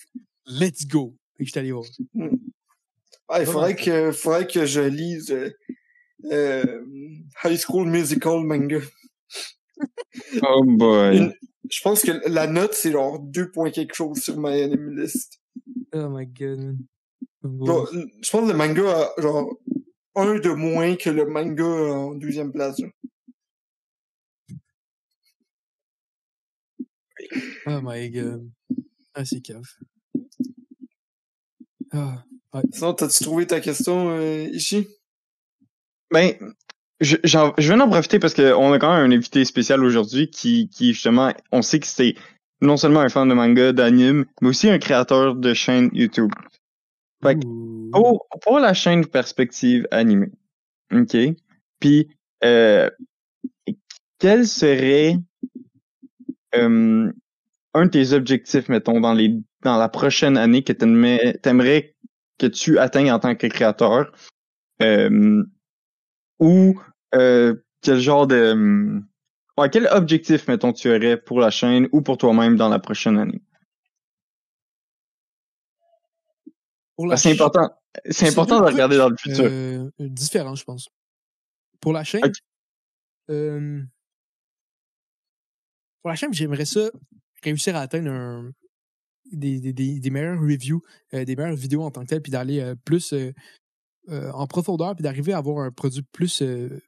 Let's 0.47 0.87
go. 0.87 1.15
Et 1.39 1.45
j'étais 1.45 1.61
allé 1.61 1.73
voir. 1.73 1.85
Ah, 3.29 3.41
il 3.41 3.47
faudrait 3.47 3.77
que 3.77 4.11
faudrait 4.13 4.47
que 4.47 4.65
je 4.67 4.81
lise 4.81 5.31
euh, 5.31 5.51
euh, 6.33 6.85
High 7.45 7.59
School 7.59 7.87
Musical 7.89 8.41
manga. 8.43 8.81
Oh 10.43 10.65
boy. 10.65 11.17
Une- 11.19 11.35
Je 11.71 11.81
pense 11.83 12.03
que 12.03 12.13
la 12.29 12.47
note 12.47 12.75
c'est 12.75 12.93
genre 12.93 13.19
2 13.21 13.51
points 13.51 13.71
quelque 13.71 13.95
chose 13.95 14.19
sur 14.19 14.39
ma 14.39 14.51
anime 14.51 14.99
list. 14.99 15.41
Oh 15.93 16.09
my 16.09 16.27
god. 16.27 16.79
man. 17.43 17.67
Genre, 17.67 17.89
je 17.93 18.31
pense 18.31 18.43
que 18.43 18.53
le 18.53 18.55
manga 18.55 18.91
a 18.91 19.21
genre 19.21 19.57
un 20.17 20.39
de 20.39 20.51
moins 20.51 20.97
que 20.97 21.11
le 21.11 21.27
manga 21.27 21.65
en 21.65 22.15
deuxième 22.15 22.53
place. 22.53 22.79
là. 22.79 22.89
Oh 27.67 27.81
my 27.83 28.11
god. 28.11 28.51
Ah, 29.15 29.25
c'est 29.25 29.41
cave. 29.41 29.63
Ah. 31.93 32.25
Sinon, 32.73 32.95
t'as-tu 32.95 33.23
trouvé 33.25 33.47
ta 33.47 33.61
question, 33.61 34.11
euh, 34.11 34.49
Ishi? 34.53 34.89
Ben, 36.11 36.35
je, 37.01 37.17
je 37.25 37.67
viens 37.69 37.79
d'en 37.79 37.89
profiter 37.89 38.19
parce 38.19 38.35
qu'on 38.35 38.73
a 38.73 38.79
quand 38.79 38.95
même 38.95 39.11
un 39.11 39.15
invité 39.15 39.45
spécial 39.45 39.83
aujourd'hui 39.83 40.31
qui, 40.31 40.69
qui, 40.69 40.93
justement, 40.93 41.33
on 41.51 41.63
sait 41.63 41.81
que 41.81 41.87
c'est 41.87 42.15
non 42.61 42.77
seulement 42.77 43.01
un 43.01 43.09
fan 43.09 43.29
de 43.29 43.35
manga, 43.35 43.73
d'anime, 43.73 44.27
mais 44.43 44.49
aussi 44.49 44.69
un 44.69 44.79
créateur 44.79 45.35
de 45.35 45.55
chaîne 45.55 45.91
YouTube. 45.93 46.31
Fait 47.23 47.37
que, 47.37 47.91
pour, 47.93 48.27
pour 48.43 48.59
la 48.59 48.75
chaîne 48.75 49.07
Perspective 49.07 49.87
Animée, 49.91 50.31
OK? 50.93 51.17
Puis, 51.81 52.09
euh, 52.45 52.91
quel 54.19 54.47
serait 54.47 55.17
euh, 56.55 57.11
un 57.75 57.85
de 57.85 57.91
tes 57.91 58.13
objectifs, 58.13 58.69
mettons, 58.69 59.01
dans 59.01 59.15
les 59.15 59.35
dans 59.63 59.77
la 59.77 59.91
prochaine 59.91 60.39
année 60.39 60.63
que 60.63 60.73
t'aimerais 60.73 61.95
que 62.39 62.47
tu 62.47 62.79
atteignes 62.79 63.13
en 63.13 63.19
tant 63.19 63.35
que 63.35 63.47
créateur? 63.47 64.13
Euh, 64.83 65.45
ou 66.39 66.81
euh, 67.15 67.55
quel 67.81 67.99
genre 67.99 68.27
de... 68.27 68.53
hum, 68.53 69.07
Ouais, 69.59 69.69
quel 69.69 69.89
objectif, 69.89 70.49
mettons, 70.49 70.73
tu 70.73 70.89
aurais 70.89 71.19
pour 71.19 71.39
la 71.39 71.51
chaîne 71.51 71.87
ou 71.93 72.01
pour 72.01 72.17
toi-même 72.17 72.57
dans 72.57 72.71
la 72.71 72.79
prochaine 72.79 73.19
année? 73.19 73.43
C'est 77.17 77.33
important, 77.33 77.71
c'est 78.09 78.29
important 78.29 78.61
de 78.61 78.67
regarder 78.67 78.97
dans 78.97 79.11
le 79.11 79.17
futur. 79.19 79.45
Euh, 79.45 79.91
différent, 79.99 80.55
je 80.55 80.65
pense. 80.65 80.89
Pour 81.81 81.93
la 81.93 82.05
chaîne, 82.05 82.23
euh, 83.31 83.83
pour 86.03 86.11
la 86.11 86.17
chaîne, 86.17 86.33
j'aimerais 86.33 86.65
ça 86.65 86.91
réussir 87.43 87.77
à 87.77 87.81
atteindre 87.81 88.11
un, 88.11 88.51
des, 89.33 89.61
des, 89.61 90.01
des, 90.01 90.11
reviews, 90.11 90.83
euh, 91.15 91.25
des 91.25 91.37
meilleures 91.37 91.55
vidéos 91.57 91.83
en 91.83 91.91
tant 91.91 92.03
que 92.03 92.07
telles, 92.07 92.23
puis 92.23 92.33
d'aller 92.33 92.75
plus 92.85 93.15
euh, 94.09 94.31
en 94.33 94.47
profondeur, 94.47 94.95
puis 94.95 95.03
d'arriver 95.03 95.33
à 95.33 95.39
avoir 95.39 95.65
un 95.65 95.71
produit 95.71 96.03
plus 96.03 96.43
euh, 96.43 96.81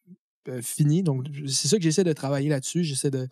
euh, 0.49 0.63
fini. 0.63 1.03
Donc, 1.03 1.27
c'est 1.47 1.69
ça 1.69 1.77
que 1.77 1.83
j'essaie 1.83 2.05
de 2.05 2.13
travailler 2.13 2.49
là-dessus. 2.49 2.85
J'essaie 2.85 3.11
de. 3.11 3.29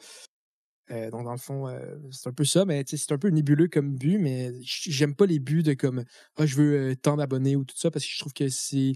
donc, 1.10 1.24
dans 1.24 1.32
le 1.32 1.38
fond, 1.38 1.66
c'est 2.10 2.28
un 2.28 2.32
peu 2.32 2.44
ça, 2.44 2.64
mais 2.64 2.84
c'est 2.86 3.12
un 3.12 3.18
peu 3.18 3.28
nébuleux 3.28 3.68
comme 3.68 3.96
but, 3.96 4.18
mais 4.18 4.52
j'aime 4.62 5.14
pas 5.14 5.26
les 5.26 5.38
buts 5.38 5.62
de 5.62 5.72
comme 5.72 6.04
Ah, 6.36 6.46
je 6.46 6.56
veux 6.56 6.96
tant 6.96 7.16
d'abonnés 7.16 7.56
ou 7.56 7.64
tout 7.64 7.76
ça, 7.76 7.90
parce 7.90 8.04
que 8.04 8.10
je 8.12 8.18
trouve 8.18 8.34
que 8.34 8.48
c'est 8.48 8.92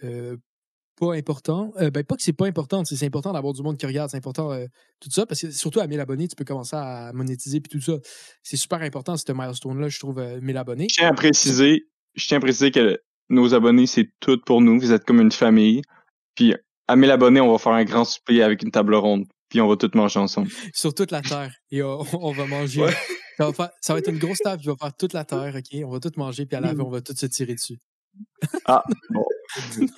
pas 0.00 1.14
important. 1.14 1.72
Ben, 1.76 2.04
pas 2.04 2.16
que 2.16 2.22
c'est 2.22 2.32
pas 2.32 2.46
important, 2.46 2.84
c'est 2.84 3.06
important 3.06 3.32
d'avoir 3.32 3.52
du 3.52 3.62
monde 3.62 3.76
qui 3.76 3.86
regarde, 3.86 4.10
c'est 4.10 4.16
important 4.16 4.50
tout 5.00 5.10
ça, 5.10 5.26
parce 5.26 5.40
que 5.42 5.50
surtout 5.50 5.80
à 5.80 5.86
1000 5.86 6.00
abonnés, 6.00 6.28
tu 6.28 6.36
peux 6.36 6.44
commencer 6.44 6.76
à 6.76 7.12
monétiser 7.12 7.60
puis 7.60 7.70
tout 7.70 7.80
ça. 7.84 7.98
C'est 8.42 8.56
super 8.56 8.80
important, 8.82 9.16
ce 9.16 9.32
milestone-là, 9.32 9.88
je 9.88 9.98
trouve, 9.98 10.18
euh, 10.18 10.40
1000 10.40 10.56
abonnés. 10.56 10.86
Je 10.88 10.96
tiens 10.96 11.08
à 11.08 11.14
préciser, 11.14 11.86
je 12.14 12.26
tiens 12.26 12.38
à 12.38 12.40
préciser 12.40 12.70
que 12.70 12.98
nos 13.28 13.54
abonnés, 13.54 13.86
c'est 13.86 14.08
tout 14.20 14.38
pour 14.44 14.60
nous. 14.60 14.78
Vous 14.80 14.92
êtes 14.92 15.04
comme 15.04 15.20
une 15.20 15.32
famille. 15.32 15.82
Puis, 16.34 16.54
à 16.88 16.96
1000 16.96 17.10
abonnés, 17.10 17.40
on 17.40 17.50
va 17.52 17.58
faire 17.58 17.72
un 17.72 17.84
grand 17.84 18.04
souper 18.04 18.42
avec 18.42 18.62
une 18.62 18.70
table 18.70 18.94
ronde. 18.94 19.24
Puis, 19.48 19.60
on 19.60 19.68
va 19.68 19.76
tous 19.76 19.90
manger 19.94 20.18
ensemble. 20.20 20.48
sur 20.72 20.92
toute 20.94 21.10
la 21.10 21.22
terre 21.22 21.52
et 21.70 21.82
on, 21.82 22.00
on 22.14 22.32
va 22.32 22.46
manger. 22.46 22.82
Ouais. 22.82 22.92
Ça, 23.38 23.46
va 23.46 23.52
faire- 23.52 23.70
ça 23.80 23.92
va 23.94 23.98
être 24.00 24.10
une 24.10 24.18
grosse 24.18 24.38
table 24.38 24.60
qui 24.62 24.68
va 24.68 24.76
faire 24.80 24.94
toute 24.96 25.12
la 25.12 25.24
terre, 25.24 25.54
OK? 25.56 25.80
On 25.84 25.90
va 25.90 26.00
tout 26.00 26.12
manger, 26.16 26.46
puis 26.46 26.56
à 26.56 26.60
la 26.60 26.68
fin, 26.74 26.80
on 26.80 26.90
va 26.90 27.00
tout 27.00 27.14
se 27.16 27.26
tirer 27.26 27.54
dessus. 27.54 27.78
Ah, 28.66 28.82
bon. 29.10 29.24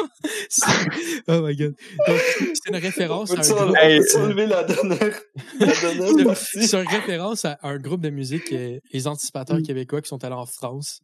Oh 1.28 1.40
my 1.42 1.56
god. 1.56 1.74
Donc, 2.06 2.18
c'est 2.54 2.68
une 2.70 2.76
référence 2.76 3.30
à 3.32 3.40
un 3.40 3.64
groupe. 3.64 3.76
Hey, 3.78 4.00
la 4.00 4.64
dernière, 4.64 5.20
la 5.60 5.66
dernière 5.94 6.36
C'est- 6.36 6.72
une 6.74 6.86
référence 6.88 7.44
à 7.44 7.58
un 7.62 7.78
groupe 7.78 8.00
de 8.00 8.10
musique, 8.10 8.52
euh, 8.52 8.78
les 8.92 9.06
anticipateurs 9.06 9.58
Mm. 9.58 9.62
québécois 9.62 10.02
qui 10.02 10.08
sont 10.08 10.22
allés 10.24 10.34
en 10.34 10.46
France 10.46 11.00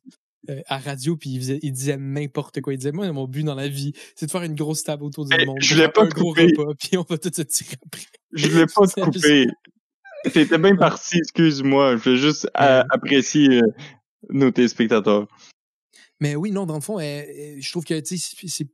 à 0.66 0.78
radio, 0.78 1.16
puis 1.16 1.30
ils 1.62 1.72
disaient 1.72 1.96
n'importe 1.96 2.60
quoi. 2.60 2.72
Ils 2.74 2.78
disaient, 2.78 2.92
moi, 2.92 3.10
mon 3.12 3.26
but 3.28 3.44
dans 3.44 3.54
la 3.54 3.68
vie, 3.68 3.92
c'est 4.16 4.26
de 4.26 4.30
faire 4.30 4.42
une 4.42 4.54
grosse 4.54 4.82
table 4.82 5.04
autour 5.04 5.24
du 5.26 5.34
Hey, 5.34 5.46
monde. 5.46 5.58
je 5.60 5.74
voulais 5.74 5.88
pas 5.88 6.02
un 6.04 6.08
te 6.08 6.14
gros 6.14 6.30
couper. 6.34 6.46
repas, 6.56 6.72
puis 6.80 6.96
on 6.96 7.02
va 7.02 7.18
tout 7.18 7.30
se 7.34 7.42
tirer 7.42 7.76
après. 7.86 8.02
Je 8.32 8.48
voulais 8.48 8.66
pas 8.66 8.86
te 8.86 9.00
couper. 9.00 9.46
T'étais 10.32 10.58
bien 10.58 10.76
parti, 10.76 11.18
excuse-moi. 11.18 11.96
Je 11.96 12.02
voulais 12.02 12.16
juste 12.16 12.46
euh, 12.60 12.82
apprécier 12.90 13.60
euh, 13.60 13.66
nos 14.30 14.50
téléspectateurs. 14.50 15.26
Mais 16.20 16.36
oui, 16.36 16.50
non, 16.52 16.64
dans 16.66 16.76
le 16.76 16.80
fond, 16.80 16.98
euh, 16.98 17.02
euh, 17.02 17.56
je 17.58 17.70
trouve 17.70 17.84
que, 17.84 17.98
tu 18.00 18.16
sais, 18.18 18.46
c'est- 18.48 18.68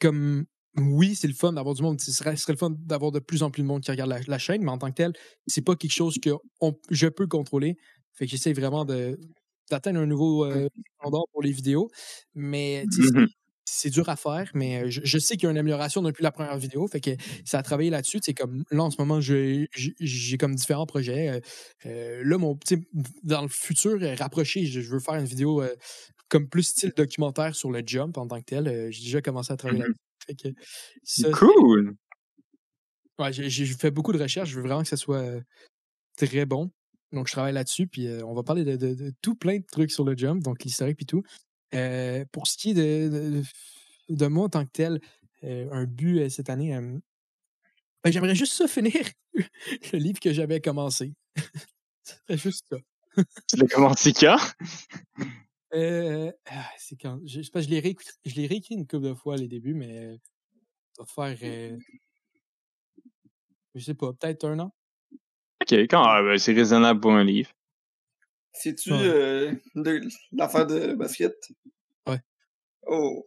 comme, 0.00 0.44
oui, 0.76 1.14
c'est 1.14 1.28
le 1.28 1.34
fun 1.34 1.52
d'avoir 1.52 1.74
du 1.74 1.82
monde. 1.82 2.00
Ce 2.00 2.12
serait, 2.12 2.34
le 2.48 2.56
fun 2.56 2.70
d'avoir 2.70 3.12
de 3.12 3.20
plus 3.20 3.42
en 3.42 3.50
plus 3.50 3.62
de 3.62 3.66
monde 3.68 3.82
qui 3.82 3.90
regarde 3.90 4.10
la, 4.10 4.20
la 4.26 4.38
chaîne, 4.38 4.62
mais 4.62 4.70
en 4.70 4.78
tant 4.78 4.88
que 4.90 4.94
tel, 4.96 5.12
c'est 5.46 5.62
pas 5.62 5.76
quelque 5.76 5.92
chose 5.92 6.18
que 6.22 6.30
on- 6.60 6.76
je 6.90 7.06
peux 7.08 7.26
contrôler. 7.26 7.76
Fait 8.14 8.26
que 8.26 8.30
j'essaie 8.30 8.52
vraiment 8.52 8.84
de 8.84 9.18
d'atteindre 9.70 10.00
un 10.00 10.06
nouveau 10.06 10.44
euh, 10.44 10.68
standard 11.00 11.24
pour 11.32 11.42
les 11.42 11.52
vidéos. 11.52 11.90
Mais, 12.34 12.84
Mhm. 12.98 13.26
c'est 13.64 13.90
dur 13.90 14.08
à 14.08 14.16
faire, 14.16 14.50
mais 14.54 14.82
euh, 14.82 14.90
je, 14.90 15.00
je 15.04 15.18
sais 15.18 15.36
qu'il 15.36 15.44
y 15.44 15.46
a 15.46 15.50
une 15.50 15.56
amélioration 15.56 16.02
depuis 16.02 16.22
la 16.22 16.32
première 16.32 16.58
vidéo. 16.58 16.86
Fait 16.88 17.00
que 17.00 17.10
ça 17.44 17.58
a 17.58 17.62
travaillé 17.62 17.90
là-dessus. 17.90 18.18
C'est 18.22 18.34
comme 18.34 18.64
là 18.70 18.82
en 18.82 18.90
ce 18.90 19.00
moment, 19.00 19.20
j'ai 19.20 19.68
comme 20.38 20.54
différents 20.56 20.84
projets. 20.86 21.28
Euh, 21.30 21.40
euh, 21.86 22.22
là, 22.24 22.38
mon 22.38 22.58
dans 23.22 23.40
le 23.42 23.48
futur 23.48 23.98
rapproché, 24.18 24.66
je, 24.66 24.80
je 24.80 24.90
veux 24.90 25.00
faire 25.00 25.14
une 25.14 25.24
vidéo 25.24 25.62
euh, 25.62 25.74
comme 26.28 26.48
plus 26.48 26.64
style 26.64 26.92
documentaire 26.96 27.54
sur 27.54 27.70
le 27.70 27.82
jump 27.86 28.18
en 28.18 28.26
tant 28.26 28.40
que 28.40 28.44
tel. 28.46 28.66
Euh, 28.68 28.90
j'ai 28.90 29.04
déjà 29.04 29.22
commencé 29.22 29.52
à 29.52 29.56
travailler 29.56 29.84
là-dessus. 30.28 30.54
Ça, 31.04 31.30
Cool. 31.30 31.94
ouais, 33.18 33.32
j'ai 33.32 33.66
fait 33.66 33.90
beaucoup 33.90 34.12
de 34.12 34.18
recherches. 34.22 34.50
Je 34.50 34.56
veux 34.56 34.62
vraiment 34.66 34.82
que 34.82 34.88
ça 34.88 34.96
soit 34.96 35.24
très 36.16 36.44
bon. 36.46 36.70
Donc, 37.12 37.26
je 37.28 37.32
travaille 37.32 37.52
là-dessus. 37.52 37.86
Puis, 37.86 38.06
euh, 38.06 38.24
on 38.24 38.34
va 38.34 38.42
parler 38.42 38.64
de, 38.64 38.76
de- 38.76 38.94
de 38.94 39.12
tout 39.22 39.34
plein 39.34 39.58
de 39.58 39.64
trucs 39.70 39.90
sur 39.92 40.04
le 40.04 40.16
jump, 40.16 40.42
donc 40.42 40.64
l'historique 40.64 41.02
et 41.02 41.04
tout. 41.04 41.22
Euh, 41.74 42.24
pour 42.32 42.46
ce 42.46 42.56
qui 42.56 42.70
est 42.70 42.74
de, 42.74 43.42
de, 44.08 44.26
moi 44.26 44.46
en 44.46 44.48
tant 44.48 44.64
que 44.64 44.70
tel, 44.72 45.00
euh, 45.44 45.68
un 45.72 45.84
but 45.84 46.28
cette 46.28 46.50
année, 46.50 46.70
ben, 48.04 48.10
j'aimerais 48.12 48.34
juste 48.34 48.54
ça 48.54 48.66
finir 48.68 48.92
le 49.92 49.98
livre 49.98 50.20
que 50.20 50.32
j'avais 50.32 50.60
commencé. 50.60 51.14
Ce 52.04 52.14
serait 52.16 52.36
juste 52.38 52.64
ça. 52.70 52.78
Tu 53.48 53.56
l'as 53.56 53.68
commencé 53.68 54.12
quand? 54.12 54.36
Ah, 55.74 56.70
c'est 56.78 56.96
quand. 57.00 57.20
Je, 57.24 57.38
je 57.38 57.42
sais 57.42 57.50
pas, 57.50 57.60
je 57.62 57.68
l'ai 57.68 57.78
réécrit, 57.80 58.74
une 58.74 58.86
couple 58.86 59.04
de 59.04 59.14
fois 59.14 59.36
les 59.36 59.48
débuts, 59.48 59.74
mais 59.74 60.18
ça 60.96 61.04
va 61.04 61.06
faire. 61.06 61.78
je 63.74 63.80
sais 63.84 63.94
pas, 63.94 64.12
peut-être 64.12 64.44
un 64.44 64.58
an. 64.58 64.74
Ok, 65.72 65.78
quand 65.88 66.02
ah, 66.02 66.22
ben, 66.22 66.38
c'est 66.38 66.52
raisonnable 66.52 67.00
pour 67.00 67.12
un 67.12 67.24
livre. 67.24 67.50
C'est-tu 68.52 68.92
Ouais. 68.92 68.98
euh, 69.02 69.54
de 69.74 70.02
l'affaire 70.32 70.66
de 70.66 70.92
basket? 70.94 71.34
Ouais. 72.06 72.20
Oh. 72.86 73.26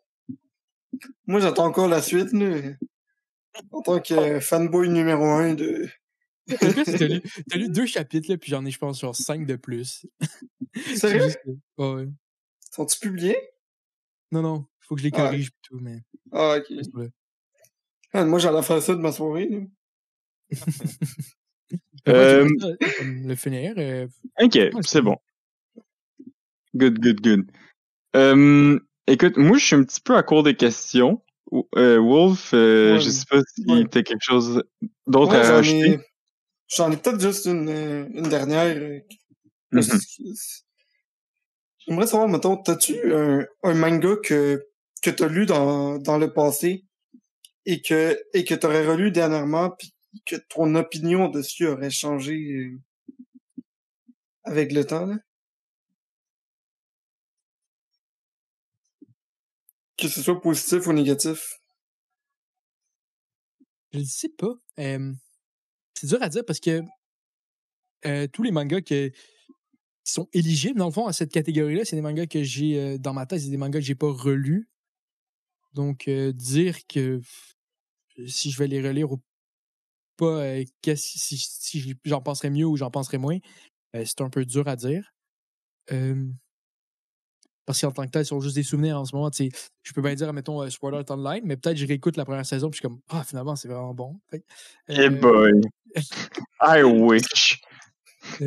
Moi, 1.25 1.39
j'attends 1.39 1.65
encore 1.65 1.87
la 1.87 2.03
suite, 2.03 2.31
là. 2.33 2.73
En 3.71 3.81
tant 3.81 3.99
que 3.99 4.39
fanboy 4.39 4.89
numéro 4.89 5.25
un 5.25 5.55
de... 5.55 5.89
T'as 6.47 7.07
lu, 7.07 7.21
t'as 7.49 7.57
lu 7.57 7.69
deux 7.69 7.87
chapitres, 7.87 8.29
là, 8.29 8.37
puis 8.37 8.51
j'en 8.51 8.63
ai, 8.63 8.69
je 8.69 8.77
pense, 8.77 8.99
genre 9.01 9.15
cinq 9.15 9.47
de 9.47 9.55
plus. 9.55 10.05
C'est 10.75 10.97
Sérieux? 10.97 11.21
juste 11.23 11.39
que- 11.43 11.49
ouais, 11.81 11.93
ouais. 12.03 12.07
Sont-ils 12.71 12.99
publiés? 12.99 13.39
Non, 14.31 14.43
non, 14.43 14.67
faut 14.81 14.93
que 14.93 15.01
je 15.01 15.07
les 15.07 15.11
Ah 15.15 15.23
corrige 15.23 15.47
et 15.47 15.57
tout, 15.63 15.79
mais. 15.79 16.03
Ah, 16.31 16.57
ok. 16.59 17.11
Ah, 18.13 18.23
moi, 18.25 18.37
j'allais 18.37 18.61
faire 18.61 18.81
ça 18.83 18.93
de 18.93 18.99
ma 19.01 19.11
soirée, 19.11 19.49
là. 19.49 19.61
Euh, 22.07 22.47
comme 22.99 23.27
le 23.27 23.35
finir. 23.35 23.73
euh, 23.77 24.07
Ok, 24.41 24.57
c'est 24.81 25.01
bon. 25.01 25.17
Good, 26.75 26.99
good, 26.99 27.21
good. 27.21 27.51
Euh, 28.15 28.79
Écoute, 29.07 29.37
moi, 29.37 29.57
je 29.59 29.65
suis 29.65 29.75
un 29.75 29.83
petit 29.83 30.01
peu 30.01 30.15
à 30.15 30.23
court 30.23 30.41
de 30.41 30.49
questions. 30.51 31.21
Euh, 31.75 31.99
Wolf, 31.99 32.51
euh, 32.55 32.93
Ouais. 32.93 32.99
je 32.99 33.09
sais 33.11 33.25
pas 33.29 33.39
s'il 33.43 33.69
Ouais. 33.69 33.85
quelque 33.87 34.15
chose 34.19 34.63
d'autre 35.05 35.31
Ouais, 35.33 35.37
à 35.37 35.43
j'en 35.43 35.53
rajouter. 35.55 35.89
ai, 35.91 35.99
j'en 36.67 36.91
ai 36.91 36.97
peut-être 36.97 37.21
juste 37.21 37.45
une, 37.45 37.69
euh, 37.69 38.07
une 38.13 38.27
dernière. 38.29 38.75
euh, 38.75 38.99
Mhm. 39.71 39.81
juste- 39.81 40.65
J'aimerais 41.87 42.07
savoir, 42.07 42.27
mettons, 42.29 42.57
t'as-tu 42.57 42.95
un, 43.13 43.45
un 43.61 43.73
manga 43.75 44.15
que, 44.23 44.65
que 45.03 45.11
t'as 45.11 45.27
lu 45.27 45.45
dans, 45.45 45.99
dans 45.99 46.17
le 46.17 46.33
passé 46.33 46.83
et 47.67 47.83
que, 47.83 48.17
et 48.33 48.43
que 48.43 48.55
t'aurais 48.55 48.87
relu 48.87 49.11
dernièrement 49.11 49.69
puis 49.69 49.93
que 50.25 50.35
ton 50.35 50.75
opinion 50.75 51.29
dessus 51.29 51.67
aurait 51.67 51.89
changé 51.89 52.33
euh, 52.33 52.79
avec 54.43 54.71
le 54.71 54.85
temps, 54.85 55.05
là? 55.05 55.17
Que 59.97 60.07
ce 60.07 60.21
soit 60.21 60.41
positif 60.41 60.87
ou 60.87 60.93
négatif. 60.93 61.59
Je 63.93 63.99
ne 63.99 64.03
sais 64.03 64.29
pas. 64.29 64.53
C'est 64.77 66.07
dur 66.07 66.21
à 66.21 66.27
dire 66.27 66.43
parce 66.45 66.59
que 66.59 66.81
euh, 68.05 68.27
tous 68.27 68.43
les 68.43 68.51
mangas 68.51 68.81
qui 68.81 69.13
sont 70.03 70.27
éligibles, 70.33 70.77
dans 70.77 70.87
le 70.87 70.91
fond, 70.91 71.07
à 71.07 71.13
cette 71.13 71.31
catégorie-là, 71.31 71.85
c'est 71.85 71.95
des 71.95 72.01
mangas 72.01 72.27
que 72.27 72.43
j'ai 72.43 72.77
euh, 72.77 72.97
dans 72.97 73.13
ma 73.13 73.25
tête, 73.25 73.39
c'est 73.39 73.49
des 73.49 73.57
mangas 73.57 73.79
que 73.79 73.85
j'ai 73.85 73.95
pas 73.95 74.11
relus. 74.11 74.69
Donc, 75.73 76.09
dire 76.09 76.85
que 76.87 77.21
si 78.27 78.51
je 78.51 78.57
vais 78.57 78.67
les 78.67 78.81
relire 78.81 79.11
ou 79.11 79.21
pas, 80.17 80.25
euh, 80.41 80.63
qu'est-ce- 80.81 81.17
si, 81.19 81.37
si 81.37 81.95
j'en 82.05 82.21
penserais 82.21 82.49
mieux 82.49 82.65
ou 82.65 82.77
j'en 82.77 82.91
penserais 82.91 83.17
moins, 83.17 83.37
euh, 83.95 84.03
c'est 84.05 84.21
un 84.21 84.29
peu 84.29 84.45
dur 84.45 84.67
à 84.67 84.75
dire. 84.75 85.13
Parce 87.65 87.81
qu'en 87.81 87.91
tant 87.91 88.05
que 88.05 88.11
tel, 88.11 88.21
ils 88.21 88.25
sont 88.27 88.39
juste 88.39 88.55
des 88.55 88.63
souvenirs 88.63 88.99
en 88.99 89.05
ce 89.05 89.15
moment. 89.15 89.31
tu 89.31 89.49
sais, 89.49 89.57
Je 89.81 89.91
peux 89.93 90.01
bien 90.01 90.13
dire, 90.13 90.31
mettons, 90.33 90.61
euh, 90.61 90.67
Art 90.83 91.03
Online, 91.09 91.41
mais 91.45 91.57
peut-être 91.57 91.77
je 91.77 91.87
réécoute 91.87 92.15
la 92.15 92.23
première 92.25 92.45
saison 92.45 92.69
puis 92.69 92.77
je 92.77 92.81
suis 92.81 92.87
comme, 92.87 92.99
ah, 93.09 93.23
finalement, 93.23 93.55
c'est 93.55 93.67
vraiment 93.67 93.93
bon. 93.95 94.19
Que, 94.31 94.37
Eh 94.87 95.09
boy. 95.09 95.61
I 96.61 96.83
wish. 96.83 97.59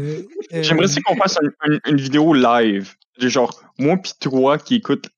J'aimerais 0.52 0.84
aussi 0.84 1.00
qu'on 1.02 1.16
fasse 1.16 1.36
un- 1.42 1.72
un- 1.72 1.78
une 1.88 1.96
vidéo 2.00 2.32
live. 2.32 2.94
De 3.18 3.28
genre, 3.28 3.60
moi 3.78 3.96
pis 3.96 4.12
toi 4.20 4.58
qui 4.58 4.76
écoute. 4.76 5.08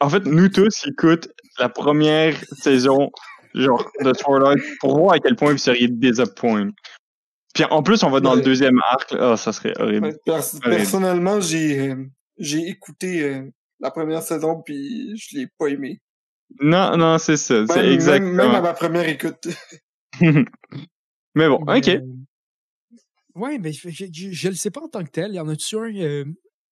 En 0.00 0.08
fait, 0.08 0.24
nous 0.24 0.48
tous 0.48 0.78
qui 0.78 0.88
écoutent 0.90 1.28
la 1.58 1.68
première 1.68 2.42
saison, 2.54 3.10
genre, 3.54 3.90
de 4.02 4.12
Sword 4.14 4.44
Art 4.46 4.56
pour 4.80 4.96
voir 4.98 5.14
à 5.14 5.18
quel 5.18 5.36
point 5.36 5.52
vous 5.52 5.58
seriez 5.58 5.88
désappointés. 5.88 6.74
Puis 7.54 7.64
en 7.64 7.82
plus, 7.82 8.02
on 8.02 8.10
va 8.10 8.18
dans 8.20 8.34
le 8.34 8.42
deuxième 8.42 8.80
arc. 8.90 9.14
Ah, 9.18 9.36
ça 9.36 9.52
serait 9.52 9.72
horrible. 9.78 10.06
Ouais, 10.08 10.16
pers- 10.24 10.54
Horrible. 10.56 10.76
personnellement, 10.76 11.40
j'ai 11.40 11.90
euh, 11.90 12.04
j'ai 12.36 12.66
écouté 12.68 13.22
euh, 13.22 13.48
la 13.78 13.90
première 13.92 14.22
saison 14.22 14.60
puis 14.60 15.16
je 15.16 15.38
l'ai 15.38 15.46
pas 15.56 15.68
aimé. 15.68 16.00
Non, 16.60 16.96
non, 16.96 17.16
c'est 17.18 17.36
ça. 17.36 17.64
C'est 17.68 17.92
exactement. 17.92 18.32
même 18.32 18.50
à 18.56 18.60
ma 18.60 18.74
première 18.74 19.08
écoute. 19.08 19.46
Mais 21.34 21.48
bon, 21.48 21.56
ok. 21.66 21.88
euh, 21.88 22.00
ouais, 23.34 23.58
mais 23.58 23.72
je, 23.72 23.88
je 23.90 24.48
le 24.48 24.54
sais 24.54 24.70
pas 24.70 24.80
en 24.82 24.88
tant 24.88 25.02
que 25.04 25.10
tel. 25.10 25.30
Il 25.32 25.36
y 25.36 25.40
en 25.40 25.48
a-tu 25.48 25.76
un 25.76 25.92
euh, 25.96 26.24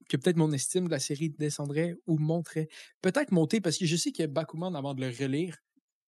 que 0.09 0.17
peut-être 0.17 0.37
mon 0.37 0.53
estime 0.53 0.87
de 0.87 0.91
la 0.91 1.01
série 1.01 1.31
descendrait 1.31 1.97
ou 2.07 2.19
monterait? 2.19 2.69
Peut-être 3.03 3.33
monter 3.33 3.61
parce 3.61 3.79
que 3.79 3.87
je 3.87 3.97
sais 3.97 4.13
que 4.13 4.27
Bakuman, 4.27 4.75
avant 4.77 4.95
de 4.95 5.01
le 5.01 5.09
relire, 5.09 5.57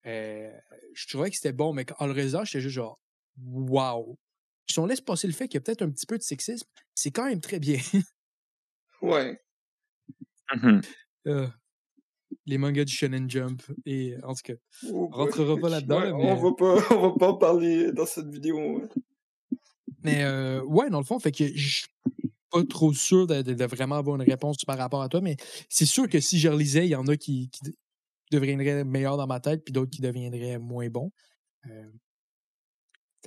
euh, 0.07 0.51
je 0.95 1.07
trouvais 1.09 1.31
que 1.31 1.37
c'était 1.37 1.53
bon, 1.53 1.73
mais 1.73 1.85
en 1.99 2.07
le 2.07 2.13
relisant, 2.13 2.45
j'étais 2.45 2.61
juste 2.61 2.75
genre, 2.75 3.01
wow. 3.43 4.19
Si 4.71 4.79
on 4.79 4.87
laisse 4.87 5.01
passer 5.01 5.27
le 5.27 5.33
fait 5.35 5.47
qu'il 5.49 5.55
y 5.57 5.59
a 5.59 5.61
peut-être 5.61 5.83
un 5.83 5.91
petit 5.91 6.07
peu 6.07 6.17
de 6.19 6.23
sexisme, 6.23 6.67
c'est 6.95 7.11
quand 7.11 7.27
même 7.27 7.41
très 7.41 7.59
bien. 7.59 7.79
Ouais. 9.03 9.39
Mhm. 10.55 10.81
Euh, 11.27 11.47
les 12.47 12.57
mangas 12.59 12.85
du 12.85 12.93
Shonen 12.95 13.29
Jump. 13.29 13.63
Et 13.85 14.15
en 14.23 14.35
tout 14.35 14.41
cas, 14.45 14.55
Oh, 14.91 15.09
On 15.13 15.17
rentrera 15.17 15.57
pas 15.59 15.69
là-dedans, 15.69 16.01
Ouais, 16.01 16.13
On 16.13 16.37
va 16.37 16.53
pas, 16.57 16.75
on 16.97 17.01
va 17.11 17.15
pas 17.19 17.29
en 17.29 17.37
parler 17.37 17.93
dans 17.93 18.07
cette 18.07 18.29
vidéo. 18.29 18.79
ouais. 18.81 18.89
Mais 20.03 20.23
euh, 20.25 20.63
ouais, 20.65 20.89
dans 20.91 20.99
le 20.99 21.05
fond, 21.05 21.19
fait 21.19 21.33
que 21.33 21.47
je 21.47 21.69
suis 21.81 21.87
pas 22.51 22.63
trop 22.65 22.93
sûr 22.95 23.27
de, 23.27 23.43
de- 23.43 23.55
de 23.55 23.65
vraiment 23.65 23.97
avoir 23.97 24.17
une 24.17 24.23
réponse 24.29 24.57
par 24.67 24.79
rapport 24.79 25.03
à 25.03 25.09
toi, 25.09 25.21
mais 25.21 25.37
c'est 25.69 25.87
sûr 25.87 26.09
que 26.09 26.21
si 26.21 26.39
je 26.39 26.49
relisais, 26.49 26.87
il 26.87 26.91
y 26.91 26.95
en 26.97 27.07
a 27.07 27.17
qui, 27.17 27.51
deviendraient 28.35 28.85
meilleurs 28.85 29.17
dans 29.17 29.27
ma 29.27 29.41
tête, 29.41 29.65
puis 29.65 29.73
d'autres 29.73 29.91
qui 29.91 30.03
deviendraient 30.03 30.59
moins 30.59 30.89
bons. 30.89 31.11
Euh, 31.71 31.91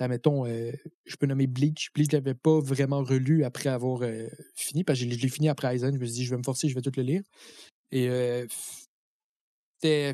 mettons, 0.06 0.46
euh, 0.46 0.70
je 1.06 1.16
peux 1.16 1.26
nommer 1.26 1.48
Bleach. 1.48 1.90
Bleach, 1.92 2.10
je 2.12 2.16
l'avais 2.16 2.34
pas 2.34 2.60
vraiment 2.60 3.02
relu 3.02 3.42
après 3.42 3.70
avoir 3.70 4.02
euh, 4.02 4.28
fini, 4.54 4.84
parce 4.84 5.00
que 5.00 5.10
je 5.10 5.18
l'ai 5.18 5.28
fini 5.28 5.48
après 5.48 5.74
Aizen. 5.74 5.94
Je 5.94 5.98
me 5.98 6.04
suis 6.04 6.14
dit, 6.14 6.24
je 6.24 6.30
vais 6.30 6.36
me 6.36 6.44
forcer, 6.44 6.68
je 6.68 6.74
vais 6.74 6.82
tout 6.82 6.92
le 6.96 7.02
lire. 7.02 7.22
Et 7.90 8.08
euh, 8.08 8.46
c'était 9.80 10.12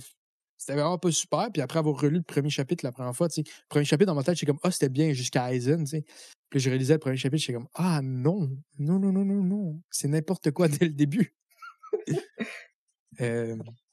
vraiment 0.68 0.96
pas 0.98 1.10
super. 1.10 1.50
Puis 1.52 1.60
après 1.60 1.78
avoir 1.80 2.00
relu 2.00 2.16
le 2.18 2.22
premier 2.22 2.48
chapitre 2.48 2.84
la 2.84 2.92
première 2.92 3.14
fois, 3.14 3.28
tu 3.28 3.34
sais, 3.34 3.42
le 3.42 3.68
premier 3.68 3.84
chapitre 3.84 4.06
dans 4.06 4.14
ma 4.14 4.22
tête, 4.22 4.36
j'étais 4.36 4.50
comme, 4.50 4.60
ah, 4.62 4.70
c'était 4.70 4.88
bien 4.88 5.12
jusqu'à 5.12 5.52
Aizen, 5.52 5.84
tu 5.84 5.90
sais. 5.90 6.04
Puis 6.48 6.60
je 6.60 6.70
réalisais 6.70 6.94
le 6.94 7.00
premier 7.00 7.16
chapitre, 7.16 7.42
j'étais 7.42 7.54
comme, 7.54 7.68
ah 7.74 8.00
non, 8.02 8.48
non, 8.78 8.98
non, 8.98 9.12
non, 9.12 9.24
non, 9.24 9.42
non, 9.42 9.82
c'est 9.90 10.08
n'importe 10.08 10.50
quoi 10.52 10.68
dès 10.68 10.86
le 10.86 10.94
début. 10.94 11.34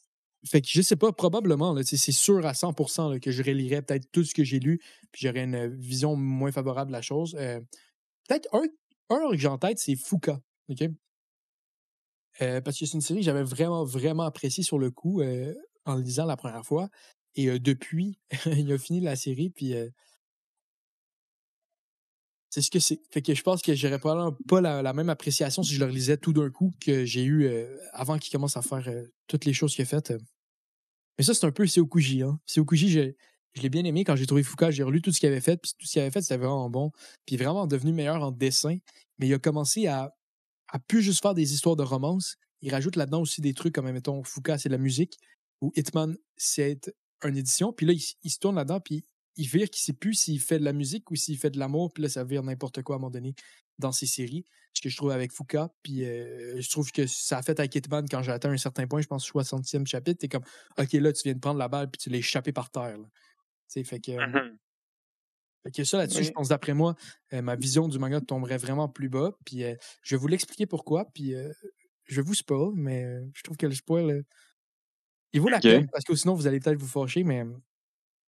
Euh, 0.44 0.48
fait 0.48 0.62
que 0.62 0.68
je 0.70 0.82
sais 0.82 0.96
pas, 0.96 1.12
probablement, 1.12 1.76
c'est 1.84 2.12
sûr 2.12 2.46
à 2.46 2.54
100% 2.54 3.12
là, 3.12 3.20
que 3.20 3.32
je 3.32 3.44
relirais 3.44 3.82
peut-être 3.82 4.12
tout 4.12 4.24
ce 4.24 4.34
que 4.34 4.44
j'ai 4.44 4.60
lu, 4.60 4.80
puis 5.12 5.28
j'aurais 5.28 5.44
une 5.44 5.68
vision 5.68 6.16
moins 6.16 6.52
favorable 6.52 6.90
de 6.90 6.96
la 6.96 7.02
chose. 7.02 7.36
Euh, 7.40 7.60
peut-être 8.28 8.48
un, 8.54 8.64
un 9.10 9.32
que 9.32 9.38
j'ai 9.38 9.48
en 9.48 9.58
tête, 9.58 9.80
c'est. 9.80 9.96
OK? 10.70 10.90
Euh, 12.42 12.62
parce 12.62 12.80
que 12.80 12.86
c'est 12.86 12.94
une 12.94 13.02
série 13.02 13.20
que 13.20 13.26
j'avais 13.26 13.44
vraiment, 13.44 13.84
vraiment 13.84 14.24
appréciée 14.24 14.64
sur 14.64 14.80
le 14.80 14.90
coup 14.90 15.22
euh, 15.22 15.54
en 15.86 15.96
le 15.96 16.02
lisant 16.02 16.26
la 16.26 16.38
première 16.38 16.66
fois. 16.66 16.90
Et 17.36 17.50
euh, 17.50 17.60
depuis, 17.60 18.20
il 18.46 18.72
a 18.72 18.78
fini 18.78 19.02
la 19.02 19.16
série, 19.16 19.50
puis 19.50 19.76
euh, 19.76 19.90
c'est 22.52 22.62
ce 22.62 22.70
que 22.70 22.80
c'est. 22.80 23.00
Fait 23.10 23.22
que 23.22 23.34
je 23.34 23.42
pense 23.42 23.62
que 23.62 23.74
j'aurais 23.74 23.98
probablement 23.98 24.38
pas 24.48 24.60
la, 24.60 24.82
la 24.82 24.94
même 24.94 25.10
appréciation 25.10 25.64
si 25.64 25.74
je 25.74 25.80
le 25.80 25.86
relisais 25.86 26.18
tout 26.18 26.34
d'un 26.34 26.50
coup 26.50 26.74
que 26.82 27.06
j'ai 27.06 27.24
eu 27.24 27.46
euh, 27.46 27.78
avant 27.94 28.20
qu'il 28.20 28.30
commence 28.30 28.58
à 28.58 28.62
faire 28.62 28.88
euh, 28.90 29.06
toutes 29.28 29.46
les 29.46 29.54
choses 29.54 29.74
qu'il 29.74 29.84
a 29.84 29.86
faites. 29.86 30.14
Mais 31.18 31.24
ça, 31.24 31.34
c'est 31.34 31.46
un 31.46 31.52
peu 31.52 31.66
Seokuji. 31.66 32.24
Hein. 32.24 32.40
Je, 32.46 32.62
je 33.54 33.62
l'ai 33.62 33.70
bien 33.70 33.86
aimé 33.86 34.04
quand 34.04 34.18
j'ai 34.18 34.26
trouvé 34.26 34.44
Fuka. 34.44 34.70
J'ai 34.70 34.84
relu 34.84 35.02
tout 35.02 35.14
ce 35.14 35.22
qu'il 35.22 35.30
avait 35.30 35.40
fait, 35.40 35.56
puis 35.56 35.72
tout 35.80 35.88
ce 35.88 35.94
qu'il 35.94 36.02
avait 36.02 36.12
fait, 36.12 36.22
c'était 36.22 36.38
vraiment 36.38 36.70
bon. 36.70 36.92
Puis 37.26 37.38
vraiment 37.38 37.68
devenu 37.68 37.94
meilleur 37.94 38.22
en 38.22 38.32
dessin. 38.32 38.78
Mais 39.18 39.28
il 39.28 39.34
a 39.34 39.40
commencé 39.40 39.88
à, 39.88 40.14
plus 40.88 41.02
juste 41.02 41.22
faire 41.22 41.34
des 41.34 41.54
histoires 41.54 41.78
de 41.78 41.84
romance. 41.84 42.36
Il 42.60 42.72
rajoute 42.72 42.98
là-dedans 42.98 43.22
aussi 43.22 43.40
des 43.40 43.54
trucs 43.54 43.74
comme, 43.74 43.90
mettons, 43.90 44.24
Fuka, 44.26 44.58
c'est 44.58 44.68
de 44.68 44.74
la 44.74 44.78
musique, 44.78 45.18
ou 45.62 45.72
Hitman, 45.78 46.18
c'est 46.36 46.92
une 47.24 47.38
édition. 47.38 47.72
Puis 47.72 47.86
là, 47.86 47.94
il, 47.94 48.02
il 48.24 48.30
se 48.30 48.40
tourne 48.40 48.58
là-dedans, 48.58 48.82
puis 48.82 49.06
il 49.38 49.48
vire 49.48 49.70
qu'il 49.70 49.82
sait 49.84 49.94
plus 49.94 50.14
s'il 50.16 50.40
fait 50.42 50.60
de 50.60 50.66
la 50.66 50.74
musique 50.74 51.10
ou 51.12 51.16
s'il 51.16 51.38
fait 51.38 51.50
de 51.52 51.60
l'amour, 51.60 51.94
puis 51.94 52.04
là, 52.04 52.10
ça 52.10 52.24
vire 52.24 52.44
n'importe 52.44 52.82
quoi 52.84 52.96
à 52.96 52.98
un 52.98 53.00
moment 53.02 53.12
donné 53.12 53.34
dans 53.80 53.92
ses 53.92 54.06
séries. 54.08 54.46
Ce 54.74 54.82
que 54.82 54.90
je 54.90 54.98
trouve 54.98 55.12
avec 55.12 55.32
Fuka, 55.34 55.72
puis 55.84 56.06
euh, 56.06 56.60
je 56.62 56.70
trouve 56.70 56.92
que 56.92 57.08
ça 57.08 57.38
a 57.40 57.42
fait 57.44 57.60
avec 57.60 57.76
Hitman 57.76 58.06
quand 58.10 58.22
j'ai 58.24 58.32
atteint 58.32 58.52
un 58.52 58.58
certain 58.58 58.88
point, 58.88 59.02
je 59.02 59.08
pense 59.08 59.26
60e 59.26 59.86
chapitre, 59.88 60.20
t'es 60.20 60.28
comme, 60.30 60.44
OK, 60.80 60.94
là, 60.94 61.12
tu 61.14 61.24
viens 61.24 61.34
de 61.34 61.40
prendre 61.40 61.60
la 61.60 61.68
balle, 61.68 61.90
puis 61.92 62.00
tu 62.00 62.10
l'as 62.10 62.18
échappé 62.20 62.52
par 62.54 62.70
terre. 62.72 62.98
Tu 63.00 63.06
sais, 63.68 63.84
fait 63.86 64.00
que, 64.02 64.12
Mhm. 64.18 64.60
fait 65.64 65.72
que 65.72 65.84
ça, 65.84 65.98
là-dessus, 66.00 66.24
Oui. 66.24 66.26
je 66.26 66.32
pense, 66.32 66.50
d'après 66.50 66.74
moi, 66.74 66.96
euh, 67.34 67.42
ma 67.42 67.56
vision 67.56 67.88
du 67.88 68.00
manga 68.00 68.20
tomberait 68.22 68.58
vraiment 68.58 68.90
plus 68.90 69.10
bas. 69.10 69.34
Puis 69.46 69.64
euh, 69.64 69.76
je 70.04 70.16
vais 70.16 70.20
vous 70.20 70.28
l'expliquer 70.28 70.66
pourquoi. 70.66 71.06
Puis 71.14 71.36
euh, 71.36 71.52
je 72.06 72.16
vais 72.16 72.24
vous 72.24 72.34
spoil, 72.34 72.72
mais 72.76 73.04
euh, 73.06 73.26
je 73.36 73.44
trouve 73.44 73.58
que 73.58 73.68
le 73.68 73.76
spoil, 73.76 74.10
euh, 74.10 74.24
il 75.34 75.42
vaut 75.42 75.50
la 75.50 75.62
Ok. 75.62 75.64
peine. 75.64 75.88
Parce 75.92 76.04
que 76.04 76.16
sinon, 76.16 76.34
vous 76.36 76.48
allez 76.48 76.60
peut-être 76.60 76.80
vous 76.80 76.88
fâcher. 76.88 77.24
Mais 77.24 77.44
euh, 77.44 77.54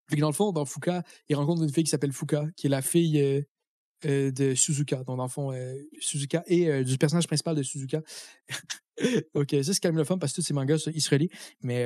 fait 0.09 0.15
que 0.15 0.21
dans 0.21 0.29
le 0.29 0.33
fond, 0.33 0.51
dans 0.51 0.65
Fuka, 0.65 1.03
il 1.29 1.35
rencontre 1.35 1.63
une 1.63 1.71
fille 1.71 1.83
qui 1.83 1.89
s'appelle 1.89 2.11
Fuka, 2.11 2.45
qui 2.55 2.67
est 2.67 2.69
la 2.69 2.81
fille 2.81 3.19
euh, 3.19 3.41
euh, 4.05 4.31
de 4.31 4.53
Suzuka. 4.53 4.97
Donc, 5.03 5.17
dans 5.17 5.23
le 5.23 5.29
fond, 5.29 5.51
euh, 5.53 5.75
Suzuka 5.99 6.43
et 6.47 6.83
du 6.83 6.97
personnage 6.97 7.27
principal 7.27 7.55
de 7.55 7.63
Suzuka. 7.63 8.01
ok, 9.33 9.49
ça, 9.63 9.73
c'est 9.73 9.79
quand 9.79 9.89
même 9.89 9.97
le 9.97 10.03
fun 10.03 10.17
parce 10.17 10.33
que 10.33 10.37
tous 10.37 10.41
ces 10.45 10.53
mangas, 10.53 10.89
ils 10.93 11.01
se 11.01 11.09
relient. 11.09 11.31
Mais 11.61 11.85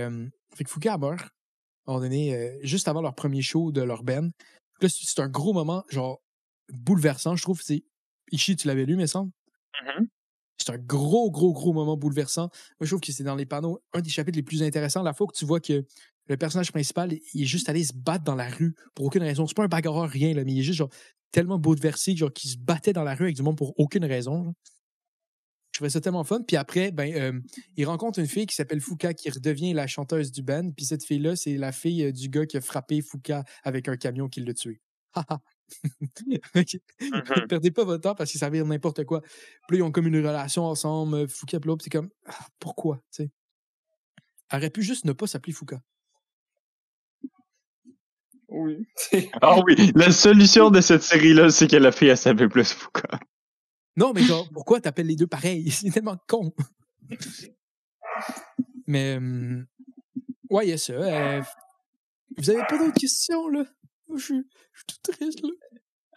fait 0.56 0.64
que 0.64 0.70
Fuka 0.70 0.98
meurt, 0.98 1.22
à 1.22 1.26
un 1.26 1.94
moment 1.94 2.00
donné, 2.00 2.58
juste 2.64 2.88
avant 2.88 3.02
leur 3.02 3.16
premier 3.16 3.42
show 3.42 3.72
de 3.72 3.82
leur 3.82 4.04
band. 4.04 4.30
Là, 4.82 4.90
c'est 4.90 5.22
un 5.22 5.30
gros 5.30 5.54
moment, 5.54 5.84
genre, 5.90 6.22
bouleversant, 6.74 7.36
je 7.36 7.44
trouve. 7.44 7.62
C'est 7.62 7.84
Ishi, 8.32 8.56
tu 8.56 8.68
l'avais 8.68 8.86
lu, 8.86 8.96
me 8.96 9.06
semble? 9.06 9.32
Mhm. 9.84 10.08
C'est 10.58 10.72
un 10.72 10.78
gros, 10.78 11.30
gros, 11.32 11.54
gros 11.54 11.72
moment 11.72 11.98
bouleversant. 11.98 12.50
Moi, 12.80 12.86
je 12.86 12.88
trouve 12.88 13.02
que 13.02 13.12
c'est 13.12 13.24
dans 13.24 13.36
les 13.36 13.46
panneaux 13.46 13.80
un 13.94 14.02
des 14.02 14.10
chapitres 14.10 14.38
les 14.38 14.44
plus 14.44 14.64
intéressants. 14.64 15.04
La 15.04 15.14
fois 15.14 15.28
que 15.28 15.38
tu 15.38 15.46
vois 15.46 15.60
que 15.60 15.86
le 16.28 16.38
personnage 16.38 16.72
principal, 16.72 17.14
il 17.34 17.44
est 17.44 17.46
juste 17.46 17.70
allé 17.70 17.84
se 17.84 17.94
battre 17.94 18.24
dans 18.24 18.36
la 18.36 18.50
rue 18.50 18.76
pour 18.96 19.06
aucune 19.06 19.24
raison. 19.24 19.48
C'est 19.48 19.56
pas 19.56 19.64
un 19.64 19.68
bagarreur, 19.68 20.10
rien, 20.10 20.34
là, 20.34 20.44
mais 20.44 20.54
il 20.54 20.60
est 20.60 20.64
juste 20.64 20.80
genre, 20.80 20.90
tellement 21.32 21.60
bouleversé, 21.60 22.16
genre, 22.16 22.32
qu'il 22.34 22.50
se 22.50 22.58
battait 22.58 22.94
dans 22.94 23.04
la 23.04 23.16
rue 23.16 23.26
avec 23.26 23.36
du 23.36 23.44
monde 23.44 23.58
pour 23.58 23.80
aucune 23.80 24.06
raison. 24.06 24.44
genre. 24.44 24.54
Je 25.74 25.80
trouvais 25.80 25.90
ça 25.90 26.02
tellement 26.02 26.24
fun. 26.24 26.42
Puis 26.42 26.58
après, 26.58 26.92
ben, 26.92 27.14
euh, 27.14 27.40
il 27.76 27.86
rencontre 27.86 28.18
une 28.20 28.28
fille 28.28 28.48
qui 28.48 28.56
s'appelle 28.56 28.82
Fuka, 28.82 29.14
qui 29.14 29.30
redevient 29.30 29.74
la 29.74 29.86
chanteuse 29.86 30.32
du 30.32 30.42
band. 30.42 30.72
Puis 30.76 30.86
cette 30.86 31.06
fille-là, 31.06 31.36
c'est 31.36 31.56
la 31.56 31.72
fille 31.72 32.06
euh, 32.06 32.12
du 32.12 32.30
gars 32.30 32.48
qui 32.48 32.58
a 32.58 32.62
frappé 32.62 33.02
Fuka 33.02 33.44
avec 33.64 33.88
un 33.88 33.96
camion 33.96 34.28
qui 34.28 34.42
l'a 34.42 34.54
tué. 34.54 34.82
Fait 36.54 36.66
que, 36.66 36.78
Mhm. 37.02 37.48
Perdez 37.48 37.72
pas 37.72 37.84
votre 37.84 38.02
temps 38.02 38.16
parce 38.16 38.32
que 38.32 38.38
ça 38.40 38.50
vire 38.50 38.66
n'importe 38.66 39.04
quoi. 39.04 39.22
Puis 39.22 39.78
là, 39.78 39.78
ils 39.78 39.84
ont 39.84 39.92
comme 39.92 40.08
une 40.08 40.18
relation 40.18 40.64
ensemble. 40.66 41.28
Fuka, 41.28 41.60
puis 41.60 41.72
c'est 41.82 41.90
comme, 41.90 42.10
ah, 42.26 42.48
pourquoi, 42.60 42.98
tu 43.12 43.24
sais? 43.24 43.30
aurait 44.52 44.70
pu 44.70 44.82
juste 44.82 45.06
ne 45.06 45.14
pas 45.14 45.28
s'appeler 45.28 45.54
Fuka. 45.54 45.82
Oui. 48.50 48.88
Ah 49.42 49.60
oui, 49.66 49.92
la 49.96 50.12
solution 50.12 50.70
de 50.70 50.80
cette 50.82 51.04
série-là, 51.04 51.50
c'est 51.50 51.68
que 51.70 51.76
la 51.78 51.92
fille, 51.92 52.08
elle 52.10 52.18
s'appelle 52.18 52.50
plus 52.50 52.72
Fuka. 52.74 53.20
Non, 53.98 54.14
mais 54.14 54.22
genre, 54.24 54.48
pourquoi 54.54 54.80
t'appelles 54.80 55.08
les 55.08 55.16
deux 55.16 55.28
pareils? 55.28 55.70
C'est 55.72 55.90
tellement 55.90 56.18
con. 56.28 56.54
mais, 58.86 59.18
hum, 59.18 59.66
ouais, 60.50 60.68
il 60.68 60.70
y 60.70 60.74
a 60.74 60.78
ça. 60.78 60.94
euh, 60.94 61.42
vous 62.38 62.50
avez 62.50 62.62
pas 62.70 62.78
d'autres 62.78 63.00
questions, 63.00 63.48
là? 63.50 63.64
Moi, 64.08 64.18
je 64.18 64.24
suis 64.26 64.44
tout 64.88 65.12
triste, 65.12 65.42
là. 65.44 65.50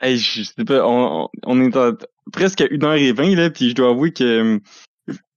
Hey, 0.02 0.16
je 0.18 0.42
sais 0.44 0.64
pas, 0.64 0.86
on, 0.86 1.28
est 1.62 1.76
à- 1.76 1.92
presque 2.32 2.60
à 2.62 2.66
1h20, 2.66 3.34
là, 3.36 3.50
puis 3.50 3.70
je 3.70 3.74
dois 3.74 3.90
avouer 3.90 4.12
que 4.12 4.58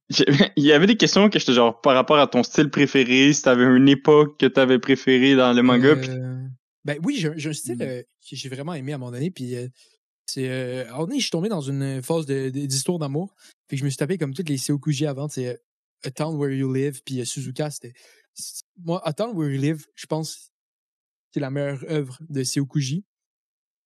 il 0.55 0.63
y 0.63 0.71
avait 0.71 0.85
des 0.87 0.95
questions 0.95 1.29
que 1.29 1.37
j'étais 1.39 1.53
genre 1.53 1.81
par 1.81 1.95
rapport 1.95 2.17
à 2.17 2.27
ton 2.27 2.43
style 2.43 2.69
préféré, 2.69 3.33
si 3.33 3.41
t'avais 3.41 3.63
une 3.65 3.89
époque 3.89 4.39
que 4.39 4.45
t'avais 4.45 4.79
préféré 4.79 5.35
dans 5.35 5.51
le 5.53 5.61
manga, 5.63 5.95
Euh, 5.95 6.42
ben 6.85 6.99
oui, 7.03 7.15
j'ai 7.17 7.49
un- 7.49 7.53
style 7.53 7.81
euh, 7.81 8.01
que 8.01 8.35
j'ai 8.35 8.49
vraiment 8.49 8.73
aimé 8.73 8.91
à 8.91 8.95
un 8.95 8.97
moment 8.97 9.11
donné. 9.11 9.31
Puis 9.31 9.55
euh, 9.55 9.67
c'est. 10.25 10.49
Euh, 10.49 10.85
à 10.85 10.89
un 10.89 10.91
moment 10.91 11.05
donné, 11.07 11.19
je 11.19 11.23
suis 11.23 11.31
tombé 11.31 11.49
dans 11.49 11.61
une 11.61 12.01
phase 12.01 12.25
d'histoire 12.25 12.99
d'amour. 12.99 13.35
Puis 13.67 13.77
je 13.77 13.85
me 13.85 13.89
suis 13.89 13.97
tapé 13.97 14.17
comme 14.17 14.33
toutes 14.33 14.49
les 14.49 14.57
Seokuji 14.57 15.05
avant. 15.05 15.29
C'est 15.29 15.61
A 16.03 16.11
Town 16.11 16.35
Where 16.35 16.53
You 16.53 16.71
Live. 16.73 17.01
Puis 17.03 17.25
Suzuka, 17.25 17.71
c'était. 17.71 17.93
Moi, 18.77 19.01
A 19.07 19.13
Town 19.13 19.35
Where 19.35 19.51
You 19.51 19.61
Live, 19.61 19.85
je 19.95 20.05
pense 20.05 20.35
que 20.35 20.41
c'est 21.33 21.39
la 21.39 21.49
meilleure 21.51 21.83
œuvre 21.89 22.17
de 22.29 22.43
Seokuji. 22.43 23.05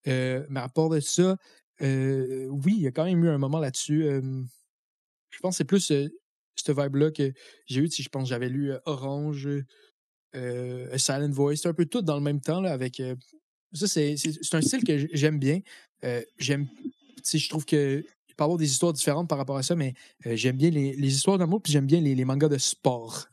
Mais 0.06 0.46
à 0.56 0.70
part 0.70 0.90
de 0.90 1.00
ça, 1.00 1.38
oui, 1.82 2.74
il 2.78 2.82
y 2.82 2.88
a 2.88 2.92
quand 2.92 3.06
même 3.06 3.24
eu 3.24 3.30
un 3.30 3.38
moment 3.38 3.60
là-dessus. 3.60 4.04
je 5.30 5.40
pense 5.40 5.56
que 5.56 5.58
c'est 5.58 5.66
plus 5.66 5.82
cette 5.86 6.70
vibe-là 6.70 7.12
que 7.12 7.32
j'ai 7.68 7.82
eu. 7.82 7.90
sais, 7.90 8.02
Je 8.02 8.10
pense 8.10 8.24
que 8.24 8.30
j'avais 8.30 8.50
lu 8.50 8.72
Orange, 8.86 9.48
euh, 10.36 10.94
A 10.94 10.98
Silent 10.98 11.32
Voice. 11.32 11.58
C'est 11.58 11.68
un 11.70 11.74
peu 11.74 11.86
tout 11.86 12.02
dans 12.02 12.16
le 12.16 12.22
même 12.22 12.42
temps. 12.42 12.62
Là, 12.62 12.72
avec, 12.74 13.00
euh, 13.00 13.16
ça, 13.74 13.88
c'est 13.88 14.16
un 14.54 14.62
style 14.62 14.84
que 14.84 15.08
j'aime 15.14 15.40
bien. 15.40 15.60
Euh, 16.04 16.22
j'aime. 16.38 16.68
Je 17.32 17.50
trouve 17.50 17.66
que. 17.66 18.04
Il 18.30 18.36
peut 18.38 18.44
y 18.44 18.46
avoir 18.46 18.60
des 18.60 18.70
histoires 18.70 18.94
différentes 18.94 19.28
par 19.28 19.40
rapport 19.40 19.58
à 19.58 19.64
ça, 19.64 19.76
mais 19.76 19.96
euh, 20.28 20.36
j'aime 20.36 20.58
bien 20.58 20.70
les, 20.70 20.94
les 20.94 21.16
histoires 21.16 21.40
d'amour, 21.40 21.60
puis 21.60 21.74
j'aime 21.74 21.88
bien 21.88 22.00
les, 22.00 22.14
les 22.14 22.24
mangas 22.24 22.50
de 22.50 22.60
sport. 22.60 23.26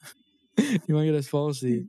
les 0.88 0.94
mangas 0.94 1.12
de 1.12 1.20
sport, 1.20 1.54
c'est. 1.54 1.84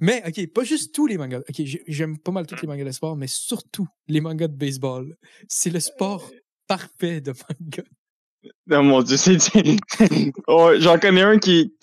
Mais, 0.00 0.22
OK, 0.24 0.46
pas 0.52 0.62
juste 0.62 0.94
tous 0.94 1.08
les 1.08 1.18
mangas. 1.18 1.38
OK, 1.40 1.54
j'ai- 1.64 1.82
j'aime 1.88 2.16
pas 2.16 2.30
mal 2.30 2.46
tous 2.46 2.60
les 2.62 2.68
mangas 2.68 2.84
de 2.84 2.92
sport, 2.92 3.16
mais 3.16 3.26
surtout 3.26 3.88
les 4.06 4.20
mangas 4.20 4.46
de 4.48 4.56
baseball. 4.56 5.16
C'est 5.48 5.70
le 5.70 5.80
sport 5.80 6.30
parfait 6.68 7.20
de 7.20 7.32
manga. 7.32 7.82
Oh 8.70 8.82
mon 8.82 9.02
dieu, 9.02 9.16
c'est. 9.16 9.36
oh, 10.46 10.72
J'en 10.78 10.98
connais 11.00 11.22
un 11.22 11.38
qui. 11.38 11.74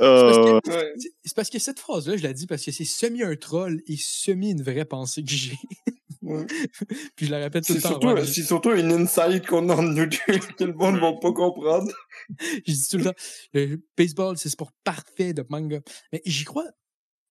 Euh. 0.00 0.60
C'est 1.24 1.34
parce 1.34 1.50
que 1.50 1.58
cette 1.58 1.78
phrase-là, 1.78 2.16
je 2.16 2.22
la 2.22 2.32
dis 2.32 2.46
parce 2.46 2.64
que 2.64 2.70
c'est 2.72 2.84
semi 2.84 3.22
un 3.22 3.36
troll 3.36 3.80
et 3.86 3.96
semi 3.98 4.50
une 4.52 4.62
vraie 4.62 4.84
pensée 4.84 5.22
que 5.22 5.30
j'ai. 5.30 5.56
Ouais. 6.22 6.46
Puis 7.16 7.26
je 7.26 7.30
la 7.30 7.38
répète 7.38 7.64
tout 7.66 7.74
le 7.74 7.80
temps. 7.80 8.24
c'est 8.24 8.42
surtout 8.42 8.72
une 8.72 8.92
insight 8.92 9.46
qu'on 9.46 9.68
a 9.68 9.74
entre 9.74 9.82
nous 9.82 10.08
que 10.08 10.64
le 10.64 10.72
monde 10.74 10.96
ne 10.96 11.00
va 11.00 11.12
pas 11.14 11.32
comprendre. 11.32 11.90
Je 12.66 12.72
dis 12.72 12.88
tout 12.88 12.98
le 12.98 13.04
temps, 13.04 13.14
le 13.54 13.82
baseball, 13.96 14.36
c'est 14.38 14.48
le 14.48 14.52
sport 14.52 14.72
parfait 14.84 15.32
de 15.32 15.44
manga. 15.48 15.80
Mais 16.12 16.20
j'y 16.26 16.44
crois 16.44 16.66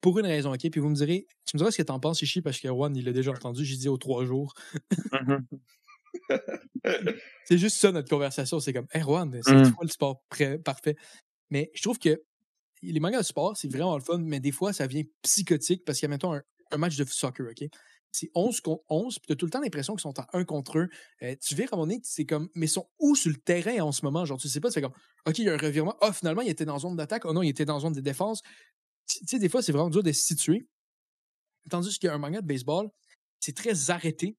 pour 0.02 0.18
une 0.20 0.26
raison, 0.26 0.54
OK? 0.54 0.70
Puis 0.72 0.82
vous 0.82 0.90
me 0.90 0.96
direz, 0.96 1.28
tu 1.46 1.56
me 1.56 1.60
diras 1.60 1.72
ce 1.72 1.78
que 1.78 1.84
t'en 1.84 2.00
penses, 2.00 2.22
Ishi, 2.22 2.42
parce 2.42 2.60
que 2.60 2.68
Juan, 2.68 2.96
il 2.96 3.06
l'a 3.06 3.12
déjà 3.14 3.32
entendu, 3.32 3.64
j'ai 3.66 3.78
dit 3.78 3.88
aux 3.90 3.98
trois 3.98 4.26
jours. 4.26 4.54
mhm. 5.14 5.46
C'est 7.46 7.58
juste 7.58 7.78
ça, 7.78 7.92
notre 7.92 8.10
conversation. 8.10 8.60
C'est 8.60 8.74
comme, 8.74 8.88
hey, 8.94 9.02
Juan, 9.02 9.40
c'est 9.44 9.54
Mm. 9.54 9.72
quoi 9.74 9.86
le 9.86 9.90
sport 9.92 10.24
prêt- 10.32 10.58
parfait? 10.62 10.96
Mais 11.52 11.72
je 11.74 11.82
trouve 11.82 12.00
que 12.00 12.22
les 12.82 13.00
mangas 13.00 13.20
de 13.20 13.26
sport, 13.26 13.58
c'est 13.58 13.68
vraiment 13.68 13.96
le 13.96 14.04
fun, 14.04 14.20
mais 14.20 14.40
des 14.40 14.52
fois, 14.52 14.74
ça 14.74 14.88
devient 14.88 15.06
psychotique 15.22 15.84
parce 15.86 16.00
qu'il 16.00 16.08
y 16.08 16.12
a, 16.12 16.14
mettons, 16.14 16.34
un, 16.34 16.78
match 16.78 16.96
de 16.98 17.04
soccer, 17.06 17.48
OK? 17.50 17.68
C'est 18.12 18.32
11 18.34 18.62
contre 18.62 18.84
11, 18.90 19.20
puis 19.20 19.28
t'as 19.28 19.36
tout 19.36 19.46
le 19.46 19.52
temps 19.52 19.62
l'impression 19.62 19.94
qu'ils 19.96 20.02
sont 20.02 20.20
à 20.20 20.28
1 20.34 20.44
contre 20.44 20.80
1. 20.80 20.88
Euh, 21.24 21.36
tu 21.40 21.56
vires 21.56 21.72
à 21.72 21.76
un 21.76 21.78
moment 21.78 21.88
donné, 21.88 22.02
c'est 22.04 22.26
comme, 22.26 22.50
mais 22.56 22.66
ils 22.66 22.70
sont 22.70 22.90
où 23.00 23.16
sur 23.16 23.30
le 23.30 23.38
terrain 23.38 23.80
en 23.82 23.92
ce 23.92 24.04
moment? 24.04 24.26
Genre, 24.26 24.40
tu 24.40 24.48
sais 24.48 24.60
pas, 24.60 24.72
c'est 24.72 24.82
comme, 24.82 24.94
OK, 25.28 25.38
il 25.38 25.46
y 25.46 25.50
a 25.50 25.54
un 25.54 25.58
revirement. 25.58 25.96
Ah, 26.02 26.12
finalement, 26.12 26.42
il 26.42 26.50
était 26.50 26.66
dans 26.66 26.80
zone 26.80 26.96
d'attaque. 26.96 27.26
Oh 27.26 27.34
non, 27.34 27.44
il 27.44 27.50
était 27.50 27.66
dans 27.66 27.80
zone 27.80 27.94
de 27.94 28.02
défense. 28.02 28.42
Tu 29.08 29.20
tu 29.20 29.26
sais, 29.28 29.40
des 29.40 29.50
fois, 29.50 29.62
c'est 29.62 29.72
vraiment 29.72 29.90
dur 29.90 30.02
de 30.04 30.12
se 30.12 30.22
situer. 30.22 30.68
Tandis 31.70 32.00
qu'il 32.00 32.08
y 32.08 32.10
a 32.10 32.16
un 32.16 32.18
manga 32.18 32.42
de 32.42 32.48
baseball, 32.48 32.90
c'est 33.40 33.56
très 33.56 33.92
arrêté. 33.92 34.38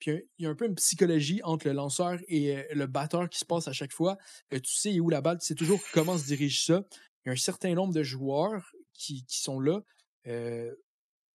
Puis 0.00 0.10
il 0.10 0.14
y 0.14 0.16
a- 0.16 0.20
il 0.38 0.44
y 0.44 0.46
a 0.46 0.50
un 0.50 0.54
peu 0.54 0.66
une 0.66 0.74
psychologie 0.74 1.40
entre 1.44 1.68
le 1.68 1.74
lanceur 1.74 2.18
et 2.28 2.56
euh, 2.56 2.62
le 2.72 2.86
batteur 2.86 3.28
qui 3.28 3.38
se 3.38 3.44
passe 3.44 3.68
à 3.68 3.72
chaque 3.72 3.92
fois. 3.92 4.18
Euh, 4.52 4.58
tu 4.60 4.74
sais 4.74 4.98
où 5.00 5.08
la 5.08 5.20
balle, 5.20 5.38
tu 5.38 5.46
sais 5.46 5.54
toujours 5.54 5.80
comment 5.92 6.18
se 6.18 6.24
dirige 6.24 6.64
ça. 6.64 6.82
Il 7.24 7.28
y 7.28 7.30
a 7.30 7.32
un 7.32 7.36
certain 7.36 7.74
nombre 7.74 7.94
de 7.94 8.02
joueurs 8.02 8.72
qui, 8.92 9.24
qui 9.24 9.40
sont 9.40 9.60
là. 9.60 9.80
Euh, 10.26 10.74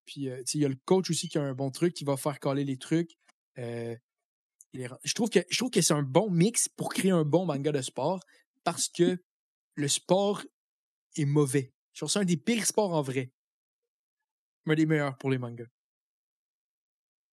puis 0.05 0.29
euh, 0.29 0.37
tu 0.39 0.43
sais, 0.45 0.57
il 0.57 0.61
y 0.61 0.65
a 0.65 0.69
le 0.69 0.79
coach 0.85 1.09
aussi 1.09 1.29
qui 1.29 1.37
a 1.37 1.41
un 1.41 1.53
bon 1.53 1.71
truc, 1.71 1.93
qui 1.93 2.03
va 2.03 2.17
faire 2.17 2.39
caler 2.39 2.63
les 2.63 2.77
trucs. 2.77 3.17
Euh, 3.57 3.95
les 4.73 4.87
je 5.03 5.13
trouve 5.13 5.29
que, 5.29 5.39
je 5.49 5.57
trouve 5.57 5.71
que 5.71 5.81
c'est 5.81 5.93
un 5.93 6.03
bon 6.03 6.29
mix 6.29 6.69
pour 6.69 6.93
créer 6.93 7.11
un 7.11 7.25
bon 7.25 7.45
manga 7.45 7.71
de 7.71 7.81
sport 7.81 8.19
parce 8.63 8.87
que 8.87 9.17
le 9.75 9.87
sport 9.87 10.43
est 11.15 11.25
mauvais. 11.25 11.73
Je 11.93 11.99
trouve 11.99 12.09
que 12.09 12.13
c'est 12.13 12.19
un 12.19 12.25
des 12.25 12.37
pires 12.37 12.65
sports 12.65 12.93
en 12.93 13.01
vrai. 13.01 13.31
Un 14.65 14.75
des 14.75 14.85
meilleurs 14.85 15.17
pour 15.17 15.31
les 15.31 15.39
mangas. 15.39 15.65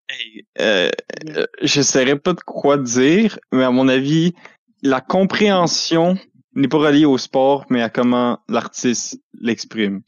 Hey, 0.07 0.45
euh, 0.59 0.91
euh, 1.29 1.47
je 1.61 1.81
saurais 1.81 2.17
pas 2.17 2.33
de 2.33 2.41
quoi 2.41 2.77
dire, 2.77 3.39
mais 3.51 3.63
à 3.63 3.71
mon 3.71 3.87
avis, 3.87 4.33
la 4.81 5.01
compréhension 5.01 6.17
n'est 6.55 6.67
pas 6.67 6.77
reliée 6.77 7.05
au 7.05 7.17
sport, 7.17 7.65
mais 7.69 7.81
à 7.81 7.89
comment 7.89 8.39
l'artiste 8.47 9.21
l'exprime. 9.33 10.01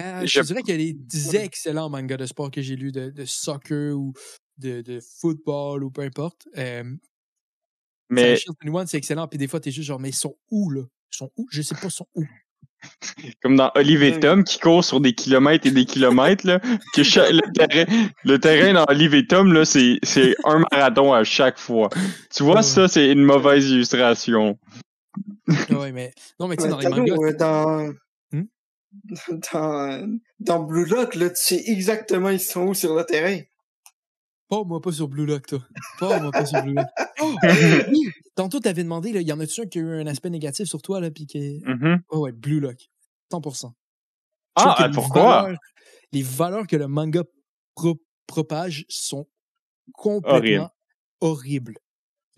Euh, 0.00 0.26
je 0.26 0.40
dirais 0.42 0.62
qu'il 0.62 0.80
y 0.80 0.90
a 0.90 0.92
des 0.94 1.36
excellents 1.36 1.88
mangas 1.88 2.18
de 2.18 2.26
sport 2.26 2.50
que 2.50 2.60
j'ai 2.60 2.76
lus 2.76 2.92
de, 2.92 3.10
de 3.10 3.24
soccer 3.24 3.96
ou 3.96 4.12
de, 4.58 4.82
de 4.82 5.00
football 5.00 5.84
ou 5.84 5.90
peu 5.90 6.02
importe. 6.02 6.46
Euh, 6.58 6.84
Mais 8.10 8.36
Shield 8.36 8.56
21, 8.62 8.86
c'est 8.86 8.98
excellent. 8.98 9.26
Puis 9.26 9.38
des 9.38 9.48
fois, 9.48 9.58
t'es 9.58 9.70
juste 9.70 9.88
genre, 9.88 9.98
mais 9.98 10.10
ils 10.10 10.14
sont 10.14 10.36
où, 10.50 10.70
là? 10.70 10.82
Ils 11.12 11.16
sont 11.16 11.32
où? 11.36 11.46
Je 11.50 11.62
sais 11.62 11.74
pas, 11.74 11.86
ils 11.86 11.90
sont 11.90 12.08
où. 12.14 12.24
Comme 13.42 13.56
dans 13.56 13.70
Olive. 13.74 14.18
Tom 14.20 14.44
qui 14.44 14.58
court 14.58 14.84
sur 14.84 15.00
des 15.00 15.14
kilomètres 15.14 15.66
et 15.66 15.70
des 15.70 15.84
kilomètres, 15.84 16.46
là, 16.46 16.60
que 16.94 17.00
le, 17.00 17.52
terrain, 17.52 18.08
le 18.24 18.38
terrain 18.38 18.72
dans 18.72 18.84
Olive 18.88 19.14
et 19.14 19.26
Tom, 19.26 19.52
là, 19.52 19.64
c'est, 19.64 19.98
c'est 20.02 20.34
un 20.44 20.62
marathon 20.70 21.12
à 21.12 21.24
chaque 21.24 21.58
fois. 21.58 21.88
Tu 22.34 22.42
vois, 22.42 22.62
ça, 22.62 22.88
c'est 22.88 23.10
une 23.10 23.24
mauvaise 23.24 23.68
illustration. 23.70 24.58
ouais, 25.70 25.92
mais. 25.92 26.12
Non, 26.38 26.48
mais 26.48 26.56
tu 26.56 26.64
sais, 26.64 26.68
dans 26.68 26.78
les 26.78 26.88
mangas. 26.88 27.14
euh, 27.14 27.32
dans... 27.36 27.92
Hmm? 28.32 28.44
dans... 29.52 30.18
dans 30.40 30.60
Blue 30.60 30.86
Lock, 30.86 31.14
là, 31.14 31.30
tu 31.30 31.36
sais 31.36 31.62
exactement 31.66 32.30
ils 32.30 32.40
sont 32.40 32.68
où 32.68 32.74
sur 32.74 32.94
le 32.94 33.04
terrain. 33.04 33.40
Pas 34.48 34.62
moi, 34.64 34.80
pas 34.80 34.92
sur 34.92 35.08
Blue 35.08 35.26
Lock, 35.26 35.46
toi. 35.46 35.58
Pas 35.98 36.20
moi, 36.20 36.30
pas 36.30 36.46
sur 36.46 36.62
Blue 36.62 36.74
Lock. 36.74 36.86
Oh, 37.20 37.34
oui! 37.90 38.10
Tantôt, 38.36 38.60
t'avais 38.60 38.84
demandé, 38.84 39.12
là, 39.12 39.20
y 39.22 39.32
en 39.32 39.40
a-tu 39.40 39.62
un 39.62 39.66
qui 39.66 39.78
a 39.78 39.82
eu 39.82 40.00
un 40.00 40.06
aspect 40.06 40.30
négatif 40.30 40.68
sur 40.68 40.80
toi, 40.82 41.00
là, 41.00 41.10
puis 41.10 41.26
qui. 41.26 41.60
Mhm. 41.64 42.02
Oh, 42.10 42.18
ouais, 42.20 42.32
Blue 42.32 42.60
Lock. 42.60 42.88
100%. 43.32 43.74
Je 44.58 44.62
trouve 44.62 44.72
Ah, 44.72 44.74
ah, 44.78 44.88
les 44.88 44.94
pourquoi? 44.94 45.42
valeurs- 45.42 45.58
les 46.12 46.22
valeurs 46.22 46.66
que 46.66 46.76
le 46.76 46.86
manga 46.86 47.22
pro- 47.74 48.00
propage 48.26 48.84
sont 48.88 49.26
complètement 49.92 50.70
horribles. 51.20 51.76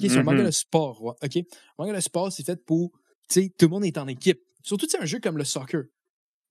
Ok, 0.01 0.09
c'est 0.11 0.19
un 0.19 0.23
manga 0.23 0.43
de 0.47 0.51
sport, 0.53 1.03
ouais, 1.03 1.15
ok? 1.23 1.37
Un 1.37 1.43
manga 1.85 1.95
de 1.97 2.01
sport, 2.01 2.33
c'est 2.33 2.45
fait 2.45 2.65
pour, 2.65 2.93
tu 3.29 3.43
sais, 3.43 3.49
tout 3.59 3.67
le 3.67 3.71
monde 3.71 3.85
est 3.85 3.99
en 3.99 4.07
équipe. 4.07 4.41
Surtout, 4.63 4.87
tu 4.87 4.93
sais, 4.93 5.03
un 5.03 5.07
jeu 5.07 5.19
comme 5.21 5.37
le 5.39 5.45
soccer 5.45 5.85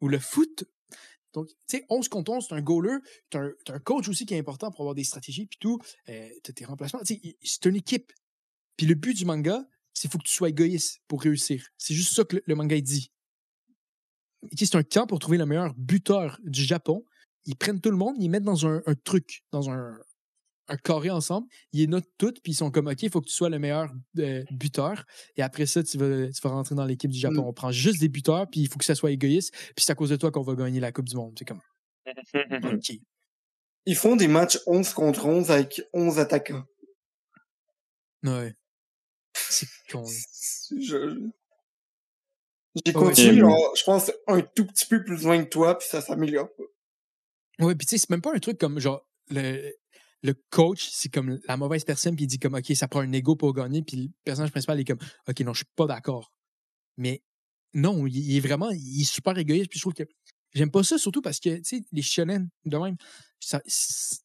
ou 0.01 0.09
le 0.09 0.19
foot. 0.19 0.65
Donc, 1.33 1.47
tu 1.47 1.55
sais, 1.77 1.85
11 1.89 2.09
contre 2.09 2.31
11, 2.31 2.45
c'est 2.49 2.55
un 2.55 2.61
goaler, 2.61 2.97
t'as 3.29 3.39
un, 3.41 3.51
un 3.69 3.79
coach 3.79 4.09
aussi 4.09 4.25
qui 4.25 4.33
est 4.33 4.39
important 4.39 4.71
pour 4.71 4.81
avoir 4.81 4.95
des 4.95 5.03
stratégies, 5.03 5.45
puis 5.45 5.57
tout, 5.59 5.79
euh, 6.09 6.29
t'as 6.43 6.53
tes 6.53 6.65
remplacements. 6.65 6.99
Tu 7.01 7.15
sais, 7.15 7.19
il- 7.23 7.35
c'est 7.43 7.65
une 7.65 7.75
équipe. 7.77 8.11
Puis 8.77 8.85
le 8.85 8.95
but 8.95 9.15
du 9.15 9.25
manga, 9.25 9.67
c'est 9.93 10.09
faut 10.11 10.17
que 10.17 10.23
tu 10.23 10.33
sois 10.33 10.49
égoïste 10.49 11.01
pour 11.07 11.21
réussir. 11.21 11.67
C'est 11.77 11.93
juste 11.93 12.13
ça 12.15 12.23
que 12.23 12.37
le, 12.37 12.43
le 12.45 12.55
manga 12.55 12.75
il 12.75 12.83
dit. 12.83 13.11
Ok, 14.43 14.51
c'est 14.55 14.75
un 14.75 14.83
camp 14.83 15.07
pour 15.07 15.19
trouver 15.19 15.37
le 15.37 15.45
meilleur 15.45 15.73
buteur 15.75 16.39
du 16.43 16.63
Japon. 16.63 17.03
Ils 17.45 17.55
prennent 17.55 17.81
tout 17.81 17.91
le 17.91 17.97
monde, 17.97 18.15
ils 18.17 18.23
les 18.23 18.29
mettent 18.29 18.43
dans 18.43 18.67
un, 18.67 18.81
un 18.85 18.93
truc, 18.93 19.43
dans 19.51 19.69
un, 19.69 19.97
un 20.67 20.77
carré 20.77 21.09
ensemble. 21.09 21.47
Ils 21.73 21.81
les 21.81 21.87
notent 21.87 22.09
toutes, 22.17 22.41
puis 22.41 22.51
ils 22.51 22.55
sont 22.55 22.71
comme, 22.71 22.87
OK, 22.87 23.01
il 23.01 23.09
faut 23.09 23.21
que 23.21 23.27
tu 23.27 23.33
sois 23.33 23.49
le 23.49 23.59
meilleur 23.59 23.91
euh, 24.19 24.43
buteur. 24.51 25.05
Et 25.35 25.41
après 25.41 25.65
ça, 25.65 25.83
tu 25.83 25.97
vas, 25.97 26.27
tu 26.29 26.41
vas 26.41 26.49
rentrer 26.49 26.75
dans 26.75 26.85
l'équipe 26.85 27.09
du 27.09 27.19
Japon. 27.19 27.43
Mm. 27.43 27.47
On 27.47 27.53
prend 27.53 27.71
juste 27.71 27.99
des 27.99 28.09
buteurs, 28.09 28.47
puis 28.49 28.61
il 28.61 28.69
faut 28.69 28.77
que 28.77 28.85
ça 28.85 28.95
soit 28.95 29.11
égoïste. 29.11 29.53
Puis 29.75 29.85
c'est 29.85 29.91
à 29.91 29.95
cause 29.95 30.09
de 30.09 30.15
toi 30.15 30.31
qu'on 30.31 30.41
va 30.41 30.55
gagner 30.55 30.79
la 30.79 30.91
Coupe 30.91 31.07
du 31.07 31.15
Monde. 31.15 31.35
C'est 31.37 31.45
comme, 31.45 31.61
OK. 32.73 32.91
Ils 33.85 33.95
font 33.95 34.15
des 34.17 34.27
matchs 34.27 34.59
11 34.67 34.93
contre 34.93 35.25
11 35.25 35.49
avec 35.51 35.81
11 35.93 36.19
attaquants. 36.19 36.65
Ouais. 38.23 38.53
C'est 39.49 39.67
con. 39.91 40.05
Je... 40.05 41.29
J'ai 42.85 42.93
continué, 42.93 43.39
genre, 43.39 43.75
je 43.75 43.83
pense, 43.83 44.11
un 44.27 44.41
tout 44.41 44.65
petit 44.65 44.85
peu 44.85 45.03
plus 45.03 45.23
loin 45.23 45.43
que 45.43 45.49
toi, 45.49 45.77
puis 45.77 45.87
ça 45.89 46.01
s'améliore 46.01 46.49
pas. 46.55 47.65
Ouais, 47.65 47.75
puis 47.75 47.87
tu 47.87 47.91
sais, 47.91 47.97
c'est 47.97 48.09
même 48.11 48.21
pas 48.21 48.35
un 48.35 48.39
truc 48.39 48.59
comme 48.59 48.79
genre 48.79 49.01
le, 49.29 49.73
le 50.21 50.33
coach, 50.51 50.89
c'est 50.91 51.09
comme 51.09 51.39
la 51.47 51.57
mauvaise 51.57 51.83
personne, 51.83 52.15
puis 52.15 52.25
il 52.25 52.27
dit 52.27 52.39
comme 52.39 52.53
OK, 52.53 52.71
ça 52.75 52.87
prend 52.87 52.99
un 52.99 53.11
ego 53.13 53.35
pour 53.35 53.53
gagner, 53.53 53.81
puis 53.81 53.97
le 53.97 54.09
personnage 54.23 54.51
principal 54.51 54.79
est 54.79 54.85
comme 54.85 54.99
OK, 55.27 55.39
non, 55.41 55.53
je 55.53 55.59
suis 55.59 55.73
pas 55.75 55.87
d'accord. 55.87 56.31
Mais 56.97 57.23
non, 57.73 58.05
il, 58.05 58.15
il 58.15 58.37
est 58.37 58.41
vraiment, 58.41 58.69
il 58.69 59.01
est 59.01 59.11
super 59.11 59.37
égoïste. 59.37 59.69
Puis 59.69 59.79
je 59.79 59.83
trouve 59.83 59.93
que 59.93 60.03
j'aime 60.53 60.71
pas 60.71 60.83
ça, 60.83 60.97
surtout 60.97 61.21
parce 61.21 61.39
que, 61.39 61.57
tu 61.57 61.63
sais, 61.63 61.83
les 61.91 62.01
shonen, 62.01 62.49
de 62.65 62.77
même, 62.77 62.97
ça, 63.39 63.61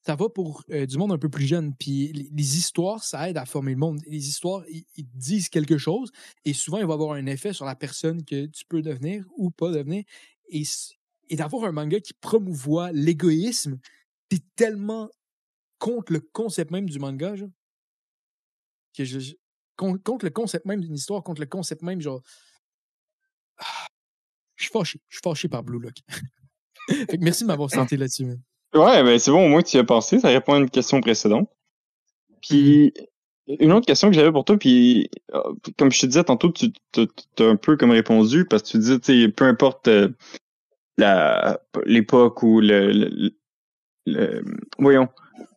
va 0.06 0.28
pour 0.28 0.64
euh, 0.70 0.86
du 0.86 0.96
monde 0.96 1.12
un 1.12 1.18
peu 1.18 1.28
plus 1.28 1.46
jeune. 1.46 1.74
Puis 1.74 2.12
les, 2.12 2.56
histoires, 2.56 3.04
ça 3.04 3.28
aide 3.28 3.36
à 3.36 3.44
former 3.44 3.72
le 3.72 3.78
monde. 3.78 4.00
Les 4.06 4.28
histoires, 4.28 4.64
ils, 4.68 4.84
disent 5.14 5.48
quelque 5.48 5.78
chose 5.78 6.10
et 6.44 6.52
souvent, 6.52 6.78
il 6.78 6.86
va 6.86 6.94
avoir 6.94 7.12
un 7.12 7.26
effet 7.26 7.52
sur 7.52 7.64
la 7.64 7.76
personne 7.76 8.24
que 8.24 8.46
tu 8.46 8.64
peux 8.64 8.82
devenir 8.82 9.24
ou 9.36 9.50
pas 9.50 9.70
devenir. 9.70 10.04
Et, 10.48 10.62
et 11.28 11.36
d'avoir 11.36 11.64
un 11.64 11.72
manga 11.72 12.00
qui 12.00 12.14
promouvoit 12.14 12.92
l'égoïsme, 12.92 13.78
c'est 14.30 14.42
tellement 14.56 15.10
contre 15.78 16.12
le 16.12 16.20
concept 16.20 16.70
même 16.70 16.88
du 16.88 16.98
manga, 16.98 17.36
genre, 17.36 17.50
que 18.96 19.04
je, 19.04 19.18
je- 19.18 19.34
con- 19.76 19.98
contre 19.98 20.24
le 20.24 20.30
concept 20.30 20.66
même 20.66 20.80
d'une 20.80 20.94
histoire, 20.94 21.22
contre 21.22 21.40
le 21.40 21.46
concept 21.46 21.82
même, 21.82 22.00
genre. 22.00 22.22
Ah, 23.58 23.86
je 24.62 24.68
suis 24.68 24.72
fâché. 24.78 25.00
Je 25.08 25.16
suis 25.16 25.22
fâché 25.22 25.48
par 25.48 25.62
Blue 25.62 25.80
Lock. 25.80 25.94
fait 26.88 27.18
que 27.18 27.22
merci 27.24 27.42
de 27.44 27.48
m'avoir 27.48 27.70
senti 27.70 27.96
là-dessus. 27.96 28.24
Ouais, 28.74 29.02
ben 29.02 29.18
c'est 29.18 29.30
bon, 29.30 29.44
au 29.46 29.48
moins 29.48 29.62
tu 29.62 29.76
y 29.76 29.80
as 29.80 29.84
pensé, 29.84 30.18
ça 30.18 30.28
répond 30.28 30.54
à 30.54 30.58
une 30.58 30.70
question 30.70 31.00
précédente. 31.00 31.50
Puis 32.40 32.92
une 33.46 33.72
autre 33.72 33.86
question 33.86 34.08
que 34.08 34.14
j'avais 34.14 34.32
pour 34.32 34.44
toi, 34.44 34.56
puis 34.56 35.10
euh, 35.34 35.42
comme 35.76 35.90
je 35.92 36.00
te 36.00 36.06
disais 36.06 36.24
tantôt, 36.24 36.50
tu 36.52 36.72
as 36.94 37.42
un 37.44 37.56
peu 37.56 37.76
comme 37.76 37.90
répondu 37.90 38.44
parce 38.46 38.62
que 38.62 38.68
tu 38.68 38.78
disais, 38.78 38.98
tu 38.98 39.22
sais, 39.22 39.28
peu 39.28 39.44
importe 39.44 39.88
euh, 39.88 40.08
la 40.96 41.60
l'époque 41.84 42.42
ou 42.42 42.60
le, 42.60 42.92
le- 42.92 43.32
le- 44.06 44.44
voyons, 44.78 45.08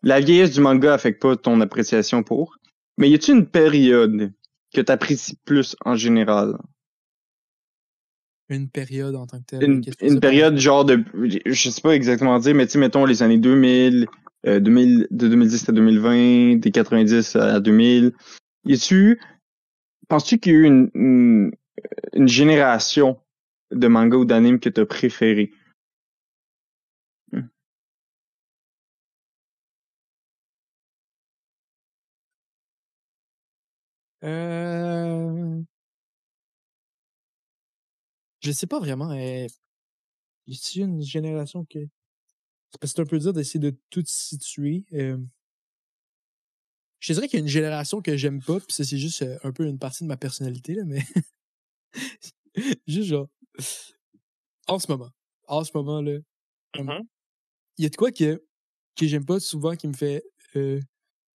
la 0.03 0.19
vieillesse 0.19 0.51
du 0.53 0.61
manga 0.61 0.93
affecte 0.93 1.21
pas 1.21 1.35
ton 1.35 1.61
appréciation 1.61 2.23
pour. 2.23 2.57
Mais 2.97 3.09
y 3.09 3.13
a-tu 3.15 3.31
une 3.31 3.47
période 3.47 4.31
que 4.73 4.81
t'apprécies 4.81 5.37
plus 5.45 5.75
en 5.85 5.95
général? 5.95 6.57
Une 8.49 8.69
période 8.69 9.15
en 9.15 9.25
tant 9.25 9.39
que 9.39 9.45
telle. 9.45 9.63
Une, 9.63 9.83
une 10.01 10.19
période 10.19 10.57
genre 10.57 10.85
de, 10.85 11.03
je 11.45 11.69
sais 11.69 11.81
pas 11.81 11.95
exactement 11.95 12.37
dire, 12.39 12.53
mais 12.53 12.65
tu 12.65 12.73
sais, 12.73 12.79
mettons 12.79 13.05
les 13.05 13.23
années 13.23 13.39
2000, 13.39 14.07
euh, 14.45 14.59
2000, 14.59 15.07
de 15.09 15.27
2010 15.27 15.69
à 15.69 15.71
2020, 15.71 16.57
des 16.57 16.71
90 16.71 17.35
à 17.37 17.59
2000. 17.59 18.13
Y 18.65 18.73
a-tu, 18.73 19.19
penses-tu 20.07 20.39
qu'il 20.39 20.51
y 20.53 20.55
a 20.55 20.59
eu 20.59 20.63
une, 20.65 20.91
une, 20.93 21.51
une 22.13 22.27
génération 22.27 23.17
de 23.71 23.87
manga 23.87 24.17
ou 24.17 24.25
d'anime 24.25 24.59
que 24.59 24.69
t'as 24.69 24.85
préféré? 24.85 25.51
Euh... 34.23 35.61
Je 38.45 38.51
sais 38.51 38.67
pas 38.67 38.79
vraiment. 38.79 39.09
Euh... 39.09 39.47
Y 40.45 40.81
a 40.81 40.85
une 40.85 41.01
génération 41.01 41.65
que. 41.65 41.79
C'est 42.83 42.99
un 42.99 43.05
peu 43.05 43.17
dur 43.17 43.33
d'essayer 43.33 43.59
de 43.59 43.75
tout 43.89 44.03
situer. 44.05 44.85
Euh... 44.93 45.17
Je 46.99 47.13
dirais 47.13 47.27
qu'il 47.27 47.39
y 47.39 47.41
a 47.41 47.43
une 47.43 47.49
génération 47.49 48.03
que 48.03 48.15
j'aime 48.15 48.43
pas, 48.43 48.59
puis 48.59 48.71
ça, 48.71 48.83
c'est 48.83 48.99
juste 48.99 49.23
euh, 49.23 49.39
un 49.43 49.51
peu 49.51 49.65
une 49.65 49.79
partie 49.79 50.03
de 50.03 50.07
ma 50.07 50.15
personnalité, 50.15 50.75
là, 50.75 50.83
mais. 50.85 51.01
juste 52.87 53.07
genre. 53.07 53.29
En 54.67 54.77
ce 54.77 54.91
moment. 54.91 55.09
En 55.47 55.63
ce 55.63 55.71
moment, 55.73 56.01
là. 56.03 56.19
Mhm. 56.77 57.01
Il 57.79 57.83
y 57.83 57.85
a 57.87 57.89
de 57.89 57.95
quoi 57.95 58.11
que, 58.11 58.45
que 58.95 59.07
j'aime 59.07 59.25
pas 59.25 59.39
souvent 59.39 59.75
qui 59.75 59.87
me 59.87 59.93
fait. 59.93 60.23
Euh, 60.55 60.79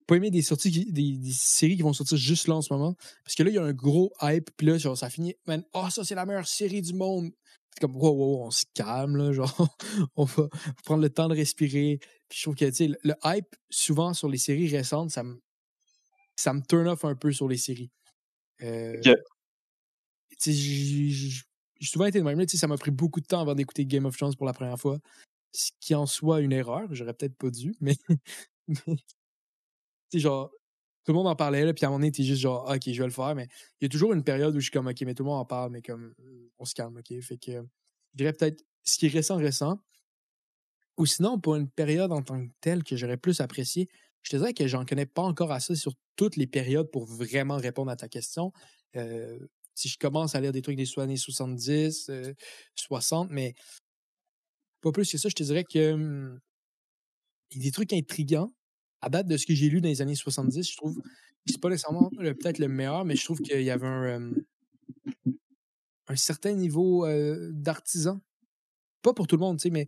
pas 0.10 0.15
aimer 0.15 0.31
des 0.31 0.41
sorties, 0.41 0.72
qui- 0.72 0.91
des, 0.91 1.18
des 1.18 1.31
séries 1.31 1.76
qui 1.76 1.84
vont 1.84 1.94
sortir 1.94 2.18
juste 2.18 2.48
là 2.48 2.56
en 2.56 2.61
ce 2.64 2.73
moment. 2.73 2.95
Parce 3.23 3.36
que 3.36 3.44
là, 3.44 3.52
il 3.52 3.53
y 3.53 3.60
a 3.60 3.64
un 3.64 3.73
gros 3.73 4.11
hype, 4.23 4.49
puis 4.57 4.65
là, 4.65 4.77
genre, 4.80 4.98
ça 4.98 5.10
finit, 5.10 5.36
man, 5.45 5.64
oh, 5.73 5.88
ça, 5.91 6.03
c'est 6.03 6.15
la 6.15 6.26
meilleure 6.26 6.48
série 6.48 6.81
du 6.81 6.94
monde. 6.94 7.31
C'est 7.72 7.81
comme, 7.81 7.95
wow, 7.95 8.11
wow, 8.11 8.45
on 8.48 8.52
se 8.52 8.65
calme, 8.73 9.18
là, 9.18 9.31
genre, 9.34 9.77
on 10.15 10.26
va 10.26 10.49
prendre 10.84 11.03
le 11.03 11.11
temps 11.11 11.27
de 11.30 11.36
respirer. 11.36 11.99
Puis 12.27 12.40
je 12.40 12.44
trouve 12.44 12.56
que, 12.56 12.65
tu 12.65 12.73
sais, 12.73 12.88
le, 12.88 13.14
hype, 13.23 13.56
souvent, 13.69 14.15
sur 14.15 14.30
les 14.30 14.40
séries 14.40 14.68
récentes, 14.68 15.11
ça 15.11 15.22
me, 15.22 15.40
ça 16.36 16.53
me 16.53 16.61
turn 16.68 16.88
off 16.88 17.06
un 17.06 17.15
peu 17.15 17.31
sur 17.31 17.48
les 17.48 17.57
séries. 17.57 17.91
Euh. 18.64 18.99
Tu 19.03 19.14
sais, 20.40 20.53
j'ai 20.53 21.41
souvent 21.81 22.06
été 22.06 22.18
de 22.18 22.23
même, 22.23 22.40
là, 22.40 22.48
tu 22.48 22.52
sais, 22.52 22.57
ça 22.57 22.68
m'a 22.68 22.77
pris 22.77 22.91
beaucoup 22.91 23.22
de 23.22 23.27
temps 23.27 23.41
avant 23.41 23.53
d'écouter 23.53 23.86
Game 23.86 24.06
of 24.06 24.18
Thrones 24.18 24.36
pour 24.36 24.48
la 24.48 24.53
première 24.53 24.80
fois. 24.80 24.98
Ce 25.52 25.69
qui 25.80 25.94
en 25.94 26.07
soit 26.07 26.40
une 26.41 26.52
erreur, 26.52 26.88
j'aurais 26.95 27.14
peut-être 27.14 27.38
pas 27.38 27.52
dû, 27.52 27.76
mais. 27.80 27.95
tu 30.10 30.18
sais, 30.18 30.19
genre, 30.19 30.52
tout 31.06 31.11
le 31.11 31.18
monde 31.18 31.27
en 31.27 31.36
parlait, 31.36 31.65
là, 31.65 31.73
puis 31.73 31.86
à 31.86 31.88
un 31.88 31.91
moment 31.91 31.99
donné, 31.99 32.11
t'es 32.11 32.23
juste 32.23 32.41
genre, 32.41 32.65
Ah, 32.69 32.76
ok, 32.76 32.84
je 32.91 32.99
vais 32.99 33.07
le 33.07 33.14
faire, 33.14 33.36
mais 33.36 33.48
il 33.81 33.86
y 33.86 33.88
a 33.88 33.90
toujours 33.90 34.14
une 34.14 34.23
période 34.23 34.56
où 34.56 34.60
je 34.60 34.65
suis 34.65 34.72
comme, 34.72 34.88
ok, 34.88 35.02
mais 35.02 35.14
tout 35.14 35.23
le 35.23 35.30
monde 35.30 35.40
en 35.40 35.45
parle, 35.45 35.72
mais 35.72 35.81
comme, 35.81 36.14
on 36.60 36.65
se 36.65 36.73
calme, 36.76 36.98
ok? 36.98 37.22
Fait 37.22 37.38
que, 37.38 37.52
je 37.52 38.18
dirais 38.18 38.34
peut-être 38.34 38.64
ce 38.84 38.98
qui 38.98 39.07
est 39.07 39.10
récent, 39.10 39.38
récent. 39.38 39.80
Ou 40.98 41.06
sinon, 41.06 41.40
pour 41.40 41.56
une 41.56 41.69
période 41.69 42.11
en 42.11 42.22
tant 42.22 42.45
que 42.45 42.52
telle 42.61 42.84
que 42.84 42.98
j'aurais 42.98 43.18
plus 43.18 43.40
apprécié, 43.41 43.88
je 44.22 44.31
te 44.31 44.38
dirais 44.38 44.53
que 44.53 44.68
j'en 44.68 44.86
connais 44.86 45.06
pas 45.06 45.22
encore 45.22 45.52
assez 45.52 45.76
sur 45.76 45.94
toutes 46.15 46.36
les 46.36 46.48
périodes 46.48 46.91
pour 46.91 47.06
vraiment 47.06 47.57
répondre 47.57 47.90
à 47.90 47.95
ta 47.95 48.10
question. 48.10 48.52
Euh, 48.98 49.40
si 49.76 49.88
je 49.88 49.98
commence 49.98 50.36
à 50.36 50.41
lire 50.41 50.52
des 50.52 50.61
trucs 50.61 50.76
des 50.76 50.88
années 50.99 51.15
70, 51.15 52.10
euh, 52.10 52.34
60, 52.76 53.30
mais 53.31 53.56
pas 54.81 54.91
plus 54.91 55.11
que 55.11 55.18
ça, 55.18 55.30
je 55.30 55.36
te 55.36 55.44
dirais 55.44 55.64
que 55.64 55.94
hum, 55.94 56.40
il 57.52 57.57
y 57.57 57.61
a 57.61 57.64
des 57.65 57.72
trucs 57.72 57.94
intrigants. 57.94 58.53
À 59.01 59.09
date 59.09 59.27
de 59.27 59.38
ce 59.38 59.45
que 59.45 59.53
j'ai 59.53 59.69
lu 59.69 59.81
dans 59.81 59.88
les 59.89 60.01
années 60.01 60.15
70, 60.15 60.69
je 60.71 60.76
trouve 60.77 60.95
que 61.01 61.07
c'est 61.45 61.61
pas 61.61 61.69
nécessairement 61.69 62.09
peut-être 62.09 62.59
le 62.59 62.67
meilleur, 62.67 63.05
mais 63.05 63.15
je 63.15 63.23
trouve 63.23 63.39
qu'il 63.39 63.61
y 63.61 63.69
avait 63.71 63.88
un, 63.88 64.31
un 66.07 66.15
certain 66.15 66.53
niveau 66.53 67.05
euh, 67.05 67.49
d'artisan. 67.53 68.21
Pas 69.01 69.13
pour 69.13 69.27
tout 69.27 69.35
le 69.35 69.41
monde, 69.41 69.57
tu 69.57 69.63
sais, 69.63 69.69
mais 69.69 69.88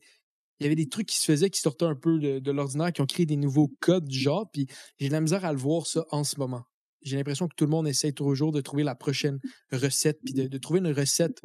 il 0.60 0.64
y 0.64 0.66
avait 0.68 0.76
des 0.76 0.88
trucs 0.88 1.08
qui 1.08 1.18
se 1.18 1.26
faisaient 1.26 1.50
qui 1.50 1.60
sortaient 1.60 1.86
un 1.86 1.96
peu 1.96 2.20
de, 2.20 2.40
de 2.40 2.52
l'ordinaire, 2.52 2.94
qui 2.94 3.02
ont 3.02 3.06
créé 3.08 3.26
des 3.26 3.36
nouveaux 3.36 3.68
codes 3.80 4.06
du 4.08 4.18
genre, 4.18 4.50
puis 4.52 4.68
j'ai 5.00 5.08
de 5.08 5.14
la 5.14 5.22
misère 5.22 5.44
à 5.44 5.52
le 5.52 5.60
voir 5.60 5.88
ça 5.88 6.06
en 6.12 6.24
ce 6.24 6.40
moment. 6.40 6.64
J'ai 7.02 7.18
l'impression 7.18 7.48
que 7.48 7.56
tout 7.56 7.66
le 7.66 7.72
monde 7.72 7.88
essaie 7.88 8.12
toujours 8.12 8.52
de 8.52 8.62
trouver 8.62 8.84
la 8.84 8.94
prochaine 8.96 9.40
recette, 9.72 10.20
puis 10.24 10.34
de, 10.34 10.48
de 10.48 10.58
trouver 10.60 10.80
une 10.80 10.92
recette 10.94 11.42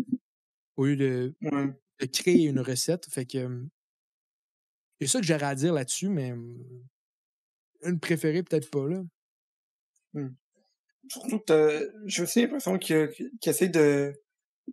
au 0.76 0.84
lieu 0.84 0.96
de, 0.96 1.34
Ouais. 1.40 1.72
de 2.00 2.06
créer 2.06 2.44
une 2.44 2.60
recette. 2.60 3.06
Fait 3.10 3.24
que 3.24 3.64
c'est 5.00 5.06
ça 5.06 5.20
que 5.20 5.26
j'aurais 5.26 5.44
à 5.44 5.54
dire 5.54 5.72
là-dessus, 5.72 6.08
mais 6.10 6.34
une 7.82 7.98
préférée, 8.00 8.42
peut-être 8.42 8.70
pas, 8.70 8.86
là. 8.86 9.02
Surtout 11.08 11.38
que 11.40 11.92
j'ai 12.06 12.22
aussi 12.22 12.40
l'impression 12.42 12.78
qu'il 12.78 13.08
qu'il 13.40 13.50
essaie 13.50 13.68
de 13.68 14.12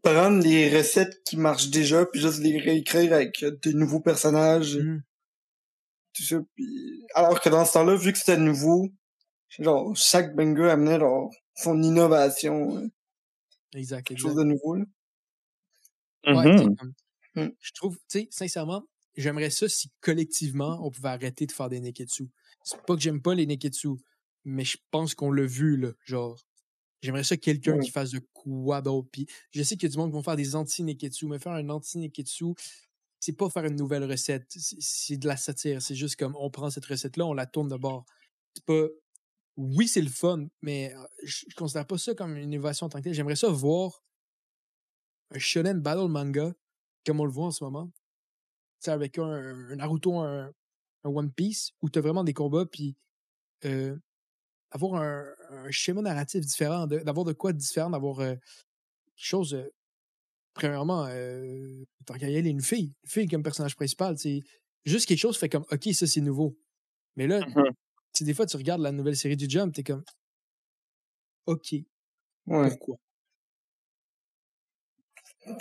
prendre 0.01 0.41
les 0.43 0.75
recettes 0.75 1.21
qui 1.23 1.37
marchent 1.37 1.69
déjà 1.69 2.05
puis 2.07 2.19
juste 2.19 2.39
les 2.39 2.57
réécrire 2.59 3.13
avec 3.13 3.43
de 3.43 3.71
nouveaux 3.71 3.99
personnages, 3.99 4.77
tout 6.13 6.23
ça. 6.23 6.41
Puis... 6.55 7.05
Alors 7.13 7.39
que 7.41 7.49
dans 7.49 7.65
ce 7.65 7.73
temps-là, 7.73 7.95
vu 7.95 8.11
que 8.11 8.17
c'était 8.17 8.37
nouveau, 8.37 8.89
genre 9.59 9.95
chaque 9.95 10.35
banger 10.35 10.69
amenait 10.71 10.99
genre 10.99 11.29
son 11.55 11.81
innovation, 11.83 12.77
euh, 12.77 12.87
Exact, 13.75 14.03
quelque 14.07 14.17
exact. 14.19 14.29
chose 14.29 14.37
de 14.37 14.43
nouveau. 14.43 14.75
Là. 14.75 14.85
Ouais, 16.25 16.51
tu 16.51 16.57
sais, 16.57 16.65
Mhm. 16.65 16.75
comme- 16.77 16.93
Mm. 17.35 17.49
Je 17.59 17.71
trouve, 17.73 17.97
tu 17.97 18.19
sais, 18.19 18.27
sincèrement, 18.29 18.83
j'aimerais 19.17 19.49
ça 19.49 19.67
si 19.67 19.89
collectivement 20.01 20.79
on 20.85 20.91
pouvait 20.91 21.09
arrêter 21.09 21.47
de 21.47 21.51
faire 21.51 21.67
des 21.69 21.79
Neketsu. 21.79 22.29
C'est 22.63 22.81
pas 22.85 22.95
que 22.95 23.01
j'aime 23.01 23.21
pas 23.21 23.35
les 23.35 23.45
Neketsu, 23.45 23.89
mais 24.45 24.63
je 24.65 24.77
pense 24.91 25.15
qu'on 25.15 25.31
l'a 25.31 25.45
vu, 25.45 25.77
là. 25.77 25.91
Genre, 26.05 26.39
j'aimerais 27.01 27.23
ça 27.23 27.37
quelqu'un 27.37 27.73
Ouais. 27.77 27.83
qui 27.83 27.91
fasse 27.91 28.11
de 28.11 28.19
quoi 28.33 28.81
d'autre. 28.81 29.09
Puis 29.11 29.27
je 29.51 29.61
sais 29.63 29.75
qu'il 29.75 29.89
y 29.89 29.91
a 29.91 29.93
du 29.93 29.97
monde 29.97 30.09
qui 30.11 30.15
vont 30.15 30.23
faire 30.23 30.35
des 30.37 30.55
anti-Neketsu, 30.55 31.27
mais 31.27 31.39
faire 31.39 31.53
un 31.53 31.69
anti-Neketsu, 31.69 32.53
c'est 33.19 33.33
pas 33.33 33.49
faire 33.49 33.65
une 33.65 33.75
nouvelle 33.75 34.03
recette. 34.09 34.45
C'est- 34.49 34.77
C'est 34.81 35.17
de 35.17 35.27
la 35.27 35.37
satire. 35.37 35.81
C'est 35.81 35.95
juste 35.95 36.15
comme 36.17 36.35
on 36.37 36.49
prend 36.49 36.69
cette 36.69 36.85
recette-là, 36.85 37.25
on 37.25 37.33
la 37.33 37.45
tourne 37.45 37.69
de 37.69 37.77
bord. 37.77 38.05
C'est 38.55 38.65
pas. 38.65 38.87
Oui, 39.55 39.87
c'est 39.87 40.01
le 40.01 40.09
fun, 40.09 40.47
mais 40.61 40.93
euh, 40.95 41.03
je, 41.23 41.45
je 41.49 41.55
considère 41.55 41.85
pas 41.85 41.97
ça 41.97 42.15
comme 42.15 42.35
une 42.37 42.51
innovation 42.53 42.87
en 42.87 42.89
tant 42.89 42.97
que 42.99 43.03
telle. 43.03 43.13
J'aimerais 43.13 43.35
ça 43.35 43.49
voir 43.49 44.03
un 45.31 45.39
shonen 45.39 45.79
battle 45.79 46.07
manga 46.09 46.53
comme 47.05 47.19
on 47.19 47.25
le 47.25 47.31
voit 47.31 47.47
en 47.47 47.51
ce 47.51 47.63
moment. 47.63 47.87
Tu 47.87 48.85
sais, 48.85 48.91
avec 48.91 49.17
un, 49.19 49.23
un 49.23 49.75
Naruto, 49.75 50.17
un, 50.19 50.51
un 51.03 51.09
One 51.09 51.31
Piece, 51.31 51.71
où 51.81 51.89
tu 51.89 51.99
as 51.99 52.01
vraiment 52.01 52.23
des 52.23 52.33
combats, 52.33 52.65
puis 52.65 52.95
euh, 53.65 53.95
avoir 54.71 55.01
un, 55.01 55.25
un 55.51 55.71
schéma 55.71 56.01
narratif 56.01 56.41
différent, 56.45 56.87
d'avoir 56.87 57.25
de, 57.25 57.33
quoi 57.33 57.53
de 57.53 57.57
différent, 57.57 57.89
d'avoir 57.89 58.19
euh, 58.19 58.35
quelque 58.35 59.25
chose. 59.25 59.53
euh, 59.53 59.69
premièrement, 60.53 61.05
euh, 61.07 61.83
y 62.09 62.23
aller, 62.23 62.49
une 62.49 62.61
fille, 62.61 62.93
une 63.03 63.09
fille 63.09 63.27
comme 63.27 63.43
personnage 63.43 63.75
principal, 63.75 64.17
c'est 64.17 64.41
juste 64.85 65.07
quelque 65.07 65.17
chose 65.19 65.37
fait 65.37 65.49
comme, 65.49 65.65
ok, 65.71 65.93
ça 65.93 66.07
c'est 66.07 66.21
nouveau. 66.21 66.57
Mais 67.15 67.27
là, 67.27 67.41
tu 67.43 67.53
sais, 68.13 68.25
des 68.25 68.33
fois, 68.33 68.45
tu 68.45 68.57
regardes 68.57 68.81
la 68.81 68.91
nouvelle 68.91 69.17
série 69.17 69.37
du 69.37 69.49
Jump, 69.49 69.73
t'es 69.73 69.83
comme, 69.83 70.03
ok, 71.45 71.75
Ouais. 72.47 72.69
pourquoi? 72.69 72.97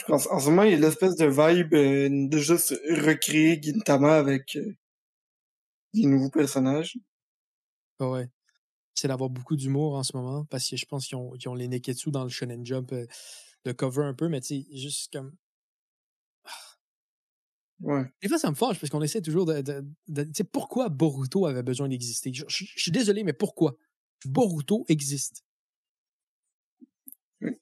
En, 0.09 0.19
ce 0.19 0.49
moment, 0.49 0.63
il 0.63 0.73
y 0.73 0.75
a 0.75 0.79
l'espèce 0.79 1.17
de 1.17 1.27
vibe 1.27 1.75
euh, 1.75 2.29
de 2.29 2.39
juste 2.39 2.71
recréer 2.89 3.61
Gintama 3.61 4.17
avec 4.17 4.57
des 5.95 6.07
nouveaux 6.07 6.31
personnages. 6.31 6.97
Ouais. 8.01 8.29
C'est 8.95 9.09
d'avoir 9.09 9.31
beaucoup 9.31 9.57
d'humour 9.57 9.95
en 9.97 10.03
ce 10.03 10.17
moment, 10.17 10.45
parce 10.47 10.69
que 10.69 10.77
je 10.77 10.87
pense 10.87 11.07
qu'ils 11.07 11.17
ont, 11.17 11.33
qu'ils 11.33 11.49
ont 11.49 11.55
les 11.55 11.69
Neketsu 11.69 12.11
dans 12.11 12.25
le 12.25 12.31
Shonen 12.31 12.65
Jump. 12.67 12.93
euh, 12.93 13.07
de 13.65 13.73
cover 13.73 14.05
un 14.05 14.15
peu, 14.15 14.29
mais 14.29 14.41
tu 14.41 14.63
sais, 14.63 14.67
juste 14.77 15.13
comme. 15.13 15.35
Ouais. 17.81 18.05
Des 18.23 18.29
fois, 18.29 18.39
ça 18.39 18.51
me 18.51 18.55
fâche 18.55 18.79
parce 18.81 18.91
qu'on 18.91 19.03
essaie 19.03 19.21
toujours 19.23 19.45
de. 19.47 19.61
de, 19.61 19.85
de- 20.09 20.23
tu 20.25 20.31
sais, 20.35 20.45
pourquoi 20.45 20.89
Boruto 20.89 21.47
avait 21.47 21.63
besoin 21.63 21.89
d'exister? 21.89 22.33
Je, 22.33 22.45
je- 22.49 22.65
je 22.65 22.81
suis 22.81 22.93
désolé, 22.93 23.25
mais 23.25 23.33
pourquoi? 23.33 23.77
Boruto 24.25 24.85
existe. 24.89 25.45
Oui. 27.41 27.61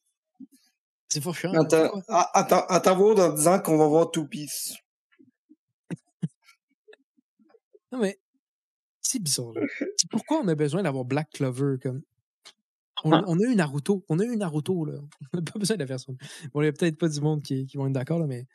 C'est. 1.09 1.20
Attends, 1.55 1.89
pourquoi? 1.90 2.02
à, 2.09 2.39
à 2.39 2.44
t'en- 2.44 2.66
à 2.66 2.81
t'en 2.81 2.97
voir 2.97 3.15
dans 3.15 3.32
10 3.35 3.47
ans 3.47 3.61
qu'on 3.61 3.78
va 3.78 3.86
voir 3.89 4.11
Two 4.11 4.27
Piece. 4.27 4.74
Non, 7.93 7.98
mais 7.98 8.19
c'est 9.11 9.19
bizarre. 9.23 9.53
là. 9.53 9.62
Pourquoi 10.11 10.41
on 10.43 10.49
a 10.49 10.55
besoin 10.55 10.82
d'avoir 10.82 11.05
Black 11.05 11.31
Clover 11.32 11.77
comme. 11.82 12.03
On, 13.03 13.12
Ah. 13.12 13.24
on 13.27 13.39
a 13.41 13.45
eu 13.45 13.55
Naruto. 13.55 14.05
On 14.09 14.19
a 14.19 14.24
eu 14.24 14.37
Naruto, 14.37 14.85
là. 14.85 14.95
On 15.32 15.37
n'a 15.39 15.43
pas 15.43 15.59
besoin 15.59 15.77
de 15.77 15.81
la 15.81 15.87
version. 15.87 16.16
Bon, 16.53 16.61
il 16.61 16.65
n'y 16.65 16.69
a 16.69 16.73
peut-être 16.73 16.99
pas 16.99 17.09
du 17.09 17.20
monde 17.20 17.43
qui, 17.43 17.66
qui 17.66 17.77
vont 17.77 17.87
être 17.87 17.93
d'accord, 17.93 18.19
là, 18.19 18.27
mais. 18.27 18.47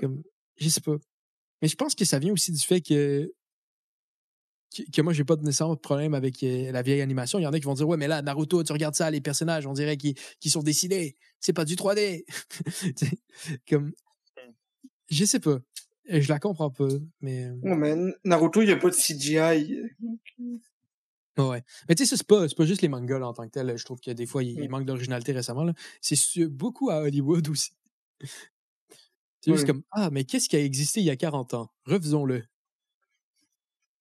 Comme. 0.00 0.22
Je 0.56 0.68
sais 0.68 0.80
pas. 0.80 0.96
Mais 1.62 1.68
je 1.68 1.76
pense 1.76 1.94
que 1.94 2.04
ça 2.04 2.18
vient 2.18 2.32
aussi 2.32 2.52
du 2.52 2.60
fait 2.60 2.80
que. 2.80 3.32
Que, 4.92 5.00
moi, 5.00 5.12
j'ai 5.14 5.24
pas 5.24 5.34
de 5.36 5.42
nécessairement 5.42 5.74
de 5.74 5.80
problème 5.80 6.12
avec 6.14 6.42
euh, 6.42 6.70
la 6.72 6.82
vieille 6.82 7.00
animation. 7.00 7.38
Il 7.38 7.42
y 7.42 7.46
en 7.46 7.52
a 7.52 7.58
qui 7.58 7.64
vont 7.64 7.74
dire 7.74 7.88
Ouais, 7.88 7.96
mais 7.96 8.06
là, 8.06 8.20
Naruto, 8.22 8.62
tu 8.62 8.72
regardes 8.72 8.94
ça, 8.94 9.10
les 9.10 9.20
personnages, 9.20 9.66
on 9.66 9.72
dirait 9.72 9.96
qu'ils 9.96 10.14
sont 10.46 10.62
dessinés. 10.62 11.16
C'est 11.40 11.54
pas 11.54 11.64
du 11.64 11.74
3D. 11.74 12.24
Tu 12.96 13.06
sais, 13.06 13.18
comme. 13.68 13.92
Je 15.10 15.24
sais 15.24 15.40
pas. 15.40 15.58
Je 16.08 16.28
la 16.28 16.38
comprends 16.38 16.70
pas, 16.70 16.88
mais. 17.20 17.44
euh, 17.44 17.54
Ouais, 17.62 17.76
mais 17.76 17.94
Naruto, 18.24 18.62
il 18.62 18.66
n'y 18.66 18.72
a 18.72 18.76
pas 18.76 18.88
de 18.88 18.94
CGI. 18.94 19.82
Ouais. 21.36 21.62
Mais 21.88 21.94
tu 21.94 22.04
sais, 22.06 22.16
c'est 22.16 22.26
pas, 22.26 22.48
c'est 22.48 22.56
pas 22.56 22.64
juste 22.64 22.82
les 22.82 22.88
mangas 22.88 23.18
là, 23.18 23.28
en 23.28 23.32
tant 23.34 23.44
que 23.46 23.50
tel. 23.52 23.76
Je 23.76 23.84
trouve 23.84 24.00
que 24.00 24.10
des 24.10 24.26
fois, 24.26 24.42
il, 24.42 24.58
il 24.58 24.68
Mm. 24.68 24.70
manque 24.70 24.86
d'originalité 24.86 25.32
récemment. 25.32 25.64
là. 25.64 25.72
C'est 26.00 26.46
beaucoup 26.46 26.90
à 26.90 27.00
Hollywood 27.02 27.46
aussi. 27.52 27.72
C'est 29.40 29.52
juste 29.52 29.66
comme 29.66 29.82
Ah, 29.92 30.10
mais 30.10 30.24
qu'est-ce 30.24 30.48
qui 30.48 30.56
a 30.56 30.60
existé 30.64 31.00
il 31.00 31.06
y 31.06 31.10
a 31.10 31.16
40 31.16 31.54
ans? 31.54 31.70
Refaisons-le. 31.86 32.38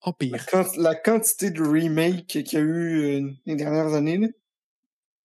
La, 0.06 0.10
Empire. 0.10 0.46
quant- 0.50 0.78
la 0.78 0.96
quantité 0.96 1.52
de 1.52 1.62
remakes 1.62 2.26
qu'il 2.28 2.54
y 2.54 2.56
a 2.56 2.60
eu 2.62 3.02
euh, 3.26 3.32
les 3.46 3.56
dernières 3.56 3.94
années, 3.94 4.18
là. 4.18 4.28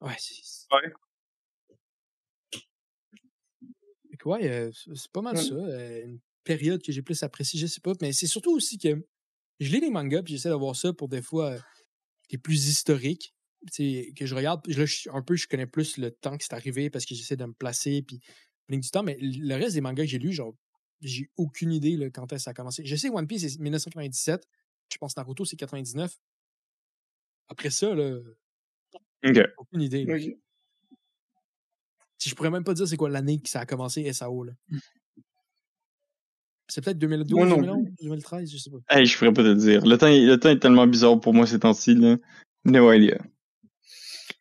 Ouais, 0.01 0.17
c'est. 0.19 0.43
Ouais. 0.75 0.93
Ouais, 4.25 4.49
euh, 4.49 4.71
c'est 4.73 4.95
c'est 4.97 5.11
pas 5.13 5.21
mal 5.23 5.37
Ouais. 5.37 5.43
ça. 5.43 5.55
euh, 5.55 6.05
une 6.05 6.21
période 6.45 6.83
que 6.83 6.93
j'ai 6.93 7.03
plus 7.03 7.23
appréciée, 7.23 7.59
je 7.59 7.67
sais 7.67 7.81
pas. 7.81 7.93
Mais 8.01 8.13
c'est 8.13 8.27
surtout 8.27 8.53
aussi 8.53 8.79
que 8.79 9.07
je 9.61 9.73
lis 9.73 9.81
les 9.81 9.91
mangas 9.91 10.23
puis 10.23 10.35
j'essaie 10.35 10.49
d'avoir 10.49 10.77
ça 10.77 10.93
pour 10.93 11.09
des 11.09 11.23
fois 11.23 11.53
euh, 11.53 11.59
les 12.31 12.39
plus 12.39 12.69
historiques. 12.69 13.35
Que 13.79 14.27
je 14.27 14.35
regarde, 14.35 14.67
là, 14.67 14.85
je, 14.85 15.09
un 15.11 15.23
peu, 15.23 15.37
je 15.37 15.47
connais 15.47 15.69
plus 15.69 15.97
le 15.97 16.11
temps 16.11 16.37
que 16.37 16.43
c'est 16.43 16.53
arrivé 16.53 16.91
parce 16.91 17.07
que 17.07 17.15
j'essaie 17.15 17.37
de 17.37 17.45
me 17.45 17.53
placer 17.53 18.03
puis 18.03 18.21
du 18.69 18.91
temps, 18.91 19.03
mais 19.03 19.17
le 19.21 19.55
reste 19.55 19.75
des 19.75 19.81
mangas 19.81 20.05
que 20.05 20.11
j'ai 20.11 20.19
lus, 20.19 20.33
genre, 20.33 20.55
j'ai 21.01 21.31
aucune 21.37 21.73
idée 21.73 21.97
là, 21.97 22.11
quand 22.11 22.33
est-ce 22.33 22.41
que 22.41 22.45
ça 22.45 22.51
a 22.51 22.55
commencé. 22.55 22.85
Je 22.85 22.97
sais 22.97 23.11
One 23.11 23.27
Piece 23.27 23.43
c'est 23.43 23.59
1997, 23.59 24.47
je 24.93 24.99
pense 24.99 25.17
Naruto 25.17 25.45
c'est 25.45 25.57
99. 25.57 26.17
Après 27.49 27.71
ça, 27.71 27.95
là, 27.95 28.19
aucune 29.59 29.83
idée. 29.83 30.05
là. 30.05 30.17
Si 32.19 32.31
je 32.31 32.35
pourrais 32.35 32.51
même 32.51 32.65
pas 32.65 32.75
dire 32.75 32.87
c'est 32.87 32.97
quoi 32.97 33.11
l'année 33.11 33.41
que 33.41 33.49
ça 33.49 33.61
a 33.61 33.67
commencé 33.67 34.11
SAO. 34.13 34.45
Là. 34.45 34.53
C'est 36.75 36.81
peut-être 36.83 36.97
2012, 36.99 37.37
Moi 37.39 37.47
non 37.47 37.57
2011, 37.57 37.89
2013, 38.01 38.51
je 38.51 38.57
sais 38.57 38.71
pas. 38.71 38.79
Hey, 38.89 39.05
je 39.05 39.19
pourrais 39.19 39.33
pas 39.35 39.43
te 39.43 39.53
dire. 39.53 39.85
Le 39.85 39.99
temps, 39.99 40.07
est- 40.07 40.25
le 40.25 40.41
temps 40.41 40.49
est 40.49 40.59
tellement 40.59 40.87
bizarre 40.87 41.21
pour 41.21 41.35
moi 41.35 41.47
ces 41.47 41.59
temps-ci, 41.59 41.95
là. 41.95 42.17
No 42.65 42.91
idea. 42.91 43.19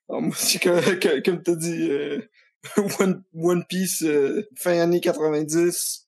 Alors, 0.07 0.21
moi 0.21 0.31
aussi, 0.31 0.57
comme, 0.57 1.43
t'as 1.43 1.55
dit, 1.55 1.89
euh, 1.91 2.21
One, 3.01 3.21
One 3.33 3.65
Piece, 3.67 4.01
euh, 4.03 4.47
fin 4.55 4.79
année 4.79 5.01
90, 5.01 6.07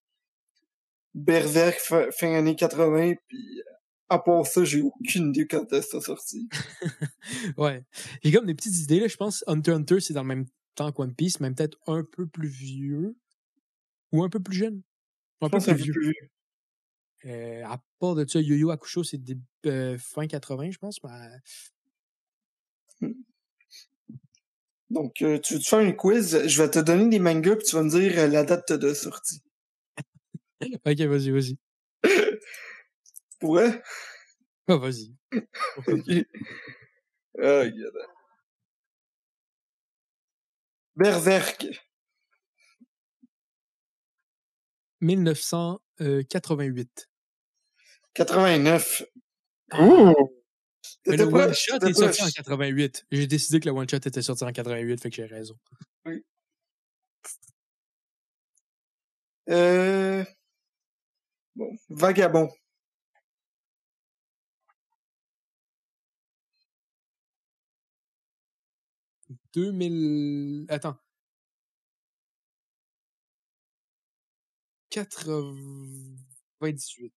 Berserk, 1.14 1.78
fin, 1.80 2.06
fin 2.12 2.34
année 2.36 2.56
80, 2.56 3.16
puis 3.28 3.60
euh, 3.60 3.64
à 4.08 4.18
part 4.20 4.48
ça, 4.48 4.64
j'ai 4.64 4.82
aucune 4.82 5.30
idée 5.32 5.46
quand 5.46 5.72
est-ce 5.74 5.88
que 5.88 6.00
ça 6.00 6.02
sorti. 6.02 6.48
Ouais. 7.58 7.84
J'ai 8.24 8.32
comme 8.32 8.46
des 8.46 8.56
petites 8.56 8.78
idées, 8.80 9.02
là. 9.02 9.08
Je 9.10 9.18
pense 9.18 9.44
Hunter 9.48 9.72
x 9.72 9.78
Hunter, 9.78 10.00
c'est 10.00 10.14
dans 10.14 10.22
le 10.24 10.28
même 10.30 10.46
temps 10.76 10.90
que 10.94 11.02
One 11.02 11.14
Piece, 11.16 11.42
même 11.42 11.54
peut-être 11.54 11.78
un 11.88 12.04
peu 12.10 12.28
plus 12.28 12.48
vieux. 12.48 13.18
Ou 14.14 14.24
un 14.24 14.30
peu 14.30 14.40
plus 14.40 14.56
jeune. 14.56 14.82
Je 15.48 15.50
pense 15.52 15.66
que 15.66 15.72
vieux. 15.84 15.94
Euh, 17.26 17.64
à 17.66 17.82
part 18.00 18.16
de 18.16 18.28
ça, 18.28 18.42
Yo-Yo 18.42 18.70
Hakusho, 18.70 19.04
c'est 19.04 19.18
des, 19.18 19.38
euh, 19.66 19.98
fin 19.98 20.28
80, 20.28 20.72
je 20.72 20.78
pense. 20.78 21.02
mais- 21.04 21.40
Donc, 24.90 25.22
euh, 25.22 25.40
tu 25.40 25.54
veux 25.56 25.60
te 25.60 25.68
faire 25.68 25.80
un 25.80 25.92
quiz? 25.94 26.46
Je 26.48 26.62
vais 26.62 26.70
te 26.70 26.80
donner 26.80 27.10
des 27.10 27.20
mangas, 27.20 27.56
puis 27.56 27.66
tu 27.66 27.76
vas 27.76 27.84
me 27.84 27.90
dire 27.90 28.14
euh, 28.20 28.28
la 28.28 28.44
date 28.44 28.74
de 28.74 28.94
sortie. 28.94 29.42
Ok, 30.86 31.00
vas-y, 31.02 31.32
vas-y. 31.32 31.58
Vrai? 33.42 33.82
Ah, 34.68 34.78
vas-y. 34.78 35.14
Ok. 35.88 36.26
Berserk. 40.96 41.66
1988. 45.04 47.10
89. 48.14 49.04
Ouh! 49.80 50.14
Mais 51.06 51.18
le 51.18 51.26
One 51.26 51.54
Shot 51.54 51.78
est 51.78 51.94
sorti 51.94 52.22
en 52.22 52.26
proche. 52.26 52.34
88. 52.34 53.06
J'ai 53.12 53.28
décidé 53.28 53.60
que 53.60 53.66
le 53.66 53.72
One 53.76 53.90
Shot 53.90 53.98
était 53.98 54.22
sorti 54.22 54.44
en 54.44 54.52
88, 54.52 55.02
fait 55.02 55.10
que 55.10 55.16
j'ai 55.16 55.26
raison. 55.26 55.58
Euh... 59.50 60.24
Bon, 61.56 61.76
Vagabond. 61.90 62.50
«2000... 69.54 70.66
Attends. 70.70 70.98
98. 74.94 77.14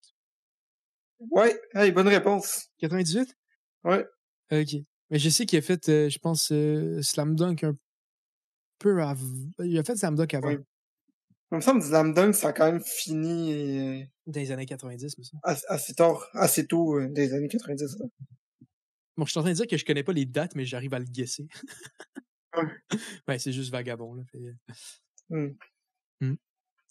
Ouais, 1.30 1.58
hey, 1.74 1.92
bonne 1.92 2.08
réponse. 2.08 2.68
98? 2.78 3.34
Ouais. 3.84 4.04
Ok. 4.50 4.76
Mais 5.10 5.18
je 5.18 5.28
sais 5.28 5.46
qu'il 5.46 5.58
a 5.58 5.62
fait, 5.62 5.88
euh, 5.88 6.08
je 6.08 6.18
pense, 6.18 6.50
euh, 6.52 7.00
Slam 7.02 7.36
Dunk 7.36 7.64
un 7.64 7.76
peu 8.78 9.00
avant. 9.02 9.24
Il 9.60 9.78
a 9.78 9.84
fait 9.84 9.96
Slam 9.96 10.16
Dunk 10.16 10.34
avant. 10.34 10.48
Ouais. 10.48 10.58
Il 11.52 11.56
me 11.56 11.60
semble 11.60 11.80
que 11.80 11.86
Slam 11.86 12.12
Dunk, 12.12 12.34
ça 12.34 12.48
a 12.48 12.52
quand 12.52 12.70
même 12.70 12.82
fini 12.82 13.52
euh, 13.52 14.04
Dans 14.26 14.40
les 14.40 14.50
années 14.50 14.66
90, 14.66 15.16
mais 15.18 15.24
ça. 15.24 15.36
assez, 15.44 15.64
assez 15.68 15.94
tard, 15.94 16.26
assez 16.32 16.66
tôt 16.66 16.98
euh, 16.98 17.08
des 17.08 17.32
années 17.34 17.48
90. 17.48 17.98
là. 18.00 18.06
Bon, 19.16 19.24
je 19.24 19.30
suis 19.30 19.38
en 19.38 19.42
train 19.42 19.52
de 19.52 19.56
dire 19.56 19.66
que 19.66 19.76
je 19.76 19.84
connais 19.84 20.02
pas 20.02 20.12
les 20.12 20.26
dates, 20.26 20.54
mais 20.56 20.66
j'arrive 20.66 20.92
à 20.92 20.98
le 20.98 21.06
guesser. 21.06 21.46
Ouais. 22.56 22.64
ouais, 23.28 23.38
c'est 23.38 23.52
juste 23.52 23.70
Vagabond, 23.70 24.14
là. 24.14 24.24
fait- 24.30 24.56
Hmm. 25.28 25.48
Hmm. 26.20 26.34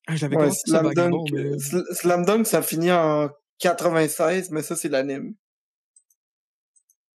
Ah, 0.08 0.16
je 0.16 0.22
l'avais 0.26 0.38
Ouais, 0.38 0.52
Slam 0.52 0.94
Dunk, 0.94 1.30
mais... 1.34 1.44
Sl- 1.58 1.94
Slam 1.96 2.26
Dunk, 2.26 2.46
ça 2.46 2.62
finit 2.62 2.92
en 2.92 3.30
96, 3.60 4.52
mais 4.52 4.62
ça, 4.62 4.76
c'est 4.76 4.90
l'anime. 4.90 5.34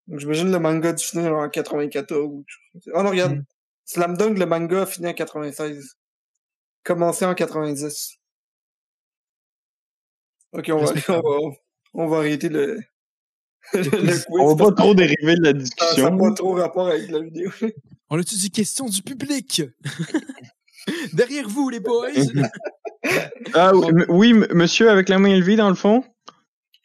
Donc, 0.06 0.20
j'imagine 0.20 0.50
le 0.50 0.58
manga 0.58 0.92
du 0.94 1.04
finir 1.04 1.34
en 1.34 1.48
94 1.50 2.18
ou 2.22 2.44
quelque 2.44 2.48
chose 2.48 2.70
comme 2.72 2.80
ça. 2.82 2.90
Oh 2.94 3.02
non, 3.02 3.10
regarde. 3.10 3.36
Hmm. 3.36 3.42
Slam 3.84 4.16
Dunk, 4.16 4.38
le 4.38 4.46
manga 4.46 4.82
a 4.82 4.86
fini 4.86 5.06
en 5.08 5.12
96. 5.14 5.96
Commencé 6.82 7.26
en 7.26 7.34
90. 7.34 8.14
Ok, 10.52 10.70
on 10.72 10.78
va, 10.78 10.92
on 11.08 11.20
va, 11.20 11.56
on 11.94 12.06
va 12.06 12.16
arrêter 12.18 12.48
le, 12.48 12.80
le. 13.74 14.40
On 14.40 14.54
va 14.54 14.70
pas 14.70 14.72
trop 14.74 14.94
dériver 14.94 15.36
de 15.36 15.42
la 15.42 15.50
ça- 15.50 15.94
Ça 15.94 16.02
n'a 16.02 16.10
discussion. 16.10 16.18
pas 16.18 16.32
trop 16.32 16.52
rapport 16.54 16.88
avec 16.88 17.10
la 17.10 17.20
vidéo. 17.20 17.50
On 18.10 18.18
a-tu 18.18 18.36
dit 18.36 18.50
question 18.50 18.86
du 18.86 19.02
public? 19.02 19.60
Derrière 21.12 21.48
vous, 21.48 21.68
les 21.70 21.80
boys! 21.80 22.10
Ah 23.54 23.72
oui, 23.74 23.86
m- 23.88 24.04
oui, 24.08 24.30
m- 24.30 24.46
monsieur 24.50 24.90
avec 24.90 25.08
la 25.08 25.18
main 25.18 25.30
élevée 25.30 25.56
dans 25.56 25.68
le 25.70 25.76
fond. 25.76 26.04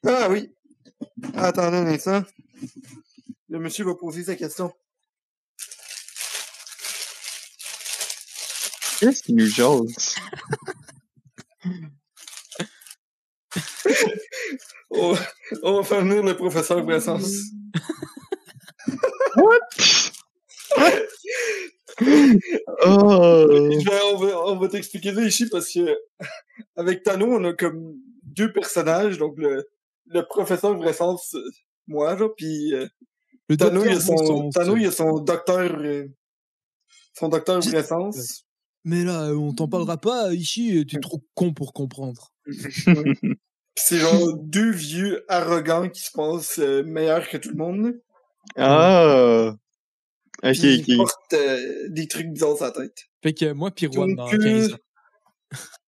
Ah 0.06 0.28
oui. 0.30 0.54
Attendez 1.36 1.78
un 1.78 1.88
instant. 1.88 2.24
Le 3.50 3.60
monsieur 3.60 3.84
va 3.84 3.96
poser 3.96 4.24
sa 4.24 4.36
question. 4.36 4.72
Qu'est-ce 9.00 9.24
qu'il 9.24 9.36
nous 9.36 9.48
jase? 9.48 10.16
On, 14.92 15.16
on 15.64 15.78
va 15.78 15.84
faire 15.84 16.02
venir 16.06 16.24
le 16.24 16.38
professeur 16.38 16.84
Brassens. 16.86 17.50
Oh! 22.02 23.46
Je 23.50 23.90
vais- 23.90 24.02
on 24.14 24.18
va, 24.18 24.46
on 24.48 24.56
va 24.58 24.68
t'expliquer 24.68 25.14
ça 25.14 25.22
ici 25.24 25.48
parce 25.50 25.72
que 25.72 25.96
avec 26.76 27.04
Tano, 27.04 27.28
on 27.28 27.44
a 27.46 27.54
comme 27.54 27.96
deux 28.24 28.52
personnages. 28.52 29.18
Donc 29.18 29.36
le, 29.38 29.66
le 30.08 30.22
professeur 30.26 30.76
euh, 31.36 31.40
moi, 31.88 32.18
genre, 32.18 32.34
puis 32.36 32.74
euh, 32.74 32.88
Tano, 33.58 33.84
il 33.86 33.92
a 33.98 34.00
son, 34.00 34.16
Tano, 34.52 34.76
c'est- 34.76 34.82
il 34.82 34.88
a 34.88 34.92
son 34.92 35.20
docteur, 35.20 35.76
euh, 35.80 36.08
son 37.14 37.30
docteur. 37.30 37.62
Mais 38.86 39.04
là, 39.06 39.28
on 39.34 39.54
t'en 39.54 39.68
parlera 39.70 39.98
pas, 39.98 40.34
ici, 40.34 40.86
t'es 40.90 41.00
trop 41.00 41.24
con 41.36 41.54
pour 41.54 41.72
comprendre. 41.74 42.32
C'est 43.76 43.98
genre 43.98 44.34
deux 44.38 44.72
vieux 44.72 45.24
arrogants 45.30 45.90
qui 45.90 46.02
se 46.02 46.12
pensent 46.12 46.60
euh, 46.60 46.84
meilleurs 46.84 47.28
que 47.30 47.38
tout 47.38 47.50
le 47.50 47.56
monde. 47.56 47.94
Ah! 48.58 49.56
Ok, 50.44 50.52
Puis 50.52 50.84
ils 50.88 50.96
ok. 50.96 50.98
portent 50.98 51.34
euh, 51.34 51.88
des 51.90 52.08
trucs 52.08 52.28
bizarres 52.28 52.58
sur 52.58 52.66
la 52.66 52.72
tête. 52.72 53.06
Fait 53.22 53.34
que 53.34 53.54
moi, 53.54 53.72
pis 53.72 53.88
Juan, 53.92 54.14
dans 54.16 54.30
Donc, 54.30 54.42
euh, 54.42 54.44
15 54.44 54.74
ans. 54.74 54.78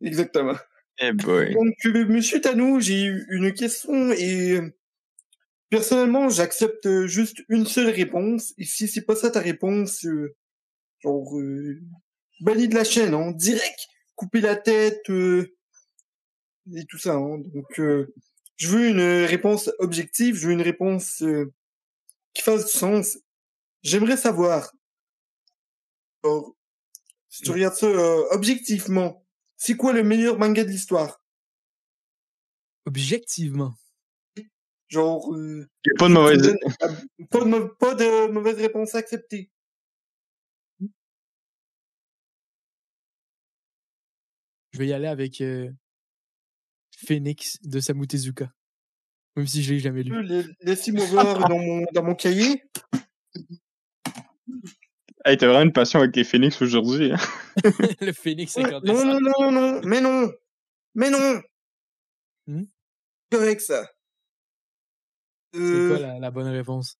Exactement. 0.00 0.56
Eh 0.98 1.12
boy. 1.12 1.52
Donc, 1.52 1.74
euh, 1.84 2.06
monsieur 2.06 2.40
Tanou, 2.40 2.80
j'ai 2.80 3.04
eu 3.04 3.26
une 3.30 3.52
question 3.52 4.12
et 4.12 4.52
euh, 4.52 4.74
personnellement, 5.68 6.30
j'accepte 6.30 7.06
juste 7.06 7.42
une 7.48 7.66
seule 7.66 7.90
réponse. 7.90 8.54
Et 8.56 8.64
si 8.64 8.88
c'est 8.88 9.02
pas 9.04 9.16
ça 9.16 9.30
ta 9.30 9.40
réponse, 9.40 10.06
euh, 10.06 10.34
genre, 11.00 11.38
euh, 11.38 11.82
banni 12.40 12.68
de 12.68 12.74
la 12.74 12.84
chaîne, 12.84 13.12
hein, 13.12 13.32
direct, 13.32 13.78
couper 14.14 14.40
la 14.40 14.56
tête 14.56 15.10
euh, 15.10 15.54
et 16.74 16.84
tout 16.86 16.98
ça. 16.98 17.14
Hein. 17.14 17.38
Donc, 17.52 17.78
euh, 17.78 18.14
je 18.56 18.68
veux 18.68 18.88
une 18.88 19.24
réponse 19.26 19.70
objective, 19.78 20.36
je 20.36 20.46
veux 20.46 20.54
une 20.54 20.62
réponse 20.62 21.22
euh, 21.22 21.52
qui 22.32 22.42
fasse 22.42 22.64
du 22.64 22.72
sens. 22.72 23.18
J'aimerais 23.86 24.16
savoir, 24.16 24.72
si 27.28 27.42
tu 27.42 27.52
regardes 27.52 27.74
ça 27.76 27.86
euh, 27.86 28.24
objectivement, 28.32 29.24
c'est 29.56 29.76
quoi 29.76 29.92
le 29.92 30.02
meilleur 30.02 30.38
manga 30.40 30.64
de 30.64 30.70
l'histoire? 30.70 31.22
Objectivement. 32.84 33.74
Genre, 34.88 35.32
euh, 35.34 35.68
Il 35.84 35.92
a 35.92 35.98
pas 35.98 36.08
de 36.08 36.14
mauvaise. 36.14 36.54
pas, 37.30 37.38
de, 37.40 37.44
mau- 37.44 37.68
pas 37.68 37.94
de 37.94 38.26
mauvaise 38.28 38.56
réponse 38.58 38.96
acceptée. 38.96 39.50
Je 44.72 44.78
vais 44.78 44.88
y 44.88 44.92
aller 44.92 45.06
avec 45.06 45.40
euh, 45.40 45.70
Phoenix 46.96 47.58
de 47.62 47.80
Samu 47.80 48.06
Tezuka. 48.06 48.52
Même 49.36 49.46
si 49.46 49.62
je 49.62 49.74
l'ai 49.74 49.80
jamais 49.80 50.02
lu. 50.02 50.14
Euh, 50.14 50.22
la- 50.22 50.42
Laissez-moi 50.60 51.04
voir 51.06 51.48
dans 51.48 51.58
mon, 51.58 51.84
dans 51.92 52.02
mon 52.02 52.14
cahier. 52.14 52.62
Hey, 55.24 55.36
t'as 55.36 55.46
vraiment 55.46 55.62
une 55.64 55.72
passion 55.72 55.98
avec 56.00 56.14
les 56.16 56.24
Phoenix 56.24 56.60
aujourd'hui, 56.62 57.12
hein? 57.12 57.16
le 58.00 58.12
Phoenix 58.12 58.56
Ouais, 58.56 58.64
50 58.64 58.84
Non, 58.84 59.04
non, 59.04 59.18
non, 59.20 59.50
non, 59.52 59.80
mais 59.84 60.00
non, 60.00 60.32
mais 60.94 61.10
non. 61.10 61.40
Hmm? 62.46 62.64
C'est 63.32 63.38
correct, 63.38 63.60
ça. 63.60 63.90
C'est 65.52 65.60
Euh, 65.60 65.86
quoi 65.88 65.98
la, 65.98 66.18
la 66.18 66.30
bonne 66.30 66.46
réponse? 66.48 66.98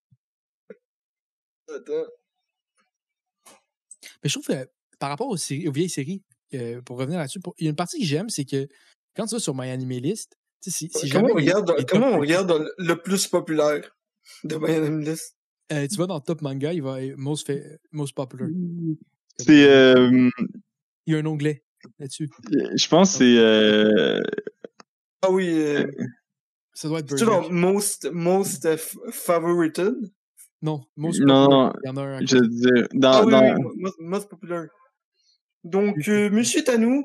attends. 1.69 2.07
Mais 4.23 4.29
je 4.29 4.33
trouve 4.35 4.47
que 4.47 4.69
par 4.99 5.11
rapport 5.11 5.29
aux, 5.29 5.37
séries- 5.37 5.69
aux 5.69 5.73
vieilles 5.73 5.91
séries, 5.91 6.23
euh, 6.55 6.81
pour 6.83 6.99
revenir 6.99 7.19
là-dessus, 7.19 7.41
il 7.59 7.65
y 7.65 7.67
a 7.69 7.71
une 7.71 7.77
partie 7.77 7.99
que 8.01 8.07
j'aime, 8.07 8.29
c'est 8.29 8.45
que 8.45 8.67
quand 9.15 9.27
tu 9.27 9.35
vas 9.35 9.41
sur 9.41 9.55
My 9.55 9.71
Anime 9.71 10.01
List, 10.01 10.37
tu 10.63 10.71
sais, 10.71 10.77
si, 10.77 10.91
si 10.91 11.09
comment 11.11 11.29
jamais 11.29 11.33
on 11.33 11.37
regarde, 11.37 11.75
les 11.79 11.85
comment 11.85 12.07
top- 12.07 12.15
on 12.17 12.21
regarde 12.21 12.47
dans 12.49 12.59
le- 12.59 12.75
le 12.79 12.97
plus 13.03 13.27
populaire 13.29 13.95
de 14.45 14.57
My 14.57 14.71
Anime 14.75 15.01
List? 15.01 15.36
Euh, 15.73 15.87
tu 15.89 15.97
vas 15.97 16.07
dans 16.07 16.21
Top 16.21 16.43
Manga, 16.43 16.73
il 16.73 16.83
va 16.83 17.03
être 17.03 17.17
most, 17.17 17.47
fa- 17.47 17.59
most 17.93 18.15
popular. 18.15 18.49
C'est, 19.39 19.69
euh, 19.69 20.31
Il 21.07 21.13
y 21.13 21.17
a 21.17 21.19
un 21.19 21.27
onglet 21.27 21.63
là-dessus. 21.99 22.31
je 22.51 22.89
pense 22.89 23.13
que 23.13 23.19
c'est, 23.19 23.39
euh, 23.39 24.23
Ah 25.23 25.31
oui, 25.31 25.49
euh, 25.51 25.87
Ça 26.73 26.89
doit 26.89 27.01
être 27.01 27.19
c'est 27.19 27.25
dans 27.25 27.41
Burger. 27.43 27.53
most, 27.55 28.11
most 28.13 28.65
f- 28.67 28.97
favorited? 29.11 29.95
Non, 30.63 30.85
most 30.97 31.21
Non, 31.21 31.27
popular. 31.47 31.73
non, 31.73 31.73
Il 31.83 31.87
y 31.87 31.91
en 31.91 31.97
a 31.97 32.03
un. 32.03 32.21
je 32.27 32.37
veux 32.37 32.49
dire, 32.49 32.89
dans, 32.95 33.11
Ah 33.13 33.25
oui, 33.25 33.33
dans, 33.33 33.43
oui, 33.57 33.73
most, 33.77 33.97
most 34.01 34.29
popular. 34.29 34.67
Donc, 35.65 36.09
euh, 36.09 36.31
monsieur 36.31 36.63
Tanou, 36.65 37.05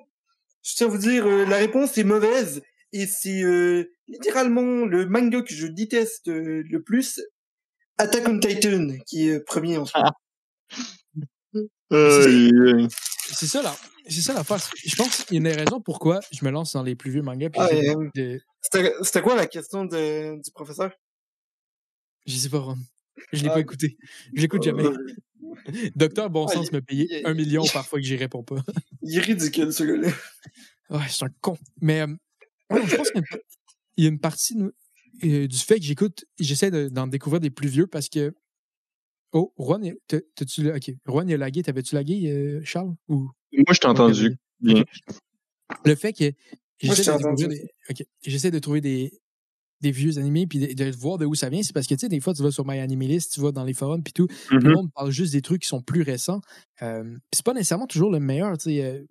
je 0.63 0.75
tiens 0.75 0.87
à 0.87 0.89
vous 0.89 0.97
dire, 0.97 1.25
euh, 1.25 1.45
la 1.45 1.57
réponse 1.57 1.97
est 1.97 2.03
mauvaise. 2.03 2.61
Et 2.93 3.07
c'est 3.07 3.41
euh, 3.43 3.85
littéralement 4.07 4.85
le 4.85 5.05
manga 5.07 5.41
que 5.41 5.53
je 5.53 5.65
déteste 5.67 6.27
euh, 6.27 6.63
le 6.69 6.81
plus, 6.81 7.21
Attack 8.01 8.27
on 8.27 8.39
Titan, 8.39 8.87
qui 9.05 9.29
est 9.29 9.39
premier 9.41 9.77
en 9.77 9.85
ce 9.85 9.93
moment. 9.97 10.13
C'est 13.33 13.47
ça, 13.47 13.61
là. 13.61 13.75
C'est 14.09 14.21
ça 14.21 14.33
l'affaire. 14.33 14.57
Je 14.83 14.95
pense 14.95 15.23
qu'il 15.23 15.35
y 15.35 15.47
a 15.47 15.51
une 15.51 15.55
raison 15.59 15.79
pourquoi 15.79 16.19
je 16.31 16.43
me 16.43 16.49
lance 16.51 16.73
dans 16.73 16.83
les 16.83 16.95
plus 16.95 17.11
vieux 17.11 17.21
mangas. 17.21 17.49
Ah, 17.55 17.67
euh, 17.71 18.09
de- 18.15 18.41
C'était 19.03 19.21
quoi 19.21 19.35
la 19.35 19.45
question 19.47 19.85
de, 19.85 20.41
du 20.41 20.51
professeur? 20.51 20.91
Je 22.25 22.35
sais 22.35 22.49
pas, 22.49 22.59
Ron. 22.59 22.77
Je 23.31 23.43
l'ai 23.43 23.49
Ah. 23.49 23.53
pas 23.53 23.59
écouté. 23.59 23.97
Je 24.33 24.41
l'écoute 24.41 24.63
jamais. 24.63 24.83
Euh, 24.85 24.97
Docteur 25.95 26.29
Bon 26.29 26.47
Ah, 26.49 26.53
Sens 26.53 26.71
me 26.71 26.81
payait 26.81 27.25
un 27.25 27.33
million 27.35 27.63
il- 27.63 27.71
parfois 27.71 27.99
que 27.99 28.05
j'y 28.05 28.15
réponds 28.15 28.43
pas. 28.43 28.55
il 29.03 29.15
est 29.17 29.21
ridicule, 29.21 29.71
ce 29.71 29.83
gars-là. 29.83 30.09
Ouais, 30.89 31.05
c'est 31.09 31.25
un 31.25 31.29
con. 31.41 31.57
Mais 31.79 32.01
euh, 32.01 32.07
ouais, 32.71 32.81
je 32.87 32.95
pense 32.95 33.11
qu'il 33.11 33.21
y 33.21 33.23
a 33.23 33.35
une- 33.35 33.41
il 33.97 34.03
y 34.05 34.07
a 34.07 34.09
une 34.09 34.19
partie 34.19 34.55
nous, 34.55 34.71
euh, 35.23 35.47
du 35.47 35.57
fait 35.57 35.79
que 35.79 35.85
j'écoute, 35.85 36.25
j'essaie 36.39 36.71
de- 36.71 36.89
d'en 36.89 37.07
découvrir 37.07 37.39
des 37.39 37.49
plus 37.49 37.69
vieux 37.69 37.87
parce 37.87 38.09
que. 38.09 38.33
Oh, 39.33 39.53
Juan, 39.57 39.93
t'as-tu. 40.07 40.71
Ok, 40.71 40.91
Juan, 41.07 41.29
il 41.29 41.33
a 41.33 41.37
lagué. 41.37 41.63
T'avais-tu 41.63 41.95
lagué, 41.95 42.29
euh, 42.29 42.61
Charles 42.65 42.93
Ou... 43.07 43.29
Moi, 43.53 43.73
je 43.73 43.79
t'ai 43.79 43.87
entendu. 43.87 44.37
Bien. 44.59 44.83
Le 45.85 45.95
fait 45.95 46.11
que 46.13 46.23
Moi, 46.25 46.31
je 46.81 46.87
j'essaie 46.95 47.17
t'ai 47.17 47.23
de, 47.23 47.47
des, 47.47 47.67
ok, 47.89 48.03
j'essaie 48.23 48.51
de 48.51 48.59
trouver 48.59 48.81
des, 48.81 49.21
des 49.79 49.91
vieux 49.91 50.17
animés 50.17 50.47
puis 50.47 50.59
de, 50.59 50.73
de 50.73 50.91
voir 50.97 51.17
de 51.17 51.25
où 51.25 51.33
ça 51.33 51.49
vient, 51.49 51.63
c'est 51.63 51.71
parce 51.73 51.87
que 51.87 51.93
tu 51.95 52.01
sais, 52.01 52.09
des 52.09 52.19
fois, 52.19 52.33
tu 52.33 52.43
vas 52.43 52.51
sur 52.51 52.65
My 52.67 52.79
Anime 52.79 53.01
List, 53.01 53.33
tu 53.33 53.41
vas 53.41 53.51
dans 53.53 53.63
les 53.63 53.73
forums 53.73 54.03
puis 54.03 54.11
tout, 54.13 54.27
puis 54.27 54.57
le 54.57 54.69
Mhm. 54.69 54.73
monde 54.75 54.91
parle 54.93 55.11
juste 55.11 55.31
des 55.33 55.41
trucs 55.41 55.61
qui 55.61 55.67
sont 55.69 55.81
plus 55.81 56.01
récents. 56.01 56.41
Euh, 56.81 57.03
puis 57.03 57.19
c'est 57.37 57.45
pas 57.45 57.53
nécessairement 57.53 57.87
toujours 57.87 58.11
le 58.11 58.19
meilleur. 58.19 58.57
tu 58.57 58.65
sais, 58.65 58.83
euh, 58.83 59.03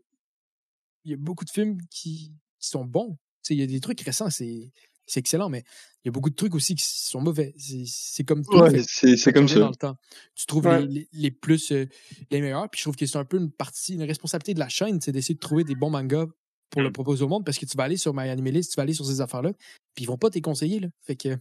Il 1.05 1.13
y 1.13 1.15
a 1.15 1.17
beaucoup 1.17 1.47
de 1.47 1.51
films 1.51 1.79
qui, 1.91 2.33
qui 2.59 2.69
sont 2.69 2.85
bons. 2.85 3.13
Tu 3.13 3.17
sais, 3.43 3.55
Il 3.55 3.61
y 3.61 3.63
a 3.63 3.67
des 3.67 3.81
trucs 3.81 4.01
récents, 4.03 4.29
c'est 4.29 4.71
c'est 5.11 5.21
excellent, 5.21 5.49
mais 5.49 5.65
il 6.05 6.07
y 6.07 6.11
a 6.11 6.13
beaucoup 6.13 6.31
de 6.31 6.35
trucs 6.35 6.55
aussi 6.55 6.75
qui 6.75 6.85
sont 6.87 7.21
mauvais. 7.21 7.55
C'est 7.87 8.25
comme 8.25 8.45
tout. 8.45 8.57
Ouais, 8.59 8.83
c'est, 8.87 9.33
comme 9.33 9.47
dans 9.47 9.69
le 9.69 9.75
temps. 9.77 9.97
Tu 10.35 10.47
trouves 10.47 10.67
Ouais. 10.67 10.81
les, 10.83 10.87
les, 10.89 11.09
les 11.13 11.31
plus 11.31 11.73
euh, 11.73 11.87
les 12.31 12.41
meilleurs, 12.41 12.69
puis 12.71 12.79
je 12.79 12.85
trouve 12.85 12.97
que 12.97 13.05
c'est 13.07 13.19
un 13.19 13.25
peu 13.25 13.37
une 13.39 13.51
partie, 13.51 13.95
une 13.95 14.03
responsabilité 14.05 14.55
de 14.55 14.61
la 14.61 14.69
chaîne, 14.69 15.01
c'est 15.01 15.13
d'essayer 15.13 15.35
de 15.35 15.41
trouver 15.41 15.65
des 15.65 15.75
bons 15.75 15.91
mangas 15.91 16.27
pour 16.71 16.83
Mm. 16.83 16.85
le 16.85 16.93
proposer 16.93 17.25
au 17.25 17.29
monde, 17.29 17.45
parce 17.45 17.59
que 17.59 17.67
tu 17.67 17.77
vas 17.77 17.83
aller 17.85 17.97
sur 17.97 18.15
My 18.15 18.29
Anime 18.29 18.47
List, 18.53 18.71
tu 18.73 18.77
vas 18.77 18.85
aller 18.85 18.95
sur 18.95 19.05
ces 19.05 19.21
affaires-là, 19.21 19.53
puis 19.95 20.05
ils 20.05 20.07
vont 20.07 20.17
pas 20.19 20.31
te 20.31 20.35
les 20.37 20.41
conseiller. 20.41 20.79
Là. 20.81 20.89
Fait 21.03 21.17
que 21.17 21.37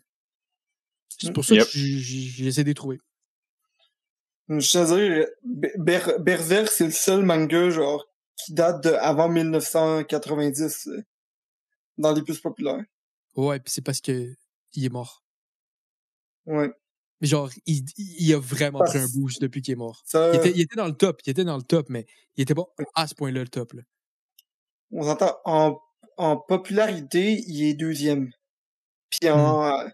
c'est 1.10 1.32
pour 1.34 1.46
ça 1.46 1.54
Yep. 1.56 1.66
que 1.66 1.70
j'essaie 1.78 2.64
de 2.64 2.70
les 2.70 2.74
trouver. 2.74 3.00
Je 4.50 4.78
à 4.80 4.86
dire, 4.86 5.28
Ber- 5.78 6.20
Berserk, 6.20 6.70
c'est 6.70 6.86
le 6.86 6.92
seul 6.92 7.24
manga, 7.24 7.70
genre, 7.70 8.04
qui 8.36 8.54
date 8.54 8.84
de 8.84 8.90
avant 8.94 9.30
1990, 9.30 10.88
euh, 10.88 11.04
dans 12.00 12.14
les 12.14 12.24
plus 12.24 12.40
populaires. 12.40 12.84
Ouais, 13.36 13.60
puis 13.60 13.72
c'est 13.72 13.82
parce 13.82 14.02
que 14.02 14.34
il 14.74 14.86
est 14.86 14.90
mort. 14.90 15.24
Ouais. 16.46 16.72
Mais 17.22 17.28
genre, 17.28 17.50
il, 17.66 17.84
il 17.98 18.34
a 18.34 18.40
vraiment 18.40 18.80
pris 18.80 18.98
un 18.98 19.08
boost 19.14 19.42
depuis 19.42 19.62
qu'il 19.62 19.74
est 19.74 19.76
mort. 19.78 20.02
Ça, 20.06 20.32
Il 20.34 20.38
était, 20.38 20.52
il 20.52 20.62
était 20.62 20.76
dans 20.76 20.88
le 20.88 20.96
top, 20.96 21.22
il 21.26 21.30
était 21.32 21.44
dans 21.44 21.58
le 21.58 21.64
top, 21.64 21.90
mais 21.90 22.06
il 22.38 22.42
était 22.44 22.56
pas 22.56 22.66
à 22.96 23.08
ce 23.08 23.16
point-là 23.16 23.42
le 23.42 23.48
top. 23.50 23.74
Là. 23.74 23.82
on 24.92 25.04
s'entend, 25.04 25.38
en, 25.46 25.78
en 26.18 26.38
popularité, 26.38 27.44
il 27.48 27.64
est 27.64 27.74
deuxième. 27.74 28.30
Puis 29.10 29.30
Hmm. 29.30 29.34
en, 29.40 29.66
euh, 29.66 29.88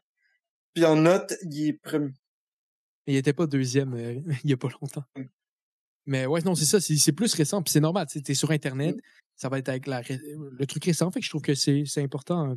puis 0.74 0.86
en 0.86 0.96
note, 0.98 1.34
il 1.50 1.70
est 1.70 1.74
premier. 1.74 2.12
Mais 3.08 3.14
il 3.14 3.18
était 3.18 3.34
pas 3.34 3.48
deuxième 3.48 3.94
euh, 3.96 4.20
il 4.44 4.50
y 4.50 4.54
a 4.54 4.58
pas 4.58 4.70
longtemps. 4.82 5.04
Mm. 5.16 5.24
Mais 6.08 6.26
ouais, 6.28 6.42
non, 6.42 6.54
c'est 6.54 6.66
ça, 6.66 6.80
c'est 6.80 7.12
plus 7.14 7.34
récent, 7.34 7.64
puis 7.64 7.72
c'est 7.72 7.80
normal. 7.80 8.06
Tu 8.08 8.20
es 8.32 8.34
sur 8.36 8.52
Internet, 8.52 8.96
Mm. 8.96 9.00
ça 9.36 9.50
va 9.50 9.58
être 9.58 9.70
avec 9.70 9.88
la, 9.88 10.02
le 10.02 10.66
truc 10.68 10.86
récent. 10.86 11.10
Fait 11.12 11.20
que 11.22 11.26
je 11.26 11.30
trouve 11.32 11.42
que 11.42 11.56
c'est 11.56 11.84
important 12.04 12.52
euh, 12.52 12.56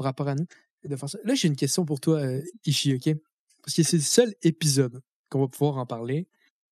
par 0.00 0.06
rapport 0.06 0.28
à 0.28 0.34
nous 0.34 0.46
de. 0.84 0.96
Là, 1.24 1.34
j'ai 1.34 1.46
une 1.48 1.56
question 1.56 1.84
pour 1.84 2.00
toi, 2.00 2.20
euh, 2.20 2.40
Ishi, 2.64 2.94
OK? 2.94 3.14
Parce 3.62 3.76
que 3.76 3.82
c'est 3.82 3.98
le 3.98 4.02
seul 4.02 4.34
épisode 4.42 5.02
qu'on 5.28 5.40
va 5.40 5.48
pouvoir 5.48 5.76
en 5.76 5.84
parler. 5.84 6.26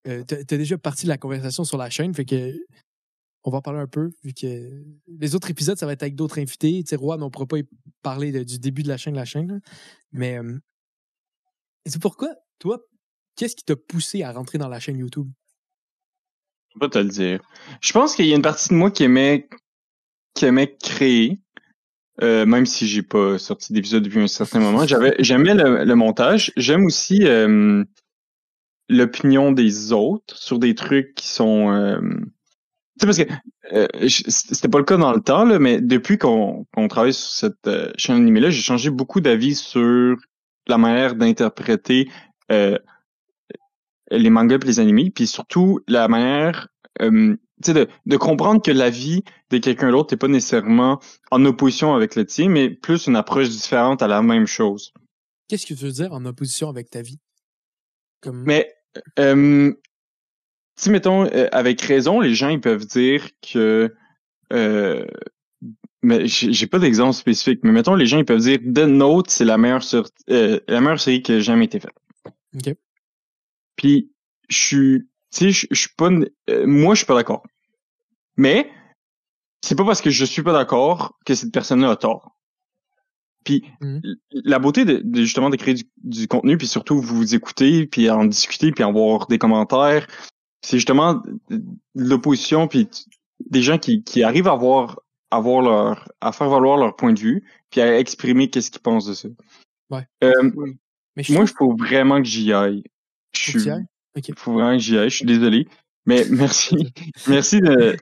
Euh, 0.07 0.25
T'as 0.27 0.43
t'as 0.45 0.57
déjà 0.57 0.79
parti 0.79 1.03
de 1.05 1.09
la 1.11 1.19
conversation 1.19 1.63
sur 1.63 1.77
la 1.77 1.91
chaîne, 1.91 2.15
fait 2.15 2.25
que 2.25 2.59
on 3.45 3.51
va 3.51 3.59
en 3.59 3.61
parler 3.63 3.81
un 3.81 3.87
peu, 3.87 4.11
vu 4.25 4.33
que 4.33 4.83
les 5.07 5.35
autres 5.35 5.51
épisodes, 5.51 5.77
ça 5.77 5.85
va 5.85 5.93
être 5.93 6.03
avec 6.03 6.15
d'autres 6.15 6.39
invités. 6.39 6.83
Tu 6.83 6.89
sais, 6.89 6.97
Rouen, 6.97 7.21
on 7.21 7.27
ne 7.27 7.31
pourra 7.31 7.45
pas 7.47 7.59
parler 8.01 8.33
de- 8.33 8.45
du 8.45 8.59
début 8.59 8.83
de 8.83 8.89
la 8.89 8.97
chaîne, 8.97 9.15
la 9.15 9.27
chaîne. 9.27 9.61
Mais 10.11 10.39
euh, 10.39 10.59
c'est 11.85 12.01
pourquoi, 12.01 12.35
toi, 12.59 12.79
qu'est-ce 13.37 13.57
qui 13.57 13.65
t'a 13.65 13.77
poussé 13.77 14.23
à 14.23 14.33
rentrer 14.33 14.57
dans 14.57 14.69
la 14.69 14.81
chaîne 14.81 14.97
YouTube? 14.99 15.31
Je 16.71 16.75
peux 16.75 16.81
pas 16.81 16.89
te 16.89 16.99
le 16.99 17.11
dire. 17.11 17.43
Je 17.83 17.93
pense 17.93 18.15
qu'il 18.17 18.25
y 18.27 18.33
a 18.33 18.37
une 18.37 18.43
partie 18.43 18.71
de 18.71 18.75
moi 18.75 18.91
qui 18.91 19.03
aimait, 19.05 19.49
qui 20.33 20.47
aimait 20.47 20.77
créer, 20.79 21.43
euh, 22.23 22.47
même 22.47 22.67
si 22.67 22.87
j'ai 22.87 23.03
pas 23.03 23.39
sorti 23.39 23.73
d'épisode 23.73 24.03
depuis 24.03 24.21
un 24.21 24.27
certain 24.29 24.61
moment. 24.61 24.87
J'avais, 24.87 25.15
j'aimais 25.19 25.55
le, 25.55 25.85
le 25.85 25.95
montage. 25.95 26.53
J'aime 26.57 26.85
aussi 26.85 27.27
euh, 27.27 27.85
l'opinion 28.89 29.53
des 29.53 29.93
autres 29.93 30.37
sur 30.37 30.59
des 30.59 30.75
trucs 30.75 31.15
qui 31.15 31.29
sont. 31.29 31.71
euh, 31.73 32.01
tu 33.01 33.07
sais 33.07 33.07
parce 33.07 33.19
que 33.19 33.77
euh, 33.77 34.09
c'était 34.09 34.69
pas 34.69 34.79
le 34.79 34.85
cas 34.85 34.97
dans 34.97 35.13
le 35.13 35.21
temps 35.21 35.45
là, 35.45 35.59
mais 35.59 35.81
depuis 35.81 36.19
qu'on 36.19 36.67
qu'on 36.73 36.89
travaille 36.89 37.15
sur 37.15 37.31
cette 37.31 37.67
euh, 37.67 37.93
chaîne 37.97 38.17
animée 38.17 38.41
là, 38.41 38.51
j'ai 38.51 38.63
changé 38.63 38.91
beaucoup 38.91 39.21
d'avis 39.21 39.55
sur 39.55 40.17
la 40.67 40.79
manière 40.79 41.15
d'interpréter 41.15 42.11
euh, 42.51 42.79
les 44.11 44.31
mangas 44.31 44.57
et 44.63 44.67
les 44.67 44.81
animés, 44.81 45.11
puis 45.11 45.27
surtout 45.27 45.81
la 45.87 46.09
manière 46.09 46.69
sais, 47.67 47.75
de, 47.75 47.89
de 48.07 48.17
comprendre 48.17 48.63
que 48.63 48.71
la 48.71 48.91
vie 48.91 49.23
de 49.51 49.59
quelqu'un 49.59 49.91
d'autre 49.91 50.15
n'est 50.15 50.19
pas 50.19 50.29
nécessairement 50.29 51.01
en 51.31 51.45
opposition 51.45 51.95
avec 51.95 52.17
le 52.17 52.25
tien, 52.25 52.49
mais 52.49 52.71
plus 52.71 53.07
une 53.07 53.17
approche 53.17 53.49
différente 53.49 54.03
à 54.03 54.09
la 54.09 54.23
même 54.23 54.47
chose. 54.47 54.93
Qu'est-ce 55.49 55.67
que 55.67 55.75
tu 55.75 55.85
veux 55.85 55.93
dire 55.93 56.13
en 56.13 56.25
opposition 56.27 56.69
avec 56.69 56.91
ta 56.91 57.03
vie? 57.03 57.19
Comme... 58.21 58.43
Mais, 58.45 58.75
euh, 59.19 59.73
si 60.77 60.91
mettons, 60.91 61.25
euh, 61.27 61.49
avec 61.53 61.81
raison, 61.81 62.21
les 62.21 62.35
gens 62.35 62.49
ils 62.49 62.61
peuvent 62.61 62.87
dire 62.87 63.29
que, 63.43 63.95
euh, 64.53 65.07
mais 66.03 66.27
j'ai 66.27 66.67
pas 66.67 66.79
d'exemple 66.79 67.15
spécifique, 67.15 67.61
mais 67.65 67.73
mettons, 67.73 67.95
les 67.95 68.07
gens 68.07 68.19
ils 68.19 68.25
peuvent 68.25 68.41
dire 68.41 68.59
The 68.59 68.87
Note, 68.87 69.31
c'est 69.31 69.45
la 69.45 69.59
meilleure 69.59 69.83
sur, 69.83 70.09
euh, 70.31 70.61
la 70.69 70.81
meilleure 70.81 71.01
série 71.01 71.23
qui 71.23 71.33
a 71.33 71.41
jamais 71.41 71.65
été 71.65 71.81
faite. 71.81 71.95
OK. 72.55 72.75
Puis, 73.77 74.13
je 74.49 74.57
suis, 74.57 75.09
tu 75.31 75.53
sais, 75.53 75.67
je 75.71 75.79
suis 75.79 75.91
pas, 75.97 76.11
euh, 76.51 76.67
moi, 76.67 76.95
je 76.95 76.99
suis 76.99 77.07
pas 77.07 77.15
d'accord. 77.15 77.43
Mais, 78.37 78.71
c'est 79.63 79.77
pas 79.77 79.85
parce 79.85 80.01
que 80.01 80.11
je 80.11 80.25
suis 80.25 80.43
pas 80.43 80.53
d'accord 80.53 81.19
que 81.25 81.35
cette 81.35 81.53
personne-là 81.53 81.91
a 81.91 81.97
tort. 81.97 82.37
Puis, 83.45 83.65
l- 83.81 84.17
la 84.33 84.59
beauté 84.59 84.85
de, 84.85 85.01
de, 85.03 85.23
justement 85.23 85.51
de 85.51 85.57
créer 85.57 85.75
du, 85.75 85.85
du 85.99 86.29
contenu, 86.29 86.57
puis 86.59 86.67
surtout 86.67 87.01
vous 87.01 87.17
vous 87.17 87.35
écouter, 87.35 87.87
puis 87.87 88.11
en 88.11 88.25
discuter, 88.25 88.73
puis 88.73 88.85
avoir 88.85 89.27
des 89.27 89.39
commentaires, 89.39 90.07
c'est 90.63 90.79
justement 90.79 91.23
l'opposition, 91.95 92.69
puis 92.69 92.89
des 93.41 93.63
gens 93.63 93.79
qui, 93.79 94.03
qui 94.03 94.23
arrivent 94.23 94.49
à 94.49 94.57
voir, 94.57 95.01
à 95.31 95.41
voir 95.41 95.63
leur, 95.63 96.09
à 96.21 96.33
faire 96.33 96.49
valoir 96.49 96.77
leur 96.77 96.97
point 96.97 97.13
de 97.13 97.21
vue, 97.21 97.45
puis 97.71 97.81
à 97.81 97.99
exprimer 97.99 98.51
qu'est-ce 98.51 98.71
qu'ils 98.71 98.83
pensent 98.83 99.07
de 99.07 99.15
ça. 99.15 99.29
Ouais. 99.91 100.07
Euh, 100.25 100.51
Mais 101.17 101.23
je 101.23 101.33
moi, 101.33 101.45
il 101.45 101.49
faut 101.57 101.75
vraiment 101.77 102.19
que 102.19 102.29
j'y 102.29 102.53
aille. 102.53 102.83
Je 103.33 103.41
suis, 103.41 103.71
OK. 104.19 104.33
faut 104.37 104.53
vraiment 104.53 104.77
que 104.77 104.83
j'y 104.83 104.99
aille. 104.99 105.11
Je 105.11 105.17
suis 105.17 105.27
désolé. 105.27 105.69
Mais 106.07 106.25
merci. 106.31 106.93
merci 107.27 107.61
de, 107.61 107.97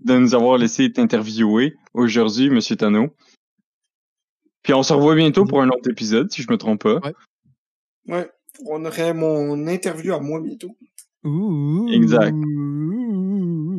de 0.00 0.18
nous 0.18 0.34
avoir 0.34 0.58
laissé 0.58 0.90
t'interviewer 0.92 1.74
aujourd'hui, 1.94 2.50
Monsieur 2.50 2.76
Tano. 2.76 3.14
Puis 4.62 4.74
on 4.74 4.82
se 4.82 4.92
revoit 4.92 5.14
bientôt 5.14 5.44
pour 5.44 5.62
un 5.62 5.68
autre 5.68 5.90
épisode, 5.90 6.30
si 6.30 6.42
je 6.42 6.50
me 6.50 6.58
trompe 6.58 6.82
pas. 6.82 6.96
Ouais. 6.96 7.14
Ouais. 8.06 8.30
On 8.66 8.84
aurait 8.84 9.14
mon 9.14 9.66
interview 9.68 10.12
à 10.14 10.20
moi 10.20 10.40
bientôt. 10.40 10.76
Ouh. 11.24 11.88
Exact. 11.90 12.34
On 12.34 13.76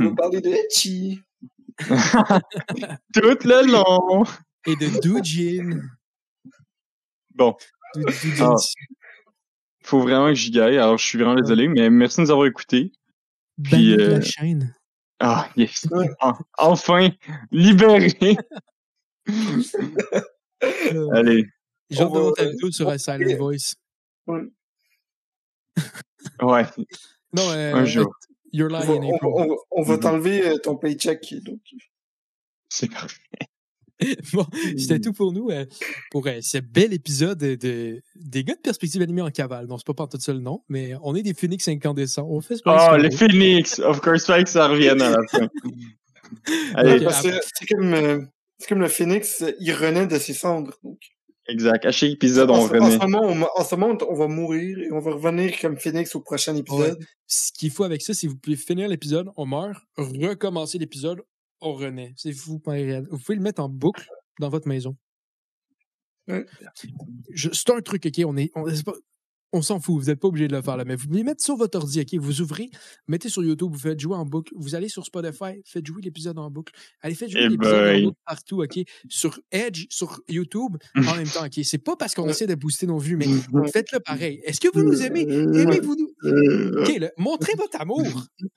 va 0.00 0.10
parler 0.16 0.40
de 0.40 0.50
Etchi. 0.50 1.20
Tout 1.78 3.38
le 3.44 3.70
long. 3.70 4.24
Et 4.66 4.76
de 4.76 5.00
Doujin. 5.00 5.80
Bon. 7.34 7.54
Ah. 8.40 8.54
Faut 9.86 10.00
vraiment 10.00 10.26
que 10.28 10.34
j'y 10.34 10.58
aille. 10.60 10.78
Alors, 10.78 10.98
je 10.98 11.04
suis 11.06 11.16
vraiment 11.16 11.36
désolé, 11.40 11.68
mais 11.68 11.88
merci 11.90 12.16
de 12.16 12.22
nous 12.22 12.30
avoir 12.32 12.46
écoutés. 12.48 12.90
De 13.58 13.76
euh, 14.00 14.08
la 14.18 14.20
chaîne. 14.20 14.74
Ah, 15.20 15.48
yes. 15.56 15.86
Ouais. 15.92 16.10
En- 16.20 16.34
enfin, 16.58 17.08
libéré. 17.52 18.12
Allez. 21.12 21.46
J'ai 21.88 22.00
hâte 22.02 22.08
de 22.12 22.16
on 22.16 22.20
voir 22.20 22.24
va- 22.26 22.32
ta 22.32 22.44
vidéo 22.50 22.70
sur 22.72 22.88
euh, 22.88 22.98
Silent 22.98 23.36
Voice. 23.38 23.74
Ouais, 26.42 26.64
Non, 27.32 27.50
euh, 27.50 27.74
un 27.74 27.84
jour. 27.84 28.12
You're 28.52 28.72
On 28.72 28.78
va, 28.80 28.92
on, 28.92 29.18
on 29.22 29.46
va- 29.48 29.54
on 29.70 29.82
va 29.82 29.94
Mhm. 29.94 30.00
t'enlever 30.00 30.48
euh, 30.48 30.56
ton 30.58 30.76
paycheck. 30.76 31.32
Donc. 31.44 31.60
C'est 32.68 32.90
parfait. 32.90 33.20
bon, 34.34 34.46
c'était 34.76 35.00
tout 35.00 35.12
pour 35.12 35.32
nous, 35.32 35.48
euh, 35.50 35.64
pour 36.10 36.26
euh, 36.26 36.38
ce 36.42 36.58
bel 36.58 36.92
épisode 36.92 37.38
de, 37.38 37.54
de- 37.54 38.02
des 38.14 38.44
gars 38.44 38.54
de 38.54 38.60
perspective 38.60 39.00
animée 39.02 39.22
en 39.22 39.30
cavale. 39.30 39.66
Non, 39.66 39.78
c'est 39.78 39.94
pas 39.94 40.06
tout 40.06 40.20
seul 40.20 40.36
le 40.36 40.42
nom, 40.42 40.62
mais 40.68 40.92
on 41.02 41.14
est 41.14 41.22
des 41.22 41.34
phoenix 41.34 41.66
incandescents. 41.68 42.26
On 42.28 42.40
fait 42.40 42.56
ce 42.56 42.62
qu'on 42.62 42.76
Oh, 42.76 42.96
les 42.96 43.10
Phoenix! 43.10 43.78
Of 43.78 44.00
course, 44.00 44.26
que 44.26 44.48
ça 44.48 44.68
revienne 44.68 45.00
à 45.00 45.10
la 45.10 45.26
fin. 45.28 45.48
Allez, 46.74 47.04
que 47.04 47.10
c'est 47.12 47.66
comme, 47.74 47.94
euh, 47.94 48.20
c'est 48.58 48.68
comme 48.68 48.80
le 48.80 48.88
phénix, 48.88 49.42
euh, 49.42 49.52
il 49.60 49.72
renaît 49.72 50.06
de 50.06 50.18
ses 50.18 50.34
cendres. 50.34 50.72
Donc. 50.82 50.98
exact. 51.48 51.84
À 51.86 51.92
chaque 51.92 52.10
épisode, 52.10 52.50
en, 52.50 52.58
on 52.58 52.68
ce- 52.68 52.74
en 52.74 52.84
renaît. 52.84 52.90
ce 52.90 52.98
moment, 52.98 53.22
on, 53.22 53.60
en 53.60 53.64
ce 53.64 53.74
moment, 53.76 53.98
on 54.08 54.14
va 54.14 54.26
mourir 54.26 54.78
et 54.78 54.92
on 54.92 54.98
va 54.98 55.12
revenir 55.12 55.58
comme 55.60 55.78
phénix 55.78 56.14
au 56.14 56.20
prochain 56.20 56.54
épisode. 56.56 56.98
Ce 57.26 57.50
qu'il 57.52 57.70
faut 57.70 57.84
avec 57.84 58.02
ça, 58.02 58.12
c'est 58.14 58.26
que 58.26 58.32
vous 58.32 58.38
pouvez 58.38 58.56
finir 58.56 58.88
l'épisode, 58.88 59.28
on 59.36 59.46
meurt, 59.46 59.78
recommencer 59.96 60.78
l'épisode, 60.78 61.22
on 61.60 61.72
renaît. 61.74 62.12
C'est 62.16 62.32
fou. 62.32 62.52
Vous 62.52 62.58
pouvez 62.60 63.36
le 63.36 63.40
mettre 63.40 63.62
en 63.62 63.68
boucle 63.68 64.08
dans 64.40 64.48
votre 64.48 64.68
maison. 64.68 64.96
Ouais. 66.28 66.44
C'est 67.34 67.70
un 67.70 67.80
truc, 67.80 68.06
OK? 68.06 68.24
On 68.26 68.36
est, 68.36 68.50
on, 68.54 68.68
c'est 68.68 68.84
pas- 68.84 68.96
on 69.56 69.62
s'en 69.62 69.80
fout, 69.80 69.94
vous 69.98 70.06
n'êtes 70.06 70.20
pas 70.20 70.28
obligé 70.28 70.46
de 70.48 70.54
le 70.54 70.62
faire, 70.62 70.76
là, 70.76 70.84
mais 70.84 70.94
vous 70.96 71.08
pouvez 71.08 71.22
mettre 71.22 71.42
sur 71.42 71.56
votre 71.56 71.78
ordi, 71.78 72.00
OK? 72.00 72.14
Vous 72.20 72.40
ouvrez, 72.40 72.68
mettez 73.08 73.28
sur 73.28 73.42
YouTube, 73.42 73.70
vous 73.72 73.78
faites 73.78 73.98
jouer 73.98 74.14
en 74.16 74.24
boucle, 74.24 74.52
vous 74.56 74.74
allez 74.74 74.88
sur 74.88 75.04
Spotify, 75.04 75.62
faites 75.64 75.86
jouer 75.86 76.02
l'épisode 76.02 76.38
en 76.38 76.50
boucle. 76.50 76.72
Allez, 77.00 77.14
faites 77.14 77.30
jouer 77.30 77.42
Eh 77.44 77.48
l'épisode 77.48 77.74
en 77.74 77.92
boy. 77.92 78.02
boucle 78.04 78.18
partout, 78.26 78.62
OK? 78.62 78.78
Sur 79.08 79.40
Edge, 79.50 79.86
sur 79.90 80.20
YouTube, 80.28 80.76
en 80.96 81.00
même 81.16 81.26
temps, 81.28 81.44
OK? 81.46 81.60
C'est 81.64 81.78
pas 81.78 81.96
parce 81.96 82.14
qu'on 82.14 82.24
Ouais. 82.24 82.30
essaie 82.30 82.46
de 82.46 82.54
booster 82.54 82.86
nos 82.86 82.98
vues, 82.98 83.16
mais 83.16 83.26
Ouais. 83.52 83.68
faites-le 83.72 84.00
pareil. 84.00 84.40
Est-ce 84.44 84.60
que 84.60 84.68
vous 84.72 84.82
nous 84.84 85.02
aimez? 85.02 85.22
Aimez-vous 85.22 85.96
nous? 85.96 86.10
Euh, 86.30 86.82
OK, 86.82 86.98
là, 86.98 87.10
montrez 87.16 87.54
votre 87.56 87.80
amour. 87.80 88.06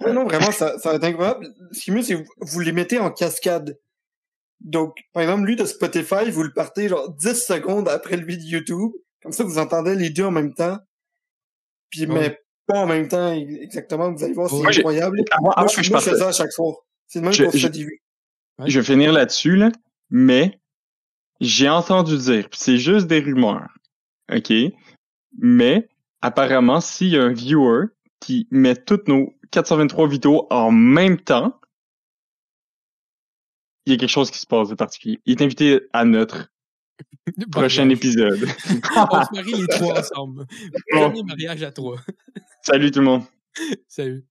Non, 0.07 0.25
vraiment, 0.25 0.51
ça, 0.51 0.77
ça 0.79 0.89
va 0.89 0.95
être 0.95 1.03
incroyable. 1.03 1.47
Ce 1.71 1.81
qui 1.81 1.91
est 1.91 1.93
mieux, 1.93 2.01
c'est 2.03 2.13
que 2.15 2.19
vous, 2.19 2.25
vous 2.41 2.59
les 2.61 2.71
mettez 2.71 2.99
en 2.99 3.11
cascade. 3.11 3.77
Donc, 4.61 4.97
par 5.13 5.23
exemple, 5.23 5.45
lui 5.45 5.55
de 5.55 5.63
Spotify, 5.65 6.29
vous 6.31 6.43
le 6.43 6.51
partez 6.53 6.89
genre 6.89 7.09
10 7.15 7.33
secondes 7.45 7.87
après 7.87 8.17
lui 8.17 8.37
de 8.37 8.43
YouTube. 8.43 8.91
Comme 9.23 9.31
ça, 9.31 9.43
vous 9.43 9.57
entendez 9.57 9.95
les 9.95 10.09
deux 10.09 10.23
en 10.25 10.31
même 10.31 10.53
temps. 10.53 10.77
Puis, 11.89 12.05
Ouais. 12.05 12.13
mais 12.19 12.39
pas 12.67 12.79
en 12.81 12.85
même 12.87 13.07
temps 13.07 13.31
exactement. 13.33 14.11
Vous 14.11 14.23
allez 14.23 14.33
voir, 14.33 14.49
c'est 14.49 14.77
incroyable. 14.77 15.23
Moi, 15.41 15.53
je, 15.69 15.75
que 15.77 15.83
je 15.83 15.91
moi, 15.91 15.99
je 15.99 16.09
fais 16.09 16.15
ça 16.15 16.27
à 16.29 16.31
chaque 16.31 16.51
soir. 16.51 16.75
C'est 17.07 17.19
le 17.19 17.23
même 17.25 17.33
Je- 17.33 17.49
se 17.49 17.57
je-. 17.57 17.67
Ouais. 17.67 18.69
je 18.69 18.79
vais 18.79 18.85
finir 18.85 19.11
là-dessus, 19.11 19.55
là. 19.55 19.71
Mais, 20.11 20.59
j'ai 21.39 21.69
entendu 21.69 22.17
dire, 22.17 22.49
puis 22.49 22.59
c'est 22.59 22.77
juste 22.77 23.07
des 23.07 23.19
rumeurs. 23.19 23.69
OK? 24.31 24.51
Mais, 25.37 25.87
apparemment, 26.21 26.81
s'il 26.81 27.09
y 27.09 27.17
a 27.17 27.23
un 27.23 27.33
viewer 27.33 27.85
qui 28.19 28.47
met 28.51 28.75
toutes 28.75 29.07
nos 29.07 29.33
423 29.51 30.07
vidéos 30.07 30.45
en 30.51 30.71
même 30.71 31.19
temps, 31.19 31.59
il 33.85 33.93
y 33.93 33.95
a 33.95 33.97
quelque 33.97 34.09
chose 34.09 34.29
qui 34.29 34.37
se 34.39 34.45
passe 34.45 34.69
de 34.69 34.75
particulier. 34.75 35.19
Il 35.25 35.31
est 35.31 35.43
invité 35.43 35.81
à 35.93 36.05
notre 36.05 36.51
prochain 37.51 37.89
épisode. 37.89 38.39
On 38.95 39.23
se 39.23 39.33
marie 39.33 39.53
les 39.53 39.67
trois 39.67 39.99
ensemble. 39.99 40.45
Premier 40.91 41.23
mariage 41.23 41.63
à 41.63 41.71
trois. 41.71 41.97
Salut 42.61 42.91
tout 42.91 42.99
le 42.99 43.05
monde. 43.05 43.23
Salut. 43.87 44.25